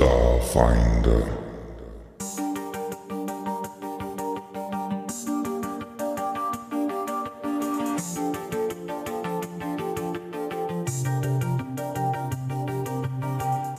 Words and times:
Starfinder. 0.00 1.26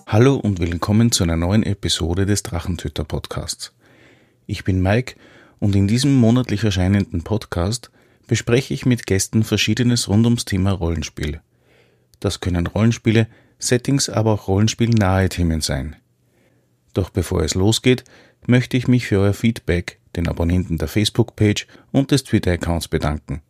Hallo 0.05 0.35
und 0.35 0.59
willkommen 0.59 1.11
zu 1.11 1.23
einer 1.23 1.37
neuen 1.37 1.63
Episode 1.63 2.27
des 2.27 2.43
Drachentöter 2.43 3.03
Podcasts. 3.03 3.73
Ich 4.45 4.63
bin 4.63 4.79
Mike 4.79 5.15
und 5.57 5.75
in 5.75 5.87
diesem 5.87 6.17
monatlich 6.17 6.63
erscheinenden 6.63 7.23
Podcast 7.23 7.89
bespreche 8.27 8.75
ich 8.75 8.85
mit 8.85 9.07
Gästen 9.07 9.43
Verschiedenes 9.43 10.07
rund 10.07 10.25
ums 10.25 10.45
Thema 10.45 10.69
Rollenspiel. 10.69 11.41
Das 12.19 12.41
können 12.41 12.67
Rollenspiele, 12.67 13.25
Settings, 13.57 14.07
aber 14.07 14.33
auch 14.33 14.47
rollenspielnahe 14.47 15.27
Themen 15.27 15.61
sein. 15.61 15.95
Doch 16.93 17.09
bevor 17.09 17.41
es 17.43 17.55
losgeht, 17.55 18.03
möchte 18.45 18.77
ich 18.77 18.87
mich 18.87 19.07
für 19.07 19.19
euer 19.19 19.33
Feedback, 19.33 19.99
den 20.15 20.27
Abonnenten 20.27 20.77
der 20.77 20.87
Facebook-Page 20.87 21.67
und 21.91 22.11
des 22.11 22.23
Twitter-Accounts 22.23 22.87
bedanken. 22.87 23.41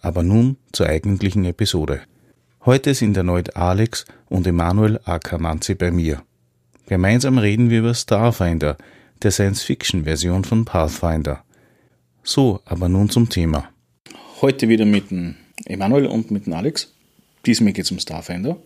Aber 0.00 0.22
nun 0.22 0.56
zur 0.72 0.86
eigentlichen 0.86 1.44
Episode. 1.44 2.02
Heute 2.64 2.94
sind 2.94 3.16
erneut 3.16 3.56
Alex 3.56 4.04
und 4.28 4.46
Emanuel 4.46 5.00
Akamanzi 5.04 5.74
bei 5.74 5.90
mir. 5.90 6.22
Gemeinsam 6.86 7.38
reden 7.38 7.70
wir 7.70 7.80
über 7.80 7.94
Starfinder, 7.94 8.76
der 9.22 9.30
Science-Fiction-Version 9.30 10.44
von 10.44 10.64
Pathfinder. 10.64 11.44
So, 12.22 12.60
aber 12.64 12.88
nun 12.88 13.10
zum 13.10 13.28
Thema. 13.28 13.68
Heute 14.40 14.68
wieder 14.68 14.84
mit 14.84 15.10
dem 15.10 15.36
Emanuel 15.64 16.06
und 16.06 16.30
mit 16.30 16.46
dem 16.46 16.52
Alex. 16.52 16.92
Diesmal 17.46 17.72
geht 17.72 17.86
es 17.86 17.90
um 17.90 17.98
Starfinder. 17.98 18.56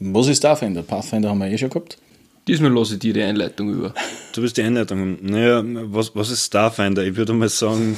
Was 0.00 0.28
ist 0.28 0.38
Starfinder? 0.38 0.82
Pathfinder 0.82 1.30
haben 1.30 1.38
wir 1.38 1.48
eh 1.48 1.58
schon 1.58 1.70
gehabt. 1.70 1.98
Diesmal 2.46 2.72
lasse 2.72 2.94
ich 2.94 3.00
dir 3.00 3.14
die 3.14 3.22
Einleitung 3.22 3.72
über. 3.72 3.94
Du 4.34 4.42
bist 4.42 4.56
die 4.56 4.62
Einleitung. 4.62 5.18
Naja, 5.22 5.62
was, 5.64 6.14
was 6.14 6.30
ist 6.30 6.46
Starfinder? 6.46 7.04
Ich 7.04 7.16
würde 7.16 7.32
mal 7.32 7.48
sagen, 7.48 7.96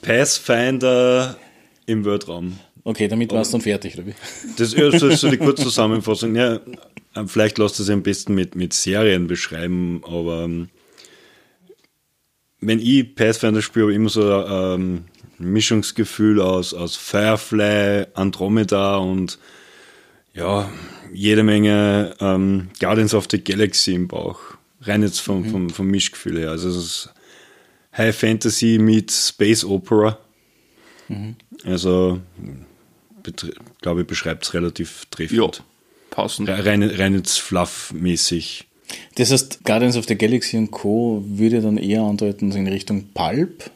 Pathfinder 0.00 1.36
im 1.86 2.04
Weltraum. 2.04 2.58
Okay, 2.82 3.08
damit 3.08 3.32
warst 3.32 3.52
du 3.52 3.58
dann 3.58 3.62
fertig, 3.62 3.94
oder 3.94 4.06
wie? 4.06 4.14
Das 4.58 4.72
ist 4.74 5.20
so 5.20 5.30
die 5.30 5.38
Kurzzusammenfassung. 5.38 6.34
Ja, 6.34 6.60
vielleicht 7.26 7.58
lasst 7.58 7.80
es 7.80 7.88
am 7.90 8.02
besten 8.02 8.34
mit, 8.34 8.54
mit 8.54 8.72
Serien 8.72 9.26
beschreiben, 9.26 10.02
aber 10.04 10.44
ähm, 10.44 10.68
wenn 12.60 12.78
ich 12.78 13.14
Pathfinder 13.14 13.62
spiele, 13.62 13.84
habe 13.84 13.92
ich 13.92 13.96
immer 13.96 14.08
so 14.10 14.30
ähm, 14.30 15.04
ein 15.38 15.52
Mischungsgefühl 15.52 16.40
aus, 16.40 16.74
aus 16.74 16.96
Firefly, 16.96 18.06
Andromeda 18.14 18.96
und 18.96 19.38
ja, 20.34 20.70
jede 21.14 21.42
Menge 21.42 22.14
ähm, 22.20 22.68
Guardians 22.80 23.14
of 23.14 23.28
the 23.30 23.42
Galaxy 23.42 23.94
im 23.94 24.08
Bauch. 24.08 24.40
Rein 24.82 25.02
jetzt 25.02 25.20
vom, 25.20 25.42
mhm. 25.42 25.50
vom, 25.50 25.70
vom 25.70 25.86
Mischgefühl 25.86 26.38
her. 26.38 26.50
Also 26.50 26.68
es 26.68 26.76
ist 26.76 27.14
High 27.96 28.14
Fantasy 28.14 28.78
mit 28.78 29.10
Space 29.10 29.64
Opera. 29.64 30.18
Mhm. 31.08 31.36
Also, 31.64 32.20
glaube 33.80 34.02
ich, 34.02 34.06
beschreibt 34.06 34.44
es 34.44 34.54
relativ 34.54 35.06
treffend. 35.10 35.56
Ja, 35.56 35.64
passend. 36.10 36.48
Rein, 36.48 36.82
rein 36.82 37.14
jetzt 37.14 37.38
Fluff-mäßig. 37.38 38.66
Das 39.14 39.30
heißt, 39.30 39.64
Guardians 39.64 39.96
of 39.96 40.06
the 40.06 40.16
Galaxy 40.16 40.56
und 40.56 40.70
Co. 40.70 41.22
würde 41.26 41.62
dann 41.62 41.78
eher 41.78 42.02
andeuten 42.02 42.52
in 42.52 42.66
Richtung 42.66 43.08
Pulp? 43.14 43.70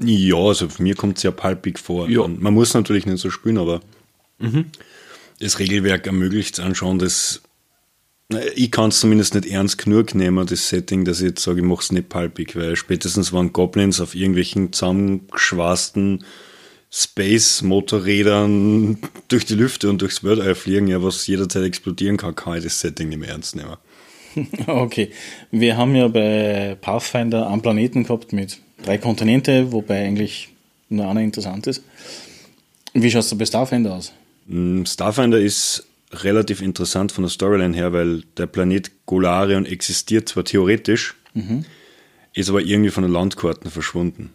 Ja, 0.00 0.36
also 0.36 0.68
für 0.68 0.82
mir 0.82 0.96
kommt 0.96 1.18
es 1.18 1.22
ja 1.22 1.30
pulpig 1.30 1.78
vor. 1.78 2.08
Ja. 2.08 2.26
man 2.26 2.54
muss 2.54 2.74
natürlich 2.74 3.06
nicht 3.06 3.18
so 3.18 3.30
spielen, 3.30 3.58
aber 3.58 3.80
mhm 4.38 4.66
das 5.42 5.58
Regelwerk 5.58 6.06
ermöglicht 6.06 6.58
es 6.58 6.64
anschauen, 6.64 6.98
dass 6.98 7.42
ich 8.54 8.70
kann 8.70 8.88
es 8.88 9.00
zumindest 9.00 9.34
nicht 9.34 9.46
ernst 9.46 9.76
genug 9.76 10.14
nehmen, 10.14 10.46
das 10.46 10.68
Setting, 10.68 11.04
dass 11.04 11.20
ich 11.20 11.28
jetzt 11.28 11.42
sage, 11.42 11.60
ich 11.60 11.66
mache 11.66 11.82
es 11.82 11.92
nicht 11.92 12.08
palpig, 12.08 12.56
weil 12.56 12.76
spätestens 12.76 13.32
waren 13.32 13.52
Goblins 13.52 14.00
auf 14.00 14.14
irgendwelchen 14.14 14.72
zusammengeschweißten 14.72 16.24
Space-Motorrädern 16.90 18.98
durch 19.28 19.44
die 19.44 19.54
Lüfte 19.54 19.90
und 19.90 20.00
durchs 20.00 20.24
Weltall 20.24 20.54
fliegen, 20.54 20.88
ja, 20.88 21.02
was 21.02 21.26
jederzeit 21.26 21.64
explodieren 21.64 22.16
kann, 22.16 22.34
kann 22.34 22.56
ich 22.56 22.64
das 22.64 22.80
Setting 22.80 23.10
nicht 23.10 23.18
mehr 23.18 23.30
ernst 23.30 23.56
nehmen. 23.56 23.76
Okay, 24.66 25.10
wir 25.50 25.76
haben 25.76 25.94
ja 25.94 26.08
bei 26.08 26.78
Pathfinder 26.80 27.50
einen 27.50 27.60
Planeten 27.60 28.04
gehabt 28.04 28.32
mit 28.32 28.60
drei 28.82 28.96
Kontinente, 28.96 29.72
wobei 29.72 30.06
eigentlich 30.06 30.48
nur 30.88 31.06
einer 31.06 31.20
interessant 31.20 31.66
ist. 31.66 31.84
Wie 32.94 33.10
schaut 33.10 33.24
es 33.24 33.36
bei 33.36 33.44
Starfinder 33.44 33.92
aus? 33.92 34.14
Mm, 34.52 34.84
Starfinder 34.84 35.40
ist 35.40 35.86
relativ 36.12 36.60
interessant 36.60 37.10
von 37.10 37.24
der 37.24 37.30
Storyline 37.30 37.74
her, 37.74 37.92
weil 37.92 38.22
der 38.36 38.46
Planet 38.46 38.90
Golarion 39.06 39.64
existiert 39.64 40.28
zwar 40.28 40.44
theoretisch, 40.44 41.14
mhm. 41.32 41.64
ist 42.34 42.50
aber 42.50 42.60
irgendwie 42.60 42.90
von 42.90 43.02
den 43.02 43.12
Landkarten 43.12 43.70
verschwunden. 43.70 44.30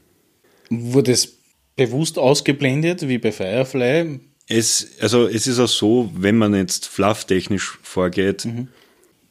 Wurde 0.69 1.11
es 1.11 1.37
bewusst 1.75 2.17
ausgeblendet, 2.17 3.07
wie 3.07 3.19
bei 3.19 3.31
Firefly? 3.31 4.19
Es, 4.47 4.97
also 4.99 5.27
es 5.27 5.45
ist 5.45 5.59
auch 5.59 5.67
so, 5.67 6.11
wenn 6.15 6.37
man 6.37 6.55
jetzt 6.55 6.87
flufftechnisch 6.87 7.77
vorgeht, 7.83 8.45
mhm. 8.45 8.69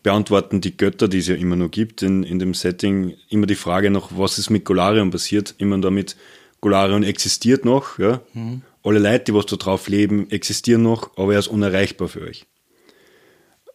beantworten 0.04 0.60
die 0.60 0.76
Götter, 0.76 1.08
die 1.08 1.18
es 1.18 1.26
ja 1.26 1.34
immer 1.34 1.56
noch 1.56 1.70
gibt 1.70 2.02
in, 2.02 2.22
in 2.22 2.38
dem 2.38 2.54
Setting, 2.54 3.14
immer 3.28 3.46
die 3.46 3.56
Frage 3.56 3.90
noch, 3.90 4.16
was 4.16 4.38
ist 4.38 4.50
mit 4.50 4.64
Golarion 4.64 5.10
passiert, 5.10 5.56
immer 5.58 5.78
damit 5.78 6.16
Golarion 6.60 7.02
existiert 7.02 7.64
noch, 7.64 7.98
ja, 7.98 8.20
mhm 8.34 8.62
alle 8.86 8.98
Leute, 9.00 9.24
die 9.24 9.34
was 9.34 9.46
da 9.46 9.56
drauf 9.56 9.88
leben, 9.88 10.30
existieren 10.30 10.82
noch, 10.82 11.16
aber 11.16 11.32
er 11.32 11.40
ist 11.40 11.48
unerreichbar 11.48 12.08
für 12.08 12.22
euch. 12.22 12.46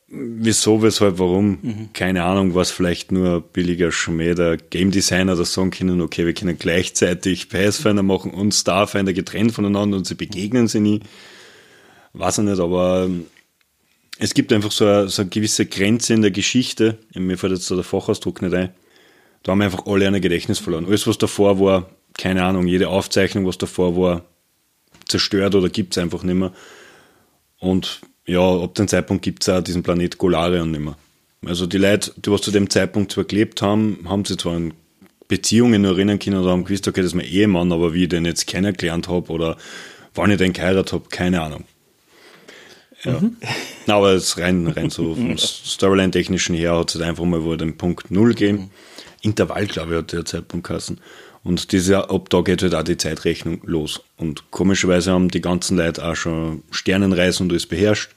Wieso, 0.07 0.81
weshalb, 0.81 1.19
warum? 1.19 1.59
Mhm. 1.61 1.89
Keine 1.93 2.23
Ahnung, 2.23 2.53
was 2.53 2.71
vielleicht 2.71 3.11
nur 3.11 3.41
billiger 3.41 3.91
Schmäh 3.91 4.33
der 4.33 4.57
Game 4.57 4.91
Designer 4.91 5.35
das 5.35 5.53
sagen 5.53 5.71
können, 5.71 6.01
okay, 6.01 6.25
wir 6.25 6.33
können 6.33 6.57
gleichzeitig 6.57 7.47
Pathfinder 7.47 8.03
machen 8.03 8.31
und 8.31 8.53
Starfinder 8.53 9.13
getrennt 9.13 9.53
voneinander 9.53 9.97
und 9.97 10.05
sie 10.05 10.15
begegnen 10.15 10.67
sie 10.67 10.81
nie. 10.81 10.99
Weiß 12.13 12.39
ich 12.39 12.43
nicht, 12.43 12.59
aber 12.59 13.05
ähm, 13.05 13.25
es 14.19 14.33
gibt 14.33 14.51
einfach 14.51 14.71
so 14.71 14.85
eine, 14.85 15.07
so 15.07 15.21
eine 15.21 15.29
gewisse 15.29 15.65
Grenze 15.65 16.13
in 16.13 16.21
der 16.21 16.31
Geschichte. 16.31 16.97
Mir 17.13 17.37
fällt 17.37 17.53
jetzt 17.53 17.71
da 17.71 17.75
der 17.75 17.85
Fachausdruck 17.85 18.41
nicht 18.41 18.53
ein. 18.53 18.69
Da 19.43 19.53
haben 19.53 19.59
wir 19.59 19.65
einfach 19.65 19.85
alle 19.85 20.07
ein 20.07 20.21
Gedächtnis 20.21 20.59
verloren. 20.59 20.85
Alles, 20.85 21.07
was 21.07 21.17
davor 21.17 21.59
war, 21.59 21.89
keine 22.17 22.43
Ahnung, 22.43 22.67
jede 22.67 22.89
Aufzeichnung, 22.89 23.45
was 23.45 23.57
davor 23.57 23.95
war, 23.95 24.25
zerstört 25.11 25.55
oder 25.55 25.69
gibt 25.69 25.95
es 25.95 26.01
einfach 26.01 26.23
nicht 26.23 26.35
mehr. 26.35 26.51
Und 27.59 28.01
ja, 28.25 28.41
ab 28.41 28.75
dem 28.75 28.87
Zeitpunkt 28.87 29.23
gibt 29.23 29.43
es 29.43 29.49
auch 29.49 29.61
diesen 29.61 29.83
Planet 29.83 30.17
Golarion 30.17 30.71
nicht 30.71 30.81
mehr. 30.81 30.97
Also 31.45 31.65
die 31.65 31.77
Leute, 31.77 32.11
die 32.17 32.31
was 32.31 32.41
zu 32.41 32.51
dem 32.51 32.69
Zeitpunkt 32.69 33.11
zwar 33.11 33.23
gelebt 33.23 33.61
haben, 33.61 34.05
haben 34.07 34.25
sie 34.25 34.37
zwar 34.37 34.55
in 34.55 34.73
Beziehungen 35.27 35.85
erinnern 35.85 36.19
können 36.19 36.37
oder 36.37 36.51
haben 36.51 36.65
gewusst, 36.65 36.87
okay, 36.87 37.01
das 37.01 37.11
ist 37.11 37.15
mein 37.15 37.25
Ehemann, 37.25 37.71
aber 37.71 37.93
wie 37.93 38.03
ich 38.03 38.09
den 38.09 38.25
jetzt 38.25 38.47
kennengelernt 38.47 39.07
habe 39.07 39.31
oder 39.31 39.57
wann 40.13 40.29
ich 40.29 40.37
den 40.37 40.53
geheiratet 40.53 40.93
habe, 40.93 41.09
keine 41.09 41.41
Ahnung. 41.41 41.63
Ja. 43.03 43.19
Mhm. 43.19 43.37
Na, 43.87 43.95
aber 43.95 44.11
es 44.13 44.37
rein, 44.37 44.67
rein 44.67 44.89
so 44.89 45.15
vom 45.15 45.37
Storyline-technischen 45.37 46.55
her 46.55 46.77
hat 46.77 46.93
es 46.93 47.01
einfach 47.01 47.23
mal 47.23 47.43
wo 47.43 47.55
den 47.55 47.77
Punkt 47.77 48.11
Null 48.11 48.29
gegeben. 48.29 48.57
Mhm. 48.57 48.69
Intervall, 49.21 49.67
glaube 49.67 49.93
ich, 49.93 49.97
hat 49.99 50.13
der 50.13 50.25
Zeitpunkt 50.25 50.67
geheißen. 50.67 50.99
Und 51.43 51.71
dieser, 51.71 52.11
ab 52.11 52.29
da 52.29 52.41
geht 52.41 52.61
halt 52.61 52.75
auch 52.75 52.83
die 52.83 52.97
Zeitrechnung 52.97 53.61
los. 53.63 54.01
Und 54.17 54.51
komischerweise 54.51 55.11
haben 55.11 55.29
die 55.29 55.41
ganzen 55.41 55.77
Leute 55.77 56.05
auch 56.05 56.15
schon 56.15 56.63
Sternenreisen 56.69 57.45
und 57.45 57.51
alles 57.51 57.65
beherrscht. 57.65 58.11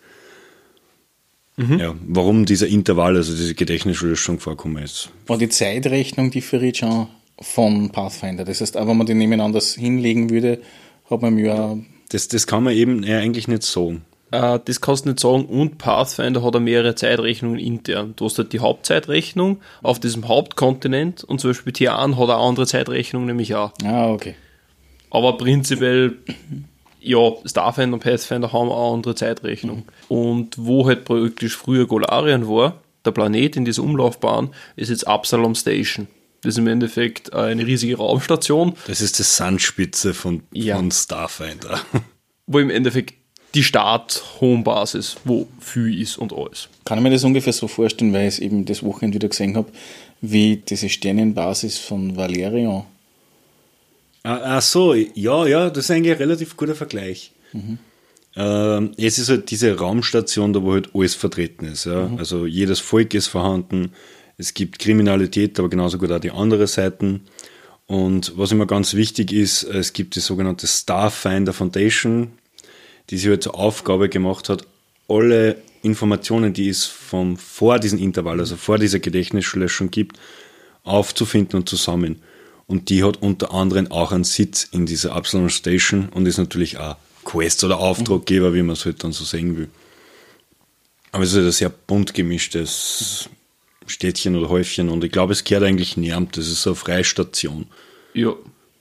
Mhm. 1.57 1.79
Ja, 1.79 1.95
warum 2.07 2.45
dieser 2.45 2.67
Intervall, 2.67 3.17
also 3.17 3.33
diese 3.33 3.55
Gedächtnislöschung 3.55 4.41
vorkommen 4.41 4.83
ist. 4.83 5.11
Aber 5.27 5.39
die 5.39 5.49
Zeitrechnung 5.49 6.31
differiert 6.31 6.79
schon 6.79 7.07
von 7.41 7.91
Pathfinder. 7.91 8.45
Das 8.45 8.61
heißt, 8.61 8.77
auch 8.77 8.87
wenn 8.87 8.97
man 8.97 9.07
die 9.07 9.15
nebeneinander 9.15 9.61
hinlegen 9.61 10.31
würde, 10.31 10.61
hat 11.09 11.23
man 11.23 11.39
ja. 11.39 11.79
Das, 12.11 12.29
das 12.29 12.47
kann 12.47 12.65
man 12.65 12.75
eben 12.75 13.05
eigentlich 13.05 13.49
nicht 13.49 13.63
sagen. 13.63 14.05
Äh, 14.35 14.61
das 14.65 14.81
kannst 14.81 15.05
du 15.05 15.11
nicht 15.11 15.21
sagen. 15.21 15.47
Und 15.47 15.79
Pathfinder 15.79 16.43
hat 16.43 16.57
auch 16.57 16.61
mehrere 16.61 16.95
Zeitrechnungen 16.95 17.59
intern. 17.59 18.15
Du 18.17 18.25
hast 18.25 18.39
halt 18.39 18.53
die 18.53 18.61
Hauptzeitrechnung 18.61 19.61
auf 19.83 20.01
diesem 20.01 20.27
Hauptkontinent 20.27 21.23
und 21.23 21.41
zum 21.41 21.51
Beispiel 21.51 21.73
Tian 21.73 22.19
hat 22.19 22.31
eine 22.31 22.37
andere 22.37 22.67
Zeitrechnung 22.67 23.27
nämlich 23.27 23.55
auch. 23.55 23.73
Ah, 23.85 24.11
okay. 24.11 24.35
Aber 25.11 25.37
prinzipiell, 25.37 26.19
ja, 27.01 27.19
Starfinder 27.45 27.95
und 27.95 28.03
Pathfinder 28.03 28.53
haben 28.53 28.71
auch 28.71 28.89
eine 28.89 28.97
andere 28.97 29.15
Zeitrechnung. 29.15 29.85
Und 30.09 30.57
wo 30.59 30.87
halt 30.87 31.05
praktisch 31.05 31.57
früher 31.57 31.87
Golarion 31.87 32.49
war, 32.49 32.81
der 33.05 33.13
Planet 33.13 33.57
in 33.57 33.65
dieser 33.65 33.85
Umlaufbahn, 33.85 34.51
ist 34.75 34.89
jetzt 34.89 35.07
Absalom 35.07 35.55
Station. 35.55 36.09
Das 36.43 36.55
ist 36.55 36.59
im 36.59 36.67
Endeffekt 36.67 37.33
eine 37.33 37.65
riesige 37.65 37.97
Raumstation. 37.97 38.75
Das 38.87 39.01
ist 39.01 39.19
die 39.19 39.23
Sandspitze 39.23 40.13
von, 40.13 40.43
ja. 40.53 40.77
von 40.77 40.91
Starfinder. 40.91 41.81
Wo 42.47 42.59
im 42.59 42.71
Endeffekt 42.71 43.15
die 43.55 43.63
Start-Homebasis, 43.63 45.17
wo 45.25 45.47
viel 45.61 46.01
ist 46.01 46.19
und 46.19 46.33
alles. 46.33 46.69
Kann 46.85 46.99
ich 46.99 47.05
mir 47.05 47.11
das 47.11 47.25
ungefähr 47.25 47.53
so 47.53 47.69
vorstellen, 47.69 48.13
weil 48.13 48.29
ich 48.29 48.35
es 48.35 48.39
eben 48.41 48.65
das 48.65 48.83
Wochenende 48.83 49.17
wieder 49.17 49.29
gesehen 49.29 49.57
habe, 49.57 49.71
wie 50.21 50.57
diese 50.57 50.89
Sternenbasis 50.89 51.79
von 51.79 52.17
Valerian. 52.17 52.85
Ah, 54.23 54.57
ach 54.57 54.63
so, 54.63 54.95
ja, 54.95 55.47
ja, 55.47 55.71
das 55.71 55.85
ist 55.85 55.91
eigentlich 55.91 56.13
ein 56.13 56.19
relativ 56.19 56.57
guter 56.57 56.75
Vergleich. 56.75 57.33
Mhm. 57.53 57.79
Ähm, 58.37 58.93
es 58.97 59.19
ist 59.19 59.29
halt 59.29 59.51
diese 59.51 59.79
Raumstation, 59.79 60.53
da 60.53 60.63
wo 60.63 60.73
halt 60.73 60.91
alles 60.95 61.15
vertreten 61.15 61.67
ist. 61.67 61.85
Ja? 61.85 62.09
Mhm. 62.09 62.19
Also 62.19 62.47
jedes 62.47 62.81
Volk 62.81 63.15
ist 63.15 63.29
vorhanden. 63.29 63.93
Es 64.37 64.55
gibt 64.55 64.79
Kriminalität, 64.79 65.59
aber 65.59 65.69
genauso 65.69 65.99
gut 65.99 66.11
auch 66.11 66.19
die 66.19 66.33
andere 66.33 66.67
Seiten. 66.67 67.23
Und 67.87 68.33
was 68.37 68.51
immer 68.51 68.67
ganz 68.67 68.95
wichtig 68.95 69.33
ist, 69.33 69.63
es 69.63 69.93
gibt 69.93 70.17
die 70.17 70.21
sogenannte 70.21 70.67
Starfinder 70.67 71.53
Foundation, 71.53 72.33
die 73.11 73.19
sich 73.19 73.29
halt 73.29 73.43
zur 73.43 73.55
Aufgabe 73.55 74.09
gemacht 74.09 74.49
hat, 74.49 74.67
alle 75.09 75.57
Informationen, 75.83 76.53
die 76.53 76.69
es 76.69 76.87
vom, 76.87 77.37
vor 77.37 77.79
diesem 77.79 77.99
Intervall, 77.99 78.41
also 78.41 78.57
vor 78.57 78.79
dieser 78.79 78.99
Gedächtnislöschung 78.99 79.91
gibt, 79.91 80.19
aufzufinden 80.83 81.61
und 81.61 81.69
zu 81.69 81.77
sammeln. 81.77 82.23
Und 82.67 82.89
die 82.89 83.05
hat 83.05 83.21
unter 83.21 83.53
anderem 83.53 83.91
auch 83.91 84.13
einen 84.13 84.25
Sitz 84.25 84.65
in 84.65 84.87
dieser 84.87 85.13
Absalon 85.13 85.51
Station 85.51 86.09
und 86.09 86.27
ist 86.27 86.39
natürlich 86.39 86.79
auch 86.79 86.97
Quest 87.25 87.65
oder 87.65 87.79
Auftraggeber, 87.79 88.55
wie 88.55 88.63
man 88.63 88.75
es 88.75 88.85
halt 88.85 89.05
dann 89.05 89.13
so 89.13 89.25
sehen 89.25 89.57
will. 89.57 89.69
Aber 91.13 91.25
es 91.25 91.31
ist 91.31 91.37
halt 91.37 91.47
ein 91.47 91.53
sehr 91.53 91.69
bunt 91.69 92.15
gemischtes 92.15 93.29
Städtchen 93.87 94.35
oder 94.37 94.49
Häufchen 94.49 94.89
und 94.89 95.05
ich 95.05 95.13
glaube, 95.13 95.33
es 95.33 95.45
kehrt 95.45 95.63
eigentlich 95.63 95.97
niemand. 95.97 96.37
Das 96.37 96.49
ist 96.49 96.63
so 96.63 96.71
eine 96.71 96.77
Freistation. 96.77 97.67
Ja, 98.15 98.31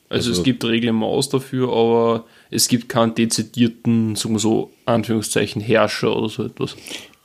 also, 0.10 0.30
also 0.30 0.32
es 0.32 0.44
gibt 0.44 0.64
Maus 0.64 1.30
dafür, 1.30 1.70
aber 1.70 2.26
es 2.54 2.68
gibt 2.68 2.90
keinen 2.90 3.16
dezidierten, 3.16 4.16
sagen 4.16 4.36
wir 4.36 4.40
so, 4.40 4.72
Anführungszeichen, 4.86 5.62
Herrscher 5.62 6.16
oder 6.16 6.30
so 6.30 6.46
etwas. 6.46 6.76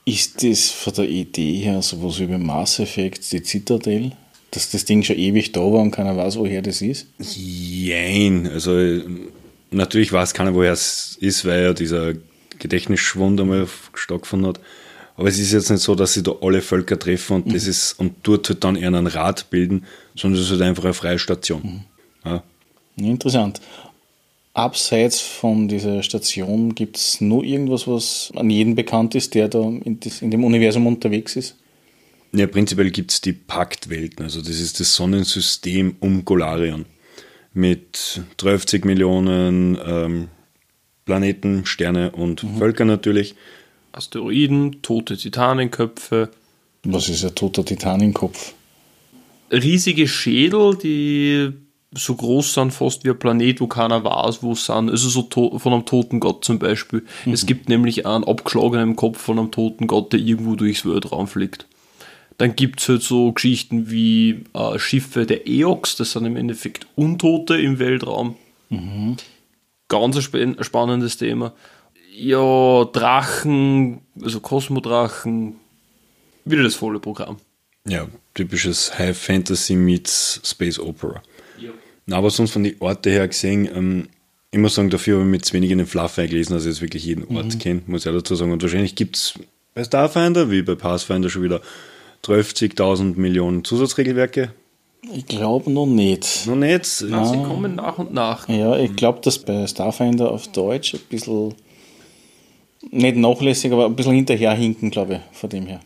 Ist 0.05 0.43
das 0.43 0.69
von 0.69 0.93
der 0.93 1.07
Idee 1.07 1.57
her 1.57 1.81
sowas 1.81 2.19
wie 2.19 2.25
beim 2.25 2.45
Mass 2.45 2.79
Effect, 2.79 3.31
die 3.31 3.43
Citadel? 3.43 4.11
Dass 4.51 4.71
das 4.71 4.85
Ding 4.85 5.03
schon 5.03 5.17
ewig 5.17 5.51
da 5.51 5.59
war 5.59 5.81
und 5.81 5.91
keiner 5.91 6.17
weiß, 6.17 6.37
woher 6.37 6.63
das 6.63 6.81
ist? 6.81 7.07
Jein, 7.19 8.47
also 8.47 8.71
natürlich 9.69 10.11
weiß 10.11 10.33
keiner, 10.33 10.55
woher 10.55 10.73
es 10.73 11.17
ist, 11.21 11.45
weil 11.45 11.63
ja 11.63 11.73
dieser 11.73 12.13
Gedächtnisschwund 12.57 13.39
einmal 13.39 13.67
stattgefunden 13.93 14.49
hat. 14.49 14.59
Aber 15.15 15.27
es 15.27 15.37
ist 15.37 15.51
jetzt 15.51 15.69
nicht 15.69 15.83
so, 15.83 15.95
dass 15.95 16.13
sie 16.13 16.23
da 16.23 16.33
alle 16.41 16.61
Völker 16.61 16.97
treffen 16.97 17.35
und 17.35 17.47
mhm. 17.47 17.53
das 17.53 17.67
ist 17.67 17.99
und 17.99 18.15
dort 18.23 18.49
halt 18.49 18.63
dann 18.63 18.75
eher 18.75 18.87
einen 18.87 19.05
Rat 19.05 19.49
bilden, 19.49 19.85
sondern 20.15 20.39
es 20.39 20.45
ist 20.45 20.51
halt 20.51 20.61
einfach 20.61 20.85
eine 20.85 20.93
freie 20.93 21.19
Station. 21.19 21.85
Mhm. 22.23 22.31
Ja. 22.31 22.43
Interessant. 22.95 23.61
Abseits 24.59 25.21
von 25.21 25.67
dieser 25.69 26.03
Station 26.03 26.75
gibt 26.75 26.97
es 26.97 27.21
nur 27.21 27.43
irgendwas, 27.43 27.87
was 27.87 28.31
an 28.35 28.49
jedem 28.49 28.75
bekannt 28.75 29.15
ist, 29.15 29.33
der 29.33 29.47
da 29.47 29.61
in, 29.61 29.99
das, 30.01 30.21
in 30.21 30.31
dem 30.31 30.43
Universum 30.43 30.85
unterwegs 30.85 31.35
ist? 31.35 31.55
Ja, 32.33 32.45
prinzipiell 32.45 32.91
gibt 32.91 33.11
es 33.11 33.21
die 33.21 33.33
Paktwelten, 33.33 34.23
also 34.23 34.41
das 34.41 34.59
ist 34.59 34.79
das 34.79 34.93
Sonnensystem 34.95 35.95
um 35.99 36.25
Golarion 36.25 36.85
mit 37.53 38.21
30 38.37 38.85
Millionen 38.85 39.77
ähm, 39.83 40.27
Planeten, 41.05 41.65
Sterne 41.65 42.11
und 42.11 42.43
mhm. 42.43 42.57
Völker 42.57 42.85
natürlich. 42.85 43.35
Asteroiden, 43.93 44.81
tote 44.81 45.17
Titanenköpfe. 45.17 46.29
Was 46.83 47.09
ist 47.09 47.23
ein 47.23 47.33
toter 47.33 47.65
Titanenkopf? 47.65 48.53
Riesige 49.51 50.07
Schädel, 50.07 50.77
die 50.77 51.53
so 51.91 52.15
groß 52.15 52.53
sind 52.53 52.71
fast 52.71 53.03
wie 53.03 53.09
ein 53.09 53.19
Planet, 53.19 53.61
wo 53.61 53.67
keiner 53.67 54.03
weiß, 54.03 54.43
wo 54.43 54.51
es 54.51 54.65
sind. 54.65 54.89
Also 54.89 55.09
so 55.09 55.57
von 55.57 55.73
einem 55.73 55.85
toten 55.85 56.19
Gott 56.19 56.45
zum 56.45 56.59
Beispiel. 56.59 57.05
Mhm. 57.25 57.33
Es 57.33 57.45
gibt 57.45 57.69
nämlich 57.69 58.05
einen 58.05 58.23
abgeschlagenen 58.23 58.95
Kopf 58.95 59.19
von 59.19 59.39
einem 59.39 59.51
toten 59.51 59.87
Gott, 59.87 60.13
der 60.13 60.19
irgendwo 60.19 60.55
durchs 60.55 60.85
Weltraum 60.85 61.27
fliegt. 61.27 61.65
Dann 62.37 62.55
gibt 62.55 62.79
es 62.79 62.87
halt 62.87 63.01
so 63.01 63.33
Geschichten 63.33 63.89
wie 63.89 64.45
äh, 64.53 64.79
Schiffe 64.79 65.25
der 65.25 65.47
Eox, 65.47 65.97
das 65.97 66.11
sind 66.11 66.25
im 66.25 66.37
Endeffekt 66.37 66.87
Untote 66.95 67.59
im 67.59 67.79
Weltraum. 67.79 68.37
Mhm. 68.69 69.17
Ganz 69.89 70.15
ein 70.33 70.57
spannendes 70.61 71.17
Thema. 71.17 71.53
Ja, 72.15 72.85
Drachen, 72.85 74.01
also 74.21 74.39
Kosmodrachen, 74.39 75.55
wieder 76.45 76.63
das 76.63 76.75
volle 76.75 76.99
Programm. 76.99 77.37
Ja, 77.87 78.07
typisches 78.35 78.97
High 78.97 79.17
Fantasy 79.17 79.75
meets 79.75 80.39
Space 80.43 80.79
Opera. 80.79 81.21
Ja. 81.61 82.17
Aber 82.17 82.29
sonst 82.29 82.51
von 82.51 82.63
den 82.63 82.75
Orten 82.79 83.11
her 83.11 83.27
gesehen, 83.27 83.69
ähm, 83.73 84.09
ich 84.51 84.59
muss 84.59 84.75
sagen, 84.75 84.89
dafür 84.89 85.17
habe 85.17 85.25
ich 85.25 85.31
mit 85.31 85.45
zu 85.45 85.53
wenig 85.53 85.71
in 85.71 85.77
den 85.77 85.87
Fluff 85.87 86.17
eingelesen, 86.17 86.53
dass 86.53 86.63
ich 86.63 86.69
jetzt 86.69 86.81
wirklich 86.81 87.05
jeden 87.05 87.35
Ort 87.35 87.53
mhm. 87.53 87.59
kenne, 87.59 87.81
muss 87.85 88.05
ich 88.05 88.11
auch 88.11 88.15
dazu 88.15 88.35
sagen. 88.35 88.51
Und 88.51 88.61
wahrscheinlich 88.63 88.95
gibt 88.95 89.15
es 89.15 89.33
bei 89.75 89.83
Starfinder, 89.83 90.49
wie 90.49 90.61
bei 90.63 90.75
Pathfinder 90.75 91.29
schon 91.29 91.43
wieder 91.43 91.61
12.000 92.25 93.17
Millionen 93.17 93.63
Zusatzregelwerke? 93.63 94.51
Ich 95.13 95.25
glaube 95.25 95.71
noch 95.71 95.85
nicht. 95.85 96.45
Noch 96.47 96.55
nicht? 96.55 97.01
Ja, 97.01 97.25
sie 97.25 97.37
kommen 97.37 97.75
nach 97.75 97.97
und 97.99 98.13
nach. 98.13 98.49
Ja, 98.49 98.77
ich 98.77 98.95
glaube, 98.95 99.19
dass 99.21 99.39
bei 99.39 99.65
Starfinder 99.65 100.31
auf 100.31 100.47
Deutsch 100.49 100.93
ein 100.93 100.99
bisschen, 101.09 101.53
nicht 102.91 103.15
nachlässig, 103.15 103.71
aber 103.71 103.85
ein 103.85 103.95
bisschen 103.95 104.13
hinterherhinken, 104.13 104.89
glaube 104.89 105.15
ich, 105.15 105.37
von 105.37 105.49
dem 105.49 105.67
her. 105.67 105.79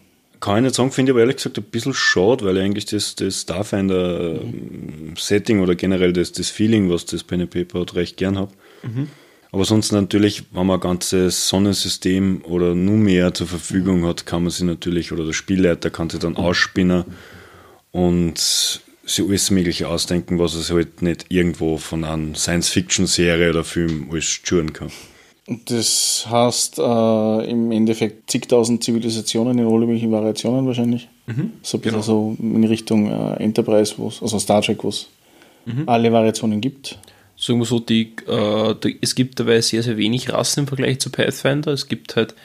Kann 0.44 0.58
ich 0.58 0.64
nicht 0.64 0.76
sagen, 0.76 0.92
finde 0.92 1.10
ich 1.10 1.14
aber 1.14 1.22
ehrlich 1.22 1.38
gesagt 1.38 1.58
ein 1.58 1.64
bisschen 1.64 1.94
schade, 1.94 2.44
weil 2.44 2.58
eigentlich 2.58 2.84
das, 2.84 3.16
das 3.16 3.44
Starfinder-Setting 3.44 5.56
mhm. 5.56 5.64
oder 5.64 5.76
generell 5.76 6.12
das, 6.12 6.34
das 6.34 6.50
Feeling, 6.50 6.90
was 6.90 7.06
das 7.06 7.24
Pen 7.24 7.48
Paper 7.48 7.80
hat, 7.80 7.96
recht 7.96 8.18
gern 8.18 8.38
habe. 8.38 8.52
Mhm. 8.82 9.08
Aber 9.54 9.64
sonst 9.64 9.94
natürlich, 9.94 10.44
wenn 10.52 10.68
man 10.68 10.80
ein 10.80 10.82
ganzes 10.82 11.48
Sonnensystem 11.48 12.42
oder 12.44 12.76
nur 12.76 12.98
mehr 12.98 13.34
zur 13.34 13.48
Verfügung 13.48 14.06
hat, 14.06 14.26
kann 14.26 14.44
man 14.44 14.52
sich 14.52 14.66
natürlich, 14.66 15.14
oder 15.14 15.24
der 15.24 15.32
Spielleiter 15.32 15.90
kann 15.90 16.10
sich 16.10 16.20
dann 16.20 16.36
ausspinnen 16.36 17.06
und 17.94 18.38
sich 18.38 19.26
alles 19.26 19.50
Mögliche 19.50 19.88
ausdenken, 19.88 20.40
was 20.40 20.56
es 20.56 20.72
halt 20.72 21.02
nicht 21.02 21.28
irgendwo 21.30 21.78
von 21.78 22.04
einer 22.04 22.36
Science-Fiction-Serie 22.36 23.52
oder 23.52 23.64
Film 23.64 24.10
alles 24.12 24.26
schuren 24.26 24.74
kann. 24.74 24.92
Das 25.66 26.26
heißt 26.30 26.80
äh, 26.80 27.50
im 27.50 27.72
Endeffekt 27.72 28.32
zigtausend 28.32 28.84
Zivilisationen 28.84 29.60
in 29.60 29.66
alle 29.66 29.86
möglichen 29.86 30.12
Variationen 30.12 30.66
wahrscheinlich. 30.66 31.10
Mhm, 31.26 31.52
so 31.62 31.78
ein 31.78 31.82
bisschen 31.82 32.02
genau. 32.02 32.02
so 32.02 32.38
in 32.40 32.64
Richtung 32.64 33.12
äh, 33.12 33.44
Enterprise, 33.44 33.96
also 34.00 34.40
Star 34.40 34.62
Trek, 34.62 34.84
wo 34.84 34.90
es 34.90 35.10
mhm. 35.66 35.84
alle 35.88 36.12
Variationen 36.12 36.62
gibt 36.62 36.98
sagen 37.36 37.60
wir 37.60 37.66
so, 37.66 37.80
die, 37.80 38.14
äh, 38.28 38.76
die, 38.84 38.98
es 39.02 39.16
gibt 39.16 39.40
dabei 39.40 39.62
sehr, 39.62 39.84
sehr 39.84 39.98
wenig 39.98 40.32
Rassen 40.32 40.62
im 40.62 40.68
Vergleich 40.68 41.00
zu 41.00 41.10
Pathfinder. 41.10 41.72
Es 41.72 41.88
gibt 41.88 42.16
halt 42.16 42.36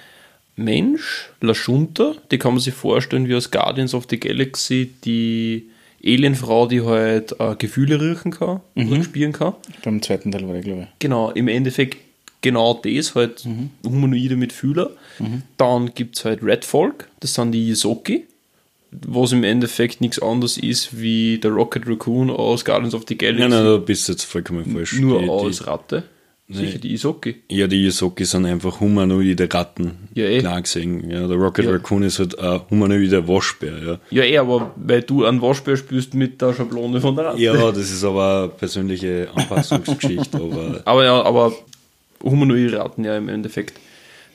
Mensch, 0.56 1.31
Lashunta, 1.41 2.15
die 2.31 2.39
kann 2.39 2.55
man 2.55 2.61
sich 2.61 2.75
vorstellen 2.75 3.29
wie 3.29 3.35
aus 3.35 3.50
Guardians 3.50 3.95
of 3.95 4.06
the 4.11 4.19
Galaxy, 4.19 4.93
die 5.05 5.71
Alienfrau, 6.05 6.67
die 6.67 6.83
halt 6.83 7.39
äh, 7.39 7.55
Gefühle 7.56 8.00
riechen 8.00 8.33
kann 8.33 8.61
mhm. 8.75 8.93
oder 8.93 9.05
spüren 9.05 9.33
kann. 9.33 9.55
Beim 9.85 10.03
zweiten 10.03 10.33
Teil 10.33 10.49
war 10.49 10.56
ich, 10.56 10.65
glaube 10.65 10.83
ich. 10.83 10.89
Genau, 10.99 11.31
im 11.31 11.49
Endeffekt 11.49 11.99
genau 12.40 12.75
das, 12.75 13.14
halt 13.14 13.44
mhm. 13.44 13.70
Humanoide 13.85 14.37
mit 14.37 14.52
Fühler. 14.52 14.90
Mhm. 15.19 15.43
Dann 15.56 15.94
gibt 15.94 16.17
es 16.17 16.25
halt 16.25 16.43
Red 16.43 16.64
Folk, 16.64 17.08
das 17.20 17.35
sind 17.35 17.52
die 17.52 17.69
Yisoki 17.69 18.25
was 18.90 19.32
im 19.32 19.44
Endeffekt 19.44 20.00
nichts 20.00 20.20
anderes 20.20 20.56
ist 20.56 20.99
wie 20.99 21.38
der 21.38 21.50
Rocket 21.50 21.87
Raccoon 21.87 22.30
aus 22.30 22.64
Guardians 22.64 22.95
of 22.95 23.04
the 23.09 23.16
Galaxy. 23.16 23.40
Nein, 23.40 23.50
nein, 23.50 23.64
da 23.64 23.76
bist 23.76 24.09
du 24.09 24.12
jetzt 24.12 24.25
vollkommen 24.25 24.64
falsch. 24.64 24.99
Nur 24.99 25.21
die, 25.21 25.28
als 25.28 25.66
Ratte. 25.66 26.04
Sicher 26.50 26.78
die 26.78 26.95
Isoki. 26.95 27.42
Ja, 27.50 27.66
die 27.66 27.85
Isoki 27.85 28.25
sind 28.25 28.47
einfach 28.47 28.80
humanoide 28.80 29.47
Ratten. 29.52 30.09
Ja, 30.14 30.25
eh. 30.25 30.38
Klar 30.38 30.62
gesehen. 30.62 31.11
Ja, 31.11 31.28
der 31.28 31.37
Rocket 31.37 31.66
ja. 31.66 31.73
Raccoon 31.73 32.04
ist 32.04 32.18
halt 32.18 32.38
ein 32.38 32.62
humanoider 32.71 33.28
Waschbär. 33.28 33.75
Ja. 33.85 33.99
ja, 34.11 34.25
eh, 34.25 34.38
aber 34.38 34.73
weil 34.76 35.02
du 35.02 35.26
einen 35.26 35.42
Waschbär 35.42 35.76
spürst 35.76 36.14
mit 36.14 36.40
der 36.40 36.54
Schablone 36.54 37.02
von 37.02 37.16
der 37.16 37.26
Ratte. 37.26 37.42
Ja, 37.42 37.52
das 37.71 37.90
ist 37.90 38.02
aber 38.02 38.45
eine 38.45 38.49
persönliche 38.49 39.28
Anpassungsgeschichte. 39.35 40.38
aber, 40.42 40.80
aber 40.87 41.04
ja, 41.04 41.23
aber 41.23 41.52
humanoide 42.22 42.78
Ratten 42.78 43.04
ja 43.04 43.16
im 43.16 43.28
Endeffekt. 43.28 43.78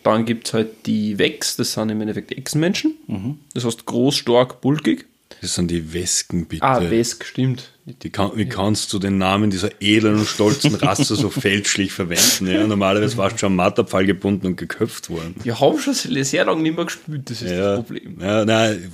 Dann 0.04 0.26
gibt 0.26 0.48
es 0.48 0.54
halt 0.54 0.86
die 0.86 1.18
Wex, 1.18 1.56
das 1.56 1.74
sind 1.74 1.90
im 1.90 2.02
Endeffekt 2.02 2.32
Echsenmenschen. 2.32 2.96
Mhm. 3.08 3.40
Das 3.54 3.64
heißt 3.66 3.86
groß, 3.86 4.16
stark, 4.16 4.62
bulkig. 4.62 5.06
Das 5.42 5.56
sind 5.56 5.72
die 5.72 5.94
Wesken, 5.94 6.46
bitte. 6.46 6.64
Ah, 6.64 6.90
Wesk, 6.90 7.26
stimmt. 7.26 7.72
Die 7.86 8.10
kann, 8.10 8.32
wie 8.36 8.46
kannst 8.46 8.94
du 8.94 9.00
den 9.00 9.18
Namen 9.18 9.50
dieser 9.50 9.82
edlen 9.82 10.20
und 10.20 10.26
stolzen 10.26 10.74
Rasse 10.76 11.16
so 11.16 11.30
fälschlich 11.30 11.92
verwenden? 11.92 12.48
Ja, 12.48 12.66
normalerweise 12.66 13.18
warst 13.18 13.36
du 13.36 13.40
schon 13.40 13.48
am 13.48 13.56
Matterpfahl 13.58 14.06
gebunden 14.06 14.48
und 14.48 14.56
geköpft 14.56 15.10
worden. 15.10 15.36
Ja, 15.44 15.60
haben 15.60 15.80
schon 15.80 15.94
sehr 15.94 16.46
lange 16.46 16.62
nicht 16.62 16.76
mehr 16.76 16.86
gespielt, 16.86 17.30
das 17.30 17.42
ist 17.42 17.52
ja, 17.52 17.76
das 17.76 17.86
Problem. 17.86 18.18
Ja, 18.22 18.46
nein, 18.46 18.90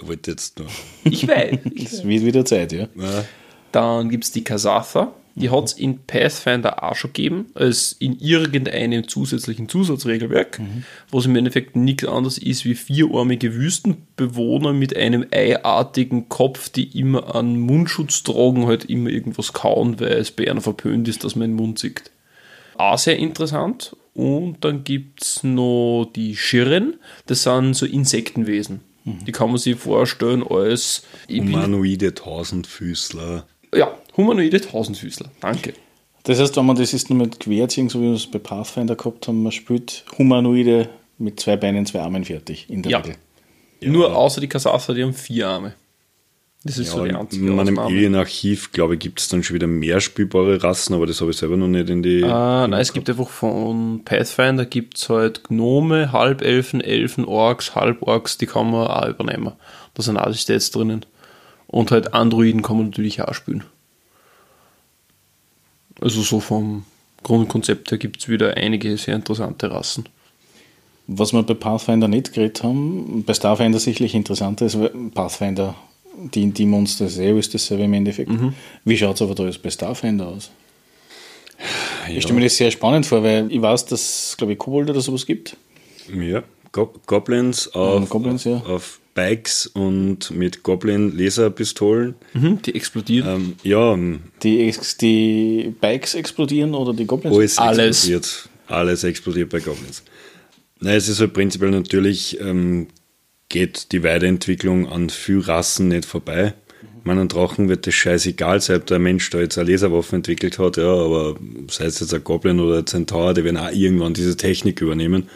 ich 0.00 0.06
wollte 0.06 0.30
jetzt 0.30 0.58
nur. 0.58 0.68
Ich 1.04 1.26
weiß. 1.26 1.58
Es 1.84 2.04
wird 2.04 2.24
wieder 2.24 2.44
Zeit, 2.44 2.72
ja. 2.72 2.88
ja. 2.94 3.24
Dann 3.72 4.08
gibt 4.08 4.24
es 4.24 4.30
die 4.30 4.44
Kasatha. 4.44 5.12
Die 5.40 5.50
hat 5.50 5.64
es 5.64 5.72
in 5.72 5.98
Pathfinder 6.06 6.82
auch 6.82 6.94
schon 6.94 7.12
gegeben, 7.12 7.46
als 7.54 7.92
in 7.92 8.18
irgendeinem 8.18 9.08
zusätzlichen 9.08 9.68
Zusatzregelwerk, 9.68 10.58
mhm. 10.58 10.84
was 11.10 11.26
im 11.26 11.36
Endeffekt 11.36 11.76
nichts 11.76 12.04
anderes 12.04 12.38
ist 12.38 12.64
wie 12.64 12.74
vierarmige 12.74 13.54
Wüstenbewohner 13.54 14.72
mit 14.72 14.96
einem 14.96 15.26
eiartigen 15.32 16.28
Kopf, 16.28 16.68
die 16.68 16.98
immer 16.98 17.34
einen 17.34 17.60
Mundschutz 17.60 18.22
tragen, 18.22 18.66
halt 18.66 18.84
immer 18.84 19.10
irgendwas 19.10 19.52
kauen, 19.52 20.00
weil 20.00 20.12
es 20.12 20.30
bei 20.30 20.50
einer 20.50 20.60
verpönt 20.60 21.08
ist, 21.08 21.24
dass 21.24 21.36
man 21.36 21.50
den 21.50 21.56
Mund 21.56 21.78
sieht. 21.78 22.10
Auch 22.76 22.98
sehr 22.98 23.18
interessant. 23.18 23.96
Und 24.14 24.64
dann 24.64 24.82
gibt 24.82 25.22
es 25.22 25.44
noch 25.44 26.10
die 26.14 26.36
Schirren, 26.36 26.96
das 27.26 27.44
sind 27.44 27.74
so 27.74 27.86
Insektenwesen. 27.86 28.80
Mhm. 29.04 29.24
Die 29.26 29.32
kann 29.32 29.48
man 29.50 29.58
sich 29.58 29.76
vorstellen 29.76 30.42
als 30.42 31.04
Humanoide 31.30 32.14
Tausendfüßler. 32.14 33.46
Ja, 33.74 33.96
humanoide 34.18 34.60
Tausendfüßler. 34.60 35.30
Danke. 35.40 35.72
Das 36.24 36.38
heißt, 36.38 36.56
wenn 36.58 36.66
man 36.66 36.76
das 36.76 36.92
ist 36.92 37.08
nur 37.08 37.18
mit 37.18 37.40
Querziehen, 37.40 37.88
so 37.88 38.00
wie 38.00 38.06
wir 38.08 38.12
es 38.12 38.26
bei 38.26 38.38
Pathfinder 38.38 38.96
gehabt 38.96 39.26
haben, 39.28 39.42
man 39.42 39.52
spielt 39.52 40.04
Humanoide 40.18 40.90
mit 41.16 41.40
zwei 41.40 41.56
Beinen, 41.56 41.86
zwei 41.86 42.00
Armen 42.00 42.24
fertig 42.24 42.66
in 42.68 42.82
der 42.82 42.92
Ja. 42.92 42.98
Regel. 42.98 43.16
Nur 43.80 44.14
außer 44.14 44.40
die 44.40 44.48
Kasasa, 44.48 44.92
die 44.92 45.02
haben 45.04 45.14
vier 45.14 45.48
Arme. 45.48 45.74
Das 46.64 46.76
ist 46.76 46.90
so 46.90 47.04
die 47.04 47.12
Ja, 47.12 47.20
einzige 47.20 47.46
in 47.46 47.54
meinem. 47.54 47.78
Alien-Archiv, 47.78 48.72
glaube 48.72 48.94
ich, 48.94 49.00
gibt 49.00 49.20
es 49.20 49.28
dann 49.28 49.44
schon 49.44 49.54
wieder 49.54 49.68
mehr 49.68 50.00
spielbare 50.00 50.60
Rassen, 50.62 50.92
aber 50.92 51.06
das 51.06 51.20
habe 51.20 51.30
ich 51.30 51.36
selber 51.36 51.56
noch 51.56 51.68
nicht 51.68 51.88
in 51.88 52.02
die. 52.02 52.24
Ah, 52.24 52.66
nein, 52.66 52.80
es 52.80 52.92
gibt 52.92 53.08
einfach 53.08 53.28
von 53.28 54.02
Pathfinder 54.04 54.66
gibt 54.66 54.98
es 54.98 55.08
halt 55.08 55.44
Gnome, 55.44 56.10
Halbelfen, 56.12 56.80
Elfen, 56.80 57.24
Orks, 57.24 57.76
Halborks, 57.76 58.38
die 58.38 58.46
kann 58.46 58.72
man 58.72 58.88
auch 58.88 59.08
übernehmen. 59.08 59.52
Da 59.94 60.02
sind 60.02 60.18
die 60.20 60.34
Stats 60.34 60.72
drinnen. 60.72 61.06
Und 61.68 61.92
halt 61.92 62.12
Androiden 62.12 62.62
kann 62.62 62.76
man 62.78 62.86
natürlich 62.86 63.22
auch 63.22 63.34
spielen. 63.34 63.62
Also 66.00 66.22
so 66.22 66.40
vom 66.40 66.84
Grundkonzept 67.22 67.90
her 67.90 67.98
gibt 67.98 68.20
es 68.20 68.28
wieder 68.28 68.56
einige 68.56 68.96
sehr 68.96 69.16
interessante 69.16 69.70
Rassen. 69.70 70.08
Was 71.06 71.32
wir 71.32 71.42
bei 71.42 71.54
Pathfinder 71.54 72.06
nicht 72.06 72.32
geredet 72.32 72.62
haben, 72.62 73.24
bei 73.24 73.34
Starfinder 73.34 73.78
sicherlich 73.78 74.14
interessanter 74.14 74.66
ist, 74.66 74.78
weil 74.78 74.90
Pathfinder, 75.14 75.74
die, 76.34 76.50
die 76.50 76.66
Monster 76.66 77.06
ist 77.06 77.54
dasselbe 77.54 77.84
im 77.84 77.94
Endeffekt. 77.94 78.30
Wie 78.84 78.96
schaut 78.96 79.16
es 79.16 79.22
aber 79.22 79.34
da 79.34 79.44
jetzt 79.44 79.62
bei 79.62 79.70
Starfinder 79.70 80.28
aus? 80.28 80.50
Ich 82.08 82.22
stelle 82.22 82.38
mir 82.38 82.44
das 82.44 82.56
sehr 82.56 82.70
spannend 82.70 83.06
vor, 83.06 83.22
weil 83.22 83.50
ich 83.50 83.60
weiß, 83.60 83.86
dass 83.86 84.28
es, 84.28 84.36
glaube 84.36 84.52
ich, 84.52 84.58
Kobold 84.58 84.90
oder 84.90 85.00
sowas 85.00 85.26
gibt. 85.26 85.56
Ja, 86.14 86.42
Go 86.72 86.92
Goblins 87.06 87.68
auf, 87.74 88.08
Goblins, 88.08 88.44
ja. 88.44 88.58
auf 88.58 89.00
Bikes 89.18 89.66
und 89.66 90.30
mit 90.30 90.62
Goblin-Laserpistolen. 90.62 92.14
Mhm, 92.34 92.62
die 92.62 92.74
explodieren. 92.76 93.28
Ähm, 93.28 93.52
ja, 93.64 93.98
Die, 94.44 94.72
die 95.00 95.74
Bikes 95.80 96.14
explodieren 96.14 96.72
oder 96.74 96.94
die 96.94 97.04
Goblins? 97.04 97.34
alles, 97.34 97.58
Alles. 97.58 97.96
explodiert. 98.08 98.48
Alles 98.68 99.02
explodiert 99.02 99.48
bei 99.50 99.58
Goblins. 99.58 100.04
Nein, 100.78 100.94
es 100.94 101.08
ist 101.08 101.18
halt 101.18 101.32
prinzipiell 101.32 101.72
natürlich, 101.72 102.38
ähm, 102.40 102.86
geht 103.48 103.90
die 103.90 104.04
Weiterentwicklung 104.04 104.88
an 104.88 105.10
viel 105.10 105.40
Rassen 105.40 105.88
nicht 105.88 106.04
vorbei. 106.04 106.54
Ich 107.00 107.04
meine, 107.04 107.22
an 107.22 107.28
Drachen 107.28 107.68
wird 107.68 107.88
das 107.88 107.94
scheißegal 107.94 108.60
sein, 108.60 108.76
ob 108.76 108.86
der 108.86 109.00
Mensch 109.00 109.28
da 109.30 109.40
jetzt 109.40 109.58
eine 109.58 109.68
Laserwaffe 109.72 110.14
entwickelt 110.14 110.60
hat, 110.60 110.76
ja, 110.76 110.92
aber 110.92 111.34
sei 111.68 111.86
es 111.86 111.98
jetzt 111.98 112.14
ein 112.14 112.22
Goblin 112.22 112.60
oder 112.60 112.78
ein 112.78 112.86
Centaur, 112.86 113.34
die 113.34 113.42
werden 113.42 113.56
auch 113.56 113.72
irgendwann 113.72 114.14
diese 114.14 114.36
Technik 114.36 114.80
übernehmen. 114.80 115.28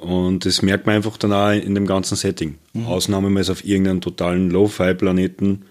Und 0.00 0.46
das 0.46 0.62
merkt 0.62 0.86
man 0.86 0.96
einfach 0.96 1.16
dann 1.18 1.32
auch 1.32 1.50
in 1.52 1.74
dem 1.74 1.86
ganzen 1.86 2.16
Setting. 2.16 2.56
Ausnahme 2.86 3.28
mal 3.28 3.40
ist 3.40 3.50
auf 3.50 3.64
irgendeinem 3.64 4.00
totalen 4.00 4.50
Lo-Fi-Planeten, 4.50 5.66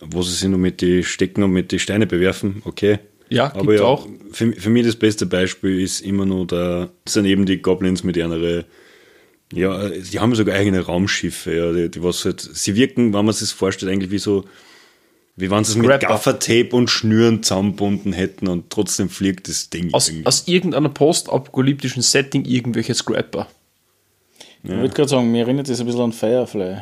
wo 0.00 0.22
sie 0.22 0.34
sich 0.34 0.48
nur 0.48 0.58
mit 0.58 0.80
die 0.80 1.04
Stecken 1.04 1.44
und 1.44 1.52
mit 1.52 1.70
die 1.70 1.78
Steine 1.78 2.06
bewerfen, 2.06 2.62
okay. 2.64 2.98
Ja, 3.30 3.46
aber 3.54 3.62
gibt's 3.62 3.80
ja, 3.80 3.86
auch. 3.86 4.08
Für, 4.32 4.52
für 4.52 4.70
mich 4.70 4.86
das 4.86 4.96
beste 4.96 5.26
Beispiel 5.26 5.80
ist 5.80 6.00
immer 6.00 6.26
nur 6.26 6.46
der, 6.46 6.90
sind 7.06 7.26
eben 7.26 7.46
die 7.46 7.62
Goblins 7.62 8.02
mit 8.02 8.16
ihrer, 8.16 8.64
ja, 9.52 9.88
die 9.88 10.18
haben 10.18 10.34
sogar 10.34 10.56
eigene 10.56 10.80
Raumschiffe, 10.80 11.54
ja, 11.54 11.72
die, 11.72 11.90
die 11.90 12.02
was 12.02 12.24
halt, 12.24 12.40
sie 12.40 12.74
wirken, 12.74 13.14
wenn 13.14 13.24
man 13.24 13.32
sich 13.32 13.48
das 13.48 13.52
vorstellt, 13.52 13.92
eigentlich 13.92 14.10
wie 14.10 14.18
so, 14.18 14.44
wie 15.38 15.50
wenn 15.50 15.64
sie 15.64 15.72
es 15.72 15.78
mit. 15.78 16.00
Gaffertape 16.00 16.70
und 16.72 16.90
Schnüren 16.90 17.44
zusammenbunden 17.44 18.12
hätten 18.12 18.48
und 18.48 18.70
trotzdem 18.70 19.08
fliegt 19.08 19.48
das 19.48 19.70
Ding. 19.70 19.94
Aus, 19.94 20.08
irgendwie. 20.08 20.26
aus 20.26 20.48
irgendeiner 20.48 20.88
postapokalyptischen 20.88 22.02
Setting 22.02 22.44
irgendwelche 22.44 22.92
Scrapper. 22.94 23.46
Ich 24.64 24.70
würde 24.70 24.92
gerade 24.92 25.08
sagen, 25.08 25.30
mir 25.30 25.42
erinnert 25.42 25.68
das 25.68 25.78
ein 25.80 25.86
bisschen 25.86 26.02
an 26.02 26.12
Firefly. 26.12 26.78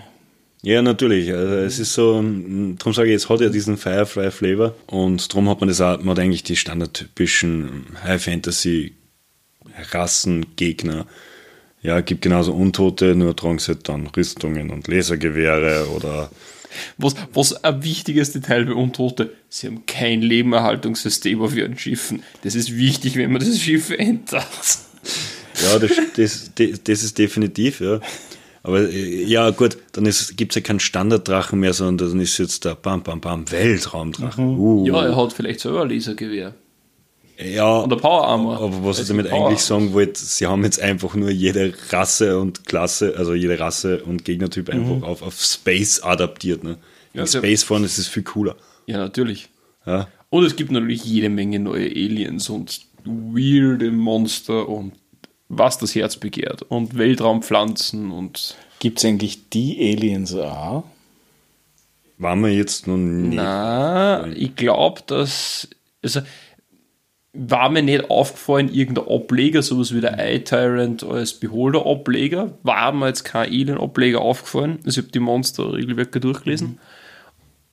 Ja, 0.62 0.80
natürlich. 0.80 1.30
Also 1.32 1.56
es 1.56 1.78
ist 1.78 1.92
so, 1.92 2.14
darum 2.14 2.94
sage 2.94 3.10
ich, 3.10 3.14
es 3.14 3.28
hat 3.28 3.40
ja 3.40 3.50
diesen 3.50 3.76
Firefly-Flavor 3.76 4.74
und 4.86 5.30
darum 5.30 5.50
hat 5.50 5.60
man 5.60 5.68
das 5.68 5.82
auch, 5.82 5.98
man 5.98 6.08
hat 6.10 6.18
eigentlich 6.18 6.42
die 6.42 6.56
standardtypischen 6.56 7.84
High-Fantasy-Rassen, 8.02 10.56
Gegner. 10.56 11.06
Ja, 11.82 12.00
gibt 12.00 12.22
genauso 12.22 12.54
Untote, 12.54 13.14
nur 13.14 13.36
tragen 13.36 13.58
sie 13.58 13.74
halt 13.74 13.86
dann 13.88 14.06
Rüstungen 14.08 14.70
und 14.70 14.88
Lasergewehre 14.88 15.88
oder 15.94 16.30
Was, 16.98 17.14
was 17.32 17.64
ein 17.64 17.82
wichtiges 17.82 18.32
Detail 18.32 18.64
bei 18.64 18.72
Untote, 18.72 19.32
sie 19.48 19.68
haben 19.68 19.86
kein 19.86 20.22
Lebenerhaltungssystem 20.22 21.40
auf 21.40 21.54
ihren 21.56 21.78
Schiffen. 21.78 22.22
Das 22.42 22.54
ist 22.54 22.76
wichtig, 22.76 23.16
wenn 23.16 23.32
man 23.32 23.40
das 23.40 23.58
Schiff 23.58 23.90
entert. 23.90 24.46
Ja, 25.62 25.78
das, 25.78 25.90
das, 26.16 26.50
das, 26.84 27.02
ist 27.02 27.18
definitiv, 27.18 27.80
ja. 27.80 28.00
Aber 28.62 28.80
äh, 28.80 29.24
ja, 29.24 29.50
gut, 29.50 29.78
dann 29.92 30.04
gibt 30.04 30.52
es 30.52 30.54
ja 30.56 30.60
keinen 30.60 30.80
Standarddrachen 30.80 31.58
mehr, 31.58 31.72
sondern 31.72 32.10
dann 32.10 32.20
ist 32.20 32.36
jetzt 32.38 32.64
der 32.64 32.74
Bam 32.74 33.02
Bam 33.02 33.20
Bam 33.20 33.50
Weltraumdrachen. 33.50 34.58
Uh, 34.58 34.86
Ja, 34.86 35.06
er 35.06 35.16
hat 35.16 35.32
vielleicht 35.32 35.60
selber 35.60 35.82
ein 35.82 35.90
Lasergewehr. 35.90 36.54
Ja 37.38 37.78
Und 37.78 37.90
der 37.90 37.96
Power 37.96 38.26
Armor. 38.26 38.60
aber 38.60 38.84
was 38.84 38.98
ich 38.98 39.08
damit 39.08 39.32
eigentlich 39.32 39.60
sagen 39.60 39.92
wollte, 39.92 40.20
sie 40.20 40.46
haben 40.46 40.64
jetzt 40.64 40.80
einfach 40.80 41.14
nur 41.14 41.30
jede 41.30 41.72
Rasse 41.90 42.38
und 42.38 42.64
Klasse, 42.66 43.14
also 43.16 43.34
jede 43.34 43.58
Rasse 43.58 44.02
und 44.04 44.24
Gegnertyp 44.24 44.70
einfach 44.70 45.06
auf, 45.06 45.22
auf 45.22 45.40
Space 45.40 46.00
adaptiert. 46.00 46.64
Ne? 46.64 46.78
In 47.12 47.20
Ja, 47.20 47.26
Space 47.26 47.62
fahren 47.62 47.84
ist 47.84 47.98
es 47.98 48.08
viel 48.08 48.22
cooler. 48.22 48.56
Ja, 48.86 48.98
natürlich. 48.98 49.48
Ja. 49.84 50.08
Und 50.30 50.44
es 50.44 50.56
gibt 50.56 50.70
natürlich 50.70 51.04
jede 51.04 51.28
Menge 51.28 51.58
neue 51.58 51.86
Aliens 51.86 52.48
und 52.48 52.80
weirde 53.04 53.90
Monster 53.90 54.68
und 54.68 54.92
was 55.48 55.78
das 55.78 55.94
Herz 55.94 56.16
begehrt. 56.16 56.62
Und 56.62 56.98
Weltraumpflanzen 56.98 58.10
und. 58.10 58.56
Gibt 58.80 58.98
es 58.98 59.04
eigentlich 59.04 59.48
die 59.50 59.78
Aliens 59.94 60.34
auch? 60.34 60.84
Waren 62.18 62.40
wir 62.40 62.52
jetzt 62.52 62.86
nun 62.86 63.28
nicht. 63.28 63.36
Na, 63.36 64.26
ich 64.34 64.56
glaube, 64.56 65.02
dass. 65.06 65.68
Also, 66.02 66.20
war 67.38 67.68
mir 67.68 67.82
nicht 67.82 68.10
aufgefallen, 68.10 68.72
irgendein 68.72 69.08
Ableger, 69.08 69.62
sowas 69.62 69.94
wie 69.94 70.00
der 70.00 70.34
iTyrant 70.34 71.04
als 71.04 71.34
Beholder-Ableger, 71.34 72.52
war 72.62 72.92
mir 72.92 73.08
jetzt 73.08 73.24
kein 73.24 73.48
Alien-Ableger 73.48 74.20
aufgefallen. 74.20 74.78
Also, 74.84 75.00
ich 75.00 75.04
habe 75.04 75.12
die 75.12 75.20
Monster-Regelwerke 75.20 76.20
durchgelesen. 76.20 76.78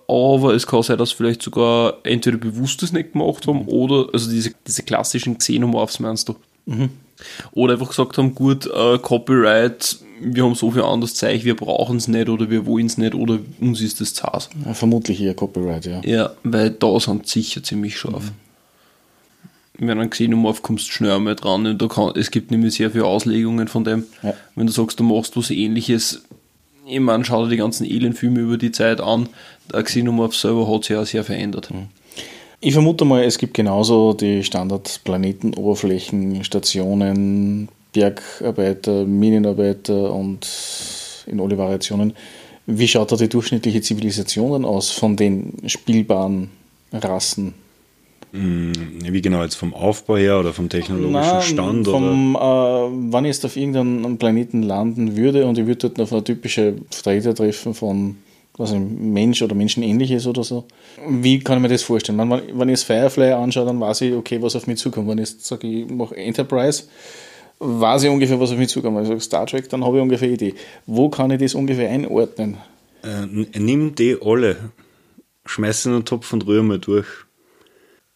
Aber 0.07 0.53
es 0.53 0.67
kann 0.67 0.83
sein, 0.83 0.97
dass 0.97 1.11
vielleicht 1.11 1.41
sogar 1.41 1.97
entweder 2.03 2.37
bewusst 2.37 2.81
das 2.81 2.91
nicht 2.91 3.13
gemacht 3.13 3.47
haben 3.47 3.67
oder, 3.67 4.09
also 4.13 4.29
diese, 4.29 4.51
diese 4.67 4.83
klassischen 4.83 5.37
Xenomorphs 5.37 5.99
meinst 5.99 6.29
du? 6.29 6.35
Oder 7.53 7.73
einfach 7.73 7.89
gesagt 7.89 8.17
haben, 8.17 8.35
gut, 8.35 8.65
äh, 8.67 8.97
Copyright, 8.99 9.97
wir 10.21 10.43
haben 10.43 10.55
so 10.55 10.71
viel 10.71 10.81
anderes 10.81 11.15
Zeug, 11.15 11.45
wir 11.45 11.55
brauchen 11.55 11.97
es 11.97 12.07
nicht 12.07 12.29
oder 12.29 12.49
wir 12.49 12.65
wollen 12.65 12.87
es 12.87 12.97
nicht 12.97 13.15
oder 13.15 13.39
uns 13.59 13.81
ist 13.81 14.01
das 14.01 14.13
zart. 14.13 14.49
Ja, 14.65 14.73
vermutlich 14.73 15.21
eher 15.21 15.33
Copyright, 15.33 15.85
ja. 15.85 16.01
Ja, 16.03 16.31
weil 16.43 16.71
da 16.71 16.99
sind 16.99 17.27
sicher 17.27 17.63
ziemlich 17.63 17.97
scharf. 17.97 18.31
Wenn 19.79 19.99
ein 19.99 20.09
Xenomorph 20.09 20.61
kommst, 20.61 20.91
schnell 20.91 21.11
einmal 21.11 21.35
dran. 21.35 21.65
Und 21.65 21.81
da 21.81 21.87
kann, 21.87 22.11
es 22.15 22.29
gibt 22.29 22.51
nämlich 22.51 22.75
sehr 22.75 22.91
viele 22.91 23.05
Auslegungen 23.05 23.67
von 23.67 23.83
dem. 23.83 24.03
Ja. 24.21 24.33
Wenn 24.55 24.67
du 24.67 24.73
sagst, 24.73 24.99
du 24.99 25.03
machst 25.03 25.35
was 25.35 25.49
ähnliches, 25.49 26.23
ich 26.85 26.99
meine, 26.99 27.25
schau 27.25 27.43
dir 27.45 27.51
die 27.51 27.57
ganzen 27.57 27.85
Alien-Filme 27.85 28.41
über 28.41 28.57
die 28.57 28.71
Zeit 28.71 29.01
an. 29.01 29.29
Der 29.71 29.83
Xenomorph 29.83 30.35
selber 30.35 30.71
hat 30.71 30.83
sich 30.83 30.95
ja 30.95 31.05
sehr 31.05 31.23
verändert. 31.23 31.69
Ich 32.59 32.73
vermute 32.73 33.05
mal, 33.05 33.23
es 33.23 33.37
gibt 33.37 33.53
genauso 33.53 34.13
die 34.13 34.43
Standardplaneten, 34.43 35.53
Oberflächen, 35.53 36.43
Stationen, 36.43 37.69
Bergarbeiter, 37.93 39.05
Minenarbeiter 39.05 40.13
und 40.13 40.47
in 41.25 41.39
alle 41.39 41.57
Variationen. 41.57 42.13
Wie 42.65 42.87
schaut 42.87 43.11
da 43.11 43.15
die 43.15 43.27
durchschnittliche 43.27 43.81
Zivilisation 43.81 44.51
dann 44.51 44.65
aus 44.65 44.91
von 44.91 45.15
den 45.15 45.53
spielbaren 45.67 46.49
Rassen? 46.91 47.53
Wie 48.35 49.21
genau, 49.21 49.43
jetzt 49.43 49.53
vom 49.55 49.75
Aufbau 49.75 50.17
her 50.17 50.39
oder 50.39 50.53
vom 50.53 50.67
technologischen 50.67 51.13
Na, 51.13 51.41
Stand? 51.41 51.87
oder? 51.87 51.97
vom, 51.97 52.35
äh, 52.35 53.13
wenn 53.13 53.25
ich 53.25 53.35
jetzt 53.35 53.45
auf 53.45 53.55
irgendeinem 53.55 54.17
Planeten 54.17 54.63
landen 54.63 55.15
würde 55.15 55.45
und 55.45 55.59
ich 55.59 55.67
würde 55.67 55.89
dort 55.89 55.99
auf 55.99 56.11
eine 56.11 56.23
typische 56.23 56.73
Vertreter 56.89 57.35
treffen 57.35 57.75
von 57.75 58.15
was 58.57 58.71
ein 58.71 59.13
Mensch 59.13 59.41
oder 59.41 59.53
Menschenähnliches 59.55 60.25
oder 60.25 60.43
so. 60.43 60.65
Wie 61.07 61.39
kann 61.39 61.57
ich 61.57 61.61
mir 61.61 61.69
das 61.69 61.83
vorstellen? 61.83 62.17
Wenn, 62.17 62.29
wenn 62.59 62.69
ich 62.69 62.79
das 62.79 62.83
Firefly 62.83 63.31
anschaue, 63.31 63.65
dann 63.65 63.79
weiß 63.79 64.01
ich, 64.01 64.13
okay, 64.13 64.41
was 64.41 64.55
auf 64.55 64.67
mich 64.67 64.77
zukommt. 64.79 65.07
Wenn 65.09 65.17
ich 65.19 65.29
jetzt 65.29 65.45
sage, 65.45 65.67
ich 65.67 65.89
mache 65.89 66.15
Enterprise, 66.15 66.83
weiß 67.59 68.03
ich 68.03 68.09
ungefähr, 68.09 68.39
was 68.39 68.51
auf 68.51 68.57
mich 68.57 68.69
zukommt. 68.69 68.95
Wenn 68.95 69.03
ich 69.03 69.09
sage 69.09 69.21
Star 69.21 69.45
Trek, 69.45 69.69
dann 69.69 69.83
habe 69.83 69.97
ich 69.97 70.03
ungefähr 70.03 70.27
eine 70.27 70.35
Idee. 70.35 70.53
Wo 70.85 71.09
kann 71.09 71.31
ich 71.31 71.39
das 71.39 71.55
ungefähr 71.55 71.89
einordnen? 71.89 72.57
Äh, 73.03 73.25
nimm 73.59 73.95
die 73.95 74.17
alle, 74.21 74.57
schmeiß 75.45 75.87
in 75.87 75.93
einen 75.93 76.05
Topf 76.05 76.31
und 76.33 76.45
rühr 76.47 76.63
mal 76.63 76.79
durch. 76.79 77.07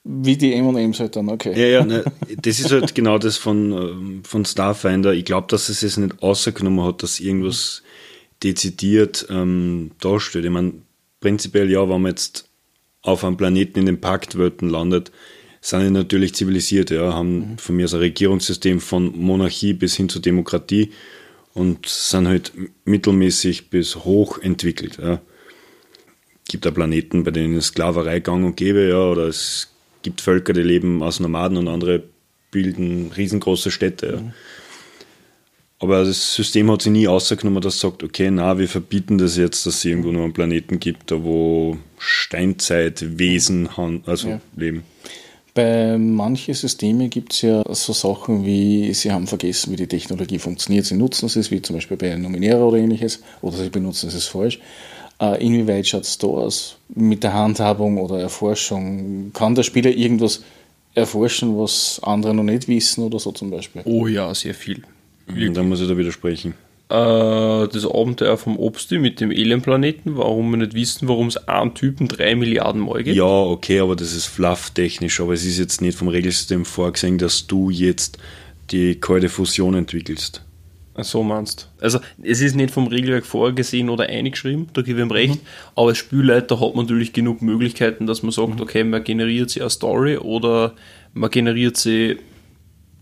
Wie 0.10 0.38
die 0.38 0.54
M&M's 0.54 1.02
halt 1.02 1.18
dann, 1.18 1.28
okay. 1.28 1.52
Ja, 1.52 1.80
ja, 1.80 1.86
ne, 1.86 2.06
das 2.42 2.60
ist 2.60 2.72
halt 2.72 2.96
genau 2.96 3.18
das 3.18 3.36
von, 3.36 3.74
ähm, 3.74 4.24
von 4.24 4.46
Starfinder. 4.46 5.14
Ich 5.14 5.26
glaube, 5.26 5.48
dass 5.50 5.68
es 5.68 5.84
es 5.84 5.98
nicht 5.98 6.24
außergenommen 6.24 6.86
hat, 6.86 7.04
dass 7.04 7.20
irgendwas 7.20 7.84
dezidiert 8.42 9.28
ähm, 9.30 9.92
darstellt. 10.00 10.46
Ich 10.46 10.52
meine, 10.52 10.74
prinzipiell 11.20 11.70
ja, 11.70 11.82
wenn 11.90 12.02
man 12.02 12.12
jetzt 12.12 12.48
auf 13.02 13.26
einem 13.26 13.36
Planeten 13.36 13.80
in 13.80 13.86
den 13.86 14.00
Paktwelten 14.00 14.70
landet, 14.70 15.12
sind 15.60 15.84
die 15.84 15.90
natürlich 15.90 16.34
zivilisiert, 16.36 16.90
ja, 16.90 17.14
haben 17.14 17.58
von 17.58 17.76
mir 17.76 17.86
aus 17.86 17.94
ein 17.94 18.00
Regierungssystem 18.00 18.80
von 18.80 19.12
Monarchie 19.18 19.74
bis 19.74 19.96
hin 19.96 20.08
zur 20.08 20.22
Demokratie 20.22 20.92
und 21.54 21.86
sind 21.86 22.30
halt 22.30 22.54
mittelmäßig 22.86 23.70
bis 23.70 23.98
hoch 23.98 24.40
entwickelt. 24.40 25.00
Ja. 25.02 25.22
Gibt 26.48 26.66
da 26.66 26.72
Planeten, 26.72 27.26
bei 27.26 27.32
denen 27.32 27.58
es 27.58 27.68
Sklaverei 27.68 28.22
gang 28.22 28.46
und 28.46 28.56
gäbe, 28.56 28.88
ja, 28.88 29.10
oder 29.10 29.28
es 29.28 29.74
gibt 30.02 30.22
Völker, 30.22 30.54
die 30.54 30.62
leben 30.62 31.04
aus 31.04 31.20
Nomaden 31.20 31.58
und 31.58 31.68
andere 31.68 32.04
bilden 32.52 33.12
riesengroße 33.16 33.72
Städte. 33.72 34.22
Ja. 34.24 34.34
Aber 35.80 36.04
das 36.04 36.34
System 36.34 36.72
hat 36.72 36.82
sich 36.82 36.92
nie 36.92 37.08
ausgenommen, 37.08 37.62
dass 37.62 37.80
sagt, 37.80 38.04
okay, 38.04 38.32
na, 38.32 38.58
wir 38.58 38.68
verbieten 38.68 39.20
das 39.20 39.38
jetzt, 39.38 39.66
dass 39.66 39.76
es 39.76 39.86
irgendwo 39.86 40.12
nur 40.12 40.24
einen 40.24 40.34
Planeten 40.34 40.80
gibt, 40.80 41.12
da 41.12 41.24
wo 41.24 41.78
Steinzeitwesen 42.00 43.70
also 44.06 44.30
ja. 44.30 44.42
leben. 44.56 44.84
Bei 45.54 45.98
manchen 45.98 46.54
Systemen 46.54 47.10
gibt 47.10 47.34
es 47.34 47.42
ja 47.42 47.64
so 47.74 47.94
Sachen 47.94 48.46
wie, 48.46 48.94
sie 48.94 49.12
haben 49.12 49.28
vergessen, 49.28 49.72
wie 49.72 49.76
die 49.76 49.88
Technologie 49.88 50.40
funktioniert, 50.40 50.86
sie 50.86 50.96
nutzen 50.96 51.28
es, 51.28 51.52
wie 51.52 51.62
zum 51.62 51.76
Beispiel 51.76 51.98
bei 51.98 52.16
Nominera 52.16 52.60
oder 52.60 52.78
ähnliches, 52.78 53.22
oder 53.42 53.58
sie 53.58 53.70
benutzen 53.70 54.08
es 54.10 54.26
falsch. 54.26 54.60
Äh, 55.20 55.44
inwieweit 55.44 55.88
schaut 55.88 56.04
es 56.04 56.18
da 56.18 56.28
aus 56.28 56.78
mit 56.94 57.24
der 57.24 57.34
Handhabung 57.34 57.98
oder 57.98 58.20
Erforschung? 58.20 59.32
Kann 59.34 59.56
der 59.56 59.64
Spieler 59.64 59.92
irgendwas 59.92 60.44
erforschen, 60.94 61.58
was 61.58 62.00
andere 62.04 62.34
noch 62.34 62.44
nicht 62.44 62.68
wissen 62.68 63.04
oder 63.04 63.20
so 63.20 63.32
zum 63.32 63.50
Beispiel? 63.50 63.82
Oh 63.86 64.08
ja, 64.08 64.34
sehr 64.34 64.54
viel. 64.54 64.84
Wirklich. 65.26 65.54
Da 65.54 65.64
muss 65.64 65.82
ich 65.82 65.88
da 65.88 65.98
widersprechen. 65.98 66.54
Äh, 66.90 67.68
das 67.68 67.86
Abenteuer 67.86 68.38
vom 68.38 68.58
Obsti 68.58 68.98
mit 68.98 69.20
dem 69.20 69.30
Alienplaneten, 69.30 70.16
warum 70.18 70.52
wir 70.52 70.58
nicht 70.58 70.74
wissen, 70.74 71.08
warum 71.08 71.28
es 71.28 71.38
einen 71.48 71.74
Typen 71.74 72.08
drei 72.08 72.36
Milliarden 72.36 72.82
Mal 72.82 73.04
gibt. 73.04 73.18
Ja, 73.18 73.26
okay, 73.26 73.80
aber 73.80 73.96
das 73.96 74.14
ist 74.14 74.26
flufftechnisch, 74.26 75.20
aber 75.20 75.34
es 75.34 75.44
ist 75.44 75.60
jetzt 75.60 75.82
nicht 75.82 75.98
vom 75.98 76.08
Regelsystem 76.08 76.64
vorgesehen, 76.64 77.18
dass 77.18 77.46
du 77.46 77.70
jetzt 77.70 78.18
die 78.72 78.96
kalte 78.96 79.30
Fusion 79.30 79.76
entwickelst. 79.76 80.44
So 81.04 81.24
meinst 81.24 81.70
Also 81.80 82.00
es 82.24 82.42
ist 82.42 82.56
nicht 82.56 82.72
vom 82.72 82.88
Regelwerk 82.88 83.26
vorgesehen 83.26 83.90
oder 83.90 84.06
eingeschrieben, 84.06 84.68
da 84.74 84.82
gebe 84.82 85.00
ich 85.00 85.06
ihm 85.06 85.12
recht, 85.12 85.36
mhm. 85.36 85.48
aber 85.76 85.90
als 85.90 85.98
Spielleiter 85.98 86.60
hat 86.60 86.76
man 86.76 86.86
natürlich 86.86 87.14
genug 87.14 87.42
Möglichkeiten, 87.42 88.08
dass 88.08 88.24
man 88.24 88.32
sagt, 88.32 88.56
mhm. 88.56 88.62
okay, 88.62 88.84
man 88.84 89.04
generiert 89.04 89.50
sie 89.50 89.62
eine 89.62 89.70
Story 89.70 90.18
oder 90.18 90.74
man 91.14 91.30
generiert 91.30 91.78
sie 91.78 92.18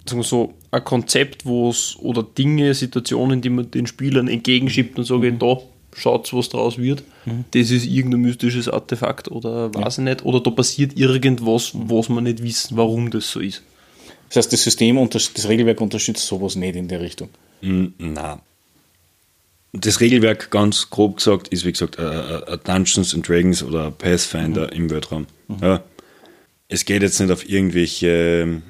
sagen 0.08 0.20
wir 0.20 0.24
so, 0.24 0.54
ein 0.72 0.84
Konzept, 0.84 1.46
wo 1.46 1.70
es 1.70 1.98
oder 2.00 2.24
Dinge, 2.24 2.74
Situationen, 2.74 3.42
die 3.42 3.50
man 3.50 3.72
den 3.72 3.88
Spielern 3.88 4.28
entgegenschiebt 4.28 4.98
und 4.98 5.06
sagt, 5.06 5.22
mhm. 5.22 5.40
da 5.40 5.58
schaut 5.96 6.32
was 6.34 6.50
draus 6.50 6.78
wird. 6.78 7.04
Mhm. 7.26 7.46
Das 7.52 7.72
ist 7.72 7.86
irgendein 7.86 8.22
mystisches 8.22 8.68
Artefakt 8.68 9.32
oder 9.32 9.74
weiß 9.74 9.98
ja. 9.98 10.04
ich 10.04 10.10
nicht. 10.10 10.26
Oder 10.26 10.42
da 10.42 10.52
passiert 10.52 10.98
irgendwas, 10.98 11.72
was 11.74 12.10
man 12.10 12.26
nicht 12.26 12.44
wissen, 12.44 12.78
warum 12.78 13.10
das 13.10 13.32
so 13.32 13.40
ist. 13.40 13.64
Das 14.30 14.38
heißt, 14.38 14.54
das 14.54 14.64
System, 14.64 15.10
das 15.10 15.48
Regelwerk 15.48 15.82
unterstützt 15.82 16.26
sowas 16.28 16.56
nicht 16.56 16.76
in 16.76 16.88
der 16.88 17.00
Richtung? 17.00 17.30
Na. 17.98 18.42
Das 19.74 20.00
Regelwerk, 20.00 20.52
ganz 20.52 20.90
grob 20.90 21.18
gesagt, 21.18 21.50
ist 21.50 21.66
wie 21.66 21.72
gesagt 21.72 22.00
ein 22.00 22.60
Dungeons 22.64 23.14
and 23.14 23.28
Dragons 23.28 23.62
oder 23.62 23.92
Pathfinder 23.92 24.68
mhm. 24.68 24.74
im 24.74 24.90
Weltraum. 24.90 25.28
Mhm. 25.48 25.58
Ja. 25.62 25.84
Es 26.68 26.86
geht 26.86 27.02
jetzt 27.02 27.20
nicht 27.20 27.32
auf 27.32 27.48
irgendwelche 27.48 28.62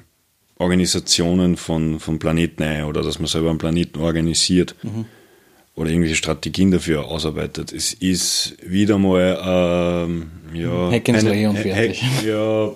Organisationen 0.58 1.56
von, 1.56 2.00
von 2.00 2.18
Planeten 2.18 2.62
ein 2.62 2.84
oder 2.84 3.02
dass 3.02 3.18
man 3.18 3.28
selber 3.28 3.50
einen 3.50 3.58
Planeten 3.58 4.00
organisiert 4.00 4.74
mhm. 4.82 5.04
oder 5.74 5.90
irgendwelche 5.90 6.16
Strategien 6.16 6.70
dafür 6.70 7.06
ausarbeitet. 7.06 7.72
Es 7.72 7.92
ist 7.92 8.56
wieder 8.62 8.98
mal 8.98 9.38
ähm, 10.08 10.30
ja, 10.54 10.90
Hack 10.90 11.08
and 11.08 11.20
Slay 11.20 11.46
und 11.46 11.58
fertig. 11.58 12.02
Hack, 12.02 12.24
ja, 12.24 12.72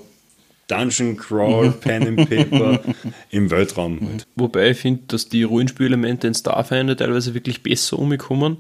Dungeon 0.71 1.17
Crawl, 1.17 1.71
Pen 1.73 2.07
and 2.19 2.29
Paper 2.29 2.81
im 3.31 3.51
Weltraum. 3.51 4.01
Halt. 4.01 4.27
Wobei 4.37 4.71
ich 4.71 4.79
finde, 4.79 5.03
dass 5.09 5.29
die 5.29 5.43
Rollenspielelemente 5.43 6.27
in 6.27 6.35
Starfinder 6.35 6.97
teilweise 6.97 7.35
wirklich 7.35 7.63
besser 7.63 7.99
umgekommen, 7.99 8.59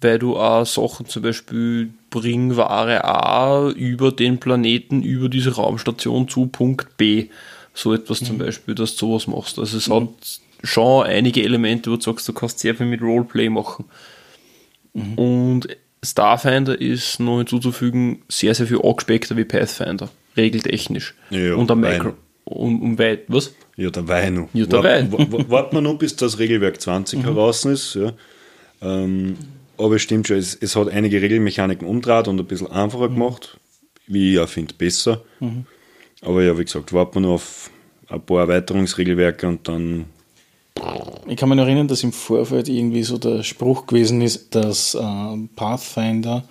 weil 0.00 0.18
du 0.18 0.36
auch 0.36 0.66
Sachen 0.66 1.06
zum 1.06 1.22
Beispiel 1.22 1.90
bring 2.10 2.56
Ware 2.56 3.04
A 3.04 3.70
über 3.70 4.10
den 4.12 4.38
Planeten, 4.38 5.02
über 5.02 5.28
diese 5.28 5.54
Raumstation 5.54 6.28
zu 6.28 6.46
Punkt 6.46 6.96
B 6.96 7.28
so 7.74 7.94
etwas 7.94 8.20
mhm. 8.20 8.26
zum 8.26 8.38
Beispiel, 8.38 8.74
dass 8.74 8.96
du 8.96 9.06
sowas 9.06 9.26
machst. 9.26 9.58
Also 9.58 9.76
es 9.76 9.88
mhm. 9.88 9.94
hat 9.94 10.40
schon 10.62 11.06
einige 11.06 11.42
Elemente, 11.42 11.90
wo 11.90 11.96
du 11.96 12.02
sagst, 12.02 12.28
du 12.28 12.32
kannst 12.32 12.58
sehr 12.58 12.74
viel 12.74 12.86
mit 12.86 13.00
Roleplay 13.00 13.48
machen. 13.48 13.86
Mhm. 14.92 15.14
Und 15.14 15.68
Starfinder 16.04 16.80
ist 16.80 17.20
noch 17.20 17.38
hinzuzufügen 17.38 18.22
sehr, 18.28 18.54
sehr 18.54 18.66
viel 18.66 18.80
angespeckter 18.82 19.36
wie 19.36 19.44
Pathfinder, 19.44 20.10
regeltechnisch. 20.36 21.14
Ja, 21.30 21.54
und 21.54 21.70
am 21.70 21.80
Macro. 21.80 22.14
Um, 22.44 22.82
um 22.82 22.98
weit, 22.98 23.24
was? 23.28 23.54
Ja, 23.76 23.90
dabei 23.90 24.30
noch. 24.30 24.48
Ja, 24.52 24.66
dabei. 24.66 25.06
Warten 25.10 25.76
wir 25.76 25.80
noch, 25.80 25.96
bis 25.96 26.16
das 26.16 26.38
Regelwerk 26.38 26.80
20 26.80 27.20
mhm. 27.20 27.24
heraus 27.24 27.64
ist. 27.64 27.94
Ja. 27.94 28.12
Ähm, 28.82 29.36
aber 29.78 29.96
es 29.96 30.02
stimmt 30.02 30.26
schon, 30.26 30.36
es, 30.36 30.54
es, 30.54 30.76
hat 30.76 30.88
einige 30.88 31.22
Regelmechaniken 31.22 31.86
umdraht 31.86 32.28
und 32.28 32.38
ein 32.38 32.46
bisschen 32.46 32.70
einfacher 32.70 33.08
mhm. 33.08 33.14
gemacht, 33.14 33.58
wie 34.06 34.30
ich 34.30 34.36
ja 34.36 34.46
finde, 34.46 34.74
besser. 34.74 35.22
Mhm. 35.40 35.66
Aber 36.20 36.42
ja, 36.42 36.58
wie 36.58 36.64
gesagt, 36.64 36.92
warten 36.92 37.16
wir 37.16 37.20
nur 37.20 37.34
auf 37.34 37.70
ein 38.08 38.20
paar 38.20 38.40
Erweiterungsregelwerke 38.40 39.46
und 39.46 39.68
dann. 39.68 40.06
Ich 41.26 41.36
kann 41.36 41.48
mich 41.48 41.56
noch 41.56 41.66
erinnern, 41.66 41.88
dass 41.88 42.02
im 42.02 42.12
Vorfeld 42.12 42.68
irgendwie 42.68 43.02
so 43.02 43.18
der 43.18 43.42
Spruch 43.42 43.86
gewesen 43.86 44.20
ist, 44.22 44.54
dass 44.54 44.94
äh, 44.94 45.48
Pathfinder 45.54 46.44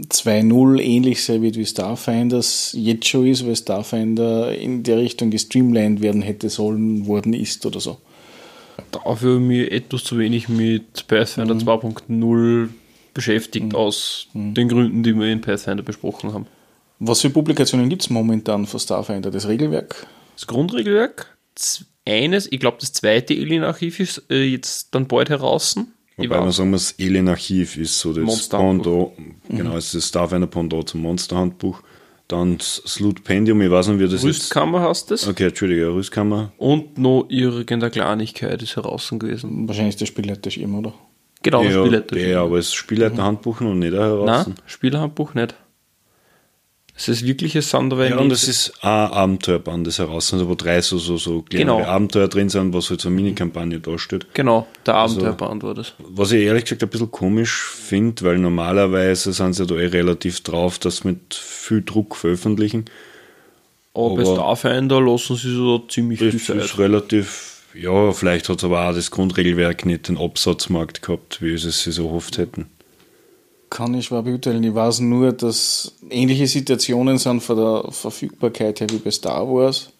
2.0 0.00 0.80
ähnlich 0.80 1.24
sei 1.24 1.40
wird 1.40 1.56
wie 1.56 1.64
Starfinder 1.64 2.42
jetzt 2.72 3.08
schon 3.08 3.26
ist, 3.26 3.46
weil 3.46 3.56
Starfinder 3.56 4.54
in 4.54 4.82
der 4.82 4.98
Richtung 4.98 5.30
gestreamlined 5.30 6.02
werden 6.02 6.22
hätte 6.22 6.50
sollen, 6.50 7.06
worden 7.06 7.32
ist 7.32 7.64
oder 7.64 7.80
so. 7.80 7.98
Dafür 8.92 9.40
mir 9.40 9.72
etwas 9.72 10.04
zu 10.04 10.18
wenig 10.18 10.48
mit 10.48 11.06
Pathfinder 11.08 11.54
mhm. 11.54 11.60
2.0 11.60 12.68
beschäftigt, 13.14 13.72
mhm. 13.72 13.74
aus 13.74 14.28
mhm. 14.34 14.52
den 14.52 14.68
Gründen, 14.68 15.02
die 15.02 15.14
wir 15.14 15.26
in 15.32 15.40
Pathfinder 15.40 15.82
besprochen 15.82 16.34
haben. 16.34 16.46
Was 16.98 17.22
für 17.22 17.30
Publikationen 17.30 17.88
gibt 17.88 18.02
es 18.02 18.10
momentan 18.10 18.66
von 18.66 18.80
Starfinder? 18.80 19.30
Das 19.30 19.48
Regelwerk? 19.48 20.06
Das 20.34 20.46
Grundregelwerk, 20.46 21.36
eines, 22.06 22.50
ich 22.50 22.60
glaube, 22.60 22.78
das 22.80 22.92
zweite 22.92 23.34
Alien-Archiv 23.34 24.00
ist 24.00 24.22
äh, 24.30 24.44
jetzt 24.44 24.94
dann 24.94 25.06
bald 25.06 25.28
heraus. 25.28 25.76
Wobei 26.16 26.40
man 26.40 26.50
sagen 26.50 26.70
muss, 26.70 26.96
das 26.96 27.06
Alien-Archiv 27.06 27.76
ist 27.76 27.98
so 27.98 28.12
das 28.12 28.48
Pendant, 28.48 29.18
mhm. 29.18 29.34
genau, 29.56 29.76
es 29.76 29.86
ist 29.86 29.94
das 29.94 30.08
Starfinder 30.08 30.46
Pendant 30.46 30.88
zum 30.88 31.02
Monster-Handbuch. 31.02 31.82
Dann 32.28 32.58
das 32.58 32.98
Lootpendium, 32.98 33.62
ich 33.62 33.70
weiß 33.70 33.88
nicht, 33.88 34.00
wie 34.00 34.08
das 34.08 34.24
Rüstkammer 34.24 34.80
ist. 34.80 34.88
heißt 34.88 35.10
das. 35.12 35.28
Okay, 35.28 35.46
Entschuldige, 35.46 35.94
Rüstkammer. 35.94 36.52
Und 36.56 36.98
noch 36.98 37.26
irgendeine 37.28 37.90
Kleinigkeit 37.90 38.60
ist 38.62 38.74
heraus 38.74 39.08
gewesen. 39.10 39.68
Wahrscheinlich 39.68 39.96
das 39.96 40.08
Spielleiterschirm, 40.08 40.74
oder? 40.74 40.92
Genau, 41.42 41.62
das 41.62 41.72
ja, 41.72 41.80
Spielleiterschirm. 41.80 42.30
Ja, 42.30 42.42
aber 42.42 42.56
das 42.56 42.74
Spielleiterhandbuch 42.74 43.60
noch 43.60 43.74
nicht 43.74 43.92
heraus. 43.92 44.26
Nein, 44.26 44.54
Spielhandbuch 44.66 45.34
nicht. 45.34 45.54
Es 46.98 47.08
ist 47.08 47.26
wirklich 47.26 47.54
ein 47.54 47.62
Sanderwein. 47.62 48.12
Ja, 48.12 48.18
und 48.18 48.32
es 48.32 48.48
ist 48.48 48.72
ein 48.82 49.12
Abenteuerband, 49.12 49.86
das 49.86 49.98
heraus 49.98 50.28
sind, 50.28 50.48
wo 50.48 50.54
drei 50.54 50.80
so, 50.80 50.96
so, 50.96 51.18
so 51.18 51.42
kleine 51.42 51.66
genau. 51.66 51.84
Abenteuer 51.84 52.26
drin 52.26 52.48
sind, 52.48 52.72
was 52.72 52.88
halt 52.88 53.02
so 53.02 53.08
eine 53.08 53.16
Mini-Kampagne 53.16 53.80
darstellt. 53.80 54.26
Genau, 54.32 54.66
der 54.86 54.96
also, 54.96 55.16
Abenteuerband 55.16 55.62
also, 55.62 55.66
war 55.66 55.74
das. 55.74 55.92
Was 55.98 56.32
ich 56.32 56.42
ehrlich 56.42 56.64
gesagt 56.64 56.82
ein 56.82 56.88
bisschen 56.88 57.10
komisch 57.10 57.64
finde, 57.64 58.22
weil 58.22 58.38
normalerweise 58.38 59.34
sind 59.34 59.52
sie 59.52 59.66
da 59.66 59.74
eh 59.74 59.86
relativ 59.86 60.40
drauf, 60.40 60.78
dass 60.78 60.98
sie 60.98 61.08
mit 61.08 61.34
viel 61.34 61.82
Druck 61.82 62.16
veröffentlichen. 62.16 62.86
Aber, 63.92 64.12
aber 64.12 64.16
bei 64.16 64.24
Starfinder 64.24 65.00
lassen 65.02 65.36
sie 65.36 65.54
so 65.54 65.78
ziemlich 65.80 66.18
viel 66.18 66.40
Zeit. 66.40 66.56
ist 66.56 66.78
relativ, 66.78 67.62
ja, 67.74 68.12
vielleicht 68.12 68.48
hat 68.48 68.58
es 68.58 68.64
aber 68.64 68.88
auch 68.88 68.94
das 68.94 69.10
Grundregelwerk 69.10 69.84
nicht 69.84 70.08
den 70.08 70.16
Absatzmarkt 70.16 71.02
gehabt, 71.02 71.42
wie 71.42 71.58
sie 71.58 71.68
es 71.68 71.82
sich 71.82 71.94
so 71.94 72.10
oft 72.10 72.38
hätten 72.38 72.70
kann 73.70 73.94
ich 73.94 74.06
schwer 74.06 74.22
beurteilen. 74.22 74.62
Ich 74.62 74.74
weiß 74.74 75.00
nur, 75.00 75.32
dass 75.32 75.92
ähnliche 76.10 76.46
Situationen 76.46 77.18
sind 77.18 77.42
von 77.42 77.56
der 77.56 77.92
Verfügbarkeit 77.92 78.80
her 78.80 78.88
wie 78.90 78.98
bei 78.98 79.10
Star 79.10 79.46
Wars, 79.48 79.90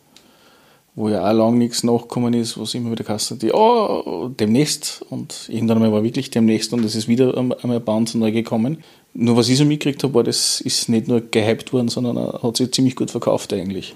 wo 0.95 1.09
ja 1.09 1.29
auch 1.29 1.35
lange 1.35 1.59
nichts 1.59 1.83
nachgekommen 1.83 2.35
ist, 2.35 2.59
was 2.59 2.75
immer 2.75 2.91
wieder 2.91 3.05
geheißen 3.05 3.39
die, 3.39 3.53
oh, 3.53 4.29
demnächst. 4.29 5.05
Und 5.11 5.49
irgendwann 5.49 5.79
einmal 5.79 5.93
war 5.93 6.05
wirklich 6.05 6.31
demnächst 6.31 6.73
und 6.73 6.85
es 6.85 6.95
ist 6.95 7.09
wieder 7.09 7.37
einmal 7.37 7.81
Band 7.81 8.15
neu 8.15 8.33
gekommen. 8.33 8.83
Nur 9.15 9.37
was 9.37 9.49
ich 9.49 9.59
so 9.59 9.65
mitgekriegt 9.65 10.03
habe, 10.05 10.15
war, 10.15 10.25
das 10.25 10.61
ist 10.61 10.89
nicht 10.89 11.09
nur 11.09 11.21
gehypt 11.21 11.73
worden, 11.73 11.89
sondern 11.89 12.17
hat 12.17 12.57
sich 12.57 12.73
ziemlich 12.73 12.97
gut 12.97 13.11
verkauft 13.11 13.53
eigentlich. 13.53 13.95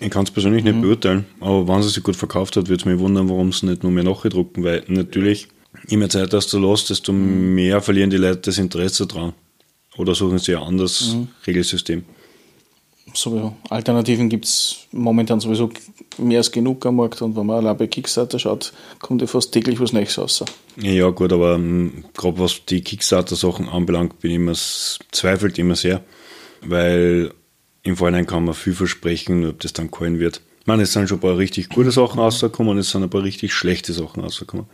Ich 0.00 0.10
kann 0.10 0.24
es 0.24 0.32
persönlich 0.32 0.64
mhm. 0.64 0.70
nicht 0.70 0.82
beurteilen, 0.82 1.26
aber 1.38 1.68
wenn 1.68 1.78
es 1.78 1.94
sich 1.94 2.02
gut 2.02 2.16
verkauft 2.16 2.56
hat, 2.56 2.68
würde 2.68 2.80
es 2.80 2.84
mich 2.84 2.98
wundern, 2.98 3.28
warum 3.28 3.50
es 3.50 3.62
nicht 3.62 3.84
nur 3.84 3.92
mehr 3.92 4.02
nachgedrucken, 4.02 4.64
weil 4.64 4.82
natürlich 4.88 5.48
je 5.88 5.96
mehr 5.96 6.08
Zeit 6.08 6.32
hast 6.32 6.52
du 6.52 6.58
los, 6.58 6.86
desto 6.86 7.12
mehr 7.12 7.80
verlieren 7.80 8.10
die 8.10 8.16
Leute 8.16 8.40
das 8.42 8.58
Interesse 8.58 9.06
dran. 9.06 9.32
Oder 9.96 10.14
suchen 10.14 10.38
sie 10.38 10.56
ein 10.56 10.62
anderes 10.62 11.14
mhm. 11.14 11.28
Regelsystem. 11.46 12.04
Sowieso. 13.14 13.54
Alternativen 13.68 14.28
gibt 14.28 14.46
es 14.46 14.86
momentan 14.92 15.40
sowieso 15.40 15.70
mehr 16.18 16.38
als 16.38 16.50
genug 16.50 16.86
am 16.86 16.96
Markt 16.96 17.20
und 17.20 17.36
wenn 17.36 17.44
man 17.44 17.58
allein 17.58 17.76
bei 17.76 17.86
Kickstarter 17.86 18.38
schaut, 18.38 18.72
kommt 19.00 19.20
ja 19.20 19.26
fast 19.26 19.52
täglich 19.52 19.80
was 19.80 19.92
Neues 19.92 20.16
raus. 20.16 20.44
Ja, 20.80 21.10
gut, 21.10 21.32
aber 21.32 21.56
um, 21.56 21.62
ähm, 21.62 22.04
gerade 22.14 22.38
was 22.38 22.64
die 22.64 22.80
Kickstarter-Sachen 22.80 23.68
anbelangt, 23.68 24.20
bin 24.20 24.30
ich 24.30 24.36
immer, 24.36 24.54
zweifelt 24.54 25.58
immer 25.58 25.76
sehr, 25.76 26.02
weil 26.62 27.34
im 27.82 27.96
Vorhinein 27.96 28.26
kann 28.26 28.44
man 28.44 28.54
viel 28.54 28.74
versprechen, 28.74 29.46
ob 29.46 29.60
das 29.60 29.72
dann 29.72 29.90
gehalten 29.90 30.18
wird. 30.18 30.40
Ich 30.60 30.66
meine, 30.66 30.84
es 30.84 30.92
sind 30.92 31.08
schon 31.08 31.18
ein 31.18 31.22
paar 31.22 31.36
richtig 31.36 31.68
gute 31.68 31.90
Sachen 31.90 32.20
rausgekommen 32.20 32.72
und 32.72 32.78
es 32.78 32.90
sind 32.90 33.02
ein 33.02 33.10
paar 33.10 33.24
richtig 33.24 33.52
schlechte 33.52 33.92
Sachen 33.92 34.22
rausgekommen. 34.22 34.66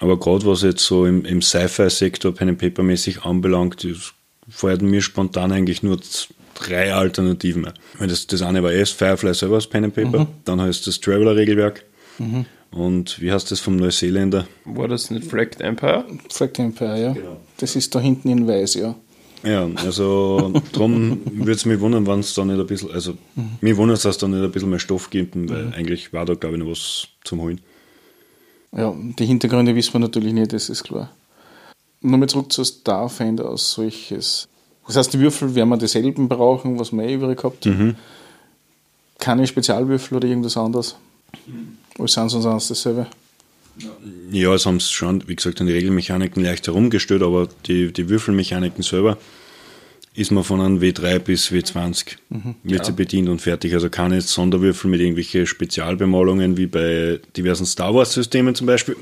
Aber 0.00 0.18
gerade 0.18 0.46
was 0.46 0.62
jetzt 0.62 0.84
so 0.84 1.06
im, 1.06 1.24
im 1.24 1.42
Sci-Fi-Sektor 1.42 2.34
Pen 2.34 2.50
and 2.50 2.58
Paper-mäßig 2.58 3.22
anbelangt, 3.22 3.86
fallen 4.48 4.86
mir 4.86 5.02
spontan 5.02 5.52
eigentlich 5.52 5.82
nur 5.82 6.00
drei 6.54 6.92
Alternativen. 6.92 7.68
Das, 7.98 8.26
das 8.26 8.42
eine 8.42 8.62
war 8.62 8.72
erst 8.72 8.94
Firefly 8.94 9.34
selber 9.34 9.56
als 9.56 9.66
Pen 9.66 9.84
and 9.84 9.94
Paper, 9.94 10.26
dann 10.44 10.60
heißt 10.60 10.86
das 10.86 11.00
Traveler-Regelwerk. 11.00 11.84
Und 12.70 13.20
wie 13.20 13.32
heißt 13.32 13.50
das 13.50 13.60
vom 13.60 13.76
Neuseeländer? 13.76 14.46
War 14.64 14.88
das 14.88 15.10
nicht 15.10 15.26
Fragged 15.28 15.60
Empire? 15.60 16.04
Flag 16.30 16.58
Empire, 16.58 17.00
ja. 17.00 17.14
Das 17.58 17.76
ist 17.76 17.94
da 17.94 18.00
hinten 18.00 18.28
in 18.28 18.46
weiß, 18.46 18.74
ja. 18.74 18.94
Ja, 19.42 19.68
also 19.76 20.52
darum 20.72 21.20
würde 21.24 21.52
es 21.52 21.64
mich 21.64 21.80
wundern, 21.80 22.06
wenn 22.06 22.20
es 22.20 22.34
da 22.34 22.44
nicht 22.44 22.60
ein 22.60 22.66
bisschen, 22.66 22.90
also 22.90 23.14
mich 23.62 23.76
wundert 23.76 23.96
es, 23.96 24.02
dass 24.02 24.16
es 24.16 24.20
da 24.20 24.28
nicht 24.28 24.42
ein 24.42 24.52
bisschen 24.52 24.68
mehr 24.68 24.78
Stoff 24.78 25.08
gibt, 25.08 25.34
weil 25.34 25.72
eigentlich 25.74 26.12
war 26.12 26.26
da, 26.26 26.34
glaube 26.34 26.56
ich, 26.56 26.62
noch 26.62 26.70
was 26.70 27.08
zum 27.24 27.40
Holen. 27.40 27.60
Ja, 28.76 28.94
die 28.96 29.26
Hintergründe 29.26 29.74
wissen 29.74 29.94
wir 29.94 30.00
natürlich 30.00 30.32
nicht, 30.32 30.52
das 30.52 30.68
ist 30.68 30.84
klar. 30.84 31.10
Nochmal 32.00 32.28
zurück 32.28 32.52
zu 32.52 32.64
Starfinder 32.64 33.46
als 33.48 33.72
solches. 33.72 34.48
Das 34.86 34.96
heißt, 34.96 35.12
die 35.12 35.20
Würfel 35.20 35.54
werden 35.54 35.68
wir 35.68 35.76
dieselben 35.76 36.28
brauchen, 36.28 36.78
was 36.78 36.92
wir 36.92 37.04
eh 37.04 37.14
übrig 37.14 37.38
gehabt. 37.38 37.68
Keine 39.18 39.46
Spezialwürfel 39.46 40.16
oder 40.16 40.26
irgendwas 40.26 40.56
anderes. 40.56 40.96
Oder 41.98 42.08
sind 42.08 42.26
es 42.26 42.34
uns 42.34 42.46
alles 42.46 42.68
dasselbe? 42.68 43.06
Ja, 44.30 44.54
es 44.54 44.66
haben 44.66 44.80
sie 44.80 44.92
schon, 44.92 45.26
wie 45.28 45.36
gesagt, 45.36 45.60
an 45.60 45.66
die 45.66 45.72
Regelmechaniken 45.72 46.42
leicht 46.42 46.66
herumgestellt, 46.66 47.22
aber 47.22 47.48
die, 47.66 47.92
die 47.92 48.08
Würfelmechaniken 48.08 48.82
selber 48.82 49.18
ist 50.14 50.32
man 50.32 50.42
von 50.42 50.60
einem 50.60 50.80
W3 50.80 51.20
bis 51.20 51.50
W20 51.50 52.16
wird 52.64 52.84
sie 52.84 52.92
bedient 52.92 53.28
und 53.28 53.40
fertig. 53.40 53.74
Also 53.74 53.90
keine 53.90 54.20
Sonderwürfel 54.20 54.90
mit 54.90 55.00
irgendwelchen 55.00 55.46
Spezialbemalungen 55.46 56.56
wie 56.56 56.66
bei 56.66 57.20
diversen 57.36 57.66
Star 57.66 57.94
Wars 57.94 58.12
Systemen 58.12 58.54
zum 58.54 58.66
Beispiel. 58.66 58.96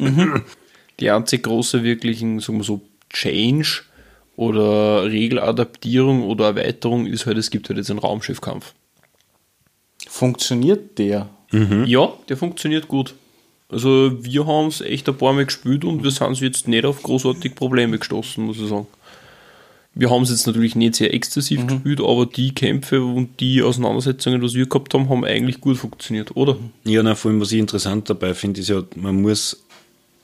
Die 1.00 1.10
einzig 1.10 1.44
große 1.44 1.82
wirklichen, 1.82 2.40
sagen 2.40 2.58
wir 2.58 2.64
so, 2.64 2.82
Change 3.10 3.82
oder 4.36 5.04
Regeladaptierung 5.04 6.24
oder 6.24 6.46
Erweiterung 6.46 7.06
ist 7.06 7.26
halt, 7.26 7.38
es 7.38 7.50
gibt 7.50 7.68
halt 7.68 7.78
jetzt 7.78 7.90
einen 7.90 8.00
Raumschiffkampf. 8.00 8.74
Funktioniert 10.08 10.98
der? 10.98 11.30
Ja, 11.86 12.12
der 12.28 12.36
funktioniert 12.36 12.86
gut. 12.88 13.14
Also 13.70 14.12
wir 14.22 14.46
haben 14.46 14.68
es 14.68 14.80
echt 14.80 15.08
ein 15.08 15.16
paar 15.16 15.32
Mal 15.32 15.46
gespielt 15.46 15.84
und 15.84 16.04
wir 16.04 16.10
sind 16.10 16.40
jetzt 16.40 16.68
nicht 16.68 16.84
auf 16.84 17.02
großartig 17.02 17.54
Probleme 17.54 17.98
gestoßen, 17.98 18.44
muss 18.44 18.58
ich 18.58 18.68
sagen. 18.68 18.86
Wir 19.98 20.10
haben 20.10 20.22
es 20.22 20.30
jetzt 20.30 20.46
natürlich 20.46 20.76
nicht 20.76 20.94
sehr 20.94 21.12
exzessiv 21.12 21.66
gespielt, 21.66 22.00
aber 22.00 22.24
die 22.24 22.54
Kämpfe 22.54 23.02
und 23.02 23.40
die 23.40 23.62
Auseinandersetzungen, 23.62 24.40
was 24.42 24.54
wir 24.54 24.66
gehabt 24.66 24.94
haben, 24.94 25.08
haben 25.08 25.24
eigentlich 25.24 25.60
gut 25.60 25.76
funktioniert, 25.76 26.36
oder? 26.36 26.56
Ja, 26.84 27.02
na, 27.02 27.16
vor 27.16 27.32
allem, 27.32 27.40
was 27.40 27.50
ich 27.50 27.58
interessant 27.58 28.08
dabei 28.08 28.32
finde, 28.32 28.60
ist 28.60 28.68
ja, 28.68 28.84
man 28.94 29.20
muss 29.20 29.60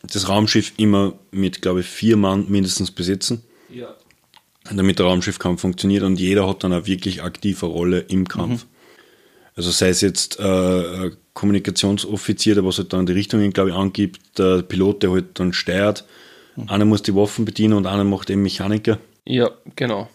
das 0.05 0.29
Raumschiff 0.29 0.75
immer 0.77 1.15
mit, 1.33 1.61
glaube 1.61 1.81
ich, 1.81 1.87
vier 1.87 2.17
Mann 2.17 2.47
mindestens 2.49 2.93
besetzen, 2.93 3.43
Ja. 3.69 3.89
damit 4.73 5.01
der 5.01 5.07
Raumschiffkampf 5.07 5.61
funktioniert 5.63 6.05
und 6.05 6.21
jeder 6.21 6.47
hat 6.49 6.63
dann 6.63 6.73
eine 6.73 6.87
wirklich 6.87 7.25
aktive 7.25 7.67
Rolle 7.67 7.99
im 7.99 8.29
Kampf. 8.29 8.67
Also 9.57 9.73
sei 9.73 9.89
es 9.89 10.01
jetzt 10.03 10.39
äh, 10.39 11.11
Kommunikationsoffizier, 11.33 12.55
der 12.55 12.65
was 12.65 12.79
halt 12.79 12.93
dann 12.93 13.07
die 13.07 13.13
Richtungen, 13.13 13.53
glaube 13.53 13.71
ich, 13.71 13.75
angibt, 13.75 14.39
der 14.39 14.63
Pilot, 14.63 15.03
der 15.03 15.11
halt 15.11 15.41
dann 15.41 15.53
steuert, 15.53 16.05
einer 16.69 16.85
muss 16.85 17.03
die 17.03 17.15
Waffen 17.17 17.45
bedienen 17.45 17.75
und 17.75 17.87
einer 17.87 18.05
macht 18.05 18.31
eben 18.31 18.43
Mechaniker. 18.43 18.99
Ja, 19.25 19.51
genau. 19.77 20.09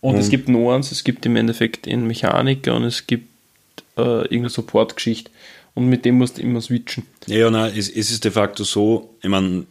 Und 0.00 0.16
es 0.16 0.30
gibt 0.30 0.48
noch 0.48 0.72
eins, 0.72 0.92
es 0.92 1.02
gibt 1.02 1.26
im 1.26 1.36
Endeffekt 1.36 1.88
einen 1.88 2.06
Mechaniker 2.06 2.76
und 2.76 2.84
es 2.84 3.06
gibt 3.06 3.28
äh, 3.96 4.22
irgendeine 4.22 4.50
Supportgeschichte. 4.50 5.30
Und 5.74 5.88
mit 5.88 6.04
dem 6.04 6.18
musst 6.18 6.38
du 6.38 6.42
immer 6.42 6.60
switchen. 6.60 7.04
Ja, 7.26 7.38
ja, 7.38 7.50
nein, 7.50 7.72
es, 7.76 7.88
es 7.88 8.10
ist 8.10 8.24
de 8.24 8.30
facto 8.30 8.64
so, 8.64 9.14
ich 9.22 9.28
meine, 9.28 9.66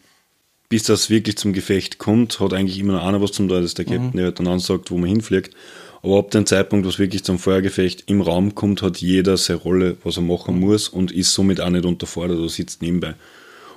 bis 0.70 0.84
das 0.84 1.10
wirklich 1.10 1.38
zum 1.38 1.54
Gefecht 1.54 1.98
kommt, 1.98 2.40
hat 2.40 2.54
eigentlich 2.54 2.80
immer 2.80 2.94
noch 2.94 3.06
einer 3.06 3.22
was 3.22 3.32
zum 3.32 3.48
tun, 3.48 3.58
das 3.58 3.66
ist 3.66 3.78
der 3.78 3.86
Captain, 3.86 4.12
der 4.14 4.26
halt 4.26 4.40
dann 4.40 4.48
ansagt, 4.48 4.92
wo 4.92 4.98
man 4.98 5.10
hinfliegt. 5.10 5.56
Aber 6.04 6.20
ab 6.20 6.32
dem 6.32 6.46
Zeitpunkt, 6.46 6.86
wo 6.86 6.90
es 6.90 7.00
wirklich 7.00 7.24
zum 7.24 7.40
Feuergefecht 7.40 8.04
im 8.08 8.22
Raum 8.22 8.54
kommt, 8.54 8.82
hat 8.82 8.98
jeder 8.98 9.38
seine 9.38 9.60
Rolle, 9.60 9.98
was 10.04 10.18
er 10.18 10.24
machen 10.24 10.60
muss 10.60 10.88
und 10.90 11.12
ist 11.12 11.34
somit 11.34 11.60
auch 11.60 11.70
nicht 11.70 11.86
unterfordert 11.86 12.38
oder 12.38 12.50
sitzt 12.50 12.82
nebenbei. 12.82 13.16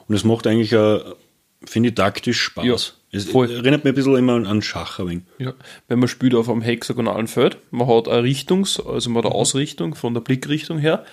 Und 0.06 0.14
es 0.14 0.24
macht 0.24 0.46
eigentlich, 0.46 0.72
äh, 0.72 1.00
finde 1.64 1.88
ich, 1.90 1.94
taktisch 1.94 2.40
Spaß. 2.40 2.64
Ja, 2.64 2.74
es 3.12 3.24
voll. 3.24 3.50
erinnert 3.50 3.84
mich 3.84 3.92
ein 3.92 3.94
bisschen 3.94 4.16
immer 4.16 4.34
an- 4.34 4.62
Schach 4.62 4.98
ein 5.00 5.08
wenig. 5.08 5.22
Ja. 5.38 5.54
Wenn 5.88 5.98
man 5.98 6.08
spielt 6.08 6.34
auf 6.34 6.48
einem 6.48 6.62
hexagonalen 6.62 7.26
Feld, 7.26 7.58
man 7.70 7.88
hat 7.88 8.08
eine 8.08 8.22
Richtungs-, 8.22 8.80
also 8.80 9.10
man 9.10 9.22
hat 9.24 9.30
eine 9.30 9.34
Ausrichtung 9.34 9.94
von 9.94 10.14
der 10.14 10.20
Blickrichtung 10.20 10.78
her 10.78 11.04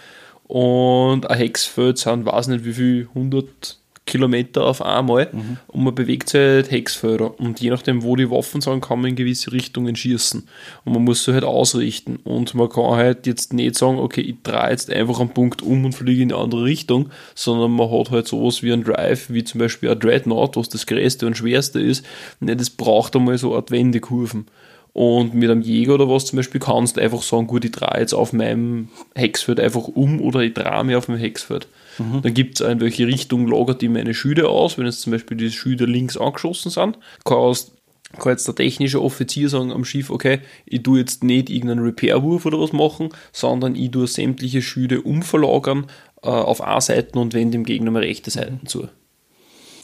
und 0.47 1.29
ein 1.29 1.37
Hexfeld 1.37 1.97
sind, 1.97 2.25
weiß 2.25 2.47
nicht 2.47 2.65
wie 2.65 2.73
viel, 2.73 3.09
100 3.15 3.79
Kilometer 4.07 4.65
auf 4.65 4.81
einmal 4.81 5.29
und 5.67 5.83
man 5.83 5.93
bewegt 5.93 6.29
sich 6.29 6.39
halt 6.39 6.71
Hexfelder 6.71 7.39
und 7.39 7.59
je 7.59 7.69
nachdem, 7.69 8.01
wo 8.01 8.15
die 8.15 8.31
Waffen 8.31 8.61
sind, 8.61 8.81
kann 8.81 9.01
man 9.01 9.11
in 9.11 9.15
gewisse 9.15 9.51
Richtungen 9.51 9.95
schießen 9.95 10.47
und 10.85 10.93
man 10.93 11.03
muss 11.03 11.23
sich 11.23 11.33
halt 11.33 11.43
ausrichten 11.43 12.17
und 12.23 12.55
man 12.55 12.69
kann 12.69 12.95
halt 12.95 13.27
jetzt 13.27 13.53
nicht 13.53 13.75
sagen, 13.75 13.99
okay, 13.99 14.21
ich 14.21 14.35
drehe 14.41 14.71
jetzt 14.71 14.89
einfach 14.89 15.19
einen 15.19 15.29
Punkt 15.29 15.61
um 15.61 15.85
und 15.85 15.93
fliege 15.93 16.23
in 16.23 16.29
die 16.29 16.35
andere 16.35 16.63
Richtung, 16.63 17.09
sondern 17.35 17.71
man 17.71 17.91
hat 17.91 18.09
halt 18.09 18.27
sowas 18.27 18.63
wie 18.63 18.73
ein 18.73 18.83
Drive, 18.83 19.29
wie 19.29 19.43
zum 19.43 19.59
Beispiel 19.59 19.91
ein 19.91 19.99
Dreadnought, 19.99 20.57
was 20.57 20.69
das 20.69 20.87
größte 20.87 21.27
und 21.27 21.37
schwerste 21.37 21.79
ist, 21.79 22.03
ne, 22.39 22.55
das 22.55 22.71
braucht 22.71 23.15
einmal 23.15 23.37
so 23.37 23.55
Art 23.55 23.69
Wendekurven. 23.69 24.47
Und 24.93 25.35
mit 25.35 25.51
einem 25.51 25.61
Jäger 25.61 25.93
oder 25.93 26.09
was 26.09 26.25
zum 26.25 26.37
Beispiel 26.37 26.59
kannst 26.59 26.97
du 26.97 27.01
einfach 27.01 27.21
sagen, 27.21 27.45
gut, 27.45 27.63
ich 27.63 27.71
drehe 27.71 27.99
jetzt 27.99 28.15
auf 28.15 28.33
meinem 28.33 28.87
Hexfeld 29.13 29.59
einfach 29.59 29.87
um 29.87 30.19
oder 30.21 30.39
ich 30.39 30.55
drehe 30.55 30.83
mich 30.83 30.95
auf 30.95 31.07
meinem 31.07 31.19
Hexfeld. 31.19 31.67
Dann 31.97 32.33
gibt 32.33 32.59
es 32.59 32.67
in 32.67 32.79
welche 32.79 33.07
Richtung 33.07 33.47
lagert 33.47 33.81
die 33.81 33.89
meine 33.89 34.13
Schüde 34.13 34.49
aus, 34.49 34.77
wenn 34.77 34.85
jetzt 34.85 35.01
zum 35.01 35.11
Beispiel 35.11 35.37
die 35.37 35.51
Schüde 35.51 35.85
links 35.85 36.17
angeschossen 36.17 36.69
sind, 36.69 36.97
kannst 37.25 37.71
kann 38.19 38.31
jetzt 38.31 38.47
der 38.47 38.55
technische 38.55 39.01
Offizier 39.01 39.49
sagen 39.49 39.71
am 39.71 39.83
Schiff, 39.83 40.09
okay, 40.09 40.39
ich 40.65 40.81
tue 40.83 40.99
jetzt 40.99 41.23
nicht 41.23 41.49
irgendeinen 41.49 41.83
Repair-Wurf 41.83 42.45
oder 42.45 42.59
was 42.59 42.71
machen, 42.71 43.09
sondern 43.33 43.75
ich 43.75 43.91
tue 43.91 44.07
sämtliche 44.07 44.61
Schüde 44.61 45.01
umverlagern 45.01 45.87
äh, 46.23 46.29
auf 46.29 46.61
Seite 46.81 47.19
und 47.19 47.33
wende 47.33 47.57
dem 47.57 47.65
Gegner 47.65 47.91
mal 47.91 48.03
rechte 48.03 48.31
Seiten 48.31 48.65
zu. 48.65 48.87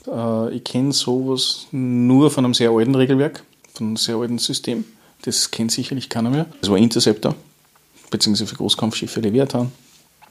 Äh, 0.08 0.56
ich 0.56 0.64
kenne 0.64 0.94
sowas 0.94 1.68
nur 1.72 2.32
von 2.32 2.46
einem 2.46 2.54
sehr 2.54 2.72
alten 2.72 2.96
Regelwerk, 2.96 3.44
von 3.74 3.88
einem 3.88 3.98
sehr 3.98 4.16
alten 4.16 4.38
System. 4.38 4.86
Das 5.24 5.52
kennt 5.52 5.72
sicherlich 5.72 6.10
keiner 6.10 6.30
mehr. 6.30 6.46
Das 6.62 6.70
war 6.70 6.78
Interceptor, 6.78 7.36
beziehungsweise 8.10 8.48
für 8.48 8.56
Großkampfschiffe 8.56 9.20
Leviathan. 9.20 9.72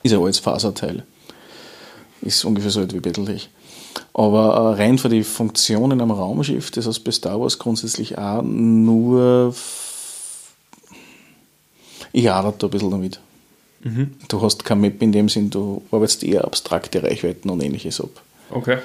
Ist 0.03 0.13
ein 0.13 0.21
altes 0.21 0.41
Faserteil. 0.41 1.05
Ist 2.23 2.45
ungefähr 2.45 2.71
so 2.71 2.81
alt 2.81 2.95
wie 2.95 3.01
Battletech. 3.01 3.49
Aber 4.15 4.55
äh, 4.55 4.83
rein 4.83 4.99
für 4.99 5.09
die 5.09 5.25
Funktionen 5.25 6.01
am 6.01 6.11
Raumschiff, 6.11 6.71
das 6.71 6.87
heißt 6.87 7.05
bei 7.05 7.11
Star 7.11 7.41
Wars 7.41 7.59
grundsätzlich 7.59 8.17
auch 8.17 8.43
nur. 8.43 9.55
Ich 12.13 12.31
arbeite 12.31 12.59
da 12.59 12.67
ein 12.67 12.71
bisschen 12.71 12.91
damit. 12.91 13.21
Du 14.29 14.41
hast 14.41 14.65
kein 14.65 14.81
Map 14.81 15.03
in 15.03 15.13
dem 15.13 15.29
Sinn, 15.29 15.51
du 15.51 15.83
arbeitest 15.91 16.23
eher 16.23 16.45
abstrakte 16.45 17.03
Reichweiten 17.03 17.51
und 17.51 17.63
ähnliches 17.63 18.01
ab. 18.01 18.11
Okay. 18.51 18.79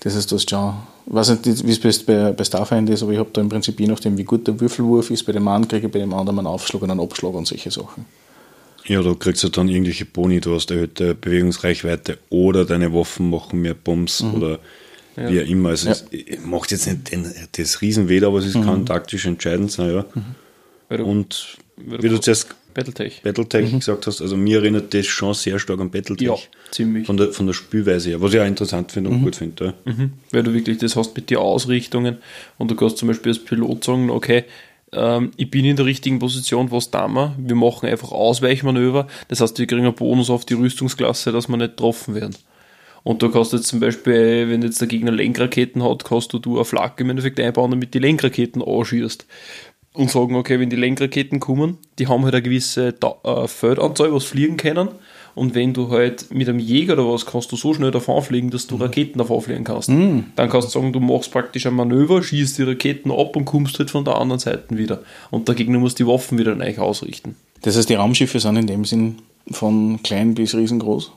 Das 0.00 0.14
heißt, 0.16 0.30
du 0.30 0.36
hast 0.36 0.48
schon, 0.48 0.74
ich 1.06 1.12
weiß 1.12 1.30
nicht, 1.30 1.66
wie 1.66 1.88
es 1.88 2.02
bei, 2.02 2.32
bei 2.32 2.44
Starfinder 2.44 2.94
ist, 2.94 3.02
aber 3.02 3.12
ich 3.12 3.18
habe 3.18 3.30
da 3.32 3.40
im 3.40 3.48
Prinzip, 3.48 3.78
je 3.78 3.88
nachdem, 3.88 4.16
wie 4.16 4.24
gut 4.24 4.46
der 4.46 4.58
Würfelwurf 4.58 5.10
ist, 5.10 5.24
bei 5.24 5.32
dem 5.32 5.46
einen 5.48 5.66
kriege 5.66 5.88
ich 5.88 5.92
bei 5.92 5.98
dem 5.98 6.14
anderen 6.14 6.38
einen 6.38 6.46
Aufschlag 6.46 6.82
und 6.82 6.90
einen 6.90 7.00
Abschlag 7.00 7.34
und 7.34 7.46
solche 7.46 7.70
Sachen. 7.70 8.06
Ja, 8.86 9.02
du 9.02 9.14
kriegst 9.14 9.42
ja 9.42 9.48
dann 9.48 9.68
irgendwelche 9.68 10.06
Boni, 10.06 10.40
du 10.40 10.54
hast 10.54 10.70
erhöhte 10.70 11.14
Bewegungsreichweite 11.14 12.18
oder 12.30 12.64
deine 12.64 12.92
Waffen 12.94 13.30
machen 13.30 13.60
mehr 13.60 13.74
Bums 13.74 14.22
oder 14.22 14.58
wie 15.16 15.42
auch 15.42 15.46
immer. 15.46 15.70
Also 15.70 15.90
es 15.90 16.04
macht 16.44 16.70
jetzt 16.70 16.86
nicht 16.86 17.12
den, 17.12 17.26
das 17.52 17.82
Riesenweh, 17.82 18.24
aber 18.24 18.38
es 18.38 18.46
ist 18.46 18.54
kann 18.54 18.86
taktisch 18.86 19.26
entscheidend 19.26 19.70
sein, 19.70 19.92
ja. 19.92 20.06
Weil 20.88 20.98
du, 20.98 21.04
Und 21.04 21.58
weil 21.76 22.02
wie 22.02 22.08
du 22.08 22.18
zuerst 22.18 22.54
Battletech. 22.74 23.22
Battletech 23.22 23.72
gesagt 23.72 24.06
hast, 24.06 24.20
also 24.20 24.36
mir 24.36 24.58
erinnert 24.58 24.94
das 24.94 25.06
schon 25.06 25.34
sehr 25.34 25.58
stark 25.58 25.80
an 25.80 25.90
Battletech. 25.90 26.28
Ja, 26.28 26.36
ziemlich. 26.70 27.06
Von 27.06 27.16
der, 27.16 27.32
von 27.32 27.46
der 27.46 27.54
Spielweise 27.54 28.10
her, 28.10 28.20
was 28.20 28.32
ich 28.32 28.40
auch 28.40 28.46
interessant 28.46 28.92
finde 28.92 29.10
und 29.10 29.22
gut 29.22 29.36
finde. 29.36 29.74
Ja. 29.84 29.92
Mhm. 29.92 30.12
Weil 30.30 30.44
du 30.44 30.54
wirklich 30.54 30.78
das 30.78 30.94
hast 30.94 31.16
mit 31.16 31.28
den 31.28 31.38
Ausrichtungen 31.38 32.18
und 32.56 32.70
du 32.70 32.76
kannst 32.76 32.98
zum 32.98 33.08
Beispiel 33.08 33.32
als 33.32 33.44
Pilot 33.44 33.82
sagen, 33.82 34.10
okay, 34.10 34.44
ähm, 34.92 35.32
ich 35.36 35.50
bin 35.50 35.64
in 35.64 35.76
der 35.76 35.86
richtigen 35.86 36.18
Position, 36.18 36.70
was 36.70 36.90
da 36.90 37.08
wir? 37.08 37.34
Wir 37.38 37.56
machen 37.56 37.88
einfach 37.88 38.12
Ausweichmanöver. 38.12 39.06
Das 39.28 39.40
heißt, 39.40 39.58
wir 39.58 39.66
kriegen 39.66 39.84
einen 39.84 39.94
Bonus 39.94 40.30
auf 40.30 40.44
die 40.44 40.54
Rüstungsklasse, 40.54 41.32
dass 41.32 41.48
wir 41.48 41.56
nicht 41.56 41.76
getroffen 41.76 42.14
werden. 42.14 42.36
Und 43.04 43.22
kannst 43.32 43.52
jetzt 43.52 43.68
zum 43.68 43.80
Beispiel, 43.80 44.48
wenn 44.50 44.62
jetzt 44.62 44.80
der 44.80 44.88
Gegner 44.88 45.12
Lenkraketen 45.12 45.82
hat, 45.82 46.04
kannst 46.04 46.32
du, 46.32 46.38
du 46.38 46.56
eine 46.56 46.64
Flagge 46.64 47.04
im 47.04 47.10
Endeffekt 47.10 47.40
einbauen, 47.40 47.70
damit 47.70 47.94
die 47.94 48.00
Lenkraketen 48.00 48.62
anschießt. 48.62 49.26
Und 49.94 50.10
sagen, 50.10 50.36
okay, 50.36 50.60
wenn 50.60 50.70
die 50.70 50.76
Lenkraketen 50.76 51.40
kommen, 51.40 51.78
die 51.98 52.06
haben 52.06 52.24
halt 52.24 52.34
eine 52.34 52.42
gewisse 52.42 52.92
da 52.92 53.16
äh, 53.24 53.48
Feldanzahl, 53.48 54.12
was 54.12 54.24
fliegen 54.24 54.56
können. 54.56 54.90
Und 55.38 55.54
wenn 55.54 55.72
du 55.72 55.90
halt 55.90 56.34
mit 56.34 56.48
einem 56.48 56.58
Jäger 56.58 56.94
oder 56.94 57.08
was, 57.12 57.24
kannst 57.24 57.52
du 57.52 57.56
so 57.56 57.72
schnell 57.72 57.92
davon 57.92 58.22
fliegen, 58.22 58.50
dass 58.50 58.66
du 58.66 58.76
Raketen 58.76 59.18
davon 59.18 59.40
fliegen 59.40 59.64
kannst. 59.64 59.88
Dann 59.88 60.32
kannst 60.36 60.68
du 60.68 60.72
sagen, 60.72 60.92
du 60.92 61.00
machst 61.00 61.30
praktisch 61.30 61.66
ein 61.66 61.74
Manöver, 61.74 62.22
schießt 62.22 62.58
die 62.58 62.64
Raketen 62.64 63.12
ab 63.12 63.36
und 63.36 63.44
kommst 63.44 63.78
halt 63.78 63.90
von 63.90 64.04
der 64.04 64.16
anderen 64.16 64.40
Seite 64.40 64.76
wieder. 64.76 65.02
Und 65.30 65.46
der 65.46 65.54
Gegner 65.54 65.78
muss 65.78 65.94
die 65.94 66.06
Waffen 66.06 66.38
wieder 66.38 66.54
neu 66.54 66.76
ausrichten. 66.78 67.36
Das 67.62 67.76
heißt, 67.76 67.88
die 67.88 67.94
Raumschiffe 67.94 68.40
sind 68.40 68.56
in 68.56 68.66
dem 68.66 68.84
Sinn 68.84 69.16
von 69.50 70.02
klein 70.02 70.34
bis 70.34 70.54
riesengroß. 70.54 71.12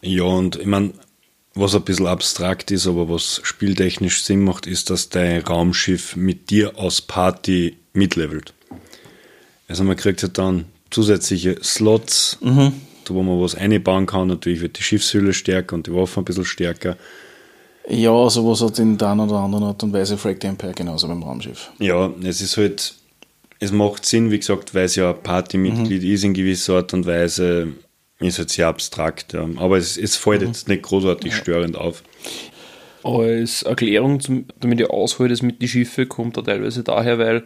Ja, 0.00 0.22
und 0.22 0.56
ich 0.56 0.66
meine, 0.66 0.92
was 1.54 1.74
ein 1.74 1.82
bisschen 1.82 2.06
abstrakt 2.06 2.70
ist, 2.70 2.86
aber 2.86 3.08
was 3.08 3.40
spieltechnisch 3.42 4.22
Sinn 4.22 4.44
macht, 4.44 4.66
ist, 4.66 4.90
dass 4.90 5.08
dein 5.08 5.42
Raumschiff 5.42 6.14
mit 6.14 6.50
dir 6.50 6.78
aus 6.78 7.00
Party 7.00 7.76
mitlevelt. 7.92 8.54
Also 9.66 9.82
man 9.84 9.96
kriegt 9.96 10.22
ja 10.22 10.28
dann 10.28 10.66
zusätzliche 10.90 11.58
Slots, 11.62 12.38
Mhm. 12.40 12.72
Wo 13.14 13.22
man 13.22 13.40
was 13.40 13.54
einbauen 13.54 14.06
kann. 14.06 14.28
Natürlich 14.28 14.60
wird 14.60 14.78
die 14.78 14.82
Schiffshülle 14.82 15.32
stärker 15.32 15.74
und 15.74 15.86
die 15.86 15.94
Waffen 15.94 16.22
ein 16.22 16.24
bisschen 16.24 16.44
stärker. 16.44 16.96
Ja, 17.88 18.28
sowas 18.28 18.60
hat 18.60 18.78
in 18.78 18.98
der 18.98 19.08
einen 19.08 19.20
oder 19.20 19.36
anderen 19.36 19.64
Art 19.64 19.82
und 19.82 19.92
Weise 19.92 20.18
Frag 20.18 20.38
the 20.42 20.48
Empire 20.48 20.72
genauso 20.74 21.08
beim 21.08 21.22
Raumschiff. 21.22 21.70
Ja, 21.78 22.12
es 22.22 22.42
ist 22.42 22.58
halt, 22.58 22.94
es 23.60 23.72
macht 23.72 24.04
Sinn, 24.04 24.30
wie 24.30 24.38
gesagt, 24.38 24.74
weil 24.74 24.84
es 24.84 24.96
ja 24.96 25.10
ein 25.10 25.22
Partymitglied 25.22 26.04
ist 26.04 26.24
in 26.24 26.34
gewisser 26.34 26.74
Art 26.74 26.92
und 26.92 27.06
Weise, 27.06 27.68
ist 28.20 28.38
halt 28.38 28.50
sehr 28.50 28.66
abstrakt. 28.66 29.32
Ja. 29.32 29.48
Aber 29.56 29.78
es, 29.78 29.96
es 29.96 30.16
fällt 30.16 30.42
jetzt 30.42 30.68
nicht 30.68 30.82
großartig 30.82 31.34
störend 31.34 31.76
auf. 31.76 32.02
Als 33.04 33.62
Erklärung, 33.62 34.20
zum, 34.20 34.44
damit 34.60 34.80
ich 34.80 34.90
aushole, 34.90 35.30
das 35.30 35.40
mit 35.40 35.62
die 35.62 35.68
Schiffe, 35.68 36.04
kommt 36.04 36.36
da 36.36 36.42
teilweise 36.42 36.82
daher, 36.82 37.18
weil 37.18 37.44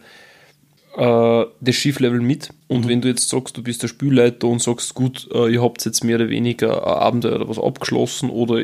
äh, 0.95 1.45
das 1.59 1.75
Schiff 1.75 1.99
level 1.99 2.21
mit 2.21 2.49
und 2.67 2.87
wenn 2.87 3.01
du 3.01 3.07
jetzt 3.07 3.29
sagst, 3.29 3.57
du 3.57 3.63
bist 3.63 3.81
der 3.81 3.87
Spielleiter 3.87 4.47
und 4.47 4.61
sagst, 4.61 4.93
gut, 4.93 5.27
äh, 5.33 5.51
ihr 5.51 5.61
habt 5.61 5.83
jetzt 5.85 6.03
mehr 6.03 6.17
oder 6.17 6.29
weniger 6.29 6.85
ein 6.85 6.93
Abenteuer 7.01 7.35
oder 7.35 7.49
was 7.49 7.59
abgeschlossen 7.59 8.29
oder 8.29 8.63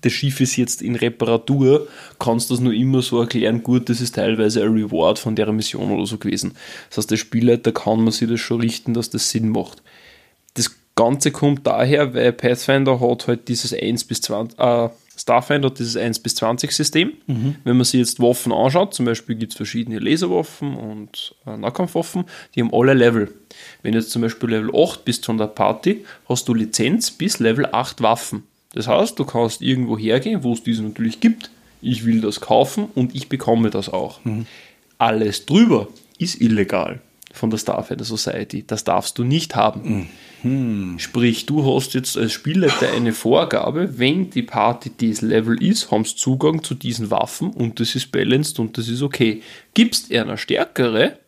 das 0.00 0.12
Schiff 0.12 0.40
ist 0.40 0.56
jetzt 0.56 0.82
in 0.82 0.94
Reparatur, 0.94 1.88
kannst 2.18 2.50
du 2.50 2.54
das 2.54 2.60
nur 2.60 2.72
immer 2.72 3.02
so 3.02 3.20
erklären, 3.20 3.62
gut, 3.62 3.88
das 3.88 4.00
ist 4.00 4.14
teilweise 4.14 4.62
ein 4.62 4.72
Reward 4.72 5.18
von 5.18 5.34
der 5.34 5.50
Mission 5.52 5.90
oder 5.90 6.06
so 6.06 6.18
gewesen. 6.18 6.54
Das 6.90 6.98
heißt, 6.98 7.10
der 7.10 7.16
Spielleiter 7.16 7.72
kann 7.72 8.02
man 8.02 8.12
sich 8.12 8.28
das 8.28 8.40
schon 8.40 8.60
richten, 8.60 8.94
dass 8.94 9.10
das 9.10 9.30
Sinn 9.30 9.48
macht. 9.48 9.82
Das 10.54 10.70
Ganze 10.94 11.32
kommt 11.32 11.66
daher, 11.66 12.14
weil 12.14 12.32
Pathfinder 12.32 13.00
hat 13.00 13.26
halt 13.26 13.48
dieses 13.48 13.74
1 13.74 14.04
bis 14.04 14.20
20, 14.22 14.58
äh, 14.60 14.88
Starfinder 15.16 15.68
hat 15.68 15.78
dieses 15.78 15.96
1 15.96 16.18
bis 16.20 16.34
20 16.36 16.72
System. 16.72 17.12
Wenn 17.64 17.76
man 17.76 17.84
sich 17.84 18.00
jetzt 18.00 18.20
Waffen 18.20 18.52
anschaut, 18.52 18.94
zum 18.94 19.06
Beispiel 19.06 19.36
gibt 19.36 19.52
es 19.52 19.56
verschiedene 19.56 19.98
Laserwaffen 19.98 20.74
und 20.76 21.34
äh, 21.46 21.56
Nahkampfwaffen, 21.56 22.24
die 22.54 22.60
haben 22.60 22.72
alle 22.72 22.94
Level. 22.94 23.32
Wenn 23.82 23.92
du 23.92 23.98
jetzt 23.98 24.10
zum 24.10 24.22
Beispiel 24.22 24.50
Level 24.50 24.70
8 24.74 25.04
bist 25.04 25.24
von 25.26 25.38
der 25.38 25.46
Party, 25.46 26.04
hast 26.28 26.48
du 26.48 26.54
Lizenz 26.54 27.10
bis 27.10 27.38
Level 27.38 27.66
8 27.66 28.02
Waffen. 28.02 28.42
Das 28.72 28.88
heißt, 28.88 29.18
du 29.18 29.24
kannst 29.24 29.62
irgendwo 29.62 29.96
hergehen, 29.96 30.42
wo 30.42 30.52
es 30.52 30.62
diese 30.62 30.82
natürlich 30.82 31.20
gibt. 31.20 31.50
Ich 31.80 32.04
will 32.04 32.20
das 32.20 32.40
kaufen 32.40 32.88
und 32.94 33.14
ich 33.14 33.28
bekomme 33.28 33.70
das 33.70 33.88
auch. 33.88 34.20
Alles 34.98 35.46
drüber 35.46 35.88
ist 36.18 36.40
illegal 36.40 37.00
von 37.34 37.50
der 37.50 37.58
Starfighter 37.58 38.04
Society. 38.04 38.64
Das 38.66 38.84
darfst 38.84 39.18
du 39.18 39.24
nicht 39.24 39.56
haben. 39.56 40.08
Sprich, 40.98 41.46
du 41.46 41.64
hast 41.64 41.94
jetzt 41.94 42.16
als 42.16 42.32
Spielleiter 42.32 42.92
eine 42.92 43.12
Vorgabe, 43.12 43.98
wenn 43.98 44.30
die 44.30 44.42
Party 44.42 44.90
dieses 44.90 45.22
Level 45.22 45.60
ist, 45.62 45.90
haben 45.90 46.04
sie 46.04 46.16
Zugang 46.16 46.62
zu 46.62 46.74
diesen 46.74 47.10
Waffen 47.10 47.50
und 47.50 47.80
das 47.80 47.94
ist 47.94 48.12
balanced 48.12 48.58
und 48.58 48.78
das 48.78 48.88
ist 48.88 49.02
okay. 49.02 49.42
Gibst 49.74 50.10
er 50.10 50.22
eine 50.22 50.38
stärkere, 50.38 51.18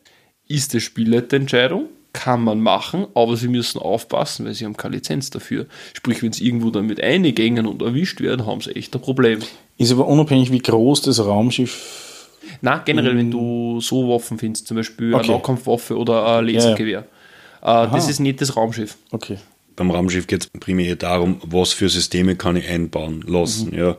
ist 0.47 0.73
das 0.73 0.83
Spielleiterentscheidung, 0.83 1.87
kann 2.13 2.43
man 2.43 2.61
machen, 2.61 3.07
aber 3.13 3.35
sie 3.35 3.47
müssen 3.47 3.79
aufpassen, 3.79 4.45
weil 4.45 4.53
sie 4.53 4.65
haben 4.65 4.77
keine 4.77 4.95
Lizenz 4.95 5.29
dafür. 5.29 5.65
Sprich, 5.93 6.23
wenn 6.23 6.31
sie 6.31 6.45
irgendwo 6.45 6.69
damit 6.69 7.01
eingängen 7.01 7.67
und 7.67 7.81
erwischt 7.81 8.21
werden, 8.21 8.45
haben 8.45 8.61
sie 8.61 8.75
echt 8.75 8.95
ein 8.95 9.01
Problem. 9.01 9.39
Ist 9.77 9.91
aber 9.91 10.07
unabhängig, 10.07 10.51
wie 10.51 10.61
groß 10.61 11.01
das 11.01 11.19
Raumschiff 11.19 12.06
Na, 12.61 12.77
generell, 12.79 13.17
wenn 13.17 13.31
du 13.31 13.79
so 13.81 14.09
Waffen 14.09 14.37
findest, 14.37 14.67
zum 14.67 14.77
Beispiel 14.77 15.13
Okay. 15.13 15.25
eine 15.25 15.33
Nahkampfwaffe 15.33 15.97
oder 15.97 16.37
ein 16.37 16.47
Lasergewehr, 16.47 17.05
Äh, 17.61 17.87
das 17.91 18.07
ist 18.09 18.19
nicht 18.19 18.39
das 18.41 18.55
Raumschiff. 18.55 18.97
Okay. 19.11 19.37
Beim 19.75 19.91
Raumschiff 19.91 20.27
geht 20.27 20.41
es 20.43 20.49
primär 20.59 20.95
darum, 20.95 21.39
was 21.43 21.73
für 21.73 21.89
Systeme 21.89 22.35
kann 22.35 22.55
ich 22.55 22.67
einbauen 22.67 23.23
lassen. 23.27 23.73
Ja. 23.75 23.95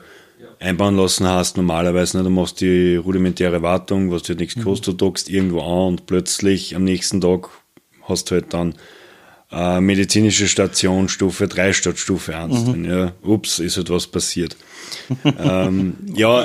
Einbauen 0.60 0.96
lassen 0.96 1.26
heißt 1.28 1.56
normalerweise, 1.56 2.16
ne, 2.18 2.24
du 2.24 2.30
machst 2.30 2.60
die 2.60 2.96
rudimentäre 2.96 3.62
Wartung, 3.62 4.10
was 4.10 4.22
dir 4.24 4.34
nichts 4.34 4.60
kostet, 4.62 4.88
du 4.88 4.92
dockst 5.06 5.28
irgendwo 5.30 5.60
an 5.60 5.88
und 5.88 6.06
plötzlich 6.06 6.74
am 6.74 6.82
nächsten 6.84 7.20
Tag 7.20 7.48
hast 8.08 8.30
du 8.30 8.34
halt 8.36 8.52
dann 8.54 8.74
äh, 9.52 9.80
medizinische 9.80 10.48
Station 10.48 11.08
Stufe 11.08 11.46
3 11.48 11.72
statt 11.72 11.98
Stufe 11.98 12.36
1 12.36 12.64
drin. 12.64 12.84
Ja. 12.84 13.12
Ups, 13.22 13.60
ist 13.60 13.76
halt 13.76 13.88
was 13.90 14.06
passiert. 14.08 14.56
ähm, 15.24 15.94
ja, 16.14 16.44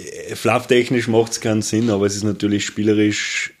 äh, 0.00 0.34
flufftechnisch 0.36 1.08
macht 1.08 1.32
es 1.32 1.40
keinen 1.40 1.62
Sinn, 1.62 1.90
aber 1.90 2.06
es 2.06 2.16
ist 2.16 2.24
natürlich 2.24 2.64
spielerisch, 2.64 3.52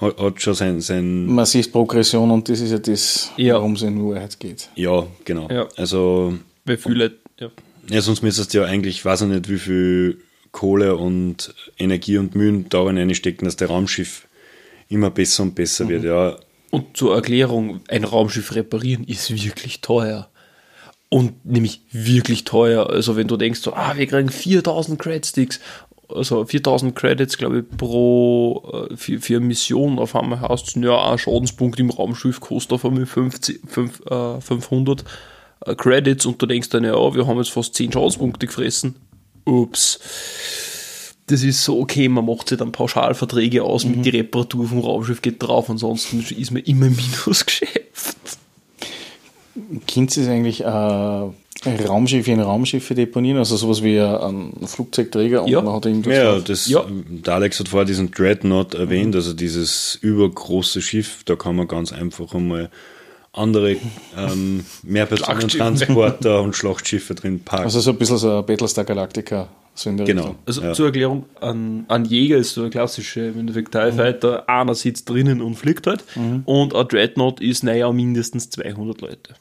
hat, 0.00 0.40
schon 0.40 0.54
sein, 0.54 0.80
sein 0.80 1.26
Man 1.26 1.44
sieht 1.46 1.70
Progression 1.72 2.30
und 2.30 2.48
das 2.48 2.60
ist 2.60 2.70
ja 2.70 2.78
das, 2.78 3.30
Ja. 3.36 3.56
worum 3.56 3.74
es 3.74 3.82
in 3.82 4.02
Wahrheit 4.08 4.38
geht. 4.40 4.68
ja, 4.74 5.06
genau. 5.24 5.48
Ja. 5.50 5.68
Also 5.76 6.34
Weil 6.64 6.78
viele, 6.78 7.12
ja. 7.38 7.50
Ja, 7.88 8.00
sonst 8.00 8.22
müsstest 8.22 8.54
du 8.54 8.58
ja 8.58 8.64
eigentlich, 8.64 9.04
weiß 9.04 9.22
ich 9.22 9.28
nicht, 9.28 9.48
wie 9.48 9.58
viel 9.58 10.20
Kohle 10.52 10.96
und 10.96 11.54
Energie 11.78 12.18
und 12.18 12.34
Mühen 12.34 12.66
darin 12.68 12.98
einstecken, 12.98 13.44
dass 13.44 13.56
der 13.56 13.68
Raumschiff 13.68 14.26
immer 14.88 15.10
besser 15.10 15.42
und 15.44 15.54
besser 15.54 15.88
wird. 15.88 16.04
Ja, 16.04 16.36
Und 16.70 16.96
zur 16.96 17.14
Erklärung, 17.14 17.80
ein 17.88 18.04
Raumschiff 18.04 18.54
reparieren 18.54 19.04
ist 19.04 19.30
wirklich 19.30 19.80
teuer. 19.80 20.28
Und 21.12 21.44
nämlich 21.44 21.82
wirklich 21.90 22.44
teuer. 22.44 22.88
Also 22.88 23.16
wenn 23.16 23.26
du 23.26 23.36
denkst, 23.36 23.60
so, 23.60 23.74
ah, 23.74 23.94
wir 23.96 24.06
kriegen 24.06 24.28
4000 24.28 24.98
Credit-Sticks, 24.98 25.60
also 26.14 26.44
4000 26.44 26.94
Credits, 26.94 27.36
glaube 27.36 27.60
ich, 27.60 27.76
pro 27.76 28.88
äh, 28.90 28.96
für, 28.96 29.20
für 29.20 29.36
eine 29.36 29.46
Mission 29.46 29.98
auf 29.98 30.14
einmal 30.16 30.40
hast 30.40 30.76
du, 30.76 30.80
ja, 30.80 31.10
ein 31.10 31.18
Schadenspunkt 31.18 31.78
im 31.80 31.90
Raumschiff 31.90 32.40
kostet 32.40 32.72
auf 32.72 32.84
einmal 32.84 33.06
50, 33.06 33.60
fünf, 33.66 34.00
äh, 34.06 34.40
500 34.40 35.04
äh, 35.66 35.74
Credits 35.74 36.26
und 36.26 36.40
du 36.40 36.46
denkst 36.46 36.68
dann, 36.70 36.84
ja, 36.84 37.14
wir 37.14 37.26
haben 37.26 37.38
jetzt 37.38 37.50
fast 37.50 37.74
10 37.74 37.92
Schadenspunkte 37.92 38.46
gefressen. 38.46 38.96
Ups. 39.44 39.98
Das 41.26 41.42
ist 41.42 41.64
so, 41.64 41.80
okay, 41.80 42.08
man 42.08 42.26
macht 42.26 42.48
sich 42.48 42.58
dann 42.58 42.72
Pauschalverträge 42.72 43.62
aus 43.62 43.84
mit 43.84 44.04
die 44.04 44.10
Reparatur 44.10 44.66
vom 44.66 44.80
Raumschiff 44.80 45.22
geht 45.22 45.40
drauf, 45.40 45.70
ansonsten 45.70 46.20
ist 46.20 46.50
man 46.50 46.62
immer 46.62 46.86
im 46.86 46.96
Minusgeschäft. 46.96 47.79
Kind 49.86 50.16
es 50.16 50.28
eigentlich 50.28 50.62
äh, 50.62 50.66
ein 50.66 51.32
Raumschiff 51.86 52.26
in 52.28 52.40
Raumschiffe 52.40 52.94
deponieren, 52.94 53.38
also 53.38 53.56
sowas 53.56 53.82
wie 53.82 54.00
ein 54.00 54.52
Flugzeugträger 54.66 55.42
und 55.42 55.50
Ja. 55.50 55.60
man 55.62 55.74
hat 55.74 55.86
irgendwas 55.86 56.14
ja 56.14 56.38
das, 56.38 56.66
Ja. 56.68 56.84
der 56.88 57.34
Alex 57.34 57.60
hat 57.60 57.68
vorher 57.68 57.84
diesen 57.86 58.10
Dreadnought 58.10 58.74
erwähnt, 58.74 59.14
also 59.14 59.32
dieses 59.34 59.98
übergroße 60.00 60.80
Schiff, 60.80 61.22
da 61.24 61.36
kann 61.36 61.56
man 61.56 61.68
ganz 61.68 61.92
einfach 61.92 62.34
einmal 62.34 62.70
andere 63.32 63.76
ähm, 64.16 64.64
Mehrpersonentransporter 64.82 66.42
und 66.42 66.56
Schlachtschiffe 66.56 67.14
drin 67.14 67.40
parken. 67.40 67.64
Also 67.64 67.80
so 67.80 67.90
ein 67.90 67.98
bisschen 67.98 68.18
so 68.18 68.38
ein 68.38 68.46
Battlestar 68.46 68.84
Galactica, 68.84 69.48
so 69.74 69.90
in 69.90 69.98
der 69.98 70.06
genau. 70.06 70.22
Richtung. 70.22 70.38
Also 70.46 70.62
ja. 70.62 70.72
zur 70.72 70.86
Erklärung, 70.86 71.26
ein, 71.40 71.84
ein 71.88 72.04
Jäger 72.06 72.38
ist 72.38 72.54
so 72.54 72.64
ein 72.64 72.70
klassischer 72.70 73.28
im 73.28 73.38
Endeffekt 73.40 73.72
TIE 73.72 73.92
Fighter, 73.92 74.48
einer 74.48 74.74
sitzt 74.74 75.08
drinnen 75.08 75.40
und 75.42 75.54
fliegt 75.54 75.86
halt 75.86 76.04
und 76.44 76.74
ein 76.74 76.88
Dreadnought 76.88 77.40
ist, 77.40 77.62
naja, 77.62 77.92
mindestens 77.92 78.50
200 78.50 79.00
Leute. 79.00 79.34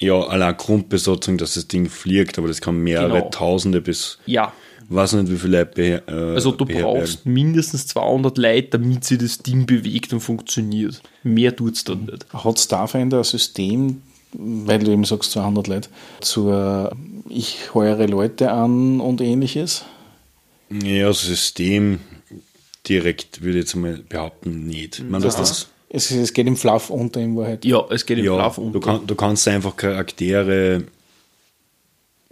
Ja, 0.00 0.20
allein 0.20 0.56
Grundbesatzung, 0.56 1.38
dass 1.38 1.54
das 1.54 1.68
Ding 1.68 1.88
fliegt, 1.88 2.38
aber 2.38 2.48
das 2.48 2.60
kann 2.60 2.78
mehrere 2.82 3.18
Genau. 3.18 3.30
Tausende 3.30 3.80
bis, 3.80 4.18
Ja, 4.26 4.52
weiß 4.88 5.14
nicht 5.14 5.30
wie 5.32 5.38
viele 5.38 5.58
Leute 5.60 6.02
äh, 6.06 6.34
also 6.34 6.52
du 6.52 6.64
brauchst 6.66 7.26
mindestens 7.26 7.86
200 7.88 8.36
Leute, 8.38 8.68
damit 8.70 9.04
sich 9.04 9.18
das 9.18 9.38
Ding 9.38 9.66
bewegt 9.66 10.12
und 10.12 10.20
funktioniert. 10.20 11.02
Mehr 11.22 11.54
tut 11.54 11.74
es 11.76 11.84
dann 11.84 12.04
nicht. 12.04 12.26
Hat 12.32 12.58
Starfinder 12.58 13.18
ein 13.18 13.24
System, 13.24 14.02
weil 14.32 14.80
du 14.80 14.90
eben 14.90 15.04
sagst 15.04 15.32
200 15.32 15.66
Leute, 15.68 15.88
zur 16.20 16.94
ich 17.28 17.72
heuere 17.74 18.06
Leute 18.06 18.50
an 18.50 19.00
und 19.00 19.20
ähnliches? 19.20 19.84
Ja, 20.70 21.08
das 21.08 21.22
System 21.22 22.00
direkt 22.88 23.42
würde 23.42 23.58
ich 23.58 23.64
jetzt 23.64 23.76
mal 23.76 23.98
behaupten, 24.08 24.66
nicht. 24.66 24.98
Ich 24.98 25.04
meine, 25.08 25.24
dass 25.24 25.36
das, 25.36 25.68
Es, 25.94 26.10
es 26.10 26.32
geht 26.32 26.46
im 26.48 26.56
Fluff 26.56 26.90
unter 26.90 27.20
in 27.20 27.36
Wahrheit. 27.36 27.64
Ja, 27.64 27.84
es 27.90 28.04
geht 28.04 28.18
im 28.18 28.24
ja, 28.24 28.48
du, 28.50 28.60
unter. 28.60 28.80
kann, 28.80 29.06
du 29.06 29.14
kannst 29.14 29.46
einfach 29.46 29.76
Charaktere 29.76 30.84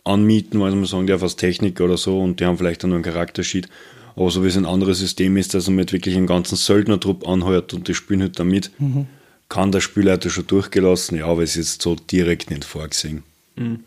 anmieten, 0.04 0.60
weil 0.60 0.72
man 0.72 0.84
sagen, 0.84 1.06
die 1.06 1.12
haben 1.12 1.20
was 1.20 1.36
Techniker 1.36 1.84
oder 1.84 1.96
so 1.96 2.20
und 2.20 2.40
die 2.40 2.44
haben 2.44 2.58
vielleicht 2.58 2.82
dann 2.82 2.90
nur 2.90 2.96
einen 2.96 3.04
Charaktersheet. 3.04 3.68
Aber 4.16 4.30
so 4.30 4.42
wie 4.42 4.48
es 4.48 4.56
ein 4.56 4.66
anderes 4.66 4.98
System 4.98 5.36
ist, 5.36 5.54
dass 5.54 5.66
man 5.68 5.76
mit 5.76 5.92
wirklich 5.92 6.16
einen 6.16 6.26
ganzen 6.26 6.56
Söldnertrupp 6.56 7.26
anheuert 7.26 7.72
und 7.72 7.86
die 7.88 7.94
spielen 7.94 8.20
halt 8.20 8.38
damit, 8.38 8.70
Mhm. 8.78 9.06
kann 9.48 9.70
der 9.72 9.80
Spielleiter 9.80 10.28
schon 10.28 10.46
durchgelassen, 10.46 11.18
ja, 11.18 11.26
aber 11.26 11.42
es 11.42 11.50
ist 11.56 11.56
jetzt 11.74 11.82
so 11.82 11.94
direkt 11.94 12.50
nicht 12.50 12.64
vorgesehen. 12.64 13.22
Hätte 13.56 13.78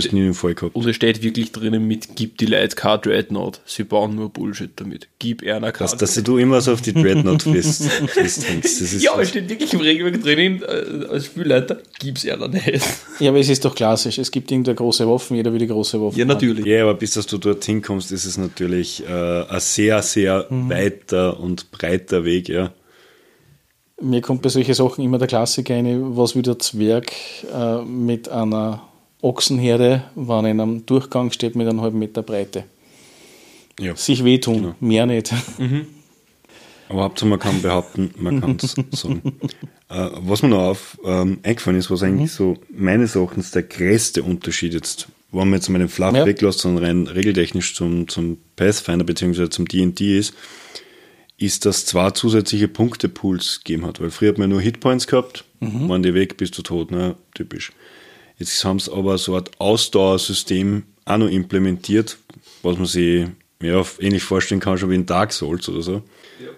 Ste- 0.00 0.14
nie 0.14 0.26
im 0.26 0.34
Fall 0.34 0.54
gehabt. 0.54 0.74
Und 0.74 0.86
es 0.88 0.96
steht 0.96 1.22
wirklich 1.22 1.52
drinnen 1.52 1.86
mit, 1.86 2.16
gib 2.16 2.38
die 2.38 2.46
Leute 2.46 2.74
kein 2.74 3.00
Dreadnought. 3.00 3.60
Sie 3.64 3.84
bauen 3.84 4.14
nur 4.16 4.28
Bullshit 4.30 4.70
damit. 4.76 5.08
Gib 5.18 5.42
einer 5.42 5.70
kein 5.72 5.86
Dass, 5.86 5.96
dass 5.96 6.14
du 6.22 6.38
immer 6.38 6.60
so 6.60 6.72
auf 6.72 6.82
die 6.82 6.92
Dreadnought 6.92 7.42
fest, 7.42 7.84
festhängst. 8.08 8.80
Das 8.80 8.92
ist 8.92 9.02
Ja, 9.02 9.18
es 9.20 9.28
steht 9.28 9.48
wirklich 9.48 9.72
im 9.72 9.80
Regelwerk 9.80 10.22
drinnen, 10.22 10.62
äh, 10.62 11.06
als 11.06 11.26
Spielleiter, 11.26 11.78
gib's 11.98 12.26
einer 12.28 12.48
nicht. 12.48 12.82
Ja, 13.20 13.30
aber 13.30 13.38
es 13.38 13.48
ist 13.48 13.64
doch 13.64 13.74
klassisch. 13.74 14.18
Es 14.18 14.30
gibt 14.30 14.50
irgendeine 14.50 14.74
große 14.74 15.08
Waffen, 15.08 15.36
jeder 15.36 15.52
will 15.52 15.60
die 15.60 15.66
große 15.68 16.00
Waffe. 16.00 16.16
Ja, 16.18 16.22
haben. 16.22 16.28
natürlich. 16.28 16.66
Ja, 16.66 16.82
aber 16.82 16.94
bis 16.94 17.12
dass 17.12 17.26
du 17.26 17.38
dorthin 17.38 17.82
kommst, 17.82 18.10
ist 18.12 18.24
es 18.24 18.36
natürlich 18.38 19.04
äh, 19.08 19.42
ein 19.44 19.60
sehr, 19.60 20.02
sehr 20.02 20.46
weiter 20.50 21.38
und 21.38 21.70
breiter 21.70 22.24
Weg, 22.24 22.48
ja. 22.48 22.72
Mir 24.02 24.22
kommt 24.22 24.40
bei 24.40 24.48
solchen 24.48 24.72
Sachen 24.72 25.04
immer 25.04 25.18
der 25.18 25.28
Klassiker 25.28 25.74
rein, 25.74 26.16
was 26.16 26.34
will 26.34 26.40
der 26.42 26.58
Zwerg 26.58 27.12
äh, 27.54 27.82
mit 27.82 28.30
einer 28.30 28.82
Ochsenherde, 29.22 30.04
wenn 30.14 30.44
in 30.46 30.60
einem 30.60 30.86
Durchgang 30.86 31.30
steht 31.30 31.56
mit 31.56 31.68
einem 31.68 31.80
halben 31.80 31.98
Meter 31.98 32.22
Breite. 32.22 32.64
Ja. 33.78 33.96
Sich 33.96 34.24
wehtun, 34.24 34.56
genau. 34.56 34.74
mehr 34.80 35.06
nicht. 35.06 35.32
Mhm. 35.58 35.86
Aber 36.88 37.04
Hauptsache 37.04 37.28
man 37.28 37.38
kann 37.38 37.62
behaupten, 37.62 38.10
man 38.16 38.40
kann 38.40 38.56
es 38.60 38.74
sagen. 38.90 39.22
Äh, 39.88 40.08
was 40.16 40.42
mir 40.42 40.48
noch 40.48 40.70
auf, 40.70 40.98
ähm, 41.04 41.38
eingefallen 41.44 41.78
ist, 41.78 41.88
was 41.88 42.02
eigentlich 42.02 42.32
mhm. 42.32 42.36
so 42.36 42.56
meines 42.68 43.14
Erachtens 43.14 43.52
der 43.52 43.62
größte 43.62 44.24
Unterschied 44.24 44.74
jetzt, 44.74 45.06
wenn 45.30 45.48
man 45.50 45.60
jetzt 45.60 45.68
mal 45.68 45.78
den 45.78 45.88
Fluff 45.88 46.16
ja. 46.16 46.26
weglässt, 46.26 46.58
sondern 46.58 46.84
rein 46.84 47.06
regeltechnisch 47.06 47.76
zum, 47.76 48.08
zum 48.08 48.38
Pathfinder 48.56 49.04
bzw. 49.04 49.50
zum 49.50 49.68
D&D 49.68 50.18
ist, 50.18 50.34
ist, 51.38 51.64
dass 51.64 51.86
zwei 51.86 52.10
zusätzliche 52.10 52.66
Punktepools 52.66 53.62
gegeben 53.64 53.86
hat. 53.86 54.00
Weil 54.00 54.10
früher 54.10 54.30
hat 54.30 54.38
man 54.38 54.50
nur 54.50 54.60
Hitpoints 54.60 55.06
gehabt, 55.06 55.44
mhm. 55.60 55.88
waren 55.88 56.02
die 56.02 56.12
weg, 56.12 56.38
bist 56.38 56.58
du 56.58 56.62
tot, 56.62 56.90
ne? 56.90 57.14
typisch. 57.34 57.70
Jetzt 58.40 58.64
haben 58.64 58.80
sie 58.80 58.90
aber 58.90 59.18
so 59.18 59.36
ein 59.36 59.44
Ausdauersystem 59.58 60.84
auch 61.04 61.18
noch 61.18 61.28
implementiert, 61.28 62.16
was 62.62 62.78
man 62.78 62.86
sich 62.86 63.28
ja, 63.62 63.84
ähnlich 64.00 64.22
vorstellen 64.22 64.62
kann, 64.62 64.78
schon 64.78 64.88
wie 64.88 64.94
in 64.94 65.04
Dark 65.04 65.34
Souls 65.34 65.68
oder 65.68 65.82
so. 65.82 65.92
Ja. 65.92 66.48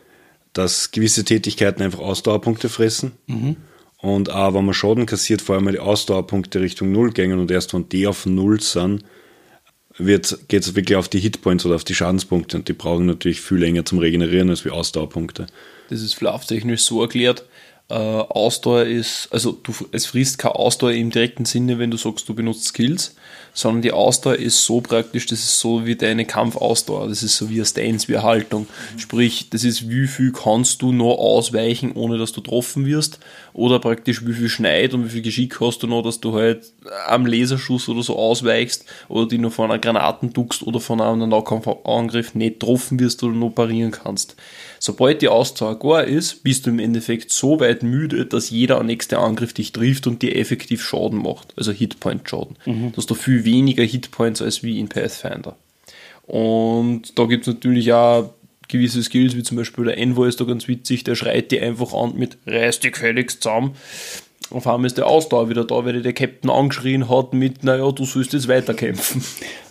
Dass 0.52 0.92
gewisse 0.92 1.24
Tätigkeiten 1.24 1.82
einfach 1.82 1.98
Ausdauerpunkte 1.98 2.68
fressen. 2.68 3.12
Mhm. 3.26 3.56
Und 3.98 4.30
auch 4.30 4.54
wenn 4.54 4.64
man 4.64 4.74
Schaden 4.74 5.06
kassiert, 5.06 5.42
vor 5.42 5.56
allem 5.56 5.70
die 5.72 5.80
Ausdauerpunkte 5.80 6.60
Richtung 6.60 6.92
Null 6.92 7.12
gängen 7.12 7.40
und 7.40 7.50
erst 7.50 7.74
wenn 7.74 7.88
die 7.88 8.06
auf 8.06 8.26
Null 8.26 8.60
sind, 8.60 9.04
geht 9.98 10.62
es 10.62 10.74
wirklich 10.76 10.96
auf 10.96 11.08
die 11.08 11.20
Hitpoints 11.20 11.66
oder 11.66 11.74
auf 11.74 11.84
die 11.84 11.96
Schadenspunkte 11.96 12.56
und 12.56 12.68
die 12.68 12.74
brauchen 12.74 13.06
natürlich 13.06 13.40
viel 13.40 13.58
länger 13.58 13.84
zum 13.84 13.98
Regenerieren 13.98 14.50
als 14.50 14.64
wie 14.64 14.70
Ausdauerpunkte. 14.70 15.46
Das 15.90 16.00
ist 16.00 16.14
flauftechnisch 16.14 16.82
so 16.82 17.02
erklärt, 17.02 17.44
äh, 17.92 18.24
Ausdauer 18.28 18.84
ist, 18.84 19.28
also 19.30 19.52
du, 19.52 19.72
es 19.92 20.06
frisst 20.06 20.38
keine 20.38 20.54
Ausdauer 20.54 20.92
im 20.92 21.10
direkten 21.10 21.44
Sinne, 21.44 21.78
wenn 21.78 21.90
du 21.90 21.96
sagst, 21.96 22.28
du 22.28 22.34
benutzt 22.34 22.64
Skills, 22.64 23.14
sondern 23.54 23.82
die 23.82 23.92
Ausdauer 23.92 24.36
ist 24.36 24.64
so 24.64 24.80
praktisch, 24.80 25.26
das 25.26 25.40
ist 25.40 25.60
so 25.60 25.84
wie 25.84 25.96
deine 25.96 26.24
Kampfausdauer, 26.24 27.08
das 27.08 27.22
ist 27.22 27.36
so 27.36 27.50
wie 27.50 27.56
eine 27.56 27.66
Stance, 27.66 28.08
wie 28.08 28.16
eine 28.16 28.22
Haltung. 28.22 28.66
Sprich, 28.96 29.50
das 29.50 29.64
ist, 29.64 29.88
wie 29.90 30.06
viel 30.06 30.32
kannst 30.32 30.82
du 30.82 30.92
noch 30.92 31.16
ausweichen, 31.18 31.92
ohne 31.92 32.18
dass 32.18 32.32
du 32.32 32.42
getroffen 32.42 32.86
wirst, 32.86 33.18
oder 33.52 33.78
praktisch, 33.78 34.26
wie 34.26 34.32
viel 34.32 34.48
Schneid 34.48 34.94
und 34.94 35.04
wie 35.04 35.10
viel 35.10 35.22
Geschick 35.22 35.60
hast 35.60 35.82
du 35.82 35.86
noch, 35.86 36.02
dass 36.02 36.20
du 36.20 36.34
halt 36.34 36.72
am 37.06 37.26
Laserschuss 37.26 37.88
oder 37.88 38.02
so 38.02 38.16
ausweichst, 38.16 38.86
oder 39.08 39.28
die 39.28 39.38
nur 39.38 39.50
von 39.50 39.70
einer 39.70 39.78
Granaten 39.78 40.32
duckst 40.32 40.62
oder 40.62 40.80
von 40.80 41.00
einem 41.00 41.28
Nahkampfangriff 41.28 42.34
nicht 42.34 42.60
getroffen 42.60 42.98
wirst 42.98 43.22
oder 43.22 43.34
noch 43.34 43.50
parieren 43.50 43.90
kannst. 43.90 44.36
Sobald 44.84 45.22
die 45.22 45.28
Ausdauer 45.28 45.78
gar 45.78 46.02
ist, 46.02 46.42
bist 46.42 46.66
du 46.66 46.70
im 46.70 46.80
Endeffekt 46.80 47.30
so 47.30 47.60
weit 47.60 47.84
müde, 47.84 48.26
dass 48.26 48.50
jeder 48.50 48.82
nächste 48.82 49.18
Angriff 49.18 49.52
dich 49.52 49.70
trifft 49.70 50.08
und 50.08 50.22
dir 50.22 50.34
effektiv 50.34 50.82
Schaden 50.82 51.22
macht. 51.22 51.54
Also 51.56 51.70
Hitpoint-Schaden. 51.70 52.56
Mhm. 52.66 52.92
Dass 52.92 53.06
du 53.06 53.14
viel 53.14 53.41
weniger 53.44 53.84
Hitpoints 53.84 54.42
als 54.42 54.62
wie 54.62 54.78
in 54.78 54.88
Pathfinder. 54.88 55.56
Und 56.26 57.18
da 57.18 57.24
gibt 57.24 57.46
es 57.46 57.54
natürlich 57.54 57.92
auch 57.92 58.32
gewisse 58.68 59.02
Skills, 59.02 59.36
wie 59.36 59.42
zum 59.42 59.56
Beispiel 59.56 59.84
der 59.84 59.98
Envoy 59.98 60.28
ist 60.28 60.40
da 60.40 60.44
ganz 60.44 60.68
witzig, 60.68 61.04
der 61.04 61.14
schreit 61.14 61.52
dir 61.52 61.62
einfach 61.62 61.92
an 61.92 62.14
mit 62.16 62.38
reiß 62.46 62.80
dich 62.80 62.92
gefälligst 62.92 63.42
zusammen 63.42 63.74
auf 64.52 64.66
einmal 64.66 64.86
ist 64.86 64.98
der 64.98 65.06
Ausdauer 65.06 65.48
wieder 65.48 65.64
da, 65.64 65.84
weil 65.84 66.02
der 66.02 66.12
Captain 66.12 66.50
angeschrien 66.50 67.08
hat 67.08 67.32
mit, 67.32 67.64
naja, 67.64 67.90
du 67.90 68.04
sollst 68.04 68.32
jetzt 68.32 68.48
weiterkämpfen. 68.48 69.22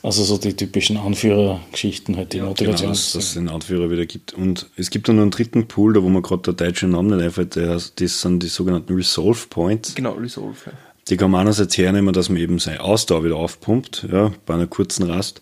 Also 0.04 0.24
so 0.24 0.38
die 0.38 0.56
typischen 0.56 0.98
Anführergeschichten 0.98 2.18
halt, 2.18 2.34
die 2.34 2.38
ja, 2.38 2.46
Motivation. 2.46 2.88
Genau, 2.88 2.92
dass 2.94 3.16
es 3.16 3.34
den 3.36 3.50
Anführer 3.50 3.92
wieder 3.92 4.06
gibt. 4.06 4.34
Und 4.34 4.70
es 4.76 4.90
gibt 4.90 5.08
dann 5.08 5.18
noch 5.18 5.22
einen 5.22 5.32
dritten 5.32 5.68
Pool, 5.68 5.94
da 5.94 6.02
wo 6.02 6.10
man 6.10 6.24
gerade 6.24 6.42
der 6.42 6.54
deutsche 6.54 6.88
Name 6.88 7.16
nicht 7.16 7.26
einfällt, 7.26 7.56
das 7.56 8.22
sind 8.22 8.42
die 8.42 8.48
sogenannten 8.48 8.94
Resolve 8.96 9.48
Points. 9.50 9.94
Genau, 9.94 10.14
Resolve, 10.14 10.58
ja. 10.66 10.72
Die 11.10 11.18
kann 11.18 11.32
man 11.32 11.42
einerseits 11.42 11.78
hernehmen, 11.78 12.14
dass 12.14 12.30
man 12.30 12.38
eben 12.38 12.60
seine 12.60 12.82
Ausdauer 12.82 13.24
wieder 13.24 13.36
aufpumpt, 13.36 14.08
ja, 14.12 14.32
bei 14.46 14.54
einer 14.54 14.68
kurzen 14.68 15.10
Rast. 15.10 15.42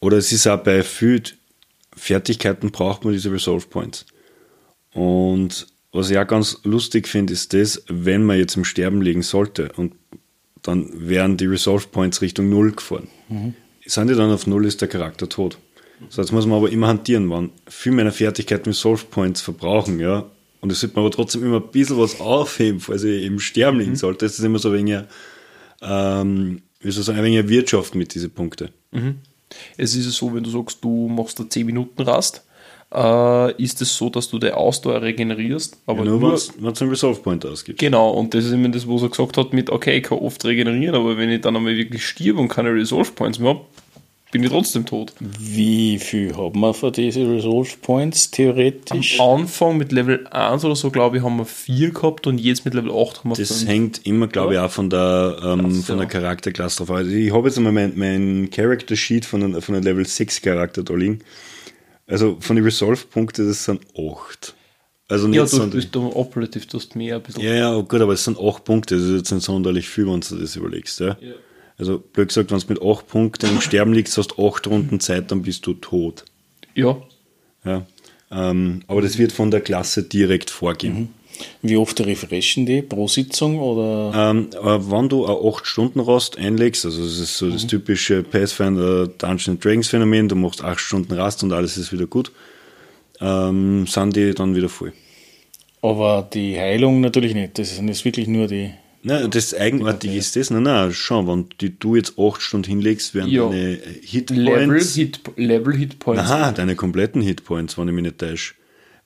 Oder 0.00 0.18
es 0.18 0.32
ist 0.32 0.46
auch 0.46 0.62
bei 0.62 0.82
vielen 0.82 1.24
Fertigkeiten 1.96 2.70
braucht 2.70 3.04
man 3.04 3.12
diese 3.12 3.32
Resolve 3.32 3.66
Points. 3.66 4.06
Und 4.92 5.66
was 5.92 6.10
ich 6.10 6.18
auch 6.18 6.26
ganz 6.26 6.60
lustig 6.64 7.08
finde, 7.08 7.32
ist 7.32 7.52
das, 7.54 7.82
wenn 7.88 8.24
man 8.24 8.38
jetzt 8.38 8.56
im 8.56 8.64
Sterben 8.64 9.02
liegen 9.02 9.22
sollte 9.22 9.72
und 9.76 9.94
dann 10.62 10.88
wären 10.92 11.36
die 11.36 11.46
Resolve 11.46 11.86
Points 11.88 12.20
Richtung 12.20 12.48
Null 12.48 12.72
gefahren. 12.72 13.08
Mhm. 13.28 13.54
Sind 13.86 14.08
die 14.08 14.14
dann 14.14 14.30
auf 14.30 14.46
Null, 14.46 14.66
ist 14.66 14.80
der 14.80 14.88
Charakter 14.88 15.28
tot. 15.28 15.58
So, 16.10 16.20
jetzt 16.20 16.30
muss 16.30 16.46
man 16.46 16.58
aber 16.58 16.70
immer 16.70 16.88
hantieren, 16.88 17.30
wann 17.30 17.50
viel 17.66 17.92
meiner 17.92 18.12
Fertigkeiten 18.12 18.68
Resolve 18.68 19.04
Points 19.10 19.40
verbrauchen, 19.40 19.98
ja. 19.98 20.26
Und 20.60 20.72
es 20.72 20.80
sollte 20.80 20.96
man 20.96 21.04
aber 21.04 21.14
trotzdem 21.14 21.44
immer 21.44 21.56
ein 21.60 21.70
bisschen 21.70 21.98
was 21.98 22.20
aufheben, 22.20 22.80
falls 22.80 23.04
ich 23.04 23.24
im 23.24 23.38
Sterben 23.38 23.78
liegen 23.78 23.92
mhm. 23.92 23.96
sollte. 23.96 24.26
Das 24.26 24.38
ist 24.38 24.44
immer 24.44 24.58
so 24.58 24.70
ein 24.70 24.74
wenig, 24.74 25.00
ähm, 25.82 26.62
wie 26.80 26.90
soll 26.90 27.00
ich 27.00 27.06
sagen, 27.06 27.18
ein 27.18 27.24
wenig 27.24 27.48
Wirtschaft 27.48 27.94
mit 27.94 28.14
diesen 28.14 28.30
Punkten. 28.30 28.70
Mhm. 28.90 29.16
Es 29.76 29.94
ist 29.94 30.10
so, 30.12 30.34
wenn 30.34 30.42
du 30.42 30.50
sagst, 30.50 30.78
du 30.82 31.08
machst 31.08 31.38
da 31.38 31.48
10 31.48 31.66
Minuten 31.66 32.02
Rast, 32.02 32.44
äh, 32.94 33.62
ist 33.62 33.80
es 33.82 33.96
so, 33.96 34.08
dass 34.10 34.28
du 34.28 34.38
die 34.38 34.50
Ausdauer 34.50 35.02
regenerierst. 35.02 35.76
Aber 35.86 36.04
ja, 36.04 36.10
nur, 36.10 36.22
wenn 36.22 36.32
es 36.32 36.52
einen 36.58 36.90
Resolve 36.90 37.20
Point 37.20 37.44
ausgibt. 37.44 37.78
Genau, 37.78 38.10
und 38.10 38.34
das 38.34 38.46
ist 38.46 38.52
immer 38.52 38.68
das, 38.68 38.88
was 38.88 39.02
er 39.02 39.10
gesagt 39.10 39.36
hat 39.36 39.52
mit, 39.52 39.70
okay, 39.70 39.98
ich 39.98 40.04
kann 40.04 40.18
oft 40.18 40.44
regenerieren, 40.44 40.94
aber 40.94 41.16
wenn 41.16 41.30
ich 41.30 41.40
dann 41.40 41.56
einmal 41.56 41.76
wirklich 41.76 42.06
stirb 42.06 42.38
und 42.38 42.48
keine 42.48 42.72
Resolve 42.72 43.12
Points 43.12 43.38
mehr 43.38 43.50
habe, 43.50 43.60
bin 44.30 44.42
ich 44.42 44.50
trotzdem 44.50 44.84
tot. 44.84 45.14
Wie 45.20 45.98
viel 45.98 46.36
haben 46.36 46.60
wir 46.60 46.74
für 46.74 46.92
diese 46.92 47.20
Resolve 47.20 47.70
Points 47.80 48.30
theoretisch? 48.30 49.18
Am 49.18 49.40
Anfang 49.40 49.78
mit 49.78 49.90
Level 49.90 50.26
1 50.26 50.64
oder 50.64 50.76
so, 50.76 50.90
glaube 50.90 51.16
ich, 51.16 51.22
haben 51.22 51.38
wir 51.38 51.46
4 51.46 51.90
gehabt 51.92 52.26
und 52.26 52.38
jetzt 52.38 52.64
mit 52.64 52.74
Level 52.74 52.90
8 52.90 53.20
haben 53.20 53.30
wir 53.30 53.36
Das 53.36 53.58
5. 53.60 53.68
hängt 53.68 54.06
immer, 54.06 54.28
glaube 54.28 54.54
ich, 54.54 54.58
auch 54.60 54.70
von 54.70 54.90
der, 54.90 55.38
ähm, 55.42 55.82
von 55.82 55.98
der 55.98 56.06
Charakterklasse 56.06 56.78
drauf. 56.78 56.90
Also 56.90 57.10
ich 57.10 57.32
habe 57.32 57.48
jetzt 57.48 57.56
einmal 57.56 57.72
mein, 57.72 57.92
mein 57.96 58.50
Character 58.50 58.96
Sheet 58.96 59.24
von 59.24 59.42
einem, 59.42 59.62
von 59.62 59.74
einem 59.74 59.84
Level 59.84 60.06
6 60.06 60.42
Charakter 60.42 60.82
da 60.82 60.94
liegen. 60.94 61.20
Also 62.06 62.36
von 62.40 62.56
den 62.56 62.64
Resolve-Punkten, 62.64 63.48
das 63.48 63.64
sind 63.64 63.80
8. 63.96 64.54
Also 65.10 65.26
nicht 65.26 65.38
ja, 65.38 65.58
du 65.58 65.70
bist 65.70 65.94
du 65.94 66.14
operativ, 66.14 66.66
du 66.66 66.76
hast 66.76 66.94
mehr 66.94 67.16
ein 67.16 67.22
bisschen. 67.22 67.42
Ja, 67.42 67.54
ja, 67.54 67.80
gut, 67.80 68.00
aber 68.00 68.12
es 68.12 68.24
sind 68.24 68.38
8 68.38 68.62
Punkte, 68.62 68.96
das 68.96 69.04
ist 69.04 69.16
jetzt 69.16 69.32
nicht 69.32 69.44
sonderlich 69.44 69.88
viel, 69.88 70.06
wenn 70.06 70.20
du 70.20 70.36
das 70.36 70.54
überlegst. 70.54 71.00
Ja? 71.00 71.16
ja. 71.20 71.32
Also 71.78 71.98
blöd 71.98 72.28
gesagt, 72.28 72.50
wenn 72.50 72.58
du 72.58 72.66
mit 72.68 72.82
8 72.82 73.06
Punkten 73.06 73.50
im 73.50 73.60
Sterben 73.60 73.92
liegst, 73.92 74.18
hast 74.18 74.32
du 74.36 74.48
8 74.48 74.66
Runden 74.66 75.00
Zeit, 75.00 75.30
dann 75.30 75.42
bist 75.42 75.66
du 75.66 75.74
tot. 75.74 76.24
Ja. 76.74 76.96
ja. 77.64 77.86
Ähm, 78.30 78.82
aber 78.88 79.00
das 79.00 79.16
wird 79.16 79.32
von 79.32 79.50
der 79.50 79.60
Klasse 79.60 80.02
direkt 80.02 80.50
vorgehen. 80.50 80.94
Mhm. 80.94 81.08
Wie 81.62 81.76
oft 81.76 82.00
refreshen 82.00 82.66
die? 82.66 82.82
Pro 82.82 83.06
Sitzung? 83.06 83.60
Oder? 83.60 84.12
Ähm, 84.30 84.48
wenn 84.60 85.08
du 85.08 85.24
eine 85.24 85.36
8-Stunden-Rast 85.36 86.36
einlegst, 86.36 86.84
also 86.84 87.02
das 87.02 87.18
ist 87.18 87.38
so 87.38 87.46
mhm. 87.46 87.52
das 87.52 87.66
typische 87.66 88.22
Pathfinder 88.22 89.06
Dungeons 89.06 89.60
Dragons 89.60 89.88
Phänomen, 89.88 90.28
du 90.28 90.34
machst 90.34 90.62
8 90.62 90.80
Stunden 90.80 91.12
Rast 91.14 91.42
und 91.42 91.52
alles 91.52 91.76
ist 91.76 91.92
wieder 91.92 92.06
gut, 92.06 92.32
ähm, 93.20 93.86
sind 93.86 94.16
die 94.16 94.34
dann 94.34 94.56
wieder 94.56 94.68
voll. 94.68 94.92
Aber 95.80 96.28
die 96.32 96.58
Heilung 96.58 97.00
natürlich 97.00 97.34
nicht, 97.34 97.58
das 97.58 97.76
sind 97.76 97.88
jetzt 97.88 98.04
wirklich 98.04 98.26
nur 98.26 98.48
die. 98.48 98.70
Nein, 99.02 99.30
das 99.30 99.54
Eigenartige 99.54 100.16
ist 100.16 100.34
das, 100.34 100.50
nein, 100.50 100.64
nein, 100.64 100.92
schon, 100.92 101.28
wenn 101.28 101.46
die, 101.60 101.78
du 101.78 101.94
jetzt 101.94 102.18
8 102.18 102.42
Stunden 102.42 102.68
hinlegst, 102.68 103.14
werden 103.14 103.30
ja. 103.30 103.48
deine 103.48 103.78
Hitpoints. 104.02 104.36
Level, 104.36 104.80
Hit, 104.82 105.20
Level 105.36 105.76
Hitpoints. 105.76 106.22
Aha, 106.22 106.52
deine 106.52 106.74
kompletten 106.74 107.22
Hitpoints, 107.22 107.78
wenn 107.78 107.88
ich 107.88 107.94
mich 107.94 108.02
nicht 108.02 108.18
täusche 108.18 108.54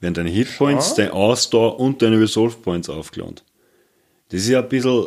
werden 0.02 0.14
deine 0.14 0.30
Hitpoints, 0.30 0.94
deine 0.96 1.12
Ausdauer 1.12 1.80
und 1.80 2.02
deine 2.02 2.20
Resolve 2.20 2.56
Points 2.56 2.90
aufgeladen. 2.90 3.36
Das 4.28 4.40
ist 4.40 4.48
ja 4.48 4.60
ein 4.60 4.68
bisschen, 4.68 5.06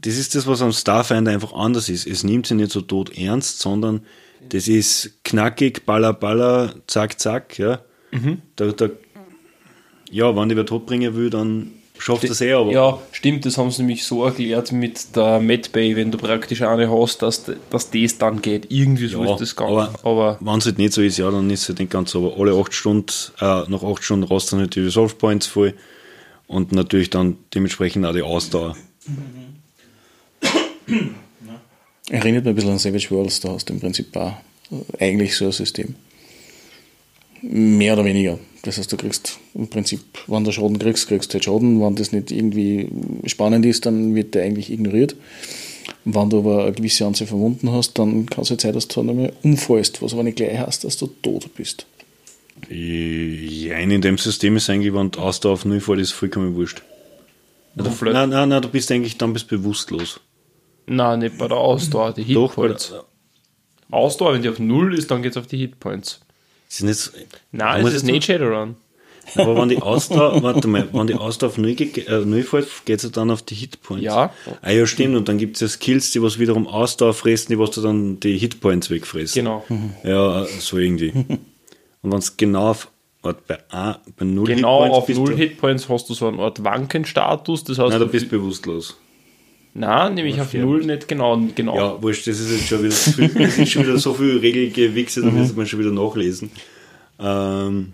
das 0.00 0.18
ist 0.18 0.34
das, 0.34 0.46
was 0.46 0.60
am 0.60 0.72
Starfinder 0.72 1.30
einfach 1.30 1.52
anders 1.54 1.88
ist. 1.88 2.06
Es 2.06 2.24
nimmt 2.24 2.46
sich 2.46 2.56
nicht 2.56 2.72
so 2.72 2.80
tot 2.80 3.16
ernst, 3.16 3.60
sondern 3.60 4.04
das 4.48 4.66
ist 4.66 5.22
knackig, 5.24 5.86
baller, 5.86 6.12
baller, 6.12 6.74
zack, 6.88 7.20
zack, 7.20 7.58
ja. 7.58 7.80
Mhm. 8.10 8.42
Da, 8.56 8.72
da, 8.72 8.90
ja, 10.10 10.34
wenn 10.36 10.50
ich 10.50 10.56
wer 10.56 10.66
tot 10.66 10.86
bringen 10.86 11.14
will, 11.14 11.30
dann 11.30 11.70
schafft 11.98 12.28
das 12.28 12.40
eh, 12.40 12.52
aber. 12.52 12.72
Ja, 12.72 12.98
stimmt, 13.12 13.46
das 13.46 13.58
haben 13.58 13.70
sie 13.70 13.82
nämlich 13.82 14.04
so 14.04 14.24
erklärt 14.24 14.72
mit 14.72 15.14
der 15.16 15.40
Medbay, 15.40 15.96
wenn 15.96 16.10
du 16.10 16.18
praktisch 16.18 16.62
eine 16.62 16.90
hast, 16.90 17.22
dass, 17.22 17.44
dass 17.70 17.90
das 17.90 18.18
dann 18.18 18.42
geht. 18.42 18.70
Irgendwie 18.70 19.06
so 19.06 19.24
ja, 19.24 19.32
ist 19.32 19.40
das 19.40 19.56
gegangen. 19.56 19.78
Aber, 19.78 19.98
aber 20.02 20.38
wenn 20.40 20.58
es 20.58 20.66
halt 20.66 20.78
nicht 20.78 20.92
so 20.92 21.02
ist, 21.02 21.18
ja, 21.18 21.30
dann 21.30 21.48
ist 21.50 21.62
es 21.62 21.68
halt 21.68 21.78
nicht 21.78 21.92
ganz 21.92 22.10
so. 22.10 22.26
Aber 22.26 22.40
alle 22.40 22.54
8 22.54 22.74
Stunden, 22.74 23.12
äh, 23.40 23.62
nach 23.68 23.82
8 23.82 24.02
Stunden 24.02 24.24
rasten 24.24 24.58
halt 24.58 24.74
die 24.74 24.80
Resolve 24.80 25.14
Points 25.14 25.46
voll 25.46 25.74
und 26.46 26.72
natürlich 26.72 27.10
dann 27.10 27.36
dementsprechend 27.54 28.04
auch 28.04 28.12
die 28.12 28.22
Ausdauer. 28.22 28.76
Erinnert 32.10 32.44
mich 32.44 32.52
ein 32.52 32.54
bisschen 32.54 32.72
an 32.72 32.78
Savage 32.78 33.10
Worlds, 33.10 33.40
da 33.40 33.50
hast 33.50 33.68
du 33.68 33.72
im 33.72 33.80
Prinzip 33.80 34.14
auch 34.16 34.34
eigentlich 34.98 35.36
so 35.36 35.46
ein 35.46 35.52
System. 35.52 35.94
Mehr 37.42 37.94
oder 37.94 38.04
weniger. 38.04 38.38
Das 38.62 38.78
heißt, 38.78 38.92
du 38.92 38.96
kriegst 38.96 39.38
im 39.54 39.68
Prinzip, 39.68 40.00
wenn 40.28 40.44
du 40.44 40.52
Schaden 40.52 40.78
kriegst, 40.78 41.08
kriegst 41.08 41.30
du 41.30 41.34
halt 41.34 41.44
Schaden. 41.44 41.80
Wenn 41.80 41.96
das 41.96 42.12
nicht 42.12 42.30
irgendwie 42.30 42.88
spannend 43.26 43.66
ist, 43.66 43.86
dann 43.86 44.14
wird 44.14 44.34
der 44.34 44.44
eigentlich 44.44 44.70
ignoriert. 44.70 45.16
Wenn 46.04 46.30
du 46.30 46.38
aber 46.38 46.62
eine 46.64 46.72
gewisse 46.72 47.04
Anzahl 47.06 47.26
verwunden 47.26 47.72
hast, 47.72 47.98
dann 47.98 48.26
kann 48.26 48.42
es 48.42 48.50
halt 48.50 48.60
sein, 48.60 48.72
dass 48.72 48.86
du 48.88 49.00
dann 49.00 49.10
einmal 49.10 49.32
umfallst, 49.42 50.00
was 50.00 50.12
aber 50.12 50.22
nicht 50.22 50.36
gleich 50.36 50.58
heißt, 50.58 50.84
dass 50.84 50.96
du 50.96 51.08
tot 51.22 51.52
bist. 51.56 51.86
Ja, 52.68 53.76
in 53.78 54.00
dem 54.00 54.18
System 54.18 54.56
ist 54.56 54.70
eigentlich, 54.70 54.94
wenn 54.94 55.10
du 55.10 55.20
Ausdauer 55.20 55.54
auf 55.54 55.64
Null 55.64 55.80
fällt, 55.80 56.00
ist 56.00 56.12
vollkommen 56.12 56.54
wurscht. 56.54 56.82
Also, 57.76 58.04
nein, 58.04 58.28
nein, 58.30 58.48
nein, 58.48 58.62
du 58.62 58.68
bist 58.68 58.92
eigentlich 58.92 59.16
dann 59.18 59.32
bist 59.32 59.48
bewusstlos. 59.48 60.20
Nein, 60.86 61.20
nicht 61.20 61.38
bei 61.38 61.48
der 61.48 61.56
Ausdauer, 61.56 62.12
die 62.12 62.32
Doch, 62.34 62.50
Hitpoints. 62.54 62.90
der- 62.90 63.04
Ausdauer, 63.90 64.34
wenn 64.34 64.42
die 64.42 64.48
auf 64.48 64.58
Null 64.58 64.94
ist, 64.96 65.10
dann 65.10 65.22
geht's 65.22 65.36
auf 65.36 65.46
die 65.46 65.58
Hitpoints. 65.58 66.20
Ist 66.72 66.82
nicht, 66.82 67.12
Nein, 67.52 67.80
es 67.82 67.88
ist 67.88 68.02
jetzt 68.02 68.10
nicht 68.10 68.24
Shadowrun. 68.24 68.76
Aber 69.36 69.56
wenn 69.56 69.68
die 69.68 69.80
Ausdauer, 69.80 70.42
warte 70.42 70.66
mal, 70.66 70.88
wenn 70.92 71.06
die 71.06 71.14
Ausdauer 71.14 71.50
auf 71.50 71.58
0, 71.58 71.74
ge- 71.74 72.04
äh, 72.06 72.24
0 72.24 72.42
fällt, 72.42 72.66
geht 72.86 73.04
es 73.04 73.12
dann 73.12 73.30
auf 73.30 73.42
die 73.42 73.54
Hitpoints. 73.54 74.02
Ja. 74.04 74.32
Ah 74.62 74.70
ja, 74.70 74.84
stimmt. 74.86 75.14
Und 75.16 75.28
dann 75.28 75.38
gibt 75.38 75.56
es 75.56 75.60
ja 75.60 75.68
Skills, 75.68 76.10
die 76.10 76.20
was 76.22 76.38
wiederum 76.38 76.66
Ausdauer 76.66 77.14
fressen, 77.14 77.52
die 77.52 77.58
was 77.58 77.70
du 77.70 77.82
dann 77.82 78.18
die 78.20 78.36
Hitpoints 78.36 78.90
wegfressen. 78.90 79.44
Genau. 79.44 79.64
Ja, 80.02 80.44
so 80.58 80.78
irgendwie. 80.78 81.10
Und 81.10 82.10
wenn 82.10 82.18
es 82.18 82.36
genau 82.36 82.70
auf, 82.70 82.88
warte, 83.22 83.42
bei, 83.46 83.58
A, 83.70 83.98
bei 84.16 84.24
0 84.24 84.46
Genau 84.46 84.80
Hitpoints 84.82 84.96
auf 84.98 85.06
bist 85.06 85.18
Null 85.20 85.30
du, 85.30 85.36
Hitpoints 85.36 85.88
hast 85.88 86.08
du 86.10 86.14
so 86.14 86.26
einen 86.26 86.40
Art 86.40 86.64
Wankenstatus. 86.64 87.62
Das 87.64 87.78
heißt, 87.78 87.90
Nein, 87.90 88.00
du- 88.00 88.06
bist 88.08 88.28
bewusstlos. 88.28 88.96
Nein, 89.74 90.14
nämlich 90.14 90.40
auf. 90.40 90.52
Null 90.52 90.84
nicht 90.84 91.08
genau. 91.08 91.40
genau. 91.54 91.76
Ja, 91.76 92.02
wurscht, 92.02 92.26
das 92.26 92.38
ist 92.38 92.50
jetzt 92.50 92.68
schon 92.68 92.82
wieder, 92.82 92.94
viel, 92.94 93.28
das 93.28 93.58
ist 93.58 93.70
schon 93.70 93.84
wieder 93.84 93.98
so 93.98 94.12
viel 94.14 94.38
Regelgewichse, 94.38 95.22
da 95.22 95.30
müsste 95.30 95.56
man 95.56 95.66
schon 95.66 95.78
wieder 95.80 95.92
nachlesen. 95.92 96.50
Ähm, 97.18 97.92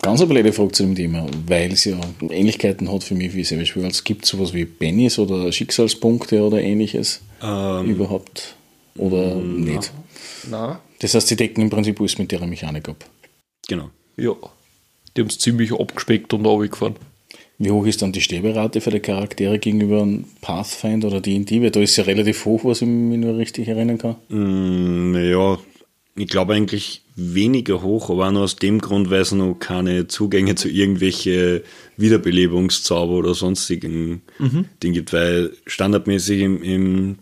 Ganz 0.00 0.20
eine 0.20 0.28
blöde 0.28 0.52
Frage 0.52 0.70
zu 0.72 0.84
dem 0.84 0.94
Thema, 0.94 1.26
weil 1.48 1.72
es 1.72 1.84
ja 1.84 1.98
Ähnlichkeiten 2.30 2.92
hat 2.92 3.02
für 3.02 3.16
mich 3.16 3.34
wie 3.34 3.42
Savage 3.42 3.74
Worlds. 3.74 4.04
Gibt 4.04 4.24
es 4.24 4.30
sowas 4.30 4.54
wie 4.54 4.64
Bennys 4.64 5.18
oder 5.18 5.50
Schicksalspunkte 5.50 6.40
oder 6.42 6.60
ähnliches 6.62 7.20
ähm, 7.42 7.86
überhaupt? 7.86 8.54
Oder 8.96 9.34
nicht? 9.34 9.92
Nein. 10.48 10.76
Das 11.00 11.14
heißt, 11.14 11.26
sie 11.26 11.36
decken 11.36 11.62
im 11.62 11.70
Prinzip 11.70 11.98
alles 11.98 12.16
mit 12.18 12.32
ihrer 12.32 12.46
Mechanik 12.46 12.88
ab. 12.88 13.04
genau. 13.66 13.90
Ja. 14.16 14.34
Die 15.16 15.20
haben 15.22 15.28
es 15.28 15.38
ziemlich 15.38 15.72
abgespeckt 15.72 16.32
und 16.32 16.46
runtergefahren. 16.46 16.94
Wie 17.58 17.70
hoch 17.72 17.86
ist 17.86 18.02
dann 18.02 18.12
die 18.12 18.20
Sterberate 18.20 18.80
für 18.80 18.90
die 18.90 19.00
Charaktere 19.00 19.58
gegenüber 19.58 20.02
einem 20.02 20.24
Pathfinder 20.40 21.08
oder 21.08 21.20
D&D? 21.20 21.60
Weil 21.60 21.72
da 21.72 21.80
ist 21.80 21.96
ja 21.96 22.04
relativ 22.04 22.44
hoch, 22.44 22.64
was 22.64 22.82
ich 22.82 22.88
mich 22.88 23.18
nur 23.18 23.36
richtig 23.36 23.66
erinnern 23.66 23.98
kann. 23.98 24.16
Mm, 24.28 25.10
Naja, 25.12 25.58
ich 26.14 26.28
glaube 26.28 26.54
eigentlich 26.54 27.02
weniger 27.16 27.82
hoch, 27.82 28.10
aber 28.10 28.28
auch 28.28 28.32
nur 28.32 28.42
aus 28.42 28.56
dem 28.56 28.80
Grund, 28.80 29.10
weil 29.10 29.22
es 29.22 29.32
noch 29.32 29.54
keine 29.54 30.06
Zugänge 30.06 30.54
zu 30.54 30.68
irgendwelche 30.68 31.64
Wiederbelebungszauber 31.96 33.14
oder 33.14 33.34
sonstigen 33.34 34.22
Dingen 34.82 34.94
gibt, 34.94 35.12
weil 35.12 35.52
standardmäßig 35.66 36.40
im, 36.40 36.62
im 36.62 37.18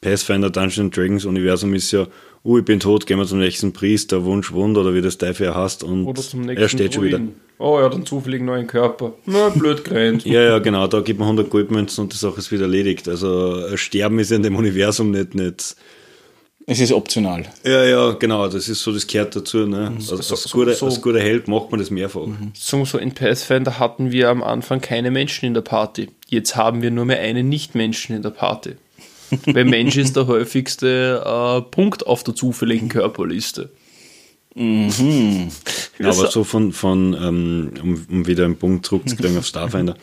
Pathfinder 0.00 0.50
Dungeons 0.50 0.94
Dragons 0.94 1.24
Universum 1.24 1.74
ist 1.74 1.90
ja, 1.92 2.06
oh, 2.44 2.58
ich 2.58 2.64
bin 2.64 2.78
tot, 2.78 3.06
gehen 3.06 3.18
wir 3.18 3.26
zum 3.26 3.40
nächsten 3.40 3.72
Priester, 3.72 4.24
Wunsch, 4.24 4.52
Wunder 4.52 4.82
oder 4.82 4.94
wie 4.94 5.00
das 5.02 5.16
er 5.16 5.54
heißt 5.54 5.82
und 5.82 6.04
Oder 6.06 6.22
zum 6.22 6.42
nächsten 6.42 6.62
er 6.62 6.68
steht 6.68 6.94
schon 6.94 7.04
wieder. 7.04 7.18
Druiden. 7.18 7.34
Oh, 7.58 7.78
er 7.78 7.84
hat 7.86 7.94
einen 7.94 8.04
zufällig 8.06 8.42
neuen 8.42 8.66
Körper. 8.66 9.14
Na, 9.26 9.48
blöd 9.48 9.84
gerannt. 9.84 10.24
Ja, 10.26 10.42
ja, 10.42 10.58
genau, 10.58 10.86
da 10.86 11.00
gibt 11.00 11.18
man 11.20 11.26
100 11.28 11.50
Goldmünzen 11.50 12.04
und 12.04 12.12
die 12.12 12.16
Sache 12.16 12.38
ist 12.38 12.52
wieder 12.52 12.62
erledigt. 12.62 13.08
Also 13.08 13.64
ein 13.70 13.78
Sterben 13.78 14.18
ist 14.18 14.30
in 14.32 14.42
dem 14.42 14.56
Universum 14.56 15.10
nicht, 15.12 15.34
nicht 15.34 15.76
Es 16.66 16.80
ist 16.80 16.92
optional. 16.92 17.44
Ja, 17.64 17.84
ja, 17.84 18.10
genau, 18.12 18.48
das 18.48 18.68
ist 18.68 18.82
so, 18.82 18.92
das 18.92 19.06
gehört 19.06 19.36
dazu. 19.36 19.66
Ne? 19.66 19.92
Also, 19.94 20.16
so- 20.16 20.34
als, 20.34 20.50
guter, 20.50 20.74
so- 20.74 20.86
als 20.86 21.00
guter 21.00 21.20
Held 21.20 21.46
macht 21.46 21.70
man 21.70 21.78
das 21.78 21.90
mehrfach. 21.90 22.22
Sagen 22.54 22.82
wir 22.82 22.86
so, 22.86 22.98
in 22.98 23.12
Pathfinder 23.14 23.78
hatten 23.78 24.10
wir 24.10 24.30
am 24.30 24.42
Anfang 24.42 24.80
keine 24.80 25.10
Menschen 25.12 25.46
in 25.46 25.54
der 25.54 25.60
Party. 25.62 26.08
Jetzt 26.28 26.56
haben 26.56 26.82
wir 26.82 26.90
nur 26.90 27.04
mehr 27.04 27.20
einen 27.20 27.48
Nicht-Menschen 27.48 28.16
in 28.16 28.22
der 28.22 28.30
Party. 28.30 28.72
Weil 29.46 29.64
Mensch 29.64 29.96
ist 29.96 30.16
der 30.16 30.26
häufigste 30.26 31.22
äh, 31.24 31.62
Punkt 31.70 32.06
auf 32.06 32.24
der 32.24 32.34
zufälligen 32.34 32.88
Körperliste. 32.88 33.70
Ja, 34.56 36.10
aber 36.10 36.30
so 36.30 36.44
von, 36.44 36.72
von 36.72 37.14
ähm, 37.14 37.72
um, 37.82 38.06
um 38.08 38.26
wieder 38.26 38.44
einen 38.44 38.56
Punkt 38.56 38.86
zurückzukriegen 38.86 39.38
auf 39.38 39.46
Starfinder. 39.46 39.96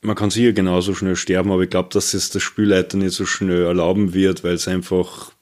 Man 0.00 0.16
kann 0.16 0.30
sicher 0.30 0.52
genauso 0.52 0.94
schnell 0.94 1.16
sterben, 1.16 1.52
aber 1.52 1.62
ich 1.62 1.70
glaube, 1.70 1.90
dass 1.92 2.14
es 2.14 2.30
der 2.30 2.40
Spielleiter 2.40 2.96
nicht 2.96 3.12
so 3.12 3.26
schnell 3.26 3.64
erlauben 3.64 4.14
wird, 4.14 4.44
weil 4.44 4.54
es 4.54 4.66
einfach, 4.66 5.32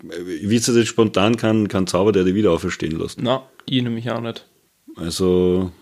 wie 0.00 0.54
es 0.56 0.66
jetzt 0.66 0.86
spontan 0.86 1.36
kann, 1.36 1.68
kann 1.68 1.86
Zauber 1.86 2.12
der 2.12 2.24
dich 2.24 2.34
wieder 2.34 2.52
auferstehen 2.52 2.98
lassen. 2.98 3.20
Na, 3.24 3.42
ich 3.66 3.82
nämlich 3.82 4.10
auch 4.10 4.20
nicht. 4.20 4.46
Also, 4.96 5.72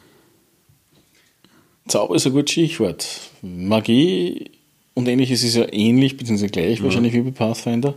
Zauber 1.87 2.17
ist 2.17 2.27
ein 2.27 2.33
gutes 2.33 2.51
Stichwort. 2.51 3.07
Magie 3.43 4.51
und 4.95 5.09
ähnliches 5.09 5.43
ist 5.43 5.57
ja 5.57 5.67
ähnlich, 5.73 6.17
beziehungsweise 6.17 6.51
gleich 6.51 6.83
wahrscheinlich 6.83 7.13
wie 7.13 7.23
bei 7.23 7.31
Pathfinder. 7.31 7.95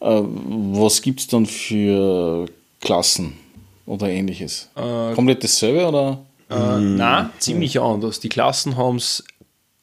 Äh, 0.00 0.22
was 0.22 1.02
gibt 1.02 1.20
es 1.20 1.26
dann 1.28 1.46
für 1.46 2.46
Klassen 2.80 3.34
oder 3.86 4.08
ähnliches? 4.08 4.68
Komplett 5.14 5.44
dasselbe 5.44 5.86
oder? 5.86 6.24
Äh, 6.50 6.80
na, 6.80 7.30
ziemlich 7.38 7.80
anders. 7.80 8.20
Die 8.20 8.28
Klassen 8.28 8.76
haben 8.76 8.96
es 8.96 9.24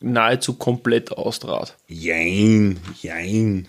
nahezu 0.01 0.53
komplett 0.53 1.11
austrahlt. 1.11 1.75
jein, 1.87 2.79
jein. 3.01 3.67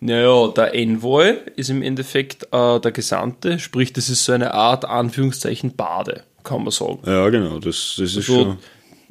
Naja, 0.00 0.48
der 0.48 0.74
Envoy 0.74 1.34
ist 1.56 1.70
im 1.70 1.80
Endeffekt 1.80 2.44
äh, 2.52 2.78
der 2.80 2.92
Gesandte, 2.92 3.58
sprich, 3.58 3.92
das 3.94 4.10
ist 4.10 4.24
so 4.24 4.32
eine 4.32 4.52
Art, 4.52 4.84
Anführungszeichen, 4.84 5.76
Bade, 5.76 6.24
kann 6.42 6.62
man 6.62 6.72
sagen. 6.72 6.98
Ja, 7.06 7.28
genau, 7.30 7.58
das, 7.58 7.94
das 7.96 8.14
ist 8.14 8.26
So, 8.26 8.34
schon. 8.44 8.58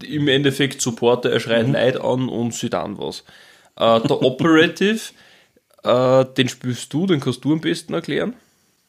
Im 0.02 0.28
Endeffekt 0.28 0.82
Supporter, 0.82 1.32
er 1.32 1.40
schreit 1.40 1.70
Leid 1.70 2.00
an 2.00 2.30
und 2.30 2.54
sieht 2.54 2.76
an 2.76 2.98
was. 2.98 3.24
Äh, 3.76 4.02
der 4.08 4.22
Operative, 4.22 5.00
äh, 5.84 6.26
den 6.38 6.50
spielst 6.50 6.94
du, 6.94 7.06
den 7.06 7.20
kannst 7.20 7.44
du 7.44 7.54
am 7.54 7.62
besten 7.62 7.94
erklären. 7.94 8.34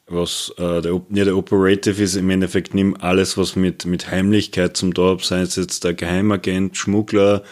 was 0.07 0.53
äh, 0.59 0.81
der, 0.83 1.01
ja, 1.11 1.25
der 1.25 1.37
Operative 1.37 2.03
ist 2.03 2.17
im 2.17 2.31
Endeffekt 2.31 2.75
nimm 2.75 2.97
alles, 3.01 3.37
was 3.37 3.57
mit, 3.57 3.87
mit 3.87 4.11
Heimlichkeit 4.11 4.77
zum 4.77 4.95
Dorf, 4.95 5.25
sei 5.25 5.41
es 5.41 5.57
jetzt 5.57 5.85
der 5.85 5.95
Geheimagent, 5.95 6.77
Schmuggler, 6.77 7.43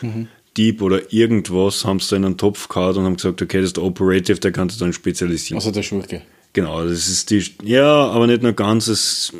Dieb 0.56 0.82
oder 0.82 1.12
irgendwas, 1.12 1.84
haben 1.84 2.00
sie 2.00 2.10
da 2.10 2.16
in 2.16 2.24
einen 2.26 2.36
Topf 2.36 2.68
gehauen 2.68 2.98
und 2.98 3.04
haben 3.04 3.16
gesagt, 3.16 3.40
okay, 3.40 3.58
das 3.58 3.68
ist 3.68 3.76
der 3.78 3.84
Operative, 3.84 4.38
der 4.38 4.52
kann 4.52 4.68
sich 4.68 4.78
dann 4.78 4.92
spezialisieren. 4.92 5.58
Also 5.58 5.70
der 5.70 5.82
Schurke. 5.82 6.22
Genau, 6.52 6.84
das 6.84 7.08
ist 7.08 7.30
die, 7.30 7.42
ja, 7.62 8.08
aber 8.08 8.26
nicht 8.26 8.42
nur 8.42 8.52
ganz, 8.52 8.86
es, 8.88 9.32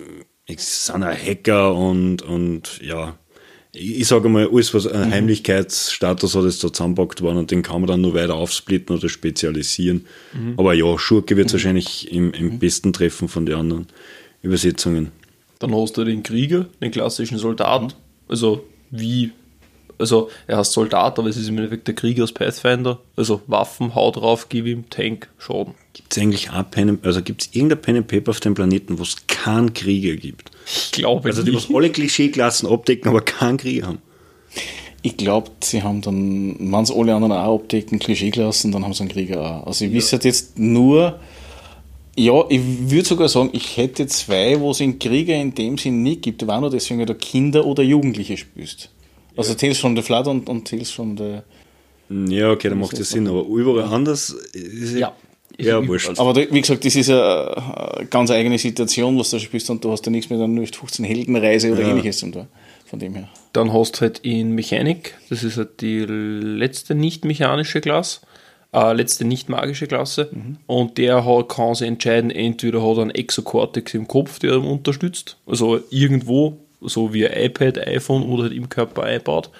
es 0.47 0.87
sind 0.87 1.05
auch 1.05 1.15
Hacker 1.15 1.75
und, 1.75 2.23
und 2.23 2.81
ja, 2.81 3.19
ich, 3.75 4.07
sage 4.07 4.29
mal, 4.29 4.49
alles, 4.53 4.75
was 4.75 4.87
ein 4.87 5.11
Heimlichkeitsstatus 5.11 6.35
hat, 6.37 6.45
ist 6.45 6.62
da 6.62 6.73
zusammenpackt 6.73 7.23
worden 7.23 7.39
und 7.39 7.51
den 7.51 7.62
kann 7.62 7.81
man 7.81 7.89
dann 7.89 8.01
nur 8.03 8.14
weiter 8.14 8.35
aufsplitten 8.35 8.97
oder 8.97 9.09
spezialisieren. 9.09 10.07
Aber 10.59 10.75
ja, 10.75 10.99
Schurke 10.99 11.37
wird 11.37 11.53
wahrscheinlich 11.53 12.12
im, 12.12 12.33
im 12.33 12.59
besten 12.59 12.93
treffen 12.93 13.29
von 13.29 13.47
den 13.47 13.55
anderen 13.55 13.87
Übersetzungen. 14.43 15.11
Dann 15.59 15.75
hast 15.75 15.97
du 15.97 16.05
den 16.05 16.23
Krieger, 16.23 16.66
den 16.83 16.91
klassischen 16.91 17.39
Soldat. 17.39 17.97
Also 18.29 18.64
wie, 18.91 19.31
also 20.03 20.28
er 20.46 20.59
heißt 20.59 20.72
Soldat, 20.72 21.18
aber 21.18 21.28
es 21.30 21.36
ist 21.38 21.48
im 21.48 21.57
Endeffekt 21.57 21.88
der 21.88 21.94
Krieger 21.94 22.24
aus 22.24 22.32
Pathfinder. 22.32 23.00
Also 23.16 23.40
Waffen, 23.46 23.94
Haut 23.94 24.16
drauf, 24.16 24.48
gib 24.50 24.66
ihm, 24.66 24.90
Tank, 24.90 25.28
Schaden. 25.38 25.74
Gibt 25.94 26.12
es 26.14 26.22
eigentlich 26.22 26.50
auch 26.50 26.70
Pen, 26.70 26.90
and- 26.90 27.07
also 27.07 27.22
gibt 27.22 27.42
es 27.42 27.48
irgendein 27.53 27.80
Pen 27.80 27.96
and 27.96 28.07
Paper 28.09 28.30
auf 28.30 28.40
dem 28.40 28.55
Planeten, 28.55 28.98
wo 28.98 29.03
es 29.03 29.16
keinen 29.26 29.72
Krieger 29.72 30.14
gibt? 30.16 30.50
Ich 30.66 30.92
glaube 30.92 31.28
Also 31.28 31.42
die, 31.42 31.55
was 31.55 31.68
alle 31.74 31.88
Klischeeklassen 31.90 32.68
abdecken, 32.68 33.09
aber 33.09 33.22
keinen 33.22 33.57
Krieger 33.57 33.86
haben. 33.86 33.98
Ich 35.05 35.16
glaube, 35.16 35.50
sie 35.61 35.82
haben 35.82 36.00
dann, 36.03 36.57
wenn 36.61 36.82
es 36.82 36.90
alle 36.92 37.14
anderen 37.14 37.32
auch 37.32 37.57
abdecken, 37.57 37.98
Klischeeklassen, 37.98 38.70
dann 38.70 38.84
haben 38.84 38.94
sie 38.94 39.00
einen 39.00 39.11
Krieger 39.11 39.40
auch. 39.40 39.66
Also 39.66 39.84
ich 39.84 39.92
wisse 39.92 40.20
jetzt 40.22 40.59
nur, 40.59 41.18
ja, 42.16 42.44
ich 42.48 42.61
würde 42.90 43.09
sogar 43.09 43.28
sagen, 43.28 43.50
ich 43.53 43.76
hätte 43.76 44.07
zwei, 44.07 44.61
wo 44.61 44.70
es 44.70 44.80
einen 44.80 44.98
Krieger 44.98 45.34
in 45.34 45.55
dem 45.55 45.76
Sinn 45.78 46.03
nicht 46.05 46.22
gibt. 46.22 46.46
War 46.46 46.61
nur 46.61 46.70
deswegen, 46.70 47.00
weil 47.00 47.07
du 47.07 47.14
Kinder 47.16 47.66
oder 47.66 47.82
Jugendliche 47.82 48.36
spielst. 48.36 48.90
Also 49.37 49.55
Tales 49.55 49.78
from 49.78 49.97
the 49.97 50.03
Flood 50.03 50.26
und, 50.28 50.49
und 50.49 50.68
Tales 50.68 50.91
from 50.91 51.16
the... 51.16 51.39
Ja, 52.35 52.51
okay, 52.51 52.68
dann 52.68 52.78
macht 52.78 52.99
das 52.99 53.09
Sinn, 53.11 53.26
aber 53.26 53.45
überall 53.47 53.85
anders 53.85 54.30
ist 54.53 54.95
Ja. 54.97 55.12
ja 55.59 55.87
wurscht. 55.87 56.18
Aber 56.18 56.37
wie 56.37 56.61
gesagt, 56.61 56.85
das 56.85 56.95
ist 56.95 57.09
eine, 57.09 57.57
eine 57.97 58.07
ganz 58.07 58.30
eigene 58.30 58.59
Situation, 58.59 59.18
was 59.18 59.30
du 59.30 59.37
da 59.37 59.41
spielst 59.43 59.70
und 59.70 59.83
du 59.83 59.91
hast 59.93 60.05
ja 60.05 60.12
nichts 60.12 60.28
mit 60.28 60.39
einer 60.39 60.49
0815 60.49 61.05
Heldenreise 61.07 61.72
oder 61.72 61.80
Ja. 61.83 61.89
ähnliches 61.89 62.18
zum 62.18 62.33
tun. 62.33 62.49
Von 62.85 62.99
dem 62.99 63.14
her. 63.14 63.28
Dann 63.55 63.72
hast 63.72 63.97
du 63.97 64.01
halt 64.03 64.18
in 64.18 64.51
Mechanik, 64.55 65.14
das 65.30 65.43
ist 65.43 65.57
halt 65.57 65.80
die 65.80 66.01
letzte 66.01 66.95
nicht 66.95 67.24
mechanische 67.24 67.80
Klasse, 67.80 68.20
äh, 68.74 68.93
letzte 68.93 69.24
nicht 69.24 69.49
magische 69.49 69.87
Klasse. 69.87 70.30
Und 70.66 70.99
der 70.99 71.24
hat, 71.24 71.49
kann 71.49 71.74
sich 71.74 71.89
entscheiden, 71.89 72.30
entweder 72.30 72.83
hat 72.87 72.97
er 72.99 73.03
einen 73.03 73.11
Exocortex 73.12 73.95
im 73.95 74.07
Kopf, 74.09 74.39
der 74.41 74.57
ihn 74.57 74.64
unterstützt, 74.64 75.39
also 75.47 75.80
irgendwo, 75.89 76.59
so 76.85 77.12
wie 77.14 77.26
ein 77.26 77.45
iPad, 77.45 77.87
iPhone 77.87 78.22
oder 78.24 78.45
halt 78.45 78.53
im 78.53 78.68
Körper 78.68 79.03
einbaut. 79.05 79.51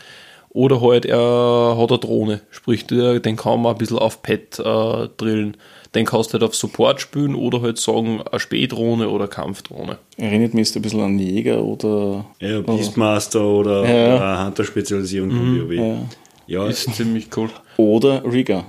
Oder 0.51 0.81
halt 0.83 1.07
er 1.07 1.77
hat 1.79 1.91
eine 1.91 1.99
Drohne, 1.99 2.41
sprich, 2.51 2.87
den 2.87 3.37
kann 3.37 3.62
man 3.62 3.73
ein 3.73 3.79
bisschen 3.79 3.99
auf 3.99 4.23
Pad 4.23 4.59
äh, 4.59 5.09
drillen. 5.16 5.57
Den 5.95 6.05
kannst 6.07 6.31
du 6.31 6.35
halt 6.35 6.43
auf 6.45 6.55
Support 6.55 7.01
spielen 7.01 7.35
oder 7.35 7.61
halt 7.62 7.79
sagen, 7.79 8.20
eine 8.31 8.41
Spähdrohne 8.41 9.09
oder 9.11 9.29
Kampfdrohne. 9.29 9.99
Erinnert 10.16 10.55
mich 10.55 10.66
jetzt 10.68 10.77
ein 10.77 10.83
bisschen 10.83 11.01
an 11.01 11.18
Jäger 11.18 11.62
oder... 11.62 12.25
Ja, 12.41 12.61
Beastmaster 12.61 13.45
oder, 13.45 13.85
Ja. 13.85 14.16
oder 14.16 14.45
Hunter-Spezialisierung 14.47 15.31
von 15.31 15.61
WoW. 15.68 15.73
Ja. 15.73 15.97
Ja, 16.47 16.66
Ist 16.66 16.95
ziemlich 16.95 17.29
cool. 17.37 17.51
Oder 17.77 18.23
Rigger. 18.25 18.64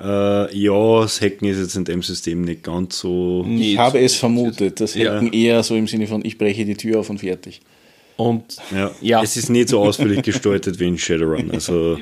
Äh, 0.00 0.56
ja, 0.56 1.00
das 1.02 1.20
Hacken 1.20 1.46
ist 1.48 1.58
jetzt 1.58 1.76
in 1.76 1.84
dem 1.84 2.02
System 2.02 2.42
nicht 2.42 2.62
ganz 2.62 2.98
so. 3.00 3.42
Ich 3.46 3.50
Nicht 3.50 3.78
habe 3.78 4.00
es 4.00 4.14
vermutet. 4.14 4.80
Das 4.80 4.94
Ja. 4.94 5.14
hätten 5.14 5.32
eher 5.32 5.62
so 5.62 5.76
im 5.76 5.86
Sinne 5.86 6.06
von, 6.06 6.24
ich 6.24 6.38
breche 6.38 6.64
die 6.64 6.76
Tür 6.76 7.00
auf 7.00 7.10
und 7.10 7.18
fertig. 7.18 7.60
Und 8.16 8.56
Ja, 8.74 8.90
Ja. 9.00 9.22
es 9.22 9.36
ist 9.36 9.48
nicht 9.50 9.68
so 9.68 9.80
ausführlich 9.80 10.22
gestaltet 10.22 10.78
wie 10.78 10.88
in 10.88 10.98
Shadowrun. 10.98 11.50
Also, 11.54 11.98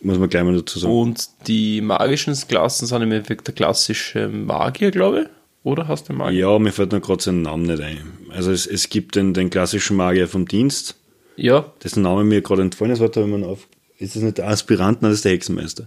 Muss 0.00 0.18
man 0.18 0.28
gleich 0.30 0.42
mal 0.44 0.56
dazu 0.56 0.78
sagen. 0.78 0.92
Und 0.94 1.28
die 1.46 1.80
magischen 1.82 2.34
Klassen 2.48 2.86
sind 2.86 3.02
im 3.02 3.12
Endeffekt 3.12 3.46
der 3.46 3.54
klassische 3.54 4.28
Magier, 4.28 4.90
glaube 4.90 5.20
ich. 5.22 5.26
Oder 5.62 5.88
hast 5.88 6.08
du 6.08 6.12
den 6.12 6.18
Magier? 6.18 6.40
Ja, 6.40 6.58
mir 6.58 6.72
fällt 6.72 6.92
nur 6.92 7.00
gerade 7.02 7.22
sein 7.22 7.42
Name 7.42 7.64
nicht 7.66 7.82
ein. 7.82 8.00
Also 8.30 8.50
es, 8.50 8.66
es 8.66 8.88
gibt 8.88 9.14
den, 9.14 9.34
den 9.34 9.50
klassischen 9.50 9.96
Magier 9.96 10.26
vom 10.26 10.46
Dienst, 10.48 10.94
Ja, 11.36 11.66
dessen 11.82 12.02
Name 12.02 12.24
mir 12.24 12.40
gerade 12.40 12.62
entfallen 12.62 12.92
ist. 12.92 13.00
Warte 13.00 13.26
mal 13.26 13.44
auf. 13.44 13.66
Ist 13.98 14.16
das 14.16 14.22
nicht 14.22 14.38
der 14.38 14.48
Aspirant? 14.48 15.02
Nein, 15.02 15.10
das 15.10 15.18
ist 15.18 15.24
der 15.26 15.32
Hexenmeister. 15.32 15.86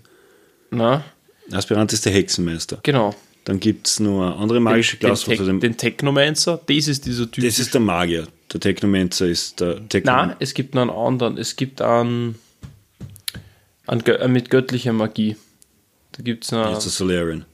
Na, 0.72 1.04
Aspirant 1.52 1.92
ist 1.94 2.06
der 2.06 2.14
Hexenmeister. 2.14 2.80
genau. 2.84 3.16
Dann 3.46 3.62
gibt 3.62 3.88
es 3.88 4.02
eine 4.02 4.36
andere 4.36 4.60
magische 4.60 4.98
den, 4.98 5.08
Klasse. 5.08 5.30
den, 5.30 5.40
also 5.40 5.44
Tech- 5.46 5.48
den, 5.52 5.60
den 5.62 5.78
Technomancer, 5.78 6.60
das 6.68 6.88
ist 6.90 7.06
dieser 7.06 7.32
Typ. 7.32 7.46
das 7.46 7.60
ist 7.60 7.74
der 7.74 7.80
Magier. 7.80 8.28
Der 8.52 8.60
Technomancer 8.60 9.26
ist 9.28 9.62
der 9.62 9.88
Techno 9.88 10.12
Nein, 10.12 10.36
es 10.40 10.54
gibt 10.54 10.76
noch 10.76 10.82
einen 10.82 10.92
anderen. 10.92 11.38
Es 11.38 11.56
gibt 11.56 11.82
einen, 11.82 12.36
einen, 13.86 14.04
einen 14.06 14.34
mit 14.34 14.50
göttlicher 14.50 14.92
Magie. 14.92 15.38
Da 16.12 16.24
gibt 16.24 16.44
es 16.44 16.52
noch. 16.52 16.78
ist 16.78 16.84
der 16.84 16.92
Solarian. 16.92 17.46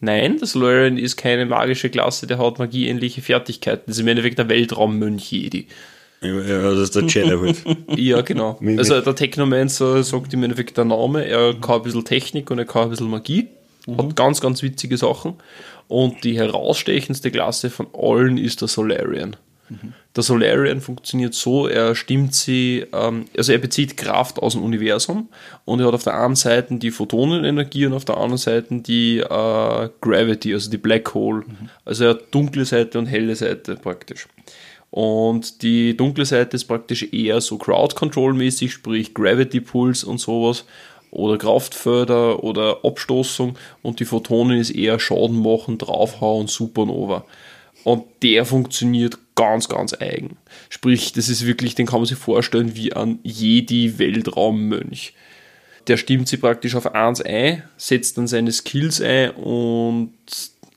Nein, 0.00 0.38
das 0.38 0.54
Lorian 0.54 0.96
ist 0.98 1.16
keine 1.16 1.44
magische 1.46 1.90
Klasse, 1.90 2.26
der 2.26 2.38
hat 2.38 2.58
magieähnliche 2.58 3.20
Fertigkeiten. 3.22 3.84
Das 3.86 3.96
ist 3.96 4.00
im 4.00 4.08
Endeffekt 4.08 4.38
der 4.38 4.48
Weltraummönch 4.48 5.30
Jedi. 5.30 5.66
Ja, 6.24 6.62
das 6.62 6.78
ist 6.78 6.96
der 6.96 7.04
Jedi 7.04 7.36
halt. 7.36 7.64
Ja, 7.98 8.20
genau. 8.22 8.58
Also 8.78 9.00
der 9.00 9.14
Technomancer 9.14 10.02
sagt 10.02 10.32
im 10.32 10.42
Endeffekt 10.42 10.76
der 10.76 10.84
Name, 10.84 11.24
er 11.26 11.54
kann 11.54 11.76
ein 11.76 11.82
bisschen 11.82 12.04
Technik 12.04 12.50
und 12.50 12.58
er 12.58 12.64
kann 12.64 12.84
ein 12.84 12.90
bisschen 12.90 13.10
Magie. 13.10 13.48
Hat 13.86 14.16
ganz, 14.16 14.40
ganz 14.40 14.62
witzige 14.62 14.96
Sachen. 14.96 15.34
Und 15.88 16.24
die 16.24 16.38
herausstechendste 16.38 17.30
Klasse 17.30 17.68
von 17.68 17.86
allen 17.92 18.38
ist 18.38 18.62
der 18.62 18.68
Solarian. 18.68 19.36
Der 20.14 20.22
Solarian 20.22 20.80
funktioniert 20.80 21.34
so, 21.34 21.66
er 21.66 21.94
stimmt 21.94 22.34
sie, 22.34 22.84
ähm, 22.92 23.24
also 23.36 23.52
er 23.52 23.58
bezieht 23.58 23.96
Kraft 23.96 24.38
aus 24.38 24.52
dem 24.52 24.62
Universum 24.62 25.28
und 25.64 25.80
er 25.80 25.86
hat 25.86 25.94
auf 25.94 26.04
der 26.04 26.20
einen 26.20 26.36
Seite 26.36 26.76
die 26.76 26.90
Photonenenergie 26.90 27.86
und 27.86 27.94
auf 27.94 28.04
der 28.04 28.16
anderen 28.16 28.36
Seite 28.36 28.82
die 28.82 29.18
äh, 29.18 29.88
Gravity, 30.00 30.52
also 30.52 30.70
die 30.70 30.78
Black 30.78 31.14
Hole. 31.14 31.44
Also 31.84 32.04
er 32.04 32.10
hat 32.10 32.22
dunkle 32.30 32.64
Seite 32.64 32.98
und 32.98 33.06
helle 33.06 33.34
Seite 33.34 33.76
praktisch. 33.76 34.28
Und 34.94 35.62
die 35.62 35.96
dunkle 35.96 36.24
Seite 36.24 36.54
ist 36.54 36.66
praktisch 36.66 37.12
eher 37.12 37.40
so 37.40 37.58
Crowd-Control-mäßig, 37.58 38.70
sprich 38.70 39.12
Gravity 39.12 39.60
Pulse 39.60 40.06
und 40.06 40.18
sowas 40.18 40.66
oder 41.10 41.36
Kraftförder 41.36 42.44
oder 42.44 42.84
Abstoßung 42.84 43.58
und 43.82 43.98
die 43.98 44.04
Photonen 44.04 44.60
ist 44.60 44.70
eher 44.70 45.00
Schaden 45.00 45.42
machen, 45.42 45.78
draufhauen, 45.78 46.46
Supernova. 46.46 47.24
Und 47.82 48.04
der 48.22 48.44
funktioniert 48.44 49.18
ganz, 49.34 49.68
ganz 49.68 49.94
eigen. 49.94 50.36
Sprich, 50.68 51.12
das 51.12 51.28
ist 51.28 51.44
wirklich, 51.44 51.74
den 51.74 51.86
kann 51.86 51.98
man 51.98 52.06
sich 52.06 52.18
vorstellen 52.18 52.76
wie 52.76 52.92
ein 52.92 53.18
Jedi-Weltraummönch. 53.24 55.12
Der 55.88 55.96
stimmt 55.96 56.28
sie 56.28 56.36
praktisch 56.36 56.76
auf 56.76 56.94
1 56.94 57.20
ein, 57.22 57.64
setzt 57.76 58.16
dann 58.16 58.28
seine 58.28 58.52
Skills 58.52 59.00
ein 59.00 59.32
und 59.32 60.12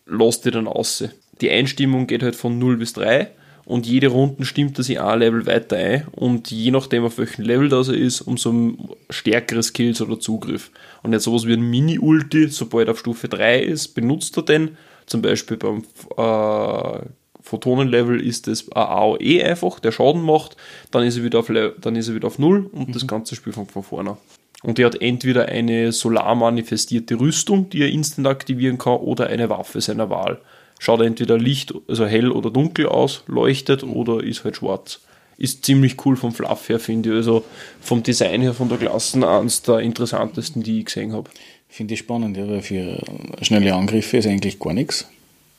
lässt 0.07 0.43
die 0.43 0.49
dann 0.49 0.67
aus. 0.67 1.03
Die 1.39 1.51
Einstimmung 1.51 2.07
geht 2.07 2.23
halt 2.23 2.35
von 2.35 2.57
0 2.57 2.77
bis 2.77 2.93
3 2.93 3.29
und 3.67 3.85
jede 3.85 4.07
Runde 4.07 4.45
stimmt 4.45 4.77
er 4.77 4.83
sich 4.85 5.01
ein 5.01 5.19
Level 5.19 5.45
weiter 5.45 5.75
ein 5.75 6.07
und 6.13 6.49
je 6.51 6.71
nachdem 6.71 7.03
auf 7.03 7.17
welchem 7.17 7.43
Level 7.43 7.67
das 7.67 7.89
er 7.89 7.95
ist, 7.95 8.21
umso 8.21 8.73
stärkere 9.09 9.61
Skills 9.61 10.01
oder 10.01 10.19
Zugriff. 10.19 10.71
Und 11.03 11.11
jetzt 11.11 11.25
sowas 11.25 11.45
wie 11.45 11.53
ein 11.53 11.69
Mini-Ulti, 11.69 12.47
sobald 12.47 12.87
er 12.87 12.93
auf 12.93 12.99
Stufe 12.99 13.27
3 13.27 13.59
ist, 13.59 13.89
benutzt 13.89 14.37
er 14.37 14.43
den. 14.43 14.77
Zum 15.05 15.21
Beispiel 15.21 15.57
beim 15.57 15.83
äh, 16.17 16.99
Photonenlevel 17.41 18.21
ist 18.21 18.47
es 18.47 18.71
ein 18.71 18.83
AOE 18.83 19.43
einfach, 19.43 19.81
der 19.81 19.91
Schaden 19.91 20.21
macht, 20.21 20.55
dann 20.91 21.03
ist 21.03 21.17
er 21.17 21.25
wieder 21.25 21.39
auf, 21.39 21.49
Le 21.49 21.75
dann 21.81 21.97
ist 21.97 22.07
er 22.07 22.15
wieder 22.15 22.27
auf 22.27 22.39
0 22.39 22.69
und 22.71 22.95
das 22.95 23.05
ganze 23.05 23.35
Spiel 23.35 23.51
fängt 23.51 23.73
von 23.73 23.83
vorne 23.83 24.11
an. 24.11 24.17
Und 24.63 24.79
er 24.79 24.87
hat 24.87 25.01
entweder 25.01 25.47
eine 25.47 25.91
solar-manifestierte 25.91 27.19
Rüstung, 27.19 27.69
die 27.69 27.81
er 27.81 27.89
instant 27.89 28.27
aktivieren 28.27 28.77
kann, 28.77 28.97
oder 28.97 29.27
eine 29.27 29.49
Waffe 29.49 29.81
seiner 29.81 30.09
Wahl. 30.09 30.39
Schaut 30.79 31.01
entweder 31.01 31.37
Licht, 31.37 31.73
also 31.87 32.05
hell 32.05 32.31
oder 32.31 32.51
dunkel 32.51 32.87
aus, 32.87 33.23
leuchtet 33.27 33.83
oder 33.83 34.23
ist 34.23 34.43
halt 34.43 34.57
schwarz. 34.57 34.99
Ist 35.37 35.65
ziemlich 35.65 36.03
cool 36.05 36.15
vom 36.15 36.31
Fluff 36.33 36.69
her, 36.69 36.79
finde 36.79 37.09
ich. 37.09 37.15
Also 37.15 37.43
vom 37.81 38.03
Design 38.03 38.41
her, 38.41 38.53
von 38.53 38.69
der 38.69 38.77
Klassen 38.77 39.23
eines 39.23 39.61
der 39.61 39.79
interessantesten, 39.79 40.63
die 40.63 40.79
ich 40.79 40.85
gesehen 40.85 41.13
habe. 41.13 41.29
Finde 41.69 41.93
ich 41.93 41.99
spannend, 41.99 42.37
ja, 42.37 42.47
weil 42.47 42.61
für 42.61 42.99
schnelle 43.41 43.73
Angriffe 43.75 44.17
ist 44.17 44.27
eigentlich 44.27 44.59
gar 44.59 44.73
nichts, 44.73 45.07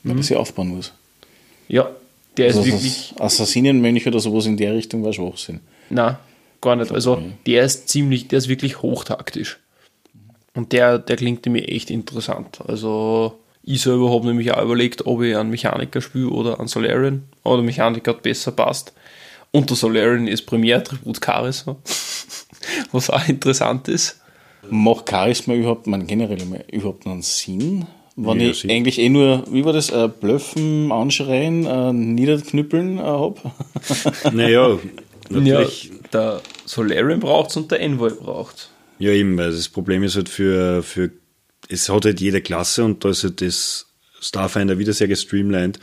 weil 0.03 0.15
das 0.15 0.29
ja 0.29 0.37
aufbauen 0.37 0.69
muss. 0.69 0.91
Ja, 1.67 1.89
der 2.37 2.47
ist 2.47 2.57
Also 2.57 2.67
wirklich. 2.67 3.13
das 3.15 3.21
Assassinenmönch 3.21 4.07
oder 4.07 4.19
sowas 4.19 4.45
in 4.45 4.57
der 4.57 4.73
Richtung 4.73 5.03
war 5.03 5.13
Schwachsinn. 5.13 5.59
Na, 5.89 6.19
gar 6.61 6.75
nicht. 6.75 6.91
Also 6.91 7.21
der 7.45 7.63
ist 7.63 7.89
ziemlich, 7.89 8.27
der 8.27 8.39
ist 8.39 8.49
wirklich 8.49 8.81
hochtaktisch. 8.81 9.59
Und 10.55 10.73
der, 10.73 10.97
der 10.99 11.15
klingt 11.15 11.45
mir 11.45 11.67
echt 11.67 11.89
interessant. 11.89 12.59
Also 12.67 13.37
ich 13.73 13.81
selber 13.81 14.11
habe 14.11 14.27
nämlich 14.27 14.51
auch 14.51 14.63
überlegt, 14.63 15.05
ob 15.05 15.21
ich 15.21 15.35
einen 15.35 15.49
Mechaniker 15.51 16.01
spiele 16.01 16.29
oder 16.29 16.59
einen 16.59 16.67
Solarian. 16.67 17.23
Aber 17.43 17.57
der 17.57 17.65
Mechaniker 17.65 18.11
hat 18.11 18.23
besser 18.23 18.51
passt. 18.51 18.93
Und 19.51 19.69
der 19.69 19.77
Solarian 19.77 20.27
ist 20.27 20.45
Primärattribut 20.45 21.23
Charisma. 21.23 21.75
Was 22.91 23.09
auch 23.09 23.27
interessant 23.27 23.87
ist. 23.87 24.19
Macht 24.69 25.09
Charisma 25.09 25.53
überhaupt, 25.53 25.87
man 25.87 26.05
generell 26.07 26.39
überhaupt 26.71 27.05
einen 27.07 27.21
Sinn? 27.21 27.85
Wenn 28.15 28.39
Ja, 28.41 28.49
ich 28.49 28.59
sicher. 28.59 28.73
eigentlich 28.73 28.99
eh 28.99 29.09
nur, 29.09 29.45
wie 29.49 29.63
war 29.63 29.71
das, 29.73 29.89
äh, 29.91 30.09
blöffen, 30.09 30.91
anschreien, 30.91 31.65
äh, 31.65 31.93
niederknüppeln 31.93 32.97
äh, 32.97 33.01
habe? 33.01 33.39
Naja, 34.33 34.69
Ja, 34.71 34.79
natürlich. 35.29 35.91
der 36.11 36.41
Solarian 36.65 37.19
braucht 37.19 37.55
und 37.55 37.71
der 37.71 37.79
Envoy 37.81 38.09
braucht 38.11 38.69
Ja, 38.99 39.11
eben, 39.11 39.37
weil 39.37 39.51
das 39.51 39.69
Problem 39.69 40.03
ist 40.03 40.15
halt 40.17 40.27
für, 40.27 40.83
für 40.83 41.11
es 41.69 41.87
hat 41.87 42.05
halt 42.05 42.19
jede 42.19 42.41
Klasse 42.41 42.83
und 42.83 43.05
da 43.05 43.09
ist 43.09 43.23
halt 43.23 43.41
das 43.41 43.87
Starfinder 44.19 44.77
wieder 44.79 44.91
sehr 44.91 45.07
gestreamlined. 45.07 45.79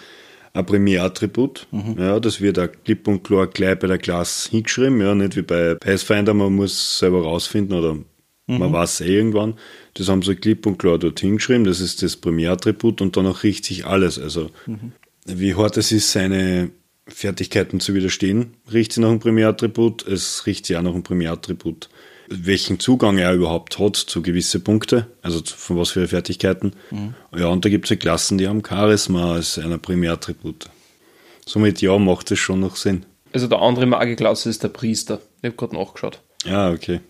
Ein 0.52 0.66
Primärattribut, 0.66 1.66
ja, 1.98 2.18
das 2.18 2.40
wird 2.40 2.58
auch 2.58 2.68
klipp 2.84 3.06
und 3.08 3.22
klar 3.22 3.46
gleich 3.46 3.78
bei 3.78 3.88
der 3.88 3.98
Klasse 3.98 4.50
hingeschrieben, 4.50 5.00
ja, 5.02 5.14
nicht 5.14 5.36
wie 5.36 5.42
bei 5.42 5.74
Pathfinder, 5.74 6.32
man 6.32 6.54
muss 6.54 6.98
selber 6.98 7.22
rausfinden 7.22 7.78
oder 7.78 7.98
man 8.46 8.72
weiß 8.72 9.02
eh 9.02 9.16
irgendwann. 9.16 9.54
Das 9.94 10.08
haben 10.08 10.22
sie 10.22 10.34
klipp 10.34 10.64
und 10.64 10.78
klar 10.78 10.98
dort 10.98 11.20
hingeschrieben, 11.20 11.64
das 11.64 11.80
ist 11.80 12.02
das 12.02 12.16
Primärattribut 12.16 13.02
und 13.02 13.16
danach 13.18 13.42
richtet 13.42 13.66
sich 13.66 13.86
alles. 13.86 14.18
Also, 14.18 14.50
wie 15.26 15.54
hart 15.54 15.76
es 15.76 15.92
ist, 15.92 16.12
seine 16.12 16.70
Fertigkeiten 17.06 17.80
zu 17.80 17.94
widerstehen, 17.94 18.54
riecht 18.72 18.92
sie 18.92 19.00
nach 19.00 19.10
einem 19.10 19.20
Primärattribut, 19.20 20.06
es 20.06 20.46
riecht 20.46 20.64
sie 20.64 20.76
auch 20.76 20.82
nach 20.82 20.94
einem 20.94 21.02
Primärattribut. 21.02 21.90
Welchen 22.28 22.80
Zugang 22.80 23.18
er 23.18 23.32
überhaupt 23.34 23.78
hat 23.78 23.96
zu 23.96 24.20
gewisse 24.22 24.58
Punkte, 24.60 25.06
also 25.22 25.40
zu- 25.40 25.56
von 25.56 25.76
was 25.78 25.90
für 25.90 26.08
Fertigkeiten. 26.08 26.72
Ja, 27.36 27.46
und 27.48 27.64
da 27.64 27.68
gibt 27.68 27.84
es 27.86 27.90
ja 27.90 27.96
Klassen, 27.96 28.36
die 28.38 28.48
haben 28.48 28.64
Charisma 28.64 29.34
als 29.34 29.58
einer 29.58 29.78
Primärattribut. 29.78 30.66
Somit 31.46 31.80
ja, 31.80 31.96
macht 31.98 32.30
es 32.32 32.38
schon 32.40 32.60
noch 32.60 32.74
Sinn. 32.76 33.06
Also 33.32 33.46
der 33.46 33.60
andere 33.62 33.86
Magieklasse 33.86 34.48
ist 34.50 34.62
der 34.62 34.68
Priester. 34.68 35.20
Ich 35.42 35.46
habe 35.48 35.56
gerade 35.56 35.76
nachgeschaut. 35.76 36.20
Ja, 36.44 36.70
okay. 36.72 37.00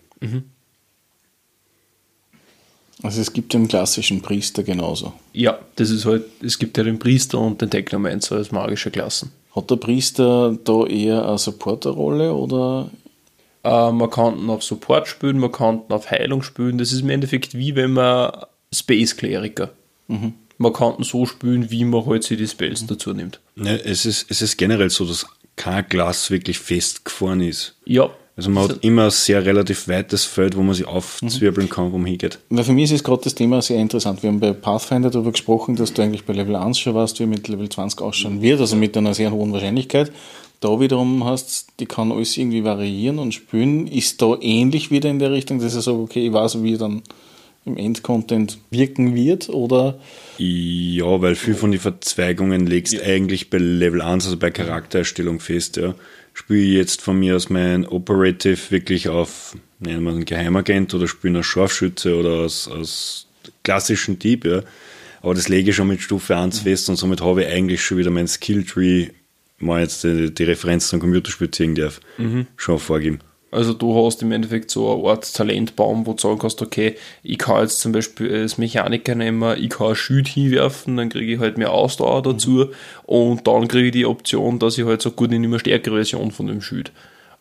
Also 3.03 3.21
es 3.21 3.31
gibt 3.31 3.53
den 3.53 3.67
klassischen 3.67 4.21
Priester 4.21 4.63
genauso. 4.63 5.13
Ja, 5.33 5.59
das 5.75 5.89
ist 5.91 6.05
halt, 6.05 6.25
es 6.41 6.57
gibt 6.57 6.77
ja 6.77 6.83
den 6.83 6.97
Priester 6.99 7.39
und 7.39 7.61
den 7.61 7.69
Technomancer 7.69 8.35
als 8.37 8.51
magische 8.51 8.89
Klassen. 8.91 9.31
Hat 9.55 9.69
der 9.69 9.75
Priester 9.75 10.57
da 10.63 10.85
eher 10.85 11.27
eine 11.27 11.37
Supporterrolle 11.37 12.33
oder 12.33 12.89
Äh, 13.67 13.91
man 13.91 14.09
kann 14.09 14.49
auf 14.49 14.63
Support 14.63 15.07
spielen, 15.07 15.39
man 15.39 15.51
kann 15.51 15.81
auf 15.89 16.09
Heilung 16.09 16.41
spielen. 16.41 16.77
Das 16.77 16.91
ist 16.91 17.01
im 17.01 17.09
Endeffekt 17.09 17.53
wie 17.53 17.75
wenn 17.75 17.91
man 17.91 18.31
Space 18.73 19.17
Kleriker. 19.17 19.71
Man 20.57 20.73
kann 20.73 21.03
so 21.03 21.25
spielen, 21.25 21.69
wie 21.69 21.83
man 21.83 22.05
halt 22.05 22.23
sich 22.23 22.37
die 22.37 22.47
Spells 22.47 22.85
dazu 22.85 23.13
nimmt. 23.13 23.39
Ne, 23.55 23.79
es, 23.83 24.05
ist, 24.05 24.25
es 24.29 24.41
ist 24.41 24.57
generell 24.57 24.89
so, 24.89 25.05
dass 25.05 25.25
kein 25.55 25.85
Glas 25.87 26.31
wirklich 26.31 26.59
festgefahren 26.59 27.41
ist. 27.41 27.75
Ja. 27.85 28.09
Also 28.37 28.51
man 28.51 28.69
hat 28.69 28.83
immer 28.83 29.05
ein 29.05 29.11
sehr 29.11 29.43
relativ 29.43 29.87
weites 29.87 30.23
Feld, 30.23 30.55
wo 30.55 30.61
man 30.61 30.75
sich 30.75 30.85
aufzwirbeln 30.85 31.69
kann, 31.69 31.91
wo 31.91 31.97
man 31.97 32.05
hingeht. 32.05 32.37
Weil 32.49 32.63
für 32.63 32.71
mich 32.71 32.85
ist 32.85 32.91
es 32.91 33.03
gerade 33.03 33.23
das 33.23 33.33
Thema 33.33 33.63
sehr 33.63 33.79
interessant. 33.79 34.21
Wir 34.21 34.29
haben 34.29 34.39
bei 34.39 34.53
Pathfinder 34.53 35.09
darüber 35.09 35.31
gesprochen, 35.31 35.75
dass 35.75 35.91
du 35.93 36.03
eigentlich 36.03 36.23
bei 36.23 36.33
Level 36.33 36.55
1 36.55 36.77
schon 36.77 36.93
weißt, 36.93 37.19
wie 37.19 37.25
mit 37.25 37.47
Level 37.47 37.67
20 37.67 37.99
ausschauen 37.99 38.43
wird, 38.43 38.59
also 38.59 38.75
mit 38.75 38.95
einer 38.95 39.15
sehr 39.15 39.31
hohen 39.31 39.51
Wahrscheinlichkeit. 39.53 40.11
Da 40.59 40.79
wiederum 40.79 41.23
hast, 41.23 41.67
die 41.79 41.85
kann 41.85 42.11
alles 42.11 42.35
irgendwie 42.35 42.63
variieren 42.63 43.19
und 43.19 43.33
spielen. 43.33 43.87
Ist 43.87 44.21
da 44.21 44.35
ähnlich 44.41 44.89
wieder 44.89 45.09
in 45.09 45.19
der 45.19 45.31
Richtung, 45.31 45.59
dass 45.59 45.75
ich 45.75 45.83
sage, 45.83 45.99
okay, 45.99 46.25
ich 46.25 46.33
weiß, 46.33 46.63
wie 46.63 46.77
dann 46.77 47.03
im 47.67 47.77
Endcontent 47.77 48.57
wirken 48.71 49.13
wird 49.13 49.49
oder 49.49 49.99
Ja, 50.37 51.21
weil 51.21 51.35
viel 51.35 51.53
von 51.53 51.71
den 51.71 51.81
Verzweigungen 51.81 52.65
legst 52.65 52.99
eigentlich 53.01 53.49
bei 53.49 53.57
Level 53.57 54.01
1, 54.01 54.25
also 54.25 54.37
bei 54.37 54.49
Charaktererstellung 54.49 55.39
fest, 55.39 55.77
ja. 55.77 55.93
Spiele 56.33 56.61
ich 56.61 56.73
jetzt 56.73 57.01
von 57.01 57.19
mir 57.19 57.35
aus 57.35 57.49
mein 57.49 57.85
Operative 57.85 58.71
wirklich 58.71 59.09
auf, 59.09 59.57
nennen 59.79 60.03
wir 60.03 60.11
einen 60.11 60.25
Geheimagent 60.25 60.93
oder 60.93 61.07
spiele 61.07 61.39
als 61.39 61.47
Scharfschütze 61.47 62.15
oder 62.15 62.41
als, 62.43 62.69
als 62.71 63.27
klassischen 63.63 64.17
Dieb, 64.17 64.45
ja. 64.45 64.61
Aber 65.21 65.33
das 65.33 65.49
lege 65.49 65.71
ich 65.71 65.75
schon 65.75 65.87
mit 65.87 66.01
Stufe 66.01 66.37
1 66.37 66.59
fest 66.59 66.89
und 66.89 66.95
somit 66.95 67.21
habe 67.21 67.43
ich 67.43 67.49
eigentlich 67.49 67.83
schon 67.83 67.97
wieder 67.97 68.11
mein 68.11 68.27
Skilltree, 68.27 69.09
mal 69.59 69.81
jetzt 69.81 70.03
die, 70.03 70.33
die 70.33 70.43
Referenz 70.43 70.87
zum 70.87 70.99
Computerspiel 70.99 71.51
ziehen 71.51 71.75
darf, 71.75 71.99
schon 72.55 72.79
vorgeben. 72.79 73.19
Also 73.49 73.73
du 73.73 74.05
hast 74.05 74.21
im 74.21 74.33
Endeffekt 74.33 74.69
so 74.69 74.93
eine 74.93 75.09
Art 75.09 75.33
Talentbaum, 75.33 76.05
wo 76.05 76.13
du 76.13 76.21
sagen 76.21 76.37
kannst, 76.37 76.61
okay, 76.61 76.95
ich 77.23 77.37
kann 77.37 77.61
jetzt 77.61 77.79
zum 77.79 77.93
Beispiel 77.93 78.33
als 78.33 78.57
Mechaniker 78.57 79.15
nehmen, 79.15 79.57
ich 79.57 79.69
kann 79.69 79.87
ein 79.87 79.95
Schild 79.95 80.27
hinwerfen, 80.27 80.97
dann 80.97 81.09
kriege 81.09 81.33
ich 81.33 81.39
halt 81.39 81.57
mehr 81.57 81.71
Ausdauer 81.71 82.23
dazu 82.23 82.67
und 83.03 83.47
dann 83.47 83.69
kriege 83.69 83.87
ich 83.87 83.93
die 83.93 84.05
Option, 84.05 84.59
dass 84.59 84.77
ich 84.77 84.85
halt 84.85 85.01
so 85.01 85.11
gut 85.11 85.31
in 85.31 85.43
immer 85.43 85.59
stärkere 85.59 85.95
Version 85.95 86.31
von 86.31 86.47
dem 86.47 86.61
Schild. 86.61 86.91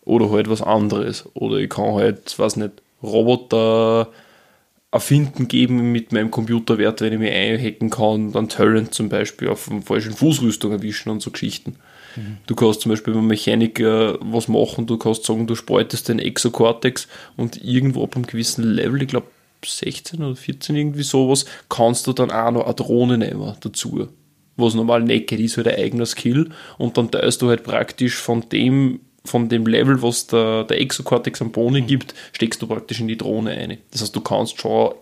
Oder 0.04 0.30
halt 0.30 0.48
was 0.48 0.62
anderes. 0.62 1.28
Oder 1.34 1.56
ich 1.56 1.68
kann 1.68 1.94
halt, 1.94 2.38
weiß 2.38 2.56
nicht, 2.56 2.80
Roboter 3.02 4.08
erfinden 4.92 5.48
geben 5.48 5.90
mit 5.90 6.12
meinem 6.12 6.30
Computerwert, 6.30 7.00
wenn 7.00 7.12
ich 7.12 7.18
mich 7.18 7.32
einhacken 7.32 7.90
kann, 7.90 8.32
dann 8.32 8.48
Talent 8.48 8.94
zum 8.94 9.08
Beispiel 9.08 9.48
auf 9.48 9.68
einer 9.68 9.82
falschen 9.82 10.14
Fußrüstung 10.14 10.70
erwischen 10.70 11.10
und 11.10 11.20
so 11.20 11.32
Geschichten. 11.32 11.76
Du 12.46 12.54
kannst 12.54 12.80
zum 12.80 12.90
Beispiel 12.90 13.14
beim 13.14 13.26
Mechaniker 13.26 14.18
was 14.20 14.48
machen, 14.48 14.86
du 14.86 14.96
kannst 14.96 15.24
sagen, 15.24 15.46
du 15.46 15.54
spaltest 15.54 16.08
den 16.08 16.18
Exocortex 16.18 17.08
und 17.36 17.62
irgendwo 17.62 18.04
ab 18.04 18.16
einem 18.16 18.26
gewissen 18.26 18.64
Level, 18.64 19.02
ich 19.02 19.08
glaube 19.08 19.26
16 19.64 20.22
oder 20.22 20.36
14 20.36 20.76
irgendwie 20.76 21.02
sowas, 21.02 21.44
kannst 21.68 22.06
du 22.06 22.12
dann 22.12 22.30
auch 22.30 22.50
noch 22.50 22.64
eine 22.64 22.74
Drohne 22.74 23.18
nehmen 23.18 23.54
dazu. 23.60 24.08
Was 24.56 24.74
normal 24.74 25.02
nicht 25.02 25.26
geht, 25.26 25.40
ist 25.40 25.56
halt 25.56 25.68
ein 25.68 25.78
eigener 25.78 26.06
Skill 26.06 26.50
und 26.78 26.96
dann 26.96 27.10
teilst 27.10 27.42
du 27.42 27.48
halt 27.48 27.62
praktisch 27.62 28.16
von 28.16 28.48
dem 28.48 29.00
von 29.24 29.48
dem 29.48 29.66
Level, 29.66 30.02
was 30.02 30.28
der, 30.28 30.62
der 30.62 30.80
Exocortex 30.80 31.42
am 31.42 31.50
Boden 31.50 31.84
gibt, 31.86 32.14
steckst 32.32 32.62
du 32.62 32.68
praktisch 32.68 33.00
in 33.00 33.08
die 33.08 33.18
Drohne 33.18 33.50
ein. 33.50 33.78
Das 33.90 34.02
heißt, 34.02 34.14
du 34.14 34.20
kannst 34.20 34.60
schon, 34.60 34.94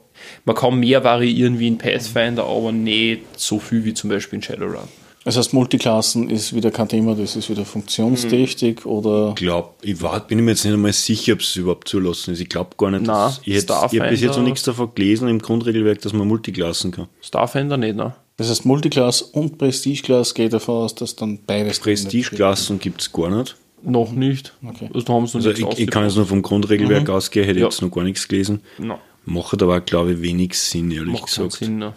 man 0.46 0.56
kann 0.56 0.80
mehr 0.80 1.04
variieren 1.04 1.58
wie 1.58 1.68
in 1.68 1.76
Pathfinder, 1.76 2.46
aber 2.46 2.72
nicht 2.72 3.38
so 3.38 3.58
viel 3.58 3.84
wie 3.84 3.92
zum 3.92 4.08
Beispiel 4.08 4.38
in 4.38 4.42
Shadowrun. 4.42 4.88
Das 5.24 5.38
heißt, 5.38 5.54
Multiklassen 5.54 6.28
ist 6.28 6.54
wieder 6.54 6.70
kein 6.70 6.86
Thema, 6.88 7.14
das 7.14 7.34
ist 7.34 7.48
wieder 7.48 7.64
funktionstüchtig 7.64 8.84
oder. 8.84 9.30
Ich 9.30 9.34
glaube, 9.36 9.70
ich 9.82 10.00
war, 10.02 10.20
bin 10.20 10.44
mir 10.44 10.50
jetzt 10.52 10.64
nicht 10.64 10.74
einmal 10.74 10.92
sicher, 10.92 11.32
ob 11.32 11.40
es 11.40 11.56
überhaupt 11.56 11.88
zulassen 11.88 12.34
ist. 12.34 12.40
Ich 12.40 12.48
glaube 12.50 12.70
gar 12.76 12.90
nicht, 12.90 13.04
Nein, 13.06 13.14
dass 13.16 13.40
ich, 13.44 13.54
hätte, 13.54 13.72
ich 13.90 14.00
habe 14.00 14.10
bis 14.10 14.20
jetzt 14.20 14.36
noch 14.36 14.44
nichts 14.44 14.62
davon 14.64 14.90
gelesen 14.94 15.28
im 15.28 15.40
Grundregelwerk, 15.40 16.00
dass 16.02 16.12
man 16.12 16.28
Multiklassen 16.28 16.90
kann. 16.90 17.08
Starfinder 17.22 17.76
nicht, 17.78 17.96
ne? 17.96 18.14
Das 18.36 18.50
heißt, 18.50 18.66
Multiclass 18.66 19.22
und 19.22 19.58
Prestige-Class 19.58 20.34
geht 20.34 20.52
davon 20.52 20.82
aus, 20.84 20.94
dass 20.94 21.14
dann 21.16 21.38
beides. 21.46 21.78
Prestige-Klassen 21.80 22.78
gibt 22.78 23.00
es 23.00 23.12
gar 23.12 23.30
nicht. 23.30 23.56
Noch 23.82 24.12
nicht. 24.12 24.52
Okay. 24.66 24.90
Also 24.92 25.06
da 25.06 25.12
haben 25.12 25.26
sie 25.26 25.38
noch 25.38 25.44
Also 25.46 25.62
nichts 25.62 25.78
ich, 25.78 25.84
ich 25.84 25.90
kann 25.90 26.04
jetzt 26.04 26.16
nur 26.16 26.26
vom 26.26 26.42
Grundregelwerk 26.42 27.08
ausgehen, 27.08 27.46
hätte 27.46 27.60
Ja. 27.60 27.66
jetzt 27.66 27.80
noch 27.80 27.90
gar 27.90 28.02
nichts 28.02 28.26
gelesen. 28.26 28.60
No, 28.78 28.98
Macht 29.26 29.62
aber, 29.62 29.80
glaube 29.80 30.12
ich, 30.14 30.20
wenig 30.22 30.54
Sinn, 30.58 30.90
ehrlich 30.90 31.12
macht 31.20 31.34
keinen 31.34 31.46
gesagt. 31.48 31.64
Sinn. 31.64 31.78
Ne? 31.78 31.94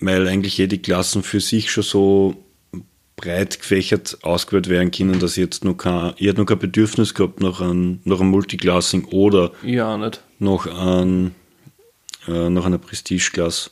Weil 0.00 0.28
eigentlich 0.28 0.58
jede 0.58 0.78
Klassen 0.78 1.22
für 1.22 1.40
sich 1.40 1.70
schon 1.70 1.84
so 1.84 2.36
breit 3.16 3.58
gefächert 3.60 4.18
ausgewählt 4.22 4.68
werden 4.68 4.90
können, 4.90 5.18
dass 5.18 5.32
ich 5.32 5.42
jetzt 5.42 5.64
noch 5.64 5.74
kein, 5.74 6.12
ich 6.18 6.26
hätte 6.26 6.40
noch 6.40 6.46
kein 6.46 6.58
Bedürfnis 6.58 7.14
gehabt 7.14 7.40
nach 7.40 7.62
einem, 7.62 8.00
nach 8.04 8.20
einem 8.20 8.30
Multiclassing 8.30 9.06
oder 9.06 9.52
Ja, 9.62 9.96
nicht. 9.96 10.22
noch, 10.38 10.66
ein, 10.66 11.34
äh, 12.28 12.50
nach 12.50 12.66
einer 12.66 12.76
Prestige-Klasse. 12.78 13.70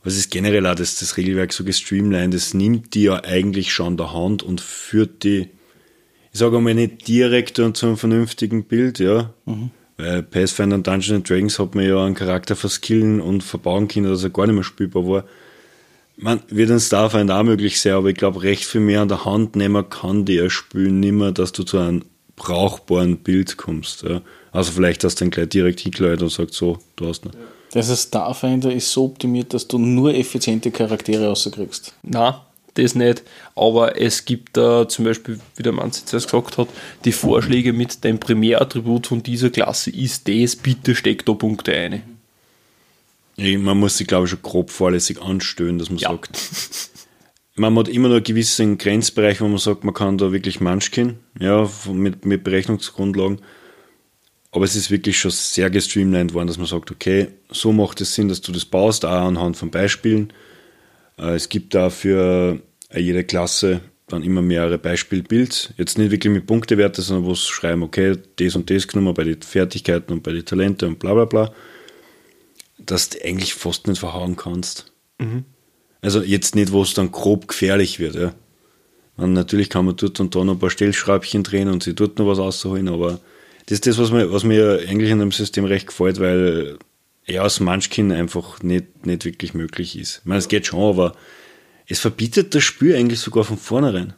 Aber 0.00 0.08
es 0.08 0.16
ist 0.16 0.30
generell 0.30 0.66
auch 0.66 0.74
das, 0.74 0.98
das 0.98 1.18
Regelwerk 1.18 1.52
so 1.52 1.62
gestreamlined, 1.64 2.32
das 2.32 2.54
nimmt 2.54 2.94
die 2.94 3.02
ja 3.04 3.22
eigentlich 3.22 3.72
schon 3.72 3.98
der 3.98 4.14
Hand 4.14 4.42
und 4.42 4.62
führt 4.62 5.24
die, 5.24 5.50
ich 6.32 6.38
sage 6.38 6.56
einmal 6.56 6.74
nicht 6.74 7.06
direkt 7.06 7.58
und 7.58 7.76
zu 7.76 7.84
einem 7.86 7.96
vernünftigen 7.98 8.64
Bild, 8.64 8.98
ja. 8.98 9.34
Weil 9.96 10.22
Pathfinder 10.22 10.76
und 10.76 10.86
Dungeons 10.86 11.12
and 11.12 11.28
Dragons 11.28 11.58
hat 11.58 11.74
man 11.74 11.86
ja 11.86 12.04
einen 12.04 12.14
Charakter 12.14 12.56
verskillen 12.56 13.20
und 13.20 13.42
verbauen 13.42 13.88
können, 13.88 14.06
dass 14.06 14.24
er 14.24 14.30
gar 14.30 14.46
nicht 14.46 14.54
mehr 14.54 14.64
spielbar 14.64 15.06
war. 15.06 15.24
Man 16.16 16.40
wird 16.48 16.70
in 16.70 16.80
Starfinder 16.80 17.38
auch 17.38 17.44
möglich 17.44 17.80
sein, 17.80 17.94
aber 17.94 18.08
ich 18.08 18.16
glaube, 18.16 18.42
recht 18.42 18.64
viel 18.64 18.80
mehr 18.80 19.02
an 19.02 19.08
der 19.08 19.24
Hand 19.24 19.56
nehmen 19.56 19.88
kann 19.88 20.24
die 20.24 20.38
erspülen 20.38 21.00
nimmer, 21.00 21.32
dass 21.32 21.52
du 21.52 21.64
zu 21.64 21.78
einem 21.78 22.04
brauchbaren 22.36 23.18
Bild 23.18 23.56
kommst. 23.56 24.02
Ja. 24.02 24.20
Also 24.52 24.72
vielleicht, 24.72 25.04
dass 25.04 25.16
du 25.16 25.24
dann 25.24 25.30
gleich 25.30 25.48
direkt 25.48 25.80
hingeleitet 25.80 26.22
und 26.22 26.30
sagst, 26.30 26.54
so, 26.54 26.78
du 26.96 27.08
hast 27.08 27.24
ihn. 27.24 27.32
Das 27.72 27.90
heißt, 27.90 28.08
Starfinder 28.08 28.72
ist 28.72 28.92
so 28.92 29.06
optimiert, 29.06 29.52
dass 29.52 29.66
du 29.66 29.78
nur 29.78 30.14
effiziente 30.14 30.70
Charaktere 30.70 31.26
rauskriegst. 31.26 31.92
Na, 32.04 32.46
das 32.78 32.94
nicht. 32.94 33.22
Aber 33.54 34.00
es 34.00 34.24
gibt 34.24 34.56
da 34.56 34.88
zum 34.88 35.04
Beispiel, 35.04 35.40
wie 35.56 35.62
der 35.62 35.72
Mann 35.72 35.92
zuerst 35.92 36.26
gesagt 36.30 36.58
hat, 36.58 36.68
die 37.04 37.12
Vorschläge 37.12 37.72
mit 37.72 38.04
dem 38.04 38.18
Primärattribut 38.18 39.06
von 39.06 39.22
dieser 39.22 39.50
Klasse 39.50 39.90
ist 39.90 40.28
das, 40.28 40.56
bitte 40.56 40.94
steck 40.94 41.24
da 41.26 41.32
Punkte 41.34 41.72
ein. 41.74 42.02
Man 43.36 43.78
muss 43.78 43.96
sich, 43.98 44.06
glaube 44.06 44.24
ich, 44.24 44.30
schon 44.30 44.42
grob 44.42 44.70
vorlässig 44.70 45.20
anstellen, 45.20 45.78
dass 45.78 45.90
man 45.90 45.98
Ja. 45.98 46.10
sagt. 46.10 46.38
Man 47.56 47.78
hat 47.78 47.86
immer 47.88 48.08
noch 48.08 48.16
einen 48.16 48.24
gewissen 48.24 48.78
Grenzbereich, 48.78 49.40
wo 49.40 49.46
man 49.46 49.58
sagt, 49.58 49.84
man 49.84 49.94
kann 49.94 50.18
da 50.18 50.32
wirklich 50.32 50.60
manchken, 50.60 51.20
ja, 51.38 51.70
mit, 51.92 52.24
mit 52.26 52.42
Berechnungsgrundlagen. 52.42 53.42
Aber 54.50 54.64
es 54.64 54.74
ist 54.74 54.90
wirklich 54.90 55.18
schon 55.20 55.30
sehr 55.30 55.70
gestreamlined 55.70 56.34
worden, 56.34 56.48
dass 56.48 56.58
man 56.58 56.66
sagt, 56.66 56.90
okay, 56.90 57.28
so 57.50 57.72
macht 57.72 58.00
es 58.00 58.12
Sinn, 58.16 58.28
dass 58.28 58.40
du 58.40 58.50
das 58.50 58.64
baust, 58.64 59.04
auch 59.04 59.10
anhand 59.26 59.56
von 59.56 59.70
Beispielen. 59.70 60.32
Äh, 61.18 61.34
Es 61.34 61.48
gibt 61.48 61.74
da 61.74 61.90
für 61.90 62.60
äh, 62.90 63.00
jede 63.00 63.24
Klasse 63.24 63.80
dann 64.06 64.22
immer 64.22 64.42
mehrere 64.42 64.78
Beispielbuilds. 64.78 65.74
Jetzt 65.76 65.98
nicht 65.98 66.10
wirklich 66.10 66.32
mit 66.32 66.46
Punktewerte, 66.46 67.00
sondern 67.02 67.24
wo 67.26 67.34
sie 67.34 67.46
schreiben, 67.46 67.82
okay, 67.82 68.16
das 68.36 68.54
und 68.54 68.68
das 68.70 68.86
genommen 68.86 69.14
bei 69.14 69.24
den 69.24 69.40
Fertigkeiten 69.40 70.12
und 70.12 70.22
bei 70.22 70.32
den 70.32 70.44
Talenten 70.44 70.88
und 70.88 70.98
bla 70.98 71.14
bla 71.14 71.24
bla. 71.24 71.54
Dass 72.78 73.08
du 73.10 73.24
eigentlich 73.24 73.54
fast 73.54 73.86
nicht 73.86 73.98
verhauen 73.98 74.36
kannst. 74.36 74.92
Also 76.02 76.22
jetzt 76.22 76.54
nicht, 76.54 76.70
wo 76.72 76.82
es 76.82 76.92
dann 76.92 77.12
grob 77.12 77.48
gefährlich 77.48 77.98
wird, 77.98 78.14
ja. 78.14 78.34
Und 79.16 79.32
natürlich 79.32 79.70
kann 79.70 79.86
man 79.86 79.96
dort 79.96 80.18
und 80.20 80.34
da 80.34 80.44
noch 80.44 80.54
ein 80.54 80.58
paar 80.58 80.70
Stellschräubchen 80.70 81.44
drehen 81.44 81.68
und 81.68 81.82
sie 81.82 81.94
dort 81.94 82.18
noch 82.18 82.26
was 82.26 82.38
rausholen, 82.38 82.88
aber 82.88 83.20
das 83.66 83.76
ist 83.76 83.86
das, 83.86 83.96
was 83.96 84.10
mir, 84.10 84.30
was 84.32 84.44
mir 84.44 84.80
eigentlich 84.86 85.10
in 85.10 85.20
dem 85.20 85.32
System 85.32 85.64
recht 85.64 85.86
gefällt, 85.86 86.20
weil 86.20 86.78
ja, 87.26 87.42
aus 87.42 87.60
Munchkin 87.60 88.12
einfach 88.12 88.62
nicht, 88.62 89.06
nicht 89.06 89.24
wirklich 89.24 89.54
möglich 89.54 89.98
ist. 89.98 90.18
Ich 90.18 90.24
meine, 90.26 90.38
es 90.38 90.48
geht 90.48 90.66
schon, 90.66 90.82
aber 90.82 91.14
es 91.86 92.00
verbietet 92.00 92.54
das 92.54 92.62
Spiel 92.62 92.94
eigentlich 92.94 93.20
sogar 93.20 93.44
von 93.44 93.58
vornherein. 93.58 94.14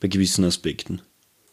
Bei 0.00 0.08
gewissen 0.08 0.44
Aspekten. 0.44 1.00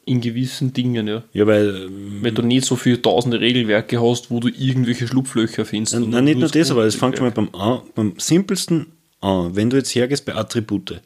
In 0.05 0.19
gewissen 0.19 0.73
Dingen, 0.73 1.07
ja. 1.07 1.23
Ja, 1.31 1.45
weil, 1.45 1.89
Wenn 2.21 2.33
du 2.33 2.41
nicht 2.41 2.65
so 2.65 2.75
viele 2.75 3.01
tausende 3.01 3.39
Regelwerke 3.39 4.01
hast, 4.01 4.31
wo 4.31 4.39
du 4.39 4.47
irgendwelche 4.47 5.07
Schlupflöcher 5.07 5.63
findest. 5.63 5.93
nein, 5.93 6.03
sondern 6.03 6.23
nicht 6.25 6.39
nur 6.39 6.49
das 6.49 6.71
aber 6.71 6.85
es 6.85 6.95
fängt 6.95 7.17
schon 7.17 7.27
mal 7.27 7.31
beim, 7.31 7.53
an, 7.53 7.81
beim 7.93 8.13
simpelsten 8.17 8.87
an. 9.19 9.55
Wenn 9.55 9.69
du 9.69 9.77
jetzt 9.77 9.93
hergehst 9.93 10.25
bei 10.25 10.35
Attribute. 10.35 11.01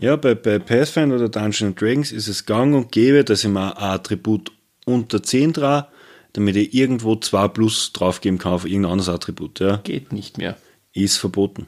Ja, 0.00 0.16
bei, 0.16 0.34
bei 0.34 0.58
Pathfinder 0.58 1.16
oder 1.16 1.28
Dungeons 1.28 1.76
Dragons 1.76 2.12
ist 2.12 2.28
es 2.28 2.46
gang 2.46 2.74
und 2.74 2.90
gäbe, 2.90 3.22
dass 3.24 3.44
ich 3.44 3.50
mir 3.50 3.76
ein 3.76 3.82
Attribut 3.82 4.50
unter 4.84 5.22
10 5.22 5.52
dran, 5.52 5.84
damit 6.32 6.56
ich 6.56 6.74
irgendwo 6.74 7.16
2 7.16 7.48
plus 7.48 7.92
draufgeben 7.92 8.38
kann 8.38 8.52
auf 8.52 8.64
irgendein 8.64 8.92
anderes 8.92 9.08
Attribut. 9.08 9.60
Ja. 9.60 9.78
Geht 9.78 10.12
nicht 10.12 10.38
mehr. 10.38 10.56
ist 11.04 11.16
verboten. 11.16 11.66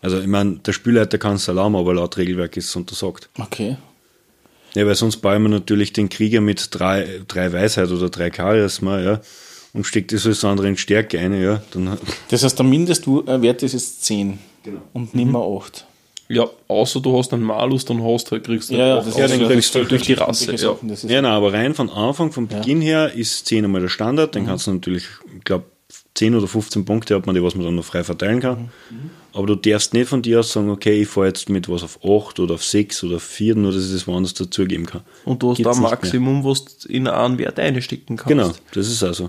Also 0.00 0.20
ich 0.20 0.26
meine, 0.26 0.56
der 0.58 0.72
Spielleiter 0.72 1.18
kann 1.18 1.36
es 1.36 1.48
erlauben, 1.48 1.76
aber 1.76 1.94
laut 1.94 2.16
Regelwerk 2.16 2.56
ist 2.56 2.68
es 2.68 2.76
untersagt. 2.76 3.28
Okay. 3.38 3.76
Ja, 4.74 4.86
weil 4.86 4.94
sonst 4.94 5.18
bauen 5.18 5.42
wir 5.42 5.48
natürlich 5.48 5.92
den 5.92 6.08
Krieger 6.08 6.40
mit 6.40 6.68
drei, 6.70 7.22
drei 7.26 7.52
Weisheit 7.52 7.90
oder 7.90 8.10
drei 8.10 8.30
Charisma, 8.30 9.00
ja, 9.00 9.20
und 9.72 9.84
steckt 9.84 10.12
das 10.12 10.26
alles 10.26 10.44
andere 10.44 10.68
in 10.68 10.76
Stärke 10.76 11.18
ein, 11.18 11.40
ja, 11.40 11.62
dann 11.70 11.98
Das 12.28 12.42
heißt, 12.42 12.58
der 12.58 12.66
Mindestwert 12.66 13.62
ist 13.62 13.72
jetzt 13.72 14.04
10 14.04 14.38
und 14.92 15.14
nicht 15.14 15.30
mehr 15.30 15.40
8. 15.40 15.86
Ja, 16.28 16.48
außer 16.68 17.00
du 17.00 17.16
hast 17.16 17.32
einen 17.32 17.44
Malus, 17.44 17.84
dann 17.84 18.02
hast 18.02 18.26
du 18.26 18.32
halt, 18.32 18.44
kriegst 18.44 18.70
du 18.70 18.74
Ja, 18.74 18.86
ja, 18.88 18.98
auch 18.98 19.04
das 19.04 19.16
ist- 19.16 19.30
den 19.40 19.48
kriegst 19.48 19.74
du 19.74 19.84
durch 19.84 20.02
die 20.02 20.14
Rasse. 20.14 20.50
Ja. 20.52 20.58
Sachen, 20.58 20.88
Ja, 21.08 21.22
nein, 21.22 21.32
aber 21.32 21.52
rein 21.52 21.74
von 21.74 21.88
Anfang, 21.88 22.32
vom 22.32 22.48
Beginn 22.48 22.80
her 22.80 23.12
ist 23.12 23.46
10 23.46 23.64
einmal 23.64 23.80
der 23.80 23.88
Standard. 23.88 24.34
Dann 24.34 24.46
kannst 24.46 24.66
du 24.66 24.72
natürlich, 24.72 25.04
ich 25.36 25.44
glaube, 25.44 25.64
10 26.14 26.34
oder 26.34 26.48
15 26.48 26.84
Punkte 26.84 27.14
hat 27.14 27.26
man 27.26 27.34
die, 27.34 27.42
was 27.42 27.54
man 27.54 27.64
dann 27.64 27.76
noch 27.76 27.84
frei 27.84 28.02
verteilen 28.02 28.40
kann. 28.40 28.70
Aber 29.34 29.46
du 29.46 29.54
darfst 29.54 29.92
nicht 29.92 30.08
von 30.08 30.22
dir 30.22 30.40
aus 30.40 30.50
sagen, 30.52 30.70
okay, 30.70 31.02
ich 31.02 31.08
fahre 31.08 31.26
jetzt 31.26 31.50
mit 31.50 31.68
was 31.68 31.82
auf 31.82 31.98
8 32.02 32.40
oder 32.40 32.54
auf 32.54 32.64
6 32.64 33.04
oder 33.04 33.16
auf 33.16 33.22
4, 33.22 33.54
nur 33.54 33.70
dass 33.72 33.84
ich 33.86 33.92
das 33.92 34.06
woanders 34.06 34.32
dazugeben 34.34 34.86
kann. 34.86 35.02
Und 35.26 35.42
du 35.42 35.50
hast 35.50 35.58
Gibt's 35.58 35.72
da 35.76 35.84
ein. 35.84 35.90
Maximum, 35.90 36.42
was 36.44 36.64
du 36.78 36.88
in 36.88 37.06
einen 37.06 37.38
Wert 37.38 37.58
einstecken 37.60 38.16
kannst. 38.16 38.28
Genau, 38.28 38.50
das 38.72 38.88
ist 38.88 39.02
also. 39.02 39.28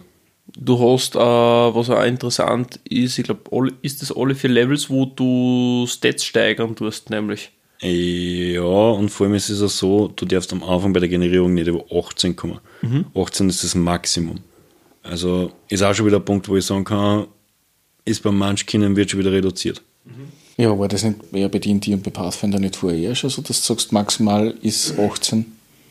Du 0.60 0.80
hast, 0.80 1.16
äh, 1.16 1.20
was 1.20 1.89
auch 1.89 2.03
interessant 2.03 2.80
ist, 2.89 3.20
ich 3.20 3.26
glaube, 3.26 3.72
ist 3.82 4.01
das 4.01 4.12
alle 4.12 4.34
vier 4.34 4.49
Levels, 4.49 4.89
wo 4.89 5.05
du 5.05 5.86
Stats 5.88 6.26
steigern 6.26 6.76
tust, 6.76 7.10
nämlich. 7.10 7.51
Ja, 7.80 8.62
und 8.64 9.10
vor 9.10 9.28
allem 9.28 9.36
ist 9.36 9.49
es 9.49 9.62
auch 9.62 9.70
so, 9.70 10.08
du 10.08 10.26
darfst 10.26 10.51
am 10.51 10.64
Anfang 10.64 10.93
bei 10.93 10.99
der 10.99 11.10
Generierung 11.10 11.53
nicht 11.53 11.68
über 11.68 11.86
18 11.91 12.36
kommen. 12.36 12.60
18 13.14 13.49
ist 13.49 13.64
das 13.64 13.76
Maximum. 13.76 14.39
Also 15.03 15.51
ist 15.70 15.84
auch 15.84 15.93
schon 15.93 16.08
wieder 16.08 16.18
ein 16.18 16.26
Punkt, 16.26 16.49
wo 16.49 16.58
ich 16.58 16.66
sagen 16.66 16.84
kann, 16.84 17.28
ist 18.03 18.24
beim 18.24 18.38
Munchkind 18.38 18.95
wird 18.95 19.12
schon 19.12 19.20
wieder 19.20 19.32
reduziert. 19.32 19.82
Ja, 20.58 20.78
war 20.78 20.88
das 20.88 21.03
nicht 21.03 21.18
eher 21.34 21.49
bei 21.49 21.60
D&D 21.60 21.93
und 21.93 22.03
bei 22.03 22.10
Pathfinder 22.10 22.60
nicht 22.60 22.78
vorher 22.78 23.14
schon 23.14 23.30
so, 23.30 23.43
dass 23.43 23.62
du 23.62 23.74
sagst, 23.74 23.91
maximal 23.91 24.55
ist 24.62 24.97
18? 24.97 25.45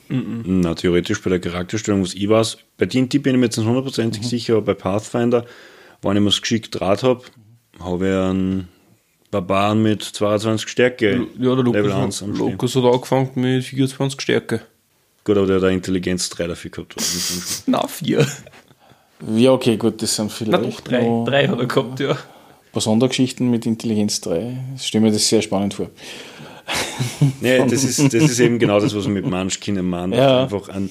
Na, 0.09 0.75
theoretisch 0.75 1.23
bei 1.23 1.31
der 1.31 1.41
Charakterstellung, 1.41 2.03
was 2.03 2.15
ich 2.15 2.29
weiß, 2.29 2.59
bei 2.79 2.87
D&D 2.87 3.19
bin 3.19 3.35
ich 3.35 3.41
mir 3.41 3.47
jetzt 3.47 3.57
nicht 3.57 3.67
hundertprozentig 3.67 4.27
sicher, 4.27 4.55
aber 4.57 4.67
bei 4.67 4.75
Pathfinder, 4.75 5.45
wenn 6.03 6.17
ich 6.17 6.23
mir 6.23 6.31
das 6.31 6.41
geschickt 6.41 6.79
draht 6.79 7.03
habe, 7.03 7.23
habe 7.81 8.07
ich 8.07 8.15
einen 8.15 8.69
Barbaren 9.31 9.83
mit 9.83 10.03
22 10.03 10.69
Stärke. 10.69 11.27
Ja, 11.39 11.55
der 11.55 11.65
Level 11.65 11.83
Lukas, 11.83 11.93
1 11.93 12.23
am 12.23 12.35
Stehen. 12.35 12.51
Lukas 12.53 12.75
hat 12.75 12.85
angefangen 12.85 13.31
mit 13.35 13.65
24 13.65 14.21
Stärke. 14.21 14.61
Gut, 15.25 15.37
aber 15.37 15.47
der 15.47 15.57
hat 15.57 15.65
eine 15.65 15.75
Intelligenz 15.75 16.29
3 16.31 16.47
dafür 16.47 16.71
gehabt. 16.71 16.95
Na, 17.67 17.87
vier. 17.89 18.27
Ja, 19.35 19.53
okay, 19.53 19.77
gut, 19.77 20.01
das 20.03 20.15
sind 20.15 20.27
Na 20.27 20.33
vielleicht 20.33 20.79
doch, 20.79 20.81
drei. 20.83 21.03
noch 21.03 21.25
Drei 21.25 21.49
hat 21.49 21.59
er 21.59 21.67
gehabt, 21.67 22.01
ja. 22.01 22.11
ein 22.13 22.17
paar 22.73 22.83
Sondergeschichten 22.83 23.51
mit 23.51 23.67
Intelligenz 23.67 24.21
3. 24.21 24.57
Ich 24.77 24.87
stelle 24.87 25.05
mir 25.05 25.11
das 25.11 25.29
sehr 25.29 25.43
spannend 25.43 25.75
vor. 25.75 25.91
Nee, 27.41 27.59
das 27.69 27.85
ist, 27.85 27.99
das 28.13 28.15
ist 28.15 28.41
eben 28.41 28.59
genau 28.59 28.81
das, 28.81 28.95
was 28.95 29.05
man 29.05 29.15
mit 29.15 29.27
Munchkin 29.27 29.85
meint. 29.89 30.15
Ja. 30.15 30.43
Einfach 30.45 30.69
an, 30.69 30.91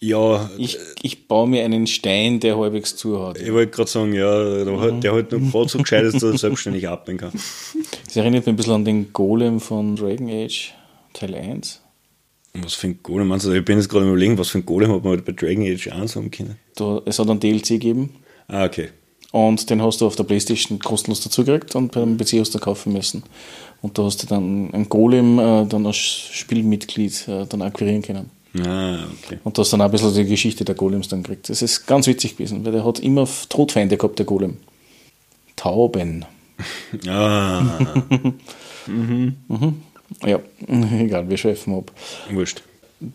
ja, 0.00 0.50
Ich, 0.58 0.78
ich 1.02 1.28
baue 1.28 1.48
mir 1.48 1.64
einen 1.64 1.86
Stein, 1.86 2.40
der 2.40 2.58
halbwegs 2.58 2.96
zuhaut. 2.96 3.38
ich 3.38 3.52
wollte 3.52 3.70
gerade 3.70 3.90
sagen, 3.90 4.12
ja, 4.12 4.64
der, 4.64 4.80
hat- 4.80 5.04
halt 5.04 5.32
nur 5.32 5.40
gerade 5.50 5.68
so 5.68 5.78
gescheit 5.78 6.04
ist, 6.04 6.14
dass 6.14 6.22
er 6.24 6.38
selbstständig 6.38 6.88
atmen 6.88 7.18
kann. 7.18 7.32
Das 8.04 8.16
erinnert 8.16 8.46
mich 8.46 8.52
ein 8.52 8.56
bisschen 8.56 8.72
an 8.74 8.84
den 8.84 9.12
Golem 9.12 9.60
von 9.60 9.94
Dragon 9.96 10.28
Age 10.28 10.72
Teil 11.12 11.34
1. 11.34 11.80
Was 12.54 12.74
für 12.74 12.88
ein 12.88 13.00
Golem 13.02 13.28
meinst 13.28 13.46
du? 13.46 13.52
Ich 13.52 13.64
bin 13.64 13.78
jetzt 13.78 13.88
gerade 13.88 14.06
überlegen, 14.06 14.36
was 14.38 14.48
für 14.48 14.58
ein 14.58 14.66
Golem 14.66 14.92
hat 14.92 15.02
man 15.04 15.12
halt 15.12 15.24
bei 15.24 15.32
Dragon 15.32 15.64
Age 15.66 15.88
1 15.88 16.16
haben 16.16 16.30
können. 16.30 16.56
Da, 16.76 17.00
es 17.04 17.18
hat 17.18 17.30
einen 17.30 17.40
DLC 17.40 17.66
gegeben 17.68 18.10
Ah, 18.48 18.64
okay. 18.64 18.88
und 19.30 19.70
den 19.70 19.80
hast 19.82 20.00
du 20.00 20.06
auf 20.06 20.16
der 20.16 20.24
Playstation 20.24 20.78
kostenlos 20.80 21.22
dazu 21.22 21.44
gekriegt 21.44 21.74
und 21.76 21.92
beim 21.92 22.16
PC 22.18 22.40
hast 22.40 22.54
du 22.54 22.58
kaufen 22.58 22.92
müssen. 22.92 23.22
Und 23.82 23.98
da 23.98 24.04
hast 24.04 24.22
du 24.22 24.26
dann 24.26 24.72
einen 24.72 24.88
Golem 24.88 25.38
äh, 25.38 25.66
dann 25.66 25.86
als 25.86 25.96
Spielmitglied 25.96 27.28
äh, 27.28 27.46
dann 27.46 27.62
akquirieren 27.62 28.02
können. 28.02 28.30
Ah, 28.64 28.98
okay. 29.24 29.38
Und 29.44 29.56
du 29.56 29.62
hast 29.62 29.72
dann 29.72 29.80
auch 29.80 29.86
ein 29.86 29.90
bisschen 29.90 30.14
die 30.14 30.24
Geschichte 30.24 30.64
der 30.64 30.74
Golems 30.74 31.08
dann 31.08 31.22
gekriegt. 31.22 31.48
Das 31.48 31.62
ist 31.62 31.86
ganz 31.86 32.06
witzig 32.06 32.36
gewesen, 32.36 32.64
weil 32.64 32.72
der 32.72 32.84
hat 32.84 33.00
immer 33.00 33.26
Todfeinde 33.48 33.96
gehabt, 33.96 34.18
der 34.18 34.26
Golem. 34.26 34.58
Tauben. 35.56 36.24
Ah, 37.08 37.62
Ja, 40.26 40.38
egal, 40.98 41.28
wir 41.28 41.36
schweifen 41.36 41.74
ab. 41.74 41.90
wurscht. 42.30 42.62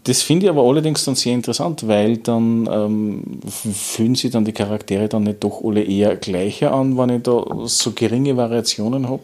Das 0.03 0.21
finde 0.21 0.45
ich 0.45 0.49
aber 0.49 0.63
allerdings 0.63 1.05
dann 1.05 1.15
sehr 1.15 1.33
interessant, 1.33 1.87
weil 1.87 2.17
dann 2.17 2.67
ähm, 2.69 3.23
fühlen 3.47 4.15
sich 4.15 4.31
dann 4.31 4.43
die 4.43 4.51
Charaktere 4.51 5.07
dann 5.07 5.23
nicht 5.23 5.43
doch 5.43 5.63
alle 5.63 5.81
eher 5.81 6.17
gleicher 6.17 6.73
an, 6.73 6.97
wenn 6.97 7.09
ich 7.09 7.23
da 7.23 7.45
so 7.65 7.91
geringe 7.93 8.35
Variationen 8.35 9.07
habe. 9.07 9.23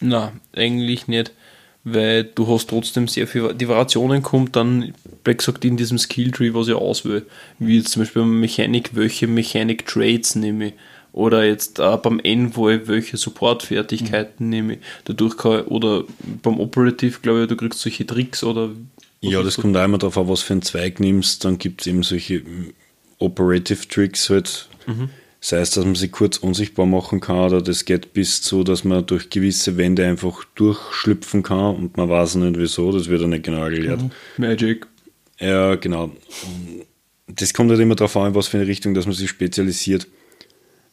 Na, 0.00 0.32
eigentlich 0.52 1.08
nicht, 1.08 1.32
weil 1.84 2.24
du 2.24 2.46
hast 2.48 2.68
trotzdem 2.68 3.08
sehr 3.08 3.26
viel, 3.26 3.54
die 3.54 3.68
Variationen 3.68 4.22
kommt 4.22 4.56
dann, 4.56 4.92
wie 5.24 5.34
gesagt, 5.34 5.64
in 5.64 5.76
diesem 5.76 5.98
Skilltree, 5.98 6.52
was 6.52 6.68
ich 6.68 6.74
auswähle, 6.74 7.26
wie 7.58 7.78
jetzt 7.78 7.92
zum 7.92 8.02
Beispiel 8.02 8.22
beim 8.22 8.40
Mechanik, 8.40 8.90
welche 8.94 9.26
Mechanik 9.26 9.86
Trades 9.86 10.34
nehme 10.34 10.68
ich, 10.68 10.72
oder 11.12 11.44
jetzt 11.44 11.78
äh, 11.78 11.96
beim 11.96 12.20
Envoy, 12.20 12.86
welche 12.88 13.16
Supportfertigkeiten 13.16 14.50
nehme 14.50 14.74
ich, 14.74 14.78
dadurch 15.04 15.36
kann 15.38 15.62
oder 15.62 16.04
beim 16.42 16.60
Operative, 16.60 17.20
glaube 17.22 17.42
ich, 17.42 17.48
du 17.48 17.56
kriegst 17.56 17.80
solche 17.80 18.06
Tricks 18.06 18.44
oder 18.44 18.70
Ja, 19.22 19.42
das 19.42 19.56
kommt 19.56 19.76
auch 19.76 19.84
immer 19.84 19.98
darauf 19.98 20.18
an, 20.18 20.28
was 20.28 20.42
für 20.42 20.52
einen 20.52 20.62
Zweig 20.62 21.00
nimmst. 21.00 21.44
Dann 21.44 21.56
gibt 21.56 21.80
es 21.80 21.86
eben 21.86 22.02
solche 22.02 22.42
Operative 23.18 23.88
Tricks 23.88 24.28
halt. 24.28 24.68
Sei 25.48 25.58
es, 25.58 25.70
dass 25.70 25.84
man 25.84 25.94
sie 25.94 26.08
kurz 26.08 26.38
unsichtbar 26.38 26.86
machen 26.86 27.20
kann 27.20 27.36
oder 27.36 27.62
das 27.62 27.84
geht 27.84 28.12
bis 28.12 28.42
zu, 28.42 28.64
dass 28.64 28.82
man 28.82 29.06
durch 29.06 29.30
gewisse 29.30 29.76
Wände 29.76 30.04
einfach 30.04 30.42
durchschlüpfen 30.56 31.44
kann 31.44 31.76
und 31.76 31.96
man 31.96 32.08
weiß 32.08 32.34
nicht 32.34 32.58
wieso, 32.58 32.90
das 32.90 33.06
wird 33.06 33.20
ja 33.20 33.28
nicht 33.28 33.44
genau 33.44 33.62
erklärt. 33.62 34.00
Magic. 34.38 34.88
Ja, 35.38 35.76
genau. 35.76 36.10
Das 37.28 37.54
kommt 37.54 37.70
halt 37.70 37.78
immer 37.78 37.94
darauf 37.94 38.16
an, 38.16 38.30
in 38.30 38.34
was 38.34 38.48
für 38.48 38.56
eine 38.56 38.66
Richtung, 38.66 38.92
dass 38.94 39.06
man 39.06 39.14
sich 39.14 39.30
spezialisiert. 39.30 40.08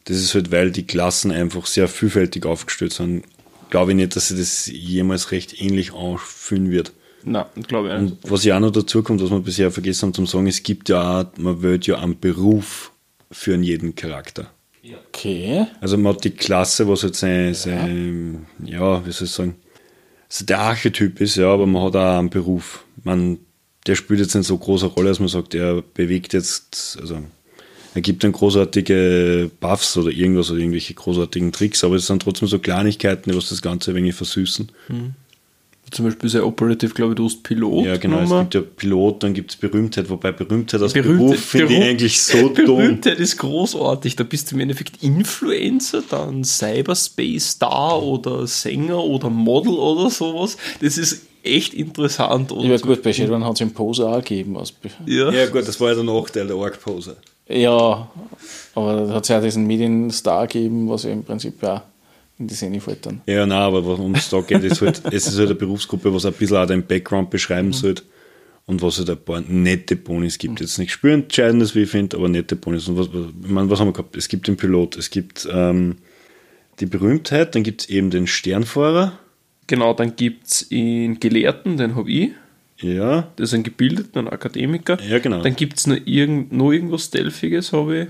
Das 0.04 0.18
ist 0.18 0.36
halt, 0.36 0.52
weil 0.52 0.70
die 0.70 0.86
Klassen 0.86 1.32
einfach 1.32 1.66
sehr 1.66 1.88
vielfältig 1.88 2.46
aufgestellt 2.46 2.92
sind. 2.92 3.24
Glaube 3.70 3.90
ich 3.90 3.96
nicht, 3.96 4.14
dass 4.14 4.28
sie 4.28 4.36
das 4.36 4.66
jemals 4.68 5.32
recht 5.32 5.60
ähnlich 5.60 5.94
anfühlen 5.94 6.70
wird. 6.70 6.92
Na, 7.24 7.50
glaube 7.66 7.88
ich 7.88 8.00
nicht. 8.00 8.22
Und 8.22 8.30
was 8.30 8.44
ja 8.44 8.54
auch 8.54 8.60
noch 8.60 8.70
dazu 8.70 9.02
kommt, 9.02 9.20
was 9.20 9.32
wir 9.32 9.40
bisher 9.40 9.72
vergessen 9.72 10.02
haben 10.02 10.14
zum 10.14 10.28
Sagen, 10.28 10.46
es 10.46 10.62
gibt 10.62 10.88
ja 10.90 11.22
auch, 11.22 11.38
man 11.38 11.60
wählt 11.60 11.88
ja 11.88 11.98
einen 11.98 12.20
Beruf 12.20 12.92
für 13.34 13.56
jeden 13.56 13.94
Charakter. 13.94 14.50
Okay. 15.08 15.66
Also 15.80 15.96
man 15.96 16.14
hat 16.14 16.24
die 16.24 16.30
Klasse, 16.30 16.88
was 16.88 17.02
halt 17.02 17.16
sein, 17.16 17.54
sein 17.54 18.46
ja, 18.64 19.04
wie 19.04 19.12
soll 19.12 19.26
ich 19.26 19.32
sagen, 19.32 19.56
also 20.30 20.44
der 20.44 20.60
Archetyp 20.60 21.20
ist, 21.20 21.36
ja, 21.36 21.48
aber 21.48 21.66
man 21.66 21.82
hat 21.82 21.96
auch 21.96 22.18
einen 22.18 22.30
Beruf. 22.30 22.84
Man, 23.02 23.38
der 23.86 23.94
spielt 23.94 24.20
jetzt 24.20 24.34
nicht 24.34 24.46
so 24.46 24.56
große 24.56 24.86
Rolle, 24.86 25.08
dass 25.08 25.20
man 25.20 25.28
sagt, 25.28 25.54
er 25.54 25.82
bewegt 25.82 26.32
jetzt, 26.32 26.98
also 27.00 27.22
er 27.94 28.00
gibt 28.00 28.24
dann 28.24 28.32
großartige 28.32 29.50
Buffs 29.60 29.96
oder 29.96 30.10
irgendwas 30.10 30.50
oder 30.50 30.60
irgendwelche 30.60 30.94
großartigen 30.94 31.52
Tricks, 31.52 31.84
aber 31.84 31.96
es 31.96 32.06
sind 32.06 32.22
trotzdem 32.22 32.48
so 32.48 32.58
Kleinigkeiten, 32.58 33.30
die 33.30 33.36
was 33.36 33.48
das 33.48 33.62
Ganze 33.62 33.92
ein 33.92 33.96
wenig 33.96 34.14
versüßen. 34.14 34.70
Zum 35.94 36.04
Beispiel 36.06 36.28
sehr 36.28 36.46
Operative, 36.46 36.92
glaube 36.92 37.12
ich, 37.12 37.16
du 37.16 37.24
hast 37.24 37.42
Pilot. 37.42 37.86
Ja, 37.86 37.96
genau. 37.96 38.18
Es 38.20 38.28
Nummer. 38.28 38.42
gibt 38.42 38.54
ja 38.54 38.60
Pilot, 38.62 39.22
dann 39.22 39.32
gibt 39.32 39.50
es 39.52 39.56
Berühmtheit, 39.56 40.10
wobei 40.10 40.32
Berühmtheit 40.32 40.82
als 40.82 40.92
Berühmte- 40.92 41.24
Beruf 41.24 41.38
finde 41.40 41.66
ich 41.66 41.70
Berühmt- 41.78 41.88
eigentlich 41.90 42.20
so 42.22 42.48
dumm. 42.48 42.54
Berühmtheit 42.76 43.18
ist 43.20 43.36
großartig. 43.38 44.16
Da 44.16 44.24
bist 44.24 44.50
du 44.50 44.56
im 44.56 44.60
Endeffekt 44.60 45.02
Influencer, 45.02 46.02
dann 46.10 46.44
Cyberspace 46.44 47.50
Star 47.52 48.02
oder 48.02 48.46
Sänger 48.46 48.98
oder 49.02 49.30
Model 49.30 49.72
oder 49.74 50.10
sowas. 50.10 50.56
Das 50.80 50.98
ist 50.98 51.22
echt 51.42 51.74
interessant. 51.74 52.50
Und 52.52 52.68
Ja, 52.68 52.76
gut, 52.78 53.02
bei 53.02 53.12
Shadowrun 53.12 53.44
hat 53.44 53.54
es 53.54 53.60
einen 53.62 53.72
Poser 53.72 54.08
auch 54.08 54.18
gegeben. 54.24 54.56
Aus 54.56 54.72
Be- 54.72 54.90
ja. 55.06 55.30
Ja, 55.30 55.46
gut, 55.46 55.66
das 55.68 55.80
war 55.80 55.90
ja 55.90 55.94
der 55.94 56.04
Nachteil 56.04 56.46
der 56.46 56.56
Org-Poser. 56.56 57.16
Ja, 57.48 58.08
aber 58.74 59.06
da 59.06 59.14
hat 59.14 59.22
es 59.24 59.28
ja 59.28 59.40
diesen 59.40 59.66
Medienstar 59.66 60.46
gegeben, 60.46 60.88
was 60.88 61.02
ja 61.02 61.10
im 61.10 61.22
Prinzip 61.22 61.62
ja 61.62 61.82
in 62.38 62.48
die 62.48 62.54
Szene 62.54 62.80
fällt 62.80 63.06
dann. 63.06 63.20
Ja, 63.26 63.46
nein, 63.46 63.58
aber 63.58 63.84
worum 63.84 64.14
es 64.14 64.28
da 64.28 64.40
geht, 64.40 64.64
ist 64.64 64.80
halt, 64.82 65.02
es 65.12 65.26
ist 65.28 65.38
halt 65.38 65.48
eine 65.50 65.54
Berufsgruppe, 65.54 66.12
was 66.12 66.26
ein 66.26 66.32
bisschen 66.32 66.56
auch 66.56 66.66
den 66.66 66.84
Background 66.86 67.30
beschreiben 67.30 67.72
sollte 67.72 68.02
und 68.66 68.82
was 68.82 68.98
halt 68.98 69.10
ein 69.10 69.18
paar 69.18 69.40
nette 69.40 69.94
Bonis 69.96 70.38
gibt. 70.38 70.60
Jetzt 70.60 70.78
nicht 70.78 70.90
spürentscheidendes, 70.92 71.74
wie 71.74 71.82
ich 71.82 71.90
finde, 71.90 72.16
aber 72.16 72.28
nette 72.28 72.56
Bonis. 72.56 72.88
Und 72.88 72.96
was, 72.96 73.12
was- 73.12 73.26
ich 73.44 73.50
meine, 73.50 73.70
was 73.70 73.78
haben 73.80 73.88
wir 73.88 73.92
gehabt? 73.92 74.16
Es 74.16 74.28
gibt 74.28 74.48
den 74.48 74.56
Pilot, 74.56 74.96
es 74.96 75.10
gibt 75.10 75.46
ähm, 75.52 75.96
die 76.80 76.86
Berühmtheit, 76.86 77.54
dann 77.54 77.62
gibt 77.62 77.82
es 77.82 77.88
eben 77.88 78.10
den 78.10 78.26
Sternfahrer. 78.26 79.18
Genau, 79.66 79.94
dann 79.94 80.16
gibt 80.16 80.46
es 80.48 80.68
den 80.68 81.20
Gelehrten, 81.20 81.76
den 81.76 81.94
habe 81.94 82.10
ich. 82.10 82.30
Ja, 82.80 83.28
Das 83.36 83.50
ist 83.50 83.54
ein 83.54 83.62
Gebildeten, 83.62 84.18
ein 84.18 84.28
Akademiker. 84.28 84.98
Ja, 85.00 85.20
genau. 85.20 85.40
Dann 85.42 85.54
gibt 85.54 85.78
es 85.78 85.86
noch, 85.86 85.96
irgend, 86.04 86.52
noch 86.52 86.72
irgendwas 86.72 87.04
Stealthiges, 87.04 87.72
habe 87.72 87.96
ich. 87.98 88.08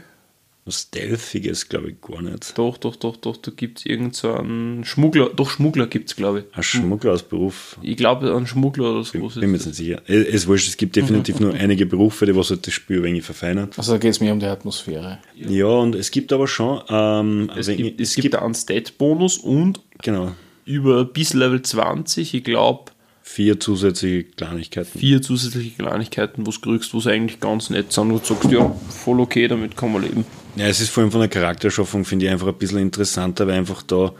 Was 0.67 0.81
Stealthiges 0.83 1.69
glaube 1.69 1.91
ich 1.91 2.01
gar 2.01 2.23
nicht. 2.23 2.57
Doch, 2.57 2.79
doch, 2.79 2.97
doch, 2.97 3.17
doch. 3.17 3.37
Da 3.37 3.51
gibt 3.55 3.81
es 3.81 3.87
irgend 3.87 4.17
so 4.17 4.33
einen 4.33 4.85
Schmuggler. 4.85 5.29
Doch, 5.35 5.51
Schmuggler 5.51 5.87
gibt 5.87 6.09
es, 6.09 6.17
glaube 6.17 6.41
ich. 6.41 6.57
Ein 6.57 6.63
Schmuggler 6.63 7.13
aus 7.13 7.23
Beruf. 7.23 7.77
Ich 7.83 7.97
glaube, 7.97 8.35
ein 8.35 8.47
Schmuggler 8.47 8.93
oder 8.93 9.05
sowas. 9.05 9.35
Bin 9.35 9.51
mir 9.51 9.57
jetzt 9.59 9.67
nicht 9.67 9.77
sicher. 9.77 10.01
Es 10.07 10.27
es 10.27 10.47
wurscht, 10.47 10.69
es 10.69 10.77
gibt 10.79 10.97
definitiv 10.97 11.39
nur 11.41 11.53
einige 11.55 11.85
Berufe, 11.85 12.25
die 12.27 12.35
was 12.35 12.49
halt 12.51 12.67
das 12.67 12.73
Spiel 12.73 12.99
ein 12.99 13.03
wenig 13.05 13.25
verfeinern. 13.25 13.71
Also 13.77 13.93
da 13.93 13.99
geht 13.99 14.13
es 14.13 14.21
mehr 14.21 14.33
um 14.33 14.41
die 14.41 14.47
Atmosphäre. 14.47 15.19
Ja, 15.37 15.67
und 15.67 15.95
es 15.95 16.11
gibt 16.11 16.33
aber 16.33 16.49
schon, 16.49 16.81
ähm, 16.89 17.51
Es 17.57 17.67
wenig- 17.67 17.83
gibt, 17.85 18.01
es 18.01 18.15
gibt 18.15 18.35
einen 18.35 18.55
Stat-Bonus 18.55 19.39
und 19.39 19.81
genau, 20.03 20.33
über 20.65 21.05
bis 21.05 21.35
Level 21.35 21.61
20, 21.61 22.33
ich 22.35 22.43
glaube, 22.45 22.91
vier 23.23 23.61
zusätzliche 23.61 24.25
Kleinigkeiten. 24.25 24.99
vier 24.99 25.21
zusätzliche 25.21 25.71
Kleinigkeiten, 25.83 26.47
was 26.47 26.61
du 26.61 26.71
kriegst, 26.71 26.95
was 26.95 27.07
eigentlich 27.07 27.41
ganz 27.41 27.69
nett 27.71 27.93
sind 27.93 28.11
und 28.13 28.23
du 28.27 28.35
sagst, 28.35 28.51
ja, 28.51 28.71
voll 28.89 29.21
okay, 29.21 29.47
damit 29.49 29.77
kann 29.77 29.93
man 29.93 30.03
leben. 30.03 30.25
Ja, 30.57 30.67
es 30.67 30.81
ist 30.81 30.91
vor 30.91 31.03
allem 31.03 31.11
von 31.11 31.21
der 31.21 31.29
Charakterschaffung, 31.29 32.05
finde 32.05 32.27
ich, 32.27 32.33
einfach 32.33 32.47
ein 32.47 32.55
bisschen 32.55 32.79
interessanter, 32.79 33.47
weil 33.47 33.59
einfach 33.59 33.83
da, 33.83 34.13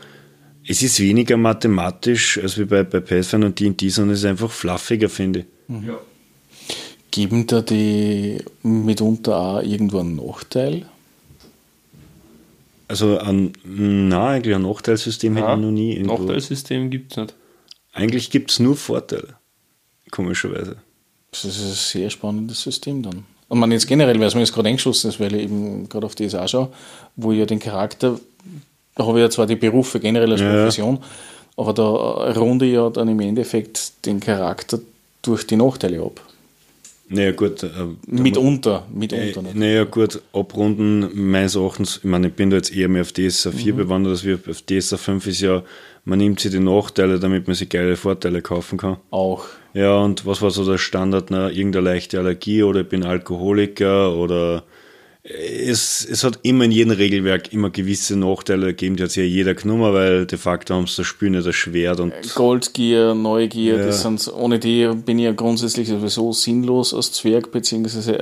es 0.67 0.81
ist 0.81 0.99
weniger 0.99 1.37
mathematisch 1.37 2.37
als 2.37 2.57
wie 2.57 2.65
bei, 2.65 2.83
bei 2.83 2.99
Pathfinder 2.99 3.47
und 3.47 3.59
D&D, 3.59 3.89
sondern 3.89 4.13
es 4.13 4.19
ist 4.19 4.25
einfach 4.25 4.51
fluffiger, 4.51 5.09
finde 5.09 5.39
ich. 5.39 5.87
Ja. 5.87 5.97
Geben 7.11 7.47
da 7.47 7.61
die 7.61 8.39
mitunter 8.63 9.37
auch 9.37 9.61
irgendwo 9.61 9.99
einen 9.99 10.17
Nachteil? 10.17 10.85
Also, 12.87 13.17
ein, 13.17 13.53
na, 13.63 14.29
eigentlich 14.31 14.55
ein 14.55 14.61
Nachteilssystem 14.61 15.35
hätte 15.37 15.53
ich 15.53 15.59
noch 15.59 15.71
nie 15.71 15.93
irgendwo. 15.93 16.17
Nachteilssystem 16.17 16.89
gibt 16.89 17.13
es 17.13 17.17
nicht. 17.17 17.35
Eigentlich 17.93 18.29
gibt 18.29 18.51
es 18.51 18.59
nur 18.59 18.75
Vorteile, 18.75 19.35
komischerweise. 20.11 20.75
Das 21.31 21.45
ist 21.45 21.61
ein 21.61 21.73
sehr 21.73 22.09
spannendes 22.09 22.61
System 22.61 23.01
dann. 23.01 23.23
Und 23.47 23.59
man 23.59 23.71
jetzt 23.71 23.87
generell, 23.87 24.19
weil 24.19 24.27
es 24.27 24.33
mir 24.35 24.41
jetzt 24.41 24.53
gerade 24.53 24.69
eingeschossen 24.69 25.09
ist, 25.09 25.19
weil 25.19 25.35
ich 25.35 25.43
eben 25.43 25.87
gerade 25.87 26.05
auf 26.05 26.15
das 26.15 26.33
auch 26.33 26.47
schaue, 26.47 26.69
wo 27.15 27.31
ich 27.31 27.39
ja 27.39 27.45
den 27.45 27.59
Charakter, 27.59 28.19
da 28.95 29.05
habe 29.05 29.19
ich 29.19 29.23
ja 29.23 29.29
zwar 29.29 29.45
die 29.45 29.55
Berufe 29.55 29.99
generell 29.99 30.31
als 30.31 30.41
Ja. 30.41 30.49
Profession, 30.49 30.99
aber 31.57 31.73
da 31.73 31.83
runde 32.33 32.65
ich 32.65 32.73
ja 32.73 32.89
dann 32.89 33.07
im 33.07 33.19
Endeffekt 33.19 34.05
den 34.05 34.19
Charakter 34.19 34.79
durch 35.21 35.45
die 35.45 35.55
Nachteile 35.55 36.01
ab. 36.01 36.21
Naja, 37.07 37.31
gut. 37.33 37.61
Äh, 37.63 37.69
Mitunter, 38.07 38.87
Äh, 38.91 38.97
mitunter. 38.97 39.41
nicht. 39.43 39.55
naja, 39.55 39.83
gut, 39.83 40.21
abrunden 40.33 41.09
meines 41.13 41.55
Erachtens, 41.55 41.97
ich 41.97 42.03
meine, 42.09 42.27
ich 42.27 42.33
bin 42.33 42.49
da 42.49 42.55
jetzt 42.57 42.75
eher 42.75 42.87
mehr 42.87 43.01
auf 43.03 43.11
DSA 43.13 43.51
4 43.51 43.75
bewandert 43.75 44.11
als 44.13 44.25
wie 44.25 44.33
auf 44.33 44.61
DSA 44.63 44.97
5 44.97 45.27
ist 45.27 45.41
ja, 45.41 45.63
man 46.03 46.17
nimmt 46.19 46.39
sich 46.39 46.51
die 46.51 46.59
Nachteile, 46.59 47.19
damit 47.19 47.45
man 47.47 47.55
sich 47.55 47.69
geile 47.69 47.95
Vorteile 47.95 48.41
kaufen 48.41 48.77
kann. 48.79 48.97
Auch. 49.11 49.45
Ja, 49.73 49.97
und 49.99 50.25
was 50.25 50.41
war 50.41 50.49
so 50.51 50.65
der 50.65 50.77
Standard? 50.79 51.29
Na, 51.29 51.49
irgendeine 51.51 51.85
leichte 51.85 52.17
Allergie 52.17 52.63
oder 52.63 52.81
ich 52.81 52.89
bin 52.89 53.03
Alkoholiker 53.03 54.15
oder 54.15 54.63
es, 55.27 56.05
es 56.07 56.23
hat 56.23 56.37
immer 56.43 56.65
in 56.65 56.71
jedem 56.71 56.91
Regelwerk 56.91 57.51
immer 57.51 57.71
gewisse 57.71 58.15
Nachteile 58.15 58.67
gegeben, 58.67 58.95
die 58.95 59.03
hat 59.03 59.15
ja 59.15 59.23
jeder 59.23 59.55
genommen, 59.55 59.91
weil 59.91 60.27
de 60.27 60.37
facto 60.37 60.75
haben 60.75 60.85
sie 60.85 60.97
das 60.97 61.07
Spiel 61.07 61.31
nicht 61.31 61.47
erschwert 61.47 61.99
und 61.99 62.13
Goldgier, 62.35 63.15
Neugier, 63.15 63.77
Ja. 63.77 63.85
das 63.87 64.03
sind, 64.03 64.31
ohne 64.37 64.59
die 64.59 64.87
bin 65.03 65.17
ich 65.17 65.25
ja 65.25 65.31
grundsätzlich 65.31 65.87
sowieso 65.87 66.31
sinnlos 66.31 66.93
als 66.93 67.11
Zwerg, 67.11 67.51
beziehungsweise 67.51 68.19
äh, 68.19 68.21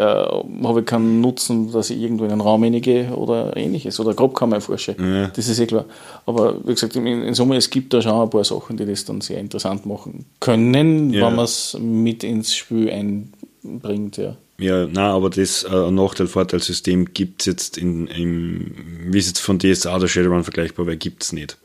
habe 0.63 0.79
ich 0.79 0.85
keinen 0.85 1.19
Nutzen, 1.19 1.73
dass 1.73 1.89
ich 1.89 1.99
irgendwo 2.01 2.23
in 2.23 2.31
einen 2.31 2.39
Raum 2.41 2.63
reingehe 2.63 3.09
oder 3.13 3.55
ähnliches, 3.57 3.99
oder 3.99 4.13
Grobkammer 4.13 4.55
erforsche. 4.55 4.95
Ja. 4.97 5.27
Das 5.27 5.49
ist 5.49 5.59
eh 5.59 5.65
klar. 5.65 5.83
Aber 6.25 6.55
wie 6.65 6.73
gesagt, 6.73 6.95
in, 6.95 7.05
in 7.05 7.33
Summe, 7.33 7.57
es 7.57 7.69
gibt 7.69 7.93
da 7.93 8.01
schon 8.01 8.13
ein 8.13 8.29
paar 8.29 8.45
Sachen, 8.45 8.77
die 8.77 8.85
das 8.85 9.03
dann 9.03 9.19
sehr 9.19 9.39
interessant 9.39 9.85
machen 9.85 10.23
können, 10.39 11.11
Ja. 11.11 11.27
wenn 11.27 11.35
man 11.35 11.43
es 11.45 11.77
mit 11.81 12.23
ins 12.23 12.55
Spiel 12.55 12.89
einbringt, 12.89 14.15
ja. 14.15 14.37
Ja, 14.59 14.87
na, 14.87 15.11
aber 15.13 15.29
das 15.29 15.63
äh, 15.63 15.91
Nachteil-Vorteil-System 15.91 17.13
gibt 17.13 17.41
es 17.41 17.45
jetzt 17.47 17.77
in, 17.77 18.07
im, 18.07 18.71
wie 19.11 19.17
es 19.17 19.27
jetzt 19.27 19.39
von 19.39 19.59
DSA 19.59 19.95
oder 19.95 20.07
Shadowrun 20.07 20.43
vergleichbar 20.43 20.85
wäre, 20.85 20.97
gibt 20.97 21.23
es 21.23 21.33
nicht. 21.33 21.57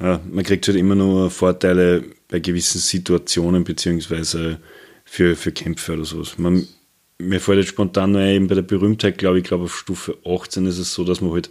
Ja, 0.00 0.20
man 0.30 0.44
kriegt 0.44 0.66
halt 0.66 0.78
immer 0.78 0.94
nur 0.94 1.30
Vorteile 1.30 2.04
bei 2.28 2.40
gewissen 2.40 2.78
Situationen, 2.78 3.64
beziehungsweise 3.64 4.58
für, 5.04 5.36
für 5.36 5.52
Kämpfe 5.52 5.92
oder 5.92 6.04
sowas. 6.06 6.38
Man, 6.38 6.66
mir 7.18 7.40
fällt 7.40 7.58
jetzt 7.58 7.68
spontan 7.68 8.12
nur 8.12 8.22
eben 8.22 8.46
bei 8.46 8.54
der 8.54 8.62
Berühmtheit, 8.62 9.18
glaube 9.18 9.38
ich, 9.38 9.44
glaube 9.44 9.64
auf 9.64 9.76
Stufe 9.76 10.16
18 10.24 10.64
ist 10.66 10.78
es 10.78 10.94
so, 10.94 11.04
dass 11.04 11.20
man 11.20 11.32
halt 11.32 11.50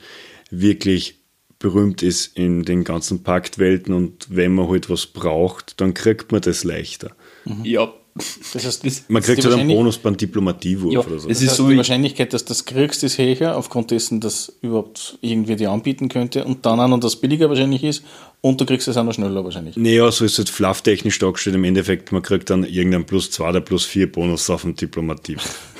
wirklich 0.50 1.20
berühmt 1.60 2.02
ist 2.02 2.38
in 2.38 2.64
den 2.64 2.86
ganzen 2.86 3.22
Paktwelten 3.22 3.94
und 3.94 4.28
wenn 4.30 4.56
man 4.56 4.70
halt 4.70 4.90
was 4.90 5.06
braucht, 5.06 5.80
dann 5.82 5.94
kriegt 5.94 6.32
man 6.32 6.42
das 6.42 6.64
leichter. 6.64 7.12
Ja, 7.64 7.94
Das 8.54 8.66
heißt, 8.66 8.86
Das- 8.86 9.04
Man 9.08 9.22
kriegt 9.24 9.44
halt 9.44 9.56
einen 9.56 9.70
Bonus 9.70 9.98
beim 9.98 10.16
Diplomatiewurf 10.18 10.94
Ja, 10.94 11.00
oder 11.00 11.10
so. 11.10 11.16
es 11.16 11.24
Das 11.28 11.42
ist 11.42 11.50
heißt, 11.50 11.58
so 11.58 11.70
die 11.70 11.78
Wahrscheinlichkeit, 11.78 12.34
dass 12.34 12.44
du 12.46 12.50
das 12.50 12.66
kriegst, 12.66 13.04
ist 13.04 13.18
höher, 13.18 13.56
aufgrund 13.58 13.92
dessen, 13.92 14.20
dass 14.20 14.54
überhaupt 14.62 15.18
irgendwie 15.22 15.56
dir 15.56 15.72
anbieten 15.72 16.10
könnte 16.10 16.44
und 16.46 16.66
dann 16.66 16.80
auch 16.80 16.88
noch 16.88 17.00
das 17.00 17.16
billiger 17.16 17.50
wahrscheinlich 17.50 17.84
ist 17.84 18.04
und 18.42 18.60
du 18.62 18.66
kriegst 18.66 18.88
es 18.88 18.98
auch 18.98 19.04
noch 19.04 19.14
schneller 19.14 19.44
wahrscheinlich. 19.44 19.76
Naja, 19.78 20.12
so 20.12 20.26
ist 20.26 20.40
es 20.40 20.50
flufftechnisch 20.50 21.20
dargestellt. 21.20 21.56
Im 21.56 21.64
Endeffekt, 21.64 22.12
man 22.12 22.22
kriegt 22.22 22.50
dann 22.50 22.64
irgendeinen 22.64 23.06
plus 23.06 23.32
2 23.32 23.50
oder 23.50 23.62
plus 23.62 23.86
4 23.86 24.12
Bonus 24.12 24.50
auf 24.50 24.62
den 24.64 24.76
Diplomatie. 24.76 25.38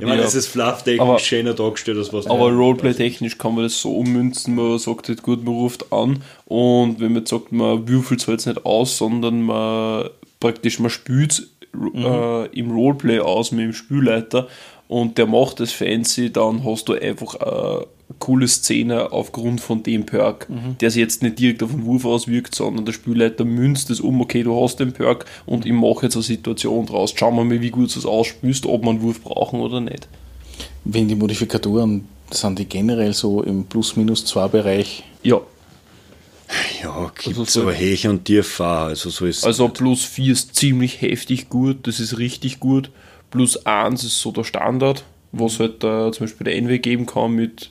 ich 0.00 0.06
meine, 0.06 0.20
Ja. 0.22 0.26
es 0.26 0.34
ist 0.34 0.48
flufftechnisch 0.48 1.22
schöner 1.24 1.54
dargestellt, 1.54 1.98
als 1.98 2.12
was 2.12 2.26
Aber 2.26 2.50
Roleplay-technisch 2.50 3.38
kann 3.38 3.54
man 3.54 3.64
das 3.64 3.80
so 3.80 3.96
ummünzen, 3.96 4.54
man 4.54 4.78
sagt 4.78 5.08
halt 5.08 5.22
gut, 5.22 5.44
man 5.44 5.54
ruft 5.54 5.92
an 5.92 6.22
und 6.46 7.00
wenn 7.00 7.12
man 7.12 7.22
jetzt 7.22 7.30
sagt, 7.30 7.52
man 7.52 7.86
würfelt 7.88 8.20
es 8.20 8.26
halt 8.26 8.46
nicht 8.46 8.64
aus, 8.66 8.96
sondern 8.98 9.42
man 9.42 10.08
praktisch, 10.46 10.78
man 10.78 10.90
spielt 10.90 11.48
äh, 11.94 12.46
im 12.58 12.70
Roleplay 12.70 13.18
aus 13.18 13.50
mit 13.50 13.64
dem 13.64 13.72
Spielleiter 13.72 14.46
und 14.88 15.18
der 15.18 15.26
macht 15.26 15.58
das 15.58 15.72
fancy, 15.72 16.32
dann 16.32 16.64
hast 16.64 16.88
du 16.88 16.92
einfach 16.94 17.34
eine 17.34 17.86
coole 18.20 18.46
Szene 18.46 19.10
aufgrund 19.10 19.60
von 19.60 19.82
dem 19.82 20.06
Perk, 20.06 20.46
der 20.80 20.92
sich 20.92 21.00
jetzt 21.00 21.24
nicht 21.24 21.40
direkt 21.40 21.64
auf 21.64 21.72
den 21.72 21.84
Wurf 21.84 22.04
auswirkt, 22.04 22.54
sondern 22.54 22.84
der 22.84 22.92
Spielleiter 22.92 23.44
münzt 23.44 23.90
es 23.90 24.00
um, 24.00 24.20
okay, 24.20 24.44
du 24.44 24.62
hast 24.62 24.78
den 24.78 24.92
Perk 24.92 25.26
und 25.44 25.66
ich 25.66 25.72
mache 25.72 26.06
jetzt 26.06 26.14
eine 26.14 26.22
Situation 26.22 26.86
draus. 26.86 27.12
Schauen 27.16 27.34
wir 27.34 27.42
mal, 27.42 27.60
wie 27.60 27.70
gut 27.70 27.92
du 27.92 27.98
es 27.98 28.06
ausspielst, 28.06 28.64
ob 28.66 28.82
wir 28.84 28.90
einen 28.90 29.02
Wurf 29.02 29.20
brauchen 29.20 29.58
oder 29.58 29.80
nicht. 29.80 30.06
Wenn 30.84 31.08
die 31.08 31.16
Modifikatoren, 31.16 32.06
sind 32.30 32.58
die 32.60 32.66
generell 32.66 33.12
so 33.12 33.42
im 33.42 33.64
Plus-Minus-2-Bereich. 33.64 35.02
Ja, 35.24 35.40
Ja, 36.82 37.10
gibt 37.16 37.38
Also 37.38 37.44
so- 37.44 37.62
aber 37.62 37.72
Hecher 37.72 38.10
und 38.10 38.24
Tierfahr. 38.24 38.88
Also 38.88 39.10
so 39.10 39.26
ist 39.26 39.44
Also 39.44 39.68
plus 39.68 40.04
4 40.04 40.32
ist 40.32 40.54
ziemlich 40.54 41.00
heftig 41.00 41.48
gut, 41.48 41.86
das 41.86 42.00
ist 42.00 42.18
richtig 42.18 42.60
gut. 42.60 42.90
Plus 43.30 43.66
1 43.66 44.04
ist 44.04 44.20
so 44.20 44.30
der 44.30 44.44
Standard, 44.44 45.04
was 45.32 45.58
halt 45.58 45.82
äh, 45.82 46.10
zum 46.12 46.26
Beispiel 46.26 46.44
der 46.44 46.56
NW 46.56 46.78
geben 46.78 47.06
kann 47.06 47.32
mit 47.32 47.70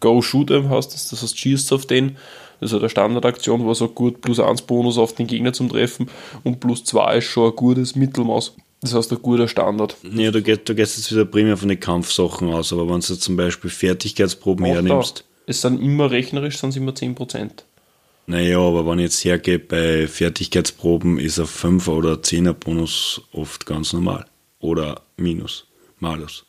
Go 0.00 0.22
Shoot 0.22 0.50
'em 0.50 0.70
heißt 0.70 0.94
das, 0.94 1.08
das 1.10 1.22
heißt 1.22 1.38
schießt 1.38 1.72
auf 1.72 1.86
den. 1.86 2.16
Das 2.60 2.68
ist 2.68 2.72
halt 2.72 2.82
eine 2.82 2.88
Standardaktion, 2.90 3.66
er 3.68 3.74
sagt, 3.74 3.94
gut, 3.94 4.22
plus 4.22 4.40
1 4.40 4.62
Bonus 4.62 4.96
auf 4.96 5.14
den 5.14 5.26
Gegner 5.26 5.52
zum 5.52 5.68
Treffen 5.68 6.08
und 6.42 6.58
plus 6.60 6.84
2 6.84 7.18
ist 7.18 7.24
schon 7.26 7.50
ein 7.50 7.56
gutes 7.56 7.96
Mittelmaß. 7.96 8.54
Das 8.80 8.94
heißt 8.94 9.12
ein 9.12 9.20
guter 9.20 9.46
Standard. 9.48 9.96
Ja, 10.10 10.30
du 10.30 10.40
gehst, 10.42 10.62
du 10.66 10.74
gehst 10.74 10.96
jetzt 10.96 11.10
wieder 11.12 11.24
primär 11.26 11.56
von 11.58 11.68
den 11.68 11.80
Kampfsachen 11.80 12.50
aus, 12.52 12.72
aber 12.72 12.88
wenn 12.88 13.00
du 13.00 13.14
zum 13.18 13.36
Beispiel 13.36 13.68
Fertigkeitsproben 13.70 14.64
hernimmst, 14.64 15.24
Es 15.46 15.60
sind 15.60 15.82
immer 15.82 16.10
rechnerisch, 16.10 16.56
sind 16.58 16.70
es 16.70 16.76
immer 16.76 16.92
10%. 16.94 17.64
Naja, 18.26 18.58
aber 18.58 18.86
wenn 18.86 18.98
ich 18.98 19.04
jetzt 19.04 19.24
hergehe 19.24 19.58
bei 19.58 20.06
Fertigkeitsproben, 20.06 21.18
ist 21.18 21.38
ein 21.38 21.46
5er 21.46 21.90
oder 21.90 22.14
10er 22.14 22.52
Bonus 22.52 23.22
oft 23.32 23.66
ganz 23.66 23.92
normal. 23.92 24.26
Oder 24.58 25.02
Minus, 25.16 25.66
Malus. 25.98 26.44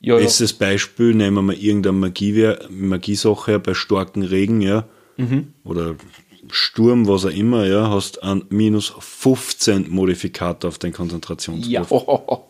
Ja, 0.00 0.14
ja. 0.14 0.20
Bestes 0.20 0.52
Beispiel, 0.52 1.14
nehmen 1.14 1.36
wir 1.36 1.42
mal 1.42 1.56
irgendeine 1.56 1.98
Magie, 1.98 2.54
Magiesache 2.70 3.52
her 3.52 3.58
bei 3.58 3.74
starken 3.74 4.22
Regen, 4.22 4.60
ja, 4.62 4.86
oder 5.64 5.96
Sturm, 6.50 7.06
was 7.06 7.26
auch 7.26 7.30
immer, 7.30 7.66
ja, 7.66 7.90
hast 7.90 8.22
einen 8.22 8.44
minus 8.48 8.94
15 8.98 9.90
Modifikator 9.90 10.68
auf 10.68 10.78
den 10.78 10.92
Konzentrationswurf. 10.92 11.90
ja. 11.90 12.40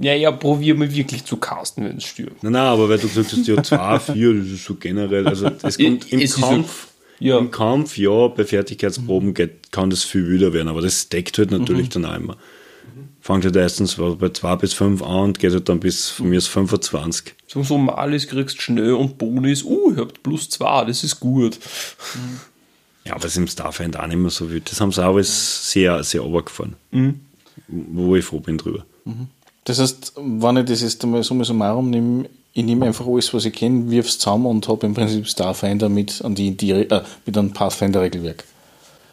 ja, 0.00 0.14
ja, 0.14 0.32
probier 0.32 0.74
mal 0.74 0.92
wirklich 0.92 1.24
zu 1.24 1.36
casten, 1.36 1.84
wenn 1.84 1.98
es 1.98 2.04
stirbt. 2.04 2.42
Nein, 2.42 2.52
nein, 2.52 2.62
aber 2.62 2.88
weil 2.88 2.98
du 2.98 3.08
gesagt 3.08 3.32
hast, 3.32 3.46
ja, 3.46 3.62
2, 3.62 3.98
4, 3.98 4.34
das 4.38 4.46
ist 4.46 4.64
so 4.64 4.74
generell, 4.74 5.26
also 5.26 5.50
es 5.62 5.78
kommt 5.78 6.12
im 6.12 6.20
Es 6.20 6.34
Kampf, 6.34 6.88
ja. 7.20 7.38
im 7.38 7.50
Kampf, 7.50 7.96
ja, 7.96 8.28
bei 8.28 8.44
Fertigkeitsproben 8.44 9.34
geht, 9.34 9.70
kann 9.70 9.90
das 9.90 10.02
viel 10.04 10.26
wilder 10.26 10.52
werden, 10.52 10.68
aber 10.68 10.80
das 10.80 11.08
deckt 11.08 11.38
halt 11.38 11.50
natürlich 11.50 11.88
dann 11.90 12.04
auch 12.04 12.16
immer. 12.16 12.36
Fängt 13.20 13.44
halt 13.44 13.54
erstens 13.54 13.96
bei 13.96 14.30
2 14.30 14.56
bis 14.56 14.72
5 14.72 15.02
an 15.02 15.24
und 15.24 15.38
geht 15.38 15.52
halt 15.52 15.68
dann 15.68 15.78
bis 15.78 16.08
von 16.08 16.30
mir 16.30 16.38
aus 16.38 16.46
25. 16.46 17.34
So, 17.46 17.62
so 17.62 17.76
Malis 17.76 18.26
kriegst 18.26 18.56
du 18.56 18.62
schnell 18.62 18.94
und 18.94 19.18
Bonus, 19.18 19.62
uh, 19.62 19.92
ihr 19.92 19.98
habt 19.98 20.22
plus 20.22 20.48
2, 20.48 20.86
das 20.86 21.04
ist 21.04 21.20
gut. 21.20 21.58
Ja, 23.02 23.14
aber 23.14 23.24
es 23.24 23.32
ist 23.32 23.38
im 23.38 23.46
Starfinder 23.46 24.02
auch 24.02 24.06
nicht 24.06 24.18
mehr 24.18 24.30
so 24.30 24.50
wild. 24.50 24.70
Das 24.70 24.78
haben 24.78 24.92
sie 24.92 25.02
auch 25.02 25.14
alles 25.14 25.70
sehr, 25.70 26.04
sehr 26.04 26.20
runtergefahren. 26.20 26.76
Wo 27.66 28.14
ich 28.14 28.24
froh 28.26 28.40
bin 28.40 28.58
drüber. 28.58 28.84
Das 29.64 29.78
heißt, 29.78 30.12
wenn 30.16 30.56
ich 30.58 30.66
das 30.66 30.82
jetzt 30.82 31.02
einmal 31.02 31.22
summa 31.22 31.44
summarum 31.44 31.88
nehme, 31.90 32.28
ich 32.52 32.64
nehme 32.64 32.86
einfach 32.86 33.06
alles, 33.06 33.32
was 33.32 33.44
ich 33.44 33.52
kenne, 33.52 33.90
wirf 33.90 34.06
es 34.08 34.18
zusammen 34.18 34.46
und 34.46 34.66
habe 34.68 34.86
im 34.86 34.94
Prinzip 34.94 35.26
Starfinder 35.28 35.88
mit, 35.88 36.22
an 36.22 36.34
die, 36.34 36.56
die, 36.56 36.72
äh, 36.72 37.02
mit 37.26 37.38
einem 37.38 37.52
Pathfinder-Regelwerk. 37.52 38.44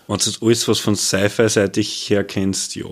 Wenn 0.07 0.17
du 0.17 0.25
jetzt 0.25 0.41
alles, 0.41 0.67
was 0.67 0.79
von 0.79 0.95
Sci-Fi-seitig 0.95 2.09
her 2.09 2.23
kennst, 2.23 2.75
ja. 2.75 2.85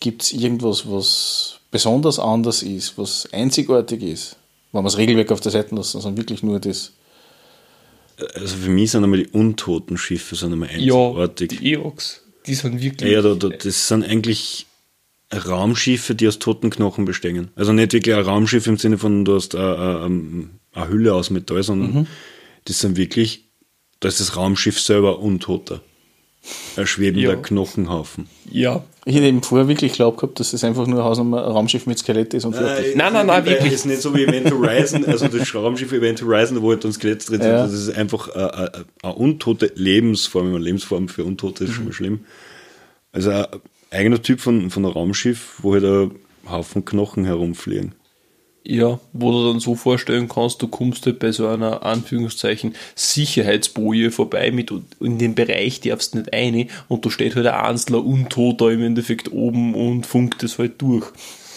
Gibt 0.00 0.22
es 0.22 0.32
irgendwas, 0.32 0.90
was 0.90 1.60
besonders 1.70 2.18
anders 2.18 2.62
ist, 2.62 2.98
was 2.98 3.28
einzigartig 3.32 4.02
ist? 4.02 4.36
Wenn 4.72 4.78
man 4.78 4.84
das 4.84 4.98
Regelwerk 4.98 5.30
auf 5.32 5.40
der 5.40 5.52
Seite 5.52 5.74
lässt, 5.74 5.92
sondern 5.92 6.16
wirklich 6.16 6.42
nur 6.42 6.58
das. 6.58 6.92
Also 8.34 8.56
für 8.56 8.70
mich 8.70 8.90
sind 8.90 9.04
einmal 9.04 9.20
die 9.22 9.28
untoten 9.28 9.96
Schiffe 9.96 10.36
sind 10.36 10.52
einmal 10.52 10.68
Ja, 10.78 10.94
einzigartig. 11.08 11.48
die 11.60 11.72
Eox, 11.72 12.20
die 12.46 12.54
sind 12.54 12.80
wirklich. 12.82 13.10
Ja, 13.12 13.22
da, 13.22 13.34
da, 13.34 13.48
das 13.48 13.88
sind 13.88 14.04
eigentlich 14.04 14.66
Raumschiffe, 15.32 16.14
die 16.14 16.26
aus 16.28 16.38
toten 16.38 16.70
Knochen 16.70 17.04
bestehen. 17.04 17.50
Also 17.54 17.72
nicht 17.72 17.92
wirklich 17.92 18.14
ein 18.14 18.22
Raumschiff 18.24 18.66
im 18.66 18.76
Sinne 18.78 18.98
von, 18.98 19.24
du 19.24 19.34
hast 19.36 19.54
eine, 19.54 19.76
eine, 20.04 20.48
eine 20.72 20.88
Hülle 20.88 21.14
aus 21.14 21.30
Metall, 21.30 21.62
sondern 21.62 22.06
das 22.64 22.80
sind 22.80 22.96
wirklich, 22.96 23.48
da 24.00 24.08
ist 24.08 24.20
das 24.20 24.36
Raumschiff 24.36 24.80
selber 24.80 25.20
untoter. 25.20 25.80
Ein 26.76 26.86
schwebender 26.86 27.34
Ja. 27.34 27.36
Knochenhaufen. 27.36 28.26
Ja. 28.50 28.82
Ich 29.04 29.14
hätte 29.14 29.26
eben 29.26 29.42
vorher 29.42 29.68
wirklich 29.68 29.92
glaubt 29.92 30.18
gehabt, 30.20 30.40
dass 30.40 30.52
es 30.54 30.64
einfach 30.64 30.86
nur 30.86 31.04
ein 31.04 31.18
ein 31.20 31.34
Raumschiff 31.34 31.84
mit 31.86 31.98
Skelett 31.98 32.32
ist 32.32 32.46
und 32.46 32.54
fertig. 32.54 32.96
Nein, 32.96 33.12
nein, 33.12 33.26
nein, 33.26 33.44
Weil 33.44 33.52
wirklich. 33.52 33.72
Es 33.74 33.80
ist 33.80 33.86
nicht 33.86 34.00
so 34.00 34.14
wie 34.14 34.24
Event 34.24 34.50
Horizon, 34.50 35.04
also 35.04 35.28
das 35.28 35.54
Raumschiff 35.54 35.92
Event 35.92 36.22
Horizon, 36.22 36.62
wo 36.62 36.70
halt 36.70 36.82
dann 36.82 36.92
Skelett 36.94 37.28
drin 37.28 37.42
sind. 37.42 37.50
Ja. 37.50 37.62
Das 37.64 37.72
ist 37.74 37.90
einfach 37.94 38.28
eine, 38.30 38.54
eine, 38.54 38.84
eine 39.02 39.14
untote 39.14 39.70
Lebensform. 39.74 40.50
Meine, 40.52 40.64
Lebensform 40.64 41.08
für 41.08 41.24
Untote 41.24 41.64
ist 41.64 41.72
schon 41.72 41.80
Mhm. 41.84 41.88
mal 41.88 41.92
schlimm. 41.94 42.20
Also 43.12 43.30
ein 43.30 43.46
eigener 43.90 44.22
Typ 44.22 44.40
von, 44.40 44.70
von 44.70 44.84
einem 44.84 44.94
Raumschiff, 44.94 45.58
wo 45.62 45.74
halt 45.74 45.84
ein 45.84 46.10
Haufen 46.48 46.84
Knochen 46.84 47.24
herumfliegen. 47.24 47.94
Ja, 48.62 49.00
wo 49.14 49.32
du 49.32 49.48
dann 49.48 49.60
so 49.60 49.74
vorstellen 49.74 50.28
kannst, 50.28 50.60
du 50.60 50.68
kommst 50.68 51.06
halt 51.06 51.18
bei 51.18 51.32
so 51.32 51.46
einer 51.48 51.82
Anführungszeichen 51.82 52.74
Sicherheitsboje 52.94 54.10
vorbei 54.10 54.50
mit 54.50 54.70
in 55.00 55.18
den 55.18 55.34
Bereich 55.34 55.80
darfst 55.80 56.14
nicht 56.14 56.32
rein 56.32 56.68
und 56.88 57.06
da 57.06 57.10
steht 57.10 57.36
halt 57.36 57.46
ein 57.46 57.54
einzelner 57.54 58.04
Untoter 58.04 58.70
im 58.70 58.82
Endeffekt 58.82 59.32
oben 59.32 59.74
und 59.74 60.06
funkt 60.06 60.42
es 60.42 60.58
halt 60.58 60.80
durch. 60.82 61.06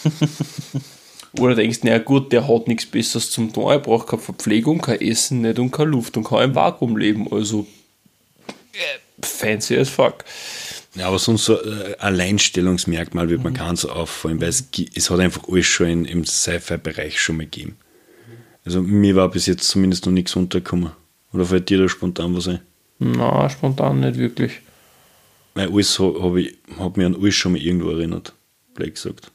Oder 1.40 1.56
denkst, 1.56 1.82
naja 1.82 1.98
gut, 1.98 2.32
der 2.32 2.48
hat 2.48 2.68
nichts 2.68 2.86
Besseres 2.86 3.30
zum 3.30 3.52
tun, 3.52 3.70
er 3.70 3.80
braucht 3.80 4.08
keine 4.08 4.22
Verpflegung, 4.22 4.80
kein 4.80 5.00
Essen 5.00 5.42
nicht 5.42 5.58
und 5.58 5.72
keine 5.72 5.90
Luft 5.90 6.16
und 6.16 6.24
kann 6.24 6.42
im 6.42 6.54
Vakuum 6.54 6.96
leben. 6.96 7.30
Also 7.30 7.66
fancy 9.20 9.76
as 9.76 9.88
fuck. 9.88 10.24
Ja, 10.96 11.08
aber 11.08 11.18
sonst 11.18 11.44
so 11.46 11.60
ein 11.60 11.94
Alleinstellungsmerkmal 11.98 13.28
wird 13.28 13.42
man 13.42 13.52
Mhm. 13.52 13.56
keins 13.56 13.80
so 13.82 13.90
auffallen, 13.90 14.40
weil 14.40 14.48
es, 14.48 14.68
es 14.94 15.10
hat 15.10 15.20
einfach 15.20 15.42
alles 15.48 15.66
schon 15.66 15.88
in, 15.88 16.04
im 16.04 16.24
Sci-Fi-Bereich 16.24 17.20
schon 17.20 17.36
mal 17.38 17.44
gegeben. 17.46 17.76
Also 18.64 18.80
mir 18.80 19.14
war 19.16 19.28
bis 19.30 19.46
jetzt 19.46 19.68
zumindest 19.68 20.06
noch 20.06 20.12
nichts 20.12 20.36
untergekommen. 20.36 20.92
Oder 21.32 21.44
fällt 21.44 21.68
dir 21.68 21.78
da 21.78 21.88
spontan 21.88 22.36
was 22.36 22.48
ein? 22.48 22.60
Na, 23.00 23.48
spontan 23.50 24.00
nicht 24.00 24.18
wirklich. 24.18 24.60
Weil 25.54 25.68
alles 25.72 25.98
habe 25.98 26.40
ich 26.42 26.56
hab 26.78 26.96
mich 26.96 27.06
an 27.06 27.16
alles 27.16 27.34
schon 27.34 27.52
mal 27.52 27.60
irgendwo 27.60 27.90
erinnert, 27.90 28.32
blöd 28.74 28.94
gesagt. 28.94 29.30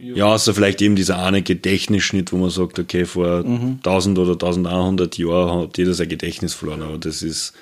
Ja, 0.00 0.30
also 0.30 0.52
vielleicht 0.52 0.80
eben 0.80 0.94
dieser 0.94 1.18
eine 1.24 1.42
Gedächtnisschnitt, 1.42 2.32
wo 2.32 2.36
man 2.36 2.50
sagt, 2.50 2.78
okay, 2.78 3.04
vor 3.04 3.42
Mhm. 3.42 3.80
1000 3.82 4.16
oder 4.18 4.36
1100 4.36 5.18
Jahren 5.18 5.62
hat 5.62 5.76
jeder 5.76 5.92
sein 5.92 6.08
Gedächtnis 6.08 6.54
verloren, 6.54 6.82
aber 6.82 6.98
das 6.98 7.22
ist, 7.22 7.52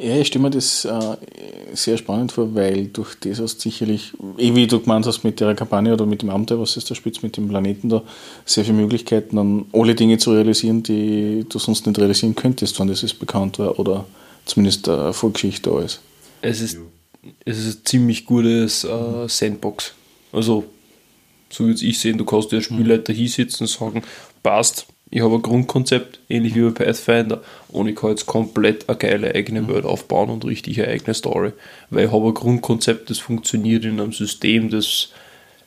Ja, 0.00 0.16
ich 0.16 0.28
stelle 0.28 0.44
mir 0.44 0.50
das 0.50 0.84
äh, 0.84 1.16
sehr 1.72 1.98
spannend 1.98 2.30
vor, 2.30 2.54
weil 2.54 2.86
durch 2.86 3.16
das 3.16 3.40
hast 3.40 3.56
du 3.56 3.62
sicherlich, 3.62 4.12
eh 4.38 4.54
wie 4.54 4.68
du 4.68 4.78
gemeint 4.78 5.04
hast 5.06 5.24
mit 5.24 5.40
der 5.40 5.56
Kampagne 5.56 5.92
oder 5.92 6.06
mit 6.06 6.22
dem 6.22 6.30
Abenteuer, 6.30 6.60
was 6.60 6.76
ist 6.76 6.88
da 6.88 6.94
spitz 6.94 7.20
mit 7.22 7.36
dem 7.36 7.48
Planeten 7.48 7.88
da, 7.88 8.04
sehr 8.44 8.64
viele 8.64 8.76
Möglichkeiten, 8.76 9.34
dann 9.34 9.66
alle 9.72 9.96
Dinge 9.96 10.18
zu 10.18 10.32
realisieren, 10.32 10.84
die 10.84 11.44
du 11.48 11.58
sonst 11.58 11.84
nicht 11.84 11.98
realisieren 11.98 12.36
könntest, 12.36 12.78
wenn 12.78 12.86
das 12.86 13.02
ist 13.02 13.18
bekannt 13.18 13.58
war 13.58 13.76
oder 13.80 14.06
zumindest 14.44 14.86
äh, 14.86 15.12
Vorgeschichte 15.12 15.68
da 15.70 15.80
ist. 15.80 16.00
Es 16.42 16.60
ist, 16.60 16.78
es 17.44 17.58
ist 17.58 17.80
ein 17.80 17.84
ziemlich 17.84 18.24
gutes 18.24 18.84
äh, 18.84 19.28
Sandbox. 19.28 19.94
Also, 20.30 20.64
so 21.50 21.64
würde 21.64 21.84
ich 21.84 21.98
sehen, 21.98 22.18
du 22.18 22.24
kannst 22.24 22.54
als 22.54 22.66
Spielleiter 22.66 23.12
hinsetzen 23.12 23.64
und 23.64 23.68
sagen, 23.68 24.02
passt, 24.44 24.86
ich 25.10 25.22
habe 25.22 25.36
ein 25.36 25.42
Grundkonzept, 25.42 26.20
ähnlich 26.28 26.54
wie 26.54 26.62
bei 26.62 26.84
Pathfinder, 26.84 27.42
und 27.68 27.88
ich 27.88 27.96
kann 27.96 28.10
jetzt 28.10 28.26
komplett 28.26 28.88
eine 28.88 28.98
geile 28.98 29.34
eigene 29.34 29.66
Welt 29.68 29.84
aufbauen 29.84 30.30
und 30.30 30.44
richtig 30.44 30.80
eine 30.82 30.92
eigene 30.92 31.14
Story. 31.14 31.52
Weil 31.90 32.06
ich 32.06 32.12
habe 32.12 32.26
ein 32.26 32.34
Grundkonzept, 32.34 33.08
das 33.10 33.18
funktioniert 33.18 33.84
in 33.84 34.00
einem 34.00 34.12
System, 34.12 34.70
das 34.70 35.08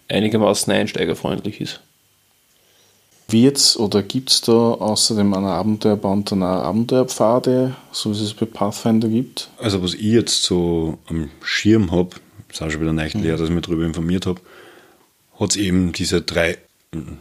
einigermaßen 0.09 0.71
einsteigerfreundlich 0.71 1.61
ist. 1.61 1.79
Wird's 3.29 3.77
oder 3.77 4.03
gibt 4.03 4.29
es 4.29 4.41
da 4.41 4.51
außerdem 4.51 5.33
einer 5.33 5.51
Abenteuerband 5.51 6.31
dann 6.31 6.43
auch 6.43 6.63
Abenteuerpfade, 6.63 7.75
so 7.91 8.11
wie 8.11 8.21
es 8.21 8.33
bei 8.33 8.45
Pathfinder 8.45 9.07
gibt? 9.07 9.49
also 9.57 9.81
was 9.81 9.93
ich 9.93 10.01
jetzt 10.01 10.43
so 10.43 10.97
am 11.07 11.29
Schirm 11.41 11.91
habe, 11.91 12.09
ist 12.49 12.61
auch 12.61 12.69
schon 12.69 12.81
wieder 12.81 12.93
nicht 12.93 13.15
leer, 13.15 13.37
dass 13.37 13.47
ich 13.47 13.55
mich 13.55 13.65
darüber 13.65 13.85
informiert 13.85 14.25
habe, 14.25 14.41
hat 15.39 15.51
es 15.51 15.55
eben 15.55 15.93
diese 15.93 16.21
drei, 16.21 16.57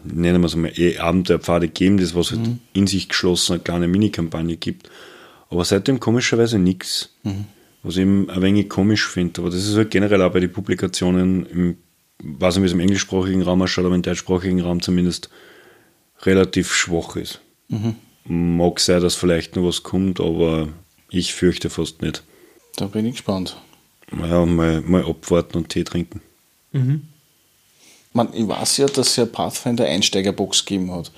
nennen 0.04 0.40
wir 0.40 0.46
es 0.46 0.56
mal, 0.56 0.72
eh 0.76 0.98
Abenteuerpfade 0.98 1.68
gegeben, 1.68 1.98
das 1.98 2.14
was 2.14 2.32
halt 2.32 2.40
in 2.72 2.86
sich 2.86 3.08
geschlossen 3.08 3.54
eine 3.54 3.62
kleine 3.62 3.88
Minikampagne 3.88 4.56
gibt. 4.56 4.90
Aber 5.48 5.64
seitdem 5.64 6.00
komischerweise 6.00 6.58
nichts. 6.58 7.10
Was 7.82 7.96
ich 7.96 8.02
eben 8.02 8.28
ein 8.30 8.42
wenig 8.42 8.68
komisch 8.68 9.06
finde. 9.06 9.40
Aber 9.40 9.50
das 9.50 9.66
ist 9.66 9.76
halt 9.76 9.90
generell 9.90 10.20
auch 10.22 10.32
bei 10.32 10.40
den 10.40 10.52
Publikationen, 10.52 11.46
im, 11.46 11.76
weiß 12.22 12.56
nicht, 12.56 12.62
wie 12.62 12.66
es 12.66 12.72
im 12.72 12.80
englischsprachigen 12.80 13.42
Raum 13.42 13.62
ausschaut, 13.62 13.86
aber 13.86 13.94
im 13.94 14.02
deutschsprachigen 14.02 14.60
Raum 14.60 14.82
zumindest 14.82 15.30
relativ 16.22 16.72
schwach 16.74 17.16
ist. 17.16 17.40
Mag 18.24 18.80
sein, 18.80 19.00
dass 19.00 19.14
vielleicht 19.14 19.56
noch 19.56 19.64
was 19.64 19.82
kommt, 19.82 20.20
aber 20.20 20.68
ich 21.10 21.32
fürchte 21.32 21.70
fast 21.70 22.02
nicht. 22.02 22.22
Da 22.76 22.86
bin 22.86 23.06
ich 23.06 23.12
gespannt. 23.12 23.56
Ja, 24.12 24.44
mal, 24.44 24.80
mal 24.82 25.04
abwarten 25.04 25.56
und 25.56 25.68
Tee 25.70 25.84
trinken. 25.84 26.20
Man, 28.12 28.28
ich 28.32 28.46
weiß 28.46 28.78
ja, 28.78 28.86
dass 28.86 29.08
es 29.08 29.16
ja 29.16 29.26
Pathfinder 29.26 29.84
Einsteigerbox 29.84 30.64
gegeben 30.64 30.92
hat. 30.92 31.12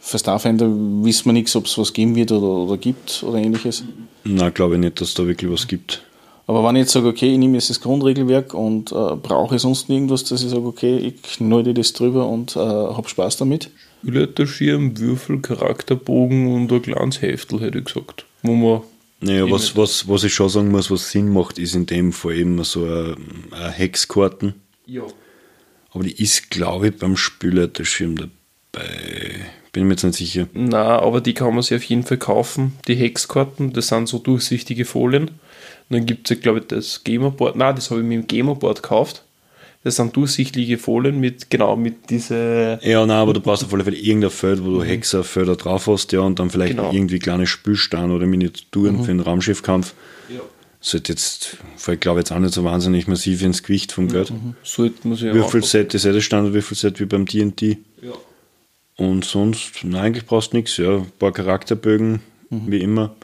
Für 0.00 0.18
Starfinder 0.18 0.66
wissen 0.68 1.26
wir 1.26 1.32
nichts, 1.32 1.54
ob 1.54 1.66
es 1.66 1.76
was 1.76 1.92
geben 1.92 2.14
wird 2.14 2.32
oder, 2.32 2.46
oder 2.46 2.76
gibt 2.76 3.22
oder 3.22 3.38
ähnliches. 3.38 3.84
Na, 4.24 4.50
glaube 4.50 4.74
ich 4.74 4.80
nicht, 4.80 5.00
dass 5.00 5.14
da 5.14 5.26
wirklich 5.26 5.50
was 5.50 5.66
gibt. 5.66 6.02
Aber 6.46 6.64
wenn 6.64 6.76
ich 6.76 6.80
jetzt 6.80 6.92
sage, 6.92 7.08
okay, 7.08 7.30
ich 7.30 7.38
nehme 7.38 7.54
jetzt 7.58 7.68
das 7.68 7.80
Grundregelwerk 7.80 8.54
und 8.54 8.90
äh, 8.90 8.94
brauche 8.94 9.58
sonst 9.58 9.90
irgendwas, 9.90 10.24
dass 10.24 10.42
ich 10.42 10.48
sage, 10.48 10.64
okay, 10.64 10.96
ich 10.96 11.22
knall 11.22 11.62
das 11.74 11.92
drüber 11.92 12.26
und 12.26 12.56
äh, 12.56 12.58
habe 12.58 13.06
Spaß 13.08 13.36
damit. 13.36 13.70
Spielleiterschirm, 14.00 14.98
Würfel, 14.98 15.40
Charakterbogen 15.40 16.54
und 16.54 16.72
ein 16.72 16.82
kleines 16.82 17.20
Heftel, 17.20 17.60
hätte 17.60 17.78
ich 17.78 17.84
gesagt. 17.84 18.24
Wo 18.42 18.54
man 18.54 18.80
Naja, 19.20 19.44
Eh 19.44 19.50
was, 19.50 19.76
was, 19.76 20.08
was 20.08 20.24
ich 20.24 20.32
schon 20.32 20.48
sagen 20.48 20.70
muss, 20.70 20.90
was 20.90 21.10
Sinn 21.10 21.32
macht, 21.32 21.58
ist 21.58 21.74
in 21.74 21.84
dem 21.84 22.12
Fall 22.12 22.36
eben 22.36 22.64
so 22.64 22.84
eine, 22.84 23.16
eine 23.50 23.70
Hexkarten. 23.70 24.54
ja. 24.86 25.02
Aber 25.92 26.04
die 26.04 26.22
ist, 26.22 26.50
glaube 26.50 26.88
ich, 26.88 26.96
beim 26.96 27.16
Spielleiterschirm 27.16 28.16
dabei. 28.16 28.88
Bin 29.72 29.84
mir 29.86 29.94
jetzt 29.94 30.04
nicht 30.04 30.16
sicher. 30.16 30.48
Na, 30.54 30.98
aber 31.00 31.20
die 31.20 31.34
kann 31.34 31.52
man 31.54 31.62
sich 31.62 31.76
auf 31.76 31.84
jeden 31.84 32.02
Fall 32.04 32.18
kaufen. 32.18 32.74
Die 32.86 32.94
Hexkarten, 32.94 33.72
das 33.72 33.88
sind 33.88 34.08
so 34.08 34.18
durchsichtige 34.18 34.84
Folien. 34.84 35.28
Und 35.28 35.96
dann 35.96 36.06
gibt 36.06 36.30
es 36.30 36.36
ja, 36.36 36.42
glaube 36.42 36.60
ich, 36.60 36.66
das 36.66 37.02
Gamerboard. 37.04 37.56
Na, 37.56 37.72
das 37.72 37.90
habe 37.90 38.00
ich 38.00 38.06
mir 38.06 38.16
im 38.16 38.26
Gamerboard 38.26 38.82
gekauft. 38.82 39.24
Das 39.84 39.96
sind 39.96 40.14
durchsichtige 40.16 40.76
Folien 40.76 41.20
mit, 41.20 41.50
genau, 41.50 41.76
mit 41.76 42.10
diese. 42.10 42.78
Ja, 42.82 43.06
nein, 43.06 43.16
aber 43.16 43.32
du 43.32 43.40
brauchst 43.40 43.64
auf 43.64 43.72
alle 43.72 43.84
Fälle 43.84 43.96
irgendein 43.96 44.30
Feld, 44.30 44.62
wo 44.64 44.70
du 44.70 44.82
Hexerfelder 44.82 45.56
drauf 45.56 45.86
hast, 45.86 46.12
ja, 46.12 46.20
und 46.20 46.38
dann 46.38 46.50
vielleicht 46.50 46.76
Genau. 46.76 46.92
irgendwie 46.92 47.18
kleine 47.20 47.46
Spielsteine 47.46 48.12
oder 48.12 48.26
Miniaturen 48.26 49.00
für 49.02 49.12
den 49.12 49.20
Raumschiffkampf. 49.20 49.94
Ja. 50.28 50.40
Sollte 50.80 51.12
jetzt, 51.12 51.56
fällt 51.76 52.00
glaube 52.00 52.20
ich 52.20 52.22
jetzt 52.22 52.32
auch 52.32 52.38
nicht 52.38 52.54
so 52.54 52.62
wahnsinnig 52.62 53.08
massiv 53.08 53.42
ins 53.42 53.62
Gewicht 53.62 53.92
vom 53.92 54.08
Geld. 54.08 54.32
Sollte 54.62 55.08
man 55.08 55.16
sich 55.16 55.26
ja 55.26 55.34
Würfelset 55.34 55.92
ist 55.94 56.04
ja 56.04 56.12
das 56.12 56.22
Standardwürfelset 56.22 57.00
wie 57.00 57.06
beim 57.06 57.26
D&D. 57.26 57.78
Ja. 58.00 58.12
Und 58.96 59.24
sonst, 59.24 59.84
nein, 59.84 60.02
eigentlich 60.02 60.26
brauchst 60.26 60.52
du 60.52 60.56
nichts. 60.56 60.76
Ja, 60.76 60.96
ein 60.96 61.12
paar 61.18 61.32
Charakterbögen, 61.32 62.20
wie 62.50 62.80
immer. 62.80 63.14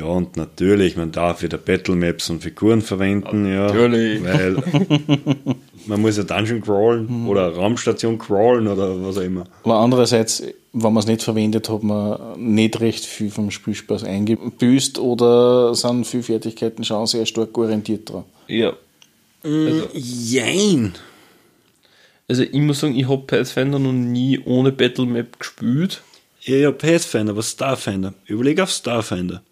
Ja, 0.00 0.06
und 0.06 0.38
natürlich, 0.38 0.96
man 0.96 1.12
darf 1.12 1.42
wieder 1.42 1.58
Battlemaps 1.58 2.30
und 2.30 2.42
Figuren 2.42 2.80
verwenden, 2.80 3.46
ja. 3.46 3.66
Natürlich. 3.66 4.24
Weil 4.24 4.56
man 5.86 6.00
muss 6.00 6.16
ja 6.16 6.22
Dungeon 6.22 6.62
crawlen 6.62 7.26
oder 7.26 7.54
Raumstation 7.54 8.18
crawlen 8.18 8.66
oder 8.66 9.02
was 9.04 9.18
auch 9.18 9.22
immer. 9.22 9.44
Aber 9.62 9.76
andererseits, 9.80 10.42
wenn 10.72 10.92
man 10.92 11.02
es 11.02 11.06
nicht 11.06 11.22
verwendet, 11.22 11.68
hat 11.68 11.82
man 11.82 12.38
nicht 12.38 12.80
recht 12.80 13.04
viel 13.04 13.30
vom 13.30 13.50
Spielspaß 13.50 14.04
eingebüßt 14.04 14.98
oder 14.98 15.74
sind 15.74 16.06
viele 16.06 16.22
Fertigkeiten 16.22 16.84
schon 16.84 17.06
sehr 17.06 17.26
stark 17.26 17.56
orientiert 17.58 18.08
dran. 18.08 18.24
ja. 18.48 18.74
Also, 19.42 19.88
Jein. 19.94 20.92
also 22.28 22.42
ich 22.42 22.52
muss 22.52 22.80
sagen, 22.80 22.94
ich 22.94 23.08
habe 23.08 23.22
Pathfinder 23.22 23.78
noch 23.78 23.92
nie 23.92 24.38
ohne 24.44 24.70
Battlemap 24.70 25.38
gespielt. 25.38 26.02
Ja, 26.42 26.56
ja, 26.56 26.70
Pathfinder, 26.70 27.32
aber 27.32 27.42
Starfinder. 27.42 28.12
Überleg 28.26 28.60
auf 28.60 28.68
Starfinder. 28.68 29.42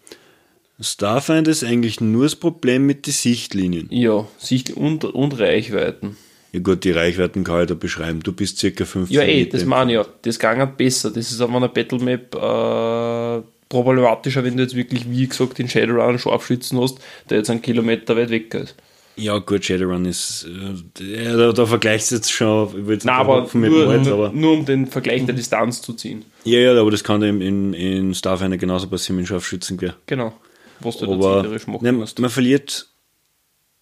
Starfinder 0.79 1.49
ist 1.49 1.63
eigentlich 1.63 2.01
nur 2.01 2.23
das 2.23 2.35
Problem 2.35 2.85
mit 2.85 3.07
den 3.07 3.13
Sichtlinien. 3.13 3.87
Ja, 3.91 4.27
Sicht 4.37 4.77
und, 4.77 5.03
und 5.05 5.39
Reichweiten. 5.39 6.17
Ja 6.51 6.59
gut, 6.61 6.83
die 6.83 6.91
Reichweiten 6.91 7.43
kann 7.43 7.61
ich 7.61 7.67
da 7.67 7.75
beschreiben. 7.75 8.21
Du 8.23 8.31
bist 8.33 8.57
circa 8.57 8.85
15 8.85 9.15
Ja, 9.15 9.21
eh, 9.23 9.41
Meter 9.43 9.57
das 9.57 9.65
meine 9.65 9.91
ich 9.91 9.95
ja. 9.97 10.05
Das 10.23 10.39
ging 10.39 10.67
besser. 10.77 11.11
Das 11.11 11.31
ist 11.31 11.41
aber 11.41 11.55
eine 11.57 11.69
Battlemap 11.69 12.35
äh, 12.35 13.41
problematischer, 13.69 14.43
wenn 14.43 14.57
du 14.57 14.63
jetzt 14.63 14.75
wirklich, 14.75 15.09
wie 15.09 15.27
gesagt, 15.27 15.59
den 15.59 15.69
Shadowrun 15.69 16.17
Scharfschützen 16.17 16.79
hast, 16.81 16.97
der 17.29 17.37
jetzt 17.37 17.49
einen 17.51 17.61
Kilometer 17.61 18.17
weit 18.17 18.31
weg 18.31 18.53
ist. 18.55 18.75
Ja, 19.15 19.37
gut, 19.37 19.65
Shadowrun 19.65 20.05
ist. 20.05 20.47
Äh, 20.99 21.35
da, 21.37 21.51
da 21.51 21.65
vergleichst 21.65 22.09
du 22.11 22.15
jetzt 22.15 22.31
schon. 22.31 22.69
Ich 22.69 22.87
will 22.87 22.93
jetzt 22.95 23.05
Nein, 23.05 23.15
aber 23.15 23.47
mit 23.53 23.69
nur, 23.71 23.87
Wald, 23.87 24.05
nur, 24.05 24.13
aber. 24.13 24.31
nur 24.31 24.53
um 24.53 24.65
den 24.65 24.87
Vergleich 24.87 25.25
der 25.25 25.35
Distanz 25.35 25.81
zu 25.81 25.93
ziehen. 25.93 26.25
Ja, 26.45 26.57
ja, 26.59 26.79
aber 26.79 26.89
das 26.89 27.03
kann 27.03 27.21
in, 27.21 27.41
in, 27.41 27.73
in 27.73 28.13
Starfinder 28.15 28.57
genauso 28.57 28.87
passieren 28.87 29.17
mit 29.17 29.27
Scharfschützengewehr. 29.27 29.95
Genau. 30.07 30.33
Was 30.79 30.97
du 30.97 31.05
da 31.05 31.11
Aber 31.11 31.41
zielerisch 31.41 31.67
machen 31.67 31.83
ne, 31.83 31.91
musst. 31.91 32.17
man 32.19 32.29
verliert. 32.29 32.87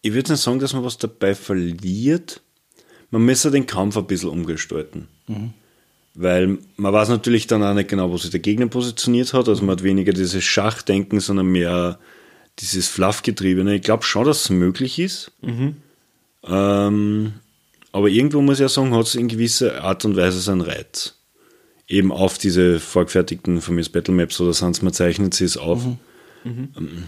Ich 0.01 0.13
würde 0.13 0.31
nicht 0.31 0.41
sagen, 0.41 0.59
dass 0.59 0.73
man 0.73 0.83
was 0.83 0.97
dabei 0.97 1.35
verliert. 1.35 2.41
Man 3.11 3.23
müsste 3.23 3.51
den 3.51 3.65
Kampf 3.65 3.97
ein 3.97 4.05
bisschen 4.07 4.29
umgestalten. 4.29 5.07
Weil 6.13 6.57
man 6.77 6.93
weiß 6.93 7.09
natürlich 7.09 7.47
dann 7.47 7.63
auch 7.63 7.73
nicht 7.73 7.89
genau, 7.89 8.09
wo 8.11 8.17
sich 8.17 8.31
der 8.31 8.39
Gegner 8.39 8.67
positioniert 8.67 9.33
hat. 9.33 9.47
Also 9.47 9.61
man 9.63 9.77
hat 9.77 9.83
weniger 9.83 10.13
dieses 10.13 10.43
Schachdenken, 10.43 11.19
sondern 11.19 11.45
mehr 11.47 11.99
dieses 12.59 12.87
Fluffgetriebene. 12.87 13.75
Ich 13.75 13.83
glaube 13.83 14.03
schon, 14.03 14.25
dass 14.25 14.41
es 14.45 14.49
möglich 14.49 14.97
ist. 14.99 15.31
Ähm, 16.43 17.33
aber 17.91 18.09
irgendwo 18.09 18.41
muss 18.41 18.55
ich 18.57 18.61
ja 18.61 18.69
sagen, 18.69 18.95
hat 18.95 19.05
es 19.05 19.15
in 19.15 19.27
gewisser 19.27 19.83
Art 19.83 20.05
und 20.05 20.15
Weise 20.15 20.39
seinen 20.39 20.61
Reiz. 20.61 21.13
Eben 21.87 22.11
auf 22.11 22.37
diese 22.37 22.79
vorgefertigten 22.79 23.61
von 23.61 23.75
mir 23.75 23.85
Battle 23.85 24.13
Maps 24.13 24.41
oder 24.41 24.53
sonst 24.53 24.81
man 24.81 24.93
zeichnet 24.93 25.33
sie 25.33 25.45
es 25.45 25.55
auf. 25.57 25.83
Ähm, 26.75 27.03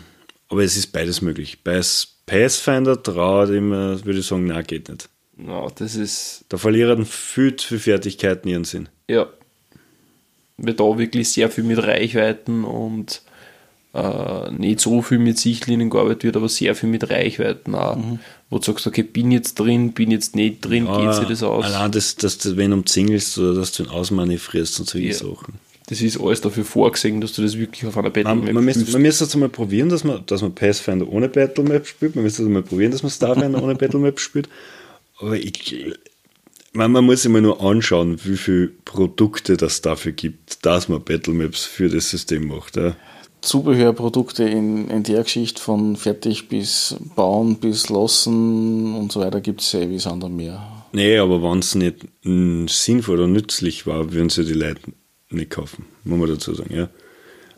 Aber 0.50 0.64
es 0.64 0.78
ist 0.78 0.92
beides 0.92 1.22
möglich. 1.22 1.60
Bei 1.64 1.82
Pathfinder 2.26 3.02
traut 3.02 3.50
immer, 3.50 4.04
würde 4.06 4.20
ich 4.20 4.26
sagen, 4.28 4.46
nein, 4.46 4.64
geht 4.66 4.88
nicht. 4.88 5.10
Ja, 5.48 5.68
das 5.76 5.96
ist, 5.96 6.46
Da 6.50 6.58
verlieren 6.58 7.06
viel 7.06 7.56
zu 7.56 7.68
viele 7.68 7.80
Fertigkeiten 7.80 8.48
ihren 8.50 8.64
Sinn. 8.66 8.90
ja, 9.08 9.28
wird 10.62 10.80
da 10.82 10.98
wirklich 10.98 11.30
sehr 11.32 11.50
viel 11.50 11.64
mit 11.64 11.82
Reichweiten 11.82 12.66
und 12.66 13.22
äh, 13.94 14.52
nicht 14.52 14.82
so 14.82 15.02
viel 15.02 15.18
mit 15.18 15.38
Sichtlinien 15.38 15.90
gearbeitet 15.90 16.26
wird, 16.26 16.36
aber 16.36 16.50
sehr 16.50 16.76
viel 16.76 16.90
mit 16.90 17.10
Reichweiten 17.10 17.76
auch. 17.76 17.98
Wo 18.50 18.58
du 18.58 18.66
sagst, 18.66 18.86
okay, 18.86 19.04
bin 19.04 19.32
jetzt 19.32 19.56
drin, 19.58 19.94
bin 19.94 20.12
jetzt 20.12 20.36
nicht 20.36 20.66
drin, 20.66 20.86
geht 20.86 21.14
sich 21.14 21.28
das 21.28 21.44
aus? 21.44 21.64
Allein, 21.64 21.92
dass, 21.94 22.18
dass 22.18 22.38
du 22.40 22.58
wen 22.58 22.74
umzingelst 22.74 23.38
oder 23.38 23.54
dass 23.56 23.72
du 23.72 23.84
ihn 23.84 23.90
ausmanövrierst 23.90 24.82
und 24.82 24.90
solche 24.90 25.08
Ja. 25.08 25.14
Sachen. 25.14 25.54
Das 25.88 26.02
ist 26.02 26.20
alles 26.20 26.42
dafür 26.42 26.66
vorgesehen, 26.66 27.22
dass 27.22 27.32
du 27.34 27.42
das 27.42 27.58
wirklich 27.58 27.86
auf 27.86 27.98
einer 27.98 28.10
Battle 28.10 28.36
Map 28.36 28.54
man, 28.54 28.66
müsste, 28.66 28.82
spielst. 28.82 28.94
man 28.94 29.02
müsste 29.02 29.24
jetzt 29.24 29.36
mal 29.38 29.50
probieren, 29.50 29.88
dass 29.90 30.04
man, 30.04 30.24
dass 30.26 30.42
man 30.42 30.54
Pathfinder 30.54 31.08
ohne 31.08 31.30
Battlemap 31.30 31.88
spielt. 31.88 32.16
Man 32.16 32.26
müsste 32.26 32.44
jetzt 32.44 32.52
mal 32.52 32.62
probieren, 32.62 32.92
dass 32.92 33.02
man 33.02 33.12
Starfinder 33.12 33.64
ohne 33.64 33.76
Battlemap 33.76 34.20
spielt. 34.20 34.50
Aber 35.20 35.36
ich, 35.36 35.96
man, 36.74 36.92
man 36.92 37.06
muss 37.06 37.28
mal 37.28 37.42
nur 37.42 37.62
anschauen, 37.62 38.20
wie 38.24 38.38
viele 38.38 38.68
Produkte 38.68 39.58
das 39.58 39.82
dafür 39.82 40.12
gibt, 40.12 40.66
dass 40.66 40.90
man 40.90 41.04
Battlemaps 41.04 41.66
für 41.66 41.90
das 41.90 42.10
System 42.10 42.48
macht. 42.48 42.78
Ja. 42.78 42.96
Zubehörprodukte 43.42 44.44
in, 44.44 44.90
in 44.90 45.04
der 45.04 45.24
Geschichte 45.24 45.62
von 45.62 45.96
fertig 45.96 46.50
bis 46.50 46.96
bauen 47.16 47.56
bis 47.56 47.90
lassen 47.90 48.96
und 48.96 49.12
so 49.12 49.22
weiter 49.22 49.40
gibt 49.40 49.62
es 49.62 49.72
ja 49.72 49.90
wie 49.90 50.00
Sand 50.00 50.24
am 50.24 50.36
Meer. 50.36 50.86
Nee, 50.92 51.18
aber 51.18 51.42
wenn 51.42 51.60
es 51.60 51.76
nicht 51.76 52.08
sinnvoll 52.24 53.20
oder 53.20 53.28
nützlich 53.28 53.88
war, 53.88 54.12
würden 54.12 54.30
sie 54.30 54.44
die 54.44 54.54
Leute 54.54 54.82
nicht 55.30 55.52
kaufen, 55.52 55.86
muss 56.04 56.20
man 56.20 56.30
dazu 56.30 56.54
sagen, 56.54 56.76
ja. 56.76 56.90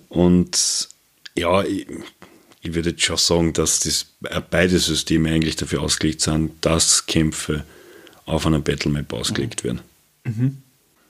Und 0.10 0.90
ja, 1.36 1.64
ich, 1.64 1.88
ich 2.62 2.74
würde 2.74 2.92
jetzt 2.92 3.04
schon 3.04 3.18
sagen, 3.18 3.54
dass 3.54 3.80
das, 3.80 4.08
äh, 4.24 4.42
beide 4.48 4.78
Systeme 4.80 5.30
eigentlich 5.32 5.56
dafür 5.56 5.82
ausgelegt 5.82 6.22
sind, 6.22 6.52
dass 6.62 7.06
Kämpfe 7.06 7.64
auf 8.26 8.46
einer 8.46 8.60
Battlemap 8.60 9.12
ausgelegt 9.14 9.64
werden. 9.64 9.82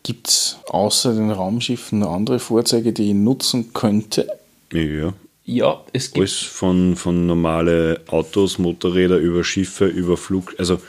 Gibt 0.04 0.30
es 0.30 0.58
außer 0.68 1.14
den 1.14 1.30
Raumschiffen 1.30 2.00
noch 2.00 2.14
andere 2.14 2.40
Fahrzeuge, 2.40 2.94
die 2.94 3.10
ich 3.10 3.16
nutzen 3.16 3.74
könnte? 3.74 4.28
Ja, 4.72 5.14
Ja, 5.46 5.84
es 5.92 6.12
gibt 6.12 6.20
alles 6.20 6.40
von, 6.40 6.96
von 6.96 7.26
normale 7.26 8.02
Autos, 8.08 8.58
Motorräder 8.58 9.18
über 9.18 9.44
Schiffe, 9.44 9.86
über 9.86 10.16
Flug, 10.16 10.56
also 10.58 10.80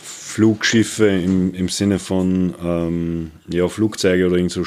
Flugschiffe 0.00 1.06
im, 1.06 1.54
im 1.54 1.68
Sinne 1.68 1.98
von 1.98 2.54
ähm, 2.62 3.30
ja, 3.48 3.68
Flugzeuge 3.68 4.26
oder 4.26 4.36
irgend 4.36 4.52
so 4.52 4.64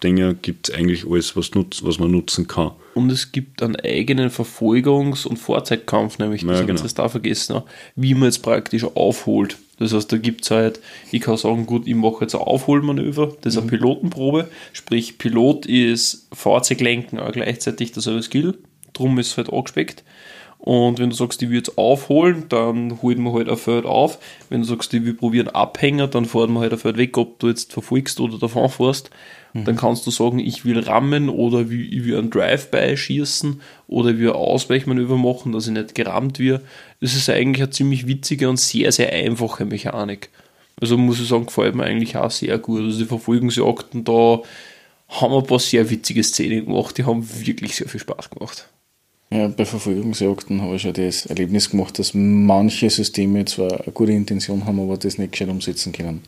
Schwebe-Dinger 0.00 0.34
gibt 0.34 0.68
es 0.68 0.74
eigentlich 0.74 1.06
alles, 1.08 1.36
was, 1.36 1.54
nutz, 1.54 1.82
was 1.82 1.98
man 1.98 2.10
nutzen 2.10 2.46
kann. 2.46 2.72
Und 2.94 3.10
es 3.10 3.32
gibt 3.32 3.62
einen 3.62 3.76
eigenen 3.76 4.30
Verfolgungs- 4.30 5.26
und 5.26 5.38
Fahrzeugkampf, 5.38 6.18
nämlich, 6.18 6.42
das 6.42 6.50
Ja, 6.50 6.56
haben 6.58 6.66
genau. 6.66 6.80
wir 6.80 6.84
jetzt 6.84 6.98
da 6.98 7.08
vergessen, 7.08 7.62
wie 7.94 8.14
man 8.14 8.24
jetzt 8.24 8.42
praktisch 8.42 8.84
aufholt. 8.84 9.58
Das 9.78 9.92
heißt, 9.92 10.10
da 10.10 10.16
gibt 10.16 10.44
es 10.44 10.50
halt, 10.50 10.80
ich 11.12 11.20
kann 11.20 11.36
sagen, 11.36 11.66
gut, 11.66 11.86
ich 11.86 11.94
mache 11.94 12.22
jetzt 12.22 12.34
ein 12.34 12.40
Aufholmanöver, 12.40 13.36
das 13.42 13.54
ist 13.54 13.60
eine 13.60 13.68
Pilotenprobe, 13.68 14.48
sprich, 14.72 15.18
Pilot 15.18 15.66
ist 15.66 16.28
Fahrzeuglenken 16.32 17.18
auch 17.18 17.32
gleichzeitig 17.32 17.92
dasselbe 17.92 18.22
Skill, 18.22 18.56
drum 18.94 19.18
ist 19.18 19.32
es 19.32 19.36
halt 19.36 19.52
angespeckt. 19.52 20.02
Und 20.58 20.98
wenn 20.98 21.10
du 21.10 21.16
sagst, 21.16 21.42
ich 21.42 21.50
will 21.50 21.58
jetzt 21.58 21.76
aufholen, 21.76 22.46
dann 22.48 23.02
holt 23.02 23.18
man 23.18 23.34
halt 23.34 23.48
ein 23.50 23.58
Feld 23.58 23.84
auf. 23.84 24.18
Wenn 24.48 24.62
du 24.62 24.66
sagst, 24.66 24.92
ich 24.94 25.04
will 25.04 25.12
probieren 25.12 25.48
Abhänger, 25.48 26.08
dann 26.08 26.24
fährt 26.24 26.48
man 26.48 26.62
halt 26.62 26.72
ein 26.72 26.78
Feld 26.78 26.96
weg, 26.96 27.18
ob 27.18 27.38
du 27.38 27.48
jetzt 27.48 27.74
verfolgst 27.74 28.18
oder 28.20 28.38
davon 28.38 28.68
fährst. 28.70 29.10
Dann 29.64 29.76
kannst 29.76 30.06
du 30.06 30.10
sagen, 30.10 30.38
ich 30.38 30.64
will 30.64 30.78
rammen 30.78 31.28
oder 31.28 31.70
wie- 31.70 31.88
ich 31.88 32.04
will 32.04 32.18
einen 32.18 32.30
Drive-by 32.30 32.96
schießen 32.96 33.60
oder 33.88 34.10
ich 34.10 34.18
will 34.18 34.30
ein 34.30 34.36
Ausweichmanöver 34.36 35.16
machen, 35.16 35.52
dass 35.52 35.66
ich 35.66 35.72
nicht 35.72 35.94
gerammt 35.94 36.38
wird. 36.38 36.62
Das 37.00 37.14
ist 37.14 37.28
eigentlich 37.30 37.62
eine 37.62 37.70
ziemlich 37.70 38.06
witzige 38.06 38.48
und 38.48 38.58
sehr, 38.58 38.92
sehr 38.92 39.12
einfache 39.12 39.64
Mechanik. 39.64 40.30
Also 40.80 40.98
muss 40.98 41.20
ich 41.20 41.28
sagen, 41.28 41.46
gefällt 41.46 41.74
mir 41.74 41.84
eigentlich 41.84 42.16
auch 42.16 42.30
sehr 42.30 42.58
gut. 42.58 42.82
Also 42.82 42.98
die 42.98 43.04
Verfolgungsjagden, 43.06 44.04
da 44.04 44.42
haben 45.08 45.32
wir 45.32 45.38
ein 45.38 45.46
paar 45.46 45.60
sehr 45.60 45.88
witzige 45.88 46.22
Szenen 46.22 46.66
gemacht, 46.66 46.98
die 46.98 47.04
haben 47.04 47.26
wirklich 47.46 47.76
sehr 47.76 47.88
viel 47.88 48.00
Spaß 48.00 48.30
gemacht. 48.30 48.68
Ja, 49.30 49.48
bei 49.48 49.64
Verfolgungsjagden 49.64 50.62
habe 50.62 50.76
ich 50.76 50.82
schon 50.82 50.92
das 50.92 51.26
Erlebnis 51.26 51.70
gemacht, 51.70 51.98
dass 51.98 52.12
manche 52.14 52.90
Systeme 52.90 53.44
zwar 53.44 53.80
eine 53.80 53.92
gute 53.92 54.12
Intention 54.12 54.64
haben, 54.66 54.78
aber 54.78 54.96
das 54.96 55.18
nicht 55.18 55.32
gescheit 55.32 55.48
umsetzen 55.48 55.92
können. 55.92 56.22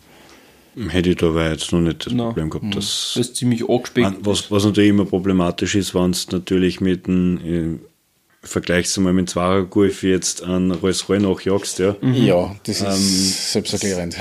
Hätte 0.89 1.11
ich 1.11 1.16
dabei 1.16 1.51
jetzt 1.51 1.72
noch 1.72 1.81
nicht 1.81 2.07
das 2.07 2.12
Na. 2.12 2.26
Problem 2.26 2.51
gehabt, 2.51 2.76
dass 2.76 3.12
Das 3.14 3.29
ist 3.29 3.37
ziemlich 3.37 3.68
angespeckt. 3.68 4.18
Was, 4.20 4.51
was 4.51 4.64
natürlich 4.64 4.91
immer 4.91 5.05
problematisch 5.05 5.74
ist, 5.74 5.95
wenn 5.95 6.11
es 6.11 6.31
natürlich 6.31 6.81
mit 6.81 7.07
dem, 7.07 7.39
äh, 7.45 9.01
mal 9.01 9.12
mit 9.12 9.26
dem 9.26 9.26
Zwarer 9.26 9.64
Golf 9.64 10.03
jetzt 10.03 10.43
an 10.43 10.70
Rolls 10.70 11.09
Royce 11.09 11.22
nachjagst, 11.22 11.79
ja. 11.81 11.97
Ja, 12.03 12.55
das 12.64 12.81
ist 12.81 13.53
selbsterklärend. 13.53 14.16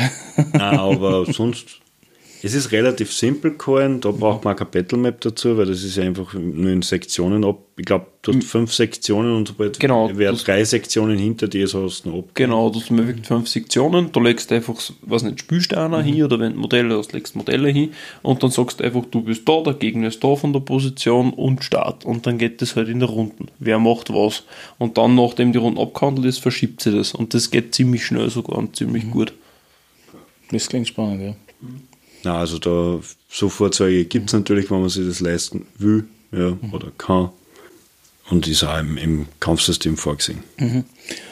Nein, 0.53 0.79
aber 0.79 1.25
sonst, 1.31 1.79
es 2.43 2.53
ist 2.53 2.71
relativ 2.71 3.11
simpel 3.11 3.57
gehalten, 3.57 4.01
da 4.01 4.11
braucht 4.11 4.43
man 4.43 4.53
auch 4.53 4.57
keine 4.57 4.69
Battlemap 4.69 5.21
dazu, 5.21 5.57
weil 5.57 5.65
das 5.65 5.83
ist 5.83 5.97
ja 5.97 6.03
einfach 6.03 6.33
nur 6.33 6.71
in 6.71 6.81
Sektionen 6.81 7.43
ab. 7.43 7.59
Ich 7.77 7.85
glaube, 7.85 8.07
du 8.21 8.33
hast 8.33 8.43
fünf 8.43 8.73
Sektionen 8.73 9.35
und 9.35 9.47
sobald 9.47 9.79
Genau, 9.79 10.11
wer 10.13 10.33
drei 10.33 10.63
Sektionen 10.63 11.17
hinter 11.17 11.47
dir 11.47 11.65
ist, 11.65 11.73
hast 11.73 12.05
du 12.05 12.09
noch 12.09 12.19
ab. 12.19 12.25
Genau, 12.33 12.69
du 12.69 12.79
hast 12.79 12.95
wirklich 12.95 13.25
fünf 13.25 13.47
Sektionen, 13.47 14.11
da 14.11 14.19
legst 14.19 14.51
du 14.51 14.55
einfach, 14.55 14.75
was 15.01 15.23
nicht, 15.23 15.39
Spielsteine 15.39 16.01
hin 16.01 16.23
oder 16.23 16.39
wenn 16.39 16.53
du 16.53 16.59
Modelle 16.59 16.97
hast, 16.97 17.13
legst 17.13 17.33
du 17.33 17.39
Modelle 17.39 17.69
hin 17.69 17.91
und 18.21 18.43
dann 18.43 18.51
sagst 18.51 18.79
du 18.79 18.83
einfach, 18.83 19.05
du 19.09 19.21
bist 19.21 19.47
da, 19.47 19.61
der 19.61 19.73
Gegner 19.73 20.07
ist 20.07 20.23
da 20.23 20.35
von 20.35 20.53
der 20.53 20.59
Position 20.59 21.33
und 21.33 21.63
Start. 21.63 22.05
Und 22.05 22.27
dann 22.27 22.37
geht 22.37 22.61
das 22.61 22.75
halt 22.75 22.87
in 22.87 22.99
der 22.99 23.09
Runden. 23.09 23.47
Wer 23.59 23.79
macht 23.79 24.09
was? 24.11 24.43
Und 24.77 24.97
dann, 24.97 25.15
nachdem 25.15 25.53
die 25.53 25.59
Runde 25.59 25.81
abgehandelt 25.81 26.27
ist, 26.27 26.39
verschiebt 26.39 26.81
sie 26.81 26.91
das. 26.91 27.13
Und 27.13 27.33
das 27.33 27.49
geht 27.51 27.73
ziemlich 27.73 28.05
schnell 28.05 28.29
sogar 28.29 28.57
und 28.57 28.75
ziemlich 28.75 29.09
gut. 29.09 29.33
Das 30.51 30.69
klingt 30.69 30.87
spannend, 30.87 31.21
ja. 31.21 31.35
Na, 32.27 32.39
also 32.39 32.57
da 32.59 32.99
so 33.29 33.47
Fahrzeuge 33.47 34.03
gibt 34.03 34.27
es 34.27 34.33
natürlich, 34.33 34.69
wenn 34.69 34.81
man 34.81 34.89
sich 34.89 35.07
das 35.07 35.21
leisten 35.21 35.65
will, 35.77 36.03
ja, 36.33 36.57
oder 36.73 36.91
kann. 36.97 37.29
Und 38.29 38.45
ist 38.49 38.65
auch 38.65 38.77
im, 38.81 38.97
im 38.97 39.25
Kampfsystem 39.39 39.95
vorgesehen. 39.95 40.39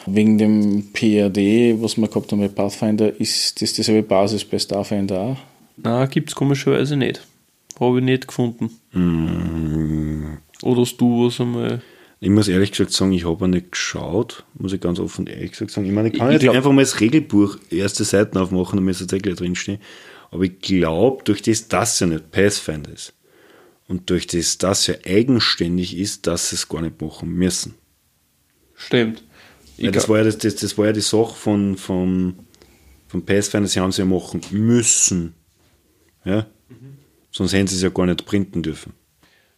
Wegen 0.06 0.38
dem 0.38 0.90
PRD, 0.94 1.82
was 1.82 1.98
wir 1.98 2.08
gehabt 2.08 2.32
haben 2.32 2.40
bei 2.40 2.48
Pathfinder, 2.48 3.14
ist 3.20 3.60
das 3.60 3.74
dieselbe 3.74 4.08
Basis 4.08 4.42
bei 4.46 4.58
Starfinder 4.58 5.20
auch? 5.20 5.36
Na, 5.76 6.06
gibt 6.06 6.30
es 6.30 6.34
komischerweise 6.34 6.96
nicht. 6.96 7.20
Habe 7.78 7.98
ich 7.98 8.04
nicht 8.04 8.26
gefunden. 8.26 8.70
Oder 10.62 10.80
hast 10.80 10.96
du 10.96 11.26
was 11.26 11.38
einmal. 11.38 11.82
Ich 12.20 12.30
muss 12.30 12.48
ehrlich 12.48 12.70
gesagt 12.70 12.92
sagen, 12.92 13.12
ich 13.12 13.26
habe 13.26 13.46
nicht 13.48 13.72
geschaut, 13.72 14.44
muss 14.54 14.72
ich 14.72 14.80
ganz 14.80 14.98
offen 14.98 15.26
ehrlich 15.26 15.50
gesagt 15.50 15.72
sagen. 15.72 15.86
Ich 15.86 15.92
meine, 15.92 16.08
ich 16.08 16.14
kann 16.14 16.28
Ich 16.28 16.32
jetzt 16.32 16.42
glaub- 16.44 16.56
einfach 16.56 16.72
mal 16.72 16.80
das 16.80 17.00
Regelbuch 17.00 17.58
erste 17.68 18.04
Seiten 18.04 18.38
aufmachen, 18.38 18.78
damit 18.78 18.94
es 18.94 19.00
tatsächlich 19.00 19.34
drinstehen. 19.34 19.78
Aber 20.36 20.44
ich 20.44 20.58
glaube, 20.58 21.24
durch 21.24 21.40
das, 21.40 21.66
dass 21.68 21.98
ja 21.98 22.06
nicht 22.06 22.30
Pathfinder 22.30 22.92
ist 22.92 23.14
und 23.88 24.10
durch 24.10 24.26
das, 24.26 24.58
dass 24.58 24.86
ja 24.86 24.96
eigenständig 25.06 25.96
ist, 25.96 26.26
dass 26.26 26.50
sie 26.50 26.56
es 26.56 26.68
gar 26.68 26.82
nicht 26.82 27.00
machen 27.00 27.30
müssen. 27.30 27.72
Stimmt. 28.74 29.24
Weil 29.78 29.92
das, 29.92 30.10
war 30.10 30.18
ja 30.18 30.24
das, 30.24 30.36
das, 30.36 30.56
das 30.56 30.76
war 30.76 30.84
ja 30.84 30.92
die 30.92 31.00
Sache 31.00 31.34
von, 31.34 31.78
von, 31.78 32.34
von 33.08 33.24
Pathfinder, 33.24 33.66
sie 33.66 33.80
haben 33.80 33.88
es 33.88 33.96
ja 33.96 34.04
machen 34.04 34.42
müssen. 34.50 35.32
Ja? 36.26 36.44
Sonst 37.30 37.54
hätten 37.54 37.68
sie 37.68 37.76
es 37.76 37.82
ja 37.82 37.88
gar 37.88 38.04
nicht 38.04 38.26
printen 38.26 38.62
dürfen. 38.62 38.92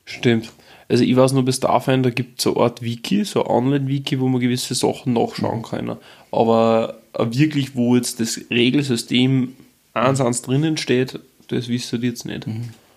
Stimmt. 0.04 0.52
Also 0.86 1.02
ich 1.02 1.16
weiß 1.16 1.32
nur, 1.32 1.44
bei 1.44 1.50
Starfinder 1.50 2.12
gibt 2.12 2.38
es 2.38 2.44
so 2.44 2.54
eine 2.54 2.66
Art 2.66 2.82
Wiki, 2.82 3.24
so 3.24 3.44
ein 3.44 3.50
Online-Wiki, 3.50 4.20
wo 4.20 4.28
man 4.28 4.40
gewisse 4.40 4.76
Sachen 4.76 5.14
nachschauen 5.14 5.62
kann. 5.62 5.96
Aber 6.30 7.02
wirklich, 7.18 7.74
wo 7.74 7.96
jetzt 7.96 8.20
das 8.20 8.40
Regelsystem 8.48 9.54
eins 10.02 10.20
eins 10.20 10.42
drinnen 10.42 10.76
steht, 10.76 11.18
das 11.48 11.68
wisst 11.68 11.92
ihr 11.92 11.98
jetzt 12.00 12.24
nicht. 12.24 12.46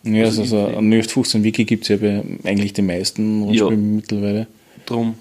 Ja, 0.04 0.26
also, 0.26 0.44
so 0.44 0.58
ein 0.66 0.90
0815 0.90 1.44
Wiki 1.44 1.66
gibt 1.66 1.84
es 1.84 1.90
ja 1.90 1.98
bei 1.98 2.24
eigentlich 2.44 2.74
den 2.74 2.88
meisten 2.88 3.44
Rollenspielen 3.44 3.96
mittlerweile. 3.98 4.48
Drum. 4.86 5.16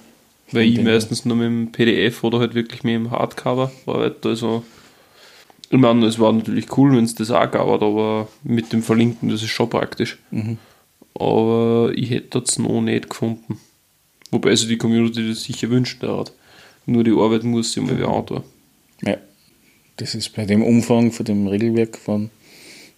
Weil 0.52 0.66
ich 0.66 0.80
meistens 0.82 1.24
nur 1.24 1.36
mit 1.36 1.46
dem 1.46 1.72
PDF 1.72 2.24
oder 2.24 2.40
halt 2.40 2.54
wirklich 2.54 2.82
mit 2.82 2.94
dem 2.94 3.10
Hardcover 3.10 3.70
arbeite. 3.86 4.30
Also, 4.30 4.64
ich 5.70 5.78
meine, 5.78 6.06
es 6.06 6.18
war 6.18 6.32
natürlich 6.32 6.76
cool, 6.76 6.96
wenn 6.96 7.04
es 7.04 7.14
das 7.14 7.30
auch 7.30 7.50
gab, 7.50 7.68
aber 7.68 8.28
mit 8.42 8.72
dem 8.72 8.82
Verlinken, 8.82 9.28
das 9.28 9.42
ist 9.42 9.50
schon 9.50 9.70
praktisch. 9.70 10.18
Aber 11.14 11.92
ich 11.94 12.10
hätte 12.10 12.40
das 12.40 12.58
noch 12.58 12.80
nicht 12.80 13.10
gefunden. 13.10 13.60
Wobei 14.30 14.56
sich 14.56 14.68
die 14.68 14.78
Community 14.78 15.28
das 15.28 15.44
sicher 15.44 15.70
wünscht 15.70 16.02
hat. 16.02 16.32
Nur 16.86 17.04
die 17.04 17.12
Arbeit 17.12 17.44
muss 17.44 17.72
sie 17.72 17.80
mal 17.80 17.96
wieder 17.96 18.08
antun. 18.08 18.42
Ja. 19.02 19.16
Das 20.00 20.14
ist 20.14 20.30
bei 20.30 20.46
dem 20.46 20.62
Umfang 20.62 21.12
von 21.12 21.26
dem 21.26 21.46
Regelwerk 21.46 21.98
von 21.98 22.30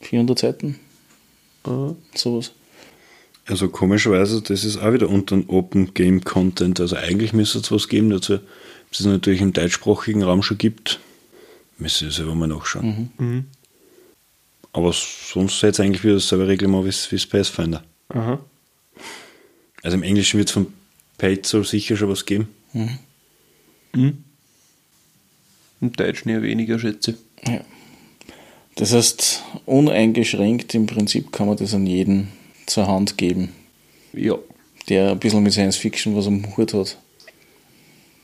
400 0.02 0.38
Seiten, 0.38 0.78
Äh, 1.66 1.94
sowas. 2.14 2.52
Also 3.44 3.68
komischerweise, 3.68 4.40
das 4.40 4.64
ist 4.64 4.78
auch 4.78 4.92
wieder 4.92 5.08
unter 5.08 5.36
dem 5.36 5.48
Open 5.48 5.94
Game 5.94 6.22
Content. 6.22 6.80
Also 6.80 6.94
eigentlich 6.96 7.32
müsste 7.32 7.58
es 7.58 7.72
was 7.72 7.88
geben 7.88 8.10
dazu. 8.10 8.34
Ob 8.34 8.40
es 8.92 9.00
natürlich 9.00 9.40
im 9.40 9.52
deutschsprachigen 9.52 10.22
Raum 10.22 10.44
schon 10.44 10.58
gibt, 10.58 11.00
müsste 11.76 12.06
ich 12.06 12.14
selber 12.14 12.36
mal 12.36 12.46
nachschauen. 12.46 13.10
Mhm. 13.18 13.44
Aber 14.72 14.92
sonst 14.92 15.58
seid 15.58 15.78
ihr 15.80 15.84
eigentlich 15.84 16.04
wieder 16.04 16.14
dasselbe 16.14 16.46
Reglement 16.46 16.84
wie 16.84 17.10
wie 17.10 17.16
das 17.16 17.26
Pathfinder. 17.26 17.82
Aha. 18.10 18.38
Also 19.82 19.96
im 19.96 20.04
Englischen 20.04 20.38
wird 20.38 20.48
es 20.48 20.54
von 20.54 20.72
Paizo 21.18 21.64
sicher 21.64 21.96
schon 21.96 22.10
was 22.10 22.24
geben. 22.26 22.48
Im 25.82 25.92
Deutschen 25.92 26.30
eher 26.30 26.42
weniger, 26.42 26.78
schätze 26.78 27.10
ich. 27.42 27.48
Ja. 27.48 27.60
Das 28.76 28.92
heißt, 28.94 29.42
uneingeschränkt 29.66 30.74
im 30.74 30.86
Prinzip 30.86 31.32
kann 31.32 31.48
man 31.48 31.56
das 31.58 31.74
an 31.74 31.86
jeden 31.86 32.28
zur 32.66 32.86
Hand 32.86 33.18
geben, 33.18 33.50
Ja. 34.14 34.36
der 34.88 35.10
ein 35.10 35.18
bisschen 35.18 35.42
mit 35.42 35.52
Science 35.52 35.76
Fiction 35.76 36.16
was 36.16 36.26
am 36.26 36.56
Hut 36.56 36.72
hat. 36.72 36.96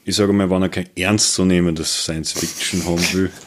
Ich 0.04 0.14
sage 0.14 0.32
mal, 0.32 0.48
wenn 0.48 0.62
er 0.62 0.68
kein 0.70 0.88
ernstzunehmendes 0.96 2.04
Science 2.04 2.32
Fiction 2.32 2.86
haben 2.86 3.02
will. 3.12 3.30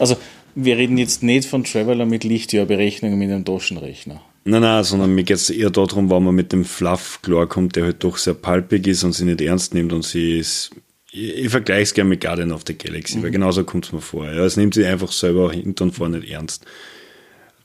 Also, 0.00 0.16
wir 0.54 0.76
reden 0.76 0.96
jetzt 0.96 1.24
nicht 1.24 1.48
von 1.48 1.64
Traveler 1.64 2.06
mit 2.06 2.22
Lichtjahrberechnungen 2.22 3.18
mit 3.18 3.30
einem 3.32 3.44
Taschenrechner. 3.44 4.22
Nein, 4.44 4.62
nein, 4.62 4.84
sondern 4.84 5.12
mir 5.12 5.24
geht 5.24 5.36
es 5.38 5.50
eher 5.50 5.70
darum, 5.70 6.08
wenn 6.08 6.22
man 6.22 6.36
mit 6.36 6.52
dem 6.52 6.64
Fluff 6.64 7.20
klarkommt, 7.22 7.74
der 7.74 7.82
halt 7.84 8.04
doch 8.04 8.16
sehr 8.16 8.34
palpig 8.34 8.86
ist 8.86 9.02
und 9.02 9.12
sie 9.12 9.24
nicht 9.24 9.40
ernst 9.40 9.74
nimmt 9.74 9.92
und 9.92 10.04
sie 10.04 10.38
ist. 10.38 10.70
Ich, 11.18 11.44
ich 11.44 11.50
vergleiche 11.50 11.82
es 11.82 11.94
gerne 11.94 12.10
mit 12.10 12.20
Guardian 12.20 12.52
of 12.52 12.62
the 12.66 12.76
Galaxy, 12.76 13.22
weil 13.22 13.30
genauso 13.30 13.64
kommt 13.64 13.86
es 13.86 13.92
mir 13.92 14.00
vor. 14.00 14.26
Ja, 14.26 14.44
es 14.44 14.56
nimmt 14.56 14.74
sich 14.74 14.86
einfach 14.86 15.12
selber 15.12 15.52
hinten 15.52 15.82
und 15.84 15.92
vorne 15.92 16.18
nicht 16.18 16.30
ernst. 16.30 16.64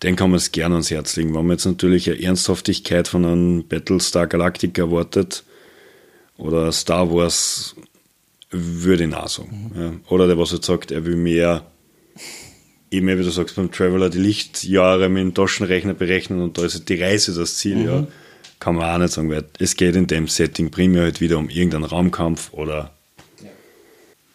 Den 0.02 0.16
kann 0.16 0.32
man 0.32 0.38
es 0.38 0.52
gerne 0.52 0.76
ans 0.76 0.92
Herz 0.92 1.16
legen. 1.16 1.30
Wenn 1.30 1.46
man 1.46 1.56
jetzt 1.56 1.66
natürlich 1.66 2.10
eine 2.10 2.22
Ernsthaftigkeit 2.22 3.08
von 3.08 3.26
einem 3.26 3.68
Battlestar 3.68 4.28
Galactica 4.28 4.84
erwartet 4.84 5.44
oder 6.38 6.72
Star 6.72 7.10
Wars, 7.12 7.76
würde 8.52 9.06
ich 9.06 9.14
auch 9.14 9.30
sagen. 9.30 9.72
Ja. 9.76 9.94
Oder 10.10 10.28
der, 10.28 10.38
was 10.38 10.52
jetzt 10.52 10.66
sagt, 10.66 10.92
er 10.92 11.06
will 11.06 11.16
mehr 11.16 11.66
eben, 12.92 13.08
wie 13.08 13.24
du 13.24 13.30
sagst, 13.30 13.56
beim 13.56 13.72
Traveler 13.72 14.10
die 14.10 14.20
Lichtjahre 14.20 15.10
mit 15.10 15.22
dem 15.22 15.34
Taschenrechner 15.34 15.94
berechnen 15.94 16.42
und 16.42 16.58
da 16.58 16.66
ist 16.66 16.88
die 16.88 17.02
Reise 17.02 17.34
das 17.34 17.56
Ziel, 17.56 17.78
mhm. 17.78 17.86
ja, 17.86 18.08
kann 18.60 18.76
man 18.76 18.90
auch 18.90 18.98
nicht 19.00 19.14
sagen, 19.14 19.30
weil 19.30 19.46
es 19.60 19.76
geht 19.76 19.96
in 19.96 20.08
dem 20.08 20.28
Setting 20.28 20.70
primär 20.70 21.04
halt 21.04 21.20
wieder 21.20 21.38
um 21.38 21.50
irgendeinen 21.50 21.86
Raumkampf 21.86 22.54
oder 22.54 22.94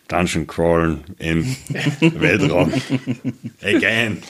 Dungeon 0.09 0.47
Crawlen 0.47 1.05
im 1.19 1.57
Weltraum. 2.01 2.73
Again. 3.63 4.23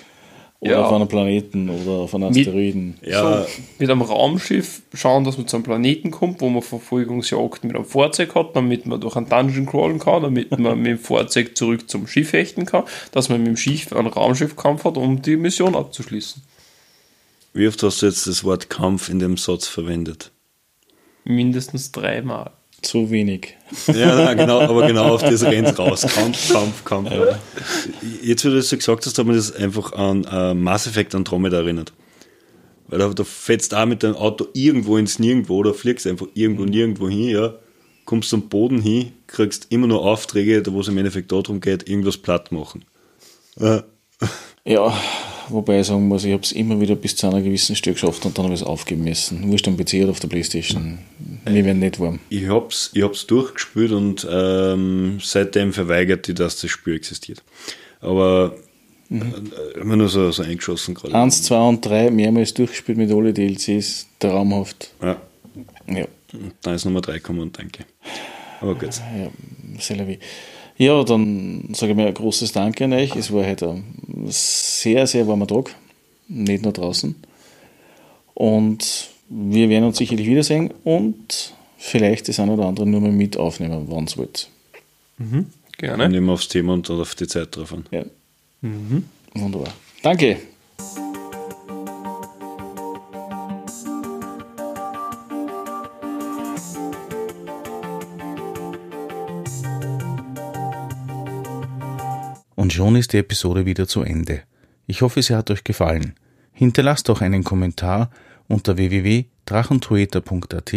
Oder 0.61 0.73
ja. 0.73 0.85
auf 0.85 0.93
einem 0.93 1.07
Planeten 1.07 1.71
oder 1.71 1.91
auf 1.91 2.15
einem 2.17 2.31
Asteroiden. 2.31 2.99
Mit, 3.01 3.11
ja. 3.11 3.45
So, 3.45 3.49
mit 3.79 3.89
einem 3.89 4.03
Raumschiff 4.03 4.83
schauen, 4.93 5.23
dass 5.23 5.39
man 5.39 5.47
zu 5.47 5.57
einem 5.57 5.63
Planeten 5.63 6.11
kommt, 6.11 6.41
wo 6.41 6.49
man 6.49 6.63
Verfolgungsjagd 6.63 7.63
mit 7.63 7.77
einem 7.77 7.85
Fahrzeug 7.85 8.35
hat, 8.35 8.57
damit 8.57 8.85
man 8.85 9.01
durch 9.01 9.15
einen 9.15 9.29
Dungeon 9.29 9.67
crawlen 9.67 10.01
kann, 10.01 10.23
damit 10.25 10.59
man 10.59 10.79
mit 10.79 10.87
dem 10.87 10.99
Fahrzeug 10.99 11.57
zurück 11.57 11.89
zum 11.89 12.09
Schiff 12.09 12.33
hechten 12.33 12.67
kann, 12.67 12.85
dass 13.13 13.29
man 13.29 13.39
mit 13.39 13.47
dem 13.47 13.57
Schiff 13.57 13.93
einen 13.93 14.09
Raumschiffkampf 14.09 14.85
hat, 14.85 14.97
um 14.97 15.23
die 15.23 15.37
Mission 15.37 15.77
abzuschließen. 15.77 16.43
Wie 17.55 17.69
oft 17.69 17.81
hast 17.85 18.03
du 18.03 18.07
jetzt 18.07 18.27
das 18.27 18.43
Wort 18.43 18.69
Kampf 18.69 19.09
in 19.09 19.21
dem 19.21 19.37
Satz 19.37 19.69
verwendet? 19.69 20.33
Mindestens 21.25 21.93
dreimal. 21.93 22.51
Zu 22.83 23.11
wenig. 23.11 23.57
Ja, 23.89 24.15
nein, 24.15 24.39
genau, 24.39 24.61
aber 24.61 24.87
genau 24.87 25.15
auf 25.15 25.23
das 25.23 25.43
rennt 25.43 25.79
raus. 25.79 26.03
Kampf, 26.03 26.53
Kampf, 26.53 26.85
Kampf. 26.85 27.11
Ja. 27.11 27.39
Jetzt, 28.23 28.45
wie 28.45 28.51
du 28.51 28.57
das 28.57 28.69
so 28.69 28.77
gesagt 28.77 29.05
hast, 29.05 29.19
hat 29.19 29.27
man 29.27 29.35
das 29.35 29.53
einfach 29.53 29.93
an 29.93 30.25
uh, 30.33 30.55
Mass 30.55 30.87
Effect 30.87 31.15
Andromeda 31.15 31.59
erinnert. 31.59 31.93
Weil 32.87 33.01
da, 33.01 33.09
da 33.09 33.25
fährst 33.25 33.75
auch 33.75 33.85
mit 33.85 34.03
deinem 34.03 34.15
Auto 34.15 34.47
irgendwo 34.55 34.97
ins 34.97 35.19
Nirgendwo 35.19 35.57
oder 35.57 35.75
fliegst 35.75 36.07
einfach 36.07 36.29
irgendwo 36.35 36.63
mhm. 36.63 36.71
nirgendwo 36.71 37.09
hin, 37.09 37.29
ja, 37.29 37.55
kommst 38.05 38.33
am 38.33 38.49
Boden 38.49 38.81
hin, 38.81 39.13
kriegst 39.27 39.67
immer 39.71 39.87
nur 39.87 40.03
Aufträge, 40.03 40.63
da 40.63 40.73
wo 40.73 40.81
es 40.81 40.89
im 40.89 40.97
Endeffekt 40.97 41.31
darum 41.33 41.61
geht, 41.61 41.89
irgendwas 41.89 42.17
platt 42.17 42.53
machen. 42.53 42.85
Äh. 43.61 43.83
Ja, 44.65 44.97
wobei 45.51 45.81
ich 45.81 45.87
sagen 45.87 46.09
muss, 46.09 46.25
ich 46.25 46.33
habe 46.33 46.43
es 46.43 46.53
immer 46.53 46.81
wieder 46.81 46.95
bis 46.95 47.17
zu 47.17 47.27
einer 47.27 47.41
gewissen 47.41 47.77
Stück 47.77 47.95
geschafft 47.95 48.25
und 48.27 48.37
dann 48.37 48.45
habe 48.45 48.55
ich 48.55 48.61
es 48.61 48.67
aufgeben 48.67 49.05
müssen. 49.05 49.51
Wurscht 49.51 49.69
am 49.69 49.77
PC 49.77 49.95
oder 50.03 50.11
auf 50.11 50.21
der 50.21 50.29
Playstation. 50.29 50.99
Wir 51.45 51.65
werden 51.65 51.79
nicht 51.79 51.99
warm. 52.01 52.21
Ich 52.29 52.47
habe 52.49 52.69
es 52.69 52.91
ich 52.95 53.03
hab's 53.03 53.27
durchgespielt 53.27 53.93
und 53.93 54.27
ähm, 54.31 55.19
seitdem 55.23 55.73
verweigert 55.73 56.27
die, 56.27 56.35
dass 56.35 56.61
das 56.61 56.71
Spiel 56.71 56.97
existiert. 56.97 57.43
Aber 58.01 58.55
mhm. 59.09 59.53
immer 59.81 59.97
nur 59.97 60.09
so, 60.09 60.31
so 60.31 60.43
eingeschossen 60.43 60.95
gerade. 60.95 61.15
Eins, 61.15 61.43
zwei 61.43 61.61
und 61.61 61.85
drei 61.85 62.11
mehrmals 62.11 62.55
durchgespielt 62.55 62.99
mit 62.99 63.11
alle 63.11 63.33
DLCs, 63.33 64.07
traumhaft. 64.19 64.93
Ja. 65.03 65.17
ja. 65.87 66.07
Dann 66.63 66.75
ist 66.75 66.85
Nummer 66.85 67.01
drei 67.01 67.15
gekommen 67.15 67.41
und 67.41 67.59
danke. 67.59 67.85
Aber 68.61 68.75
gut. 68.75 69.01
Ja, 69.17 69.31
sehr 69.79 70.19
ja, 70.79 71.03
dann 71.05 71.69
sage 71.75 71.93
ich 71.93 71.97
mir 71.97 72.07
ein 72.07 72.15
großes 72.15 72.53
Danke 72.53 72.85
an 72.85 72.93
euch. 72.93 73.15
Es 73.17 73.33
war 73.33 73.45
heute 73.45 73.71
ein 73.71 74.27
sehr, 74.29 75.07
sehr 75.07 75.27
warmer 75.27 75.47
Tag, 75.47 75.75
nicht 76.29 76.63
nur 76.63 76.73
draußen. 76.73 77.15
Und 78.35 79.11
wir 79.29 79.69
werden 79.69 79.85
uns 79.85 79.99
sicherlich 79.99 80.27
wiedersehen 80.27 80.73
und 80.85 81.53
vielleicht 81.77 82.29
das 82.29 82.41
eine 82.41 82.53
oder 82.53 82.67
andere 82.67 82.87
nur 82.87 83.01
mal 83.01 83.13
mit 83.13 83.37
aufnehmen, 83.37 83.87
wann 83.89 84.05
es 84.05 84.17
wollt. 84.17 84.49
Mhm, 85.19 85.47
gerne. 85.77 86.05
Und 86.05 86.13
nehmen 86.13 86.27
wir 86.27 86.33
aufs 86.35 86.49
Thema 86.49 86.73
und 86.75 86.89
auf 86.89 87.15
die 87.17 87.27
Zeit 87.27 87.55
drauf 87.55 87.73
an. 87.73 87.85
Ja. 87.91 88.05
Mhm. 88.61 89.05
Wunderbar. 89.35 89.75
Danke. 90.03 90.39
Schon 102.79 102.97
ist 102.97 103.13
die 103.13 103.19
Episode 103.19 103.67
wieder 103.67 103.87
zu 103.89 104.03
Ende. 104.03 104.43
Ich 104.87 105.03
hoffe, 105.03 105.21
sie 105.21 105.35
hat 105.35 105.51
euch 105.51 105.65
gefallen. 105.65 106.15
Hinterlasst 106.53 107.09
doch 107.09 107.21
einen 107.21 107.43
Kommentar 107.43 108.13
unter 108.47 108.77
www.drachentueter.at 108.77 110.73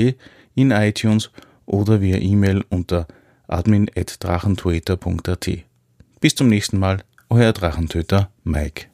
in 0.56 0.72
iTunes 0.72 1.30
oder 1.68 2.02
via 2.02 2.18
E-Mail 2.18 2.66
unter 2.70 3.06
admin.drachentueter.at. 3.48 5.50
Bis 6.20 6.34
zum 6.34 6.48
nächsten 6.48 6.80
Mal, 6.80 7.04
euer 7.30 7.54
Drachentöter 7.54 8.32
Mike. 8.44 8.91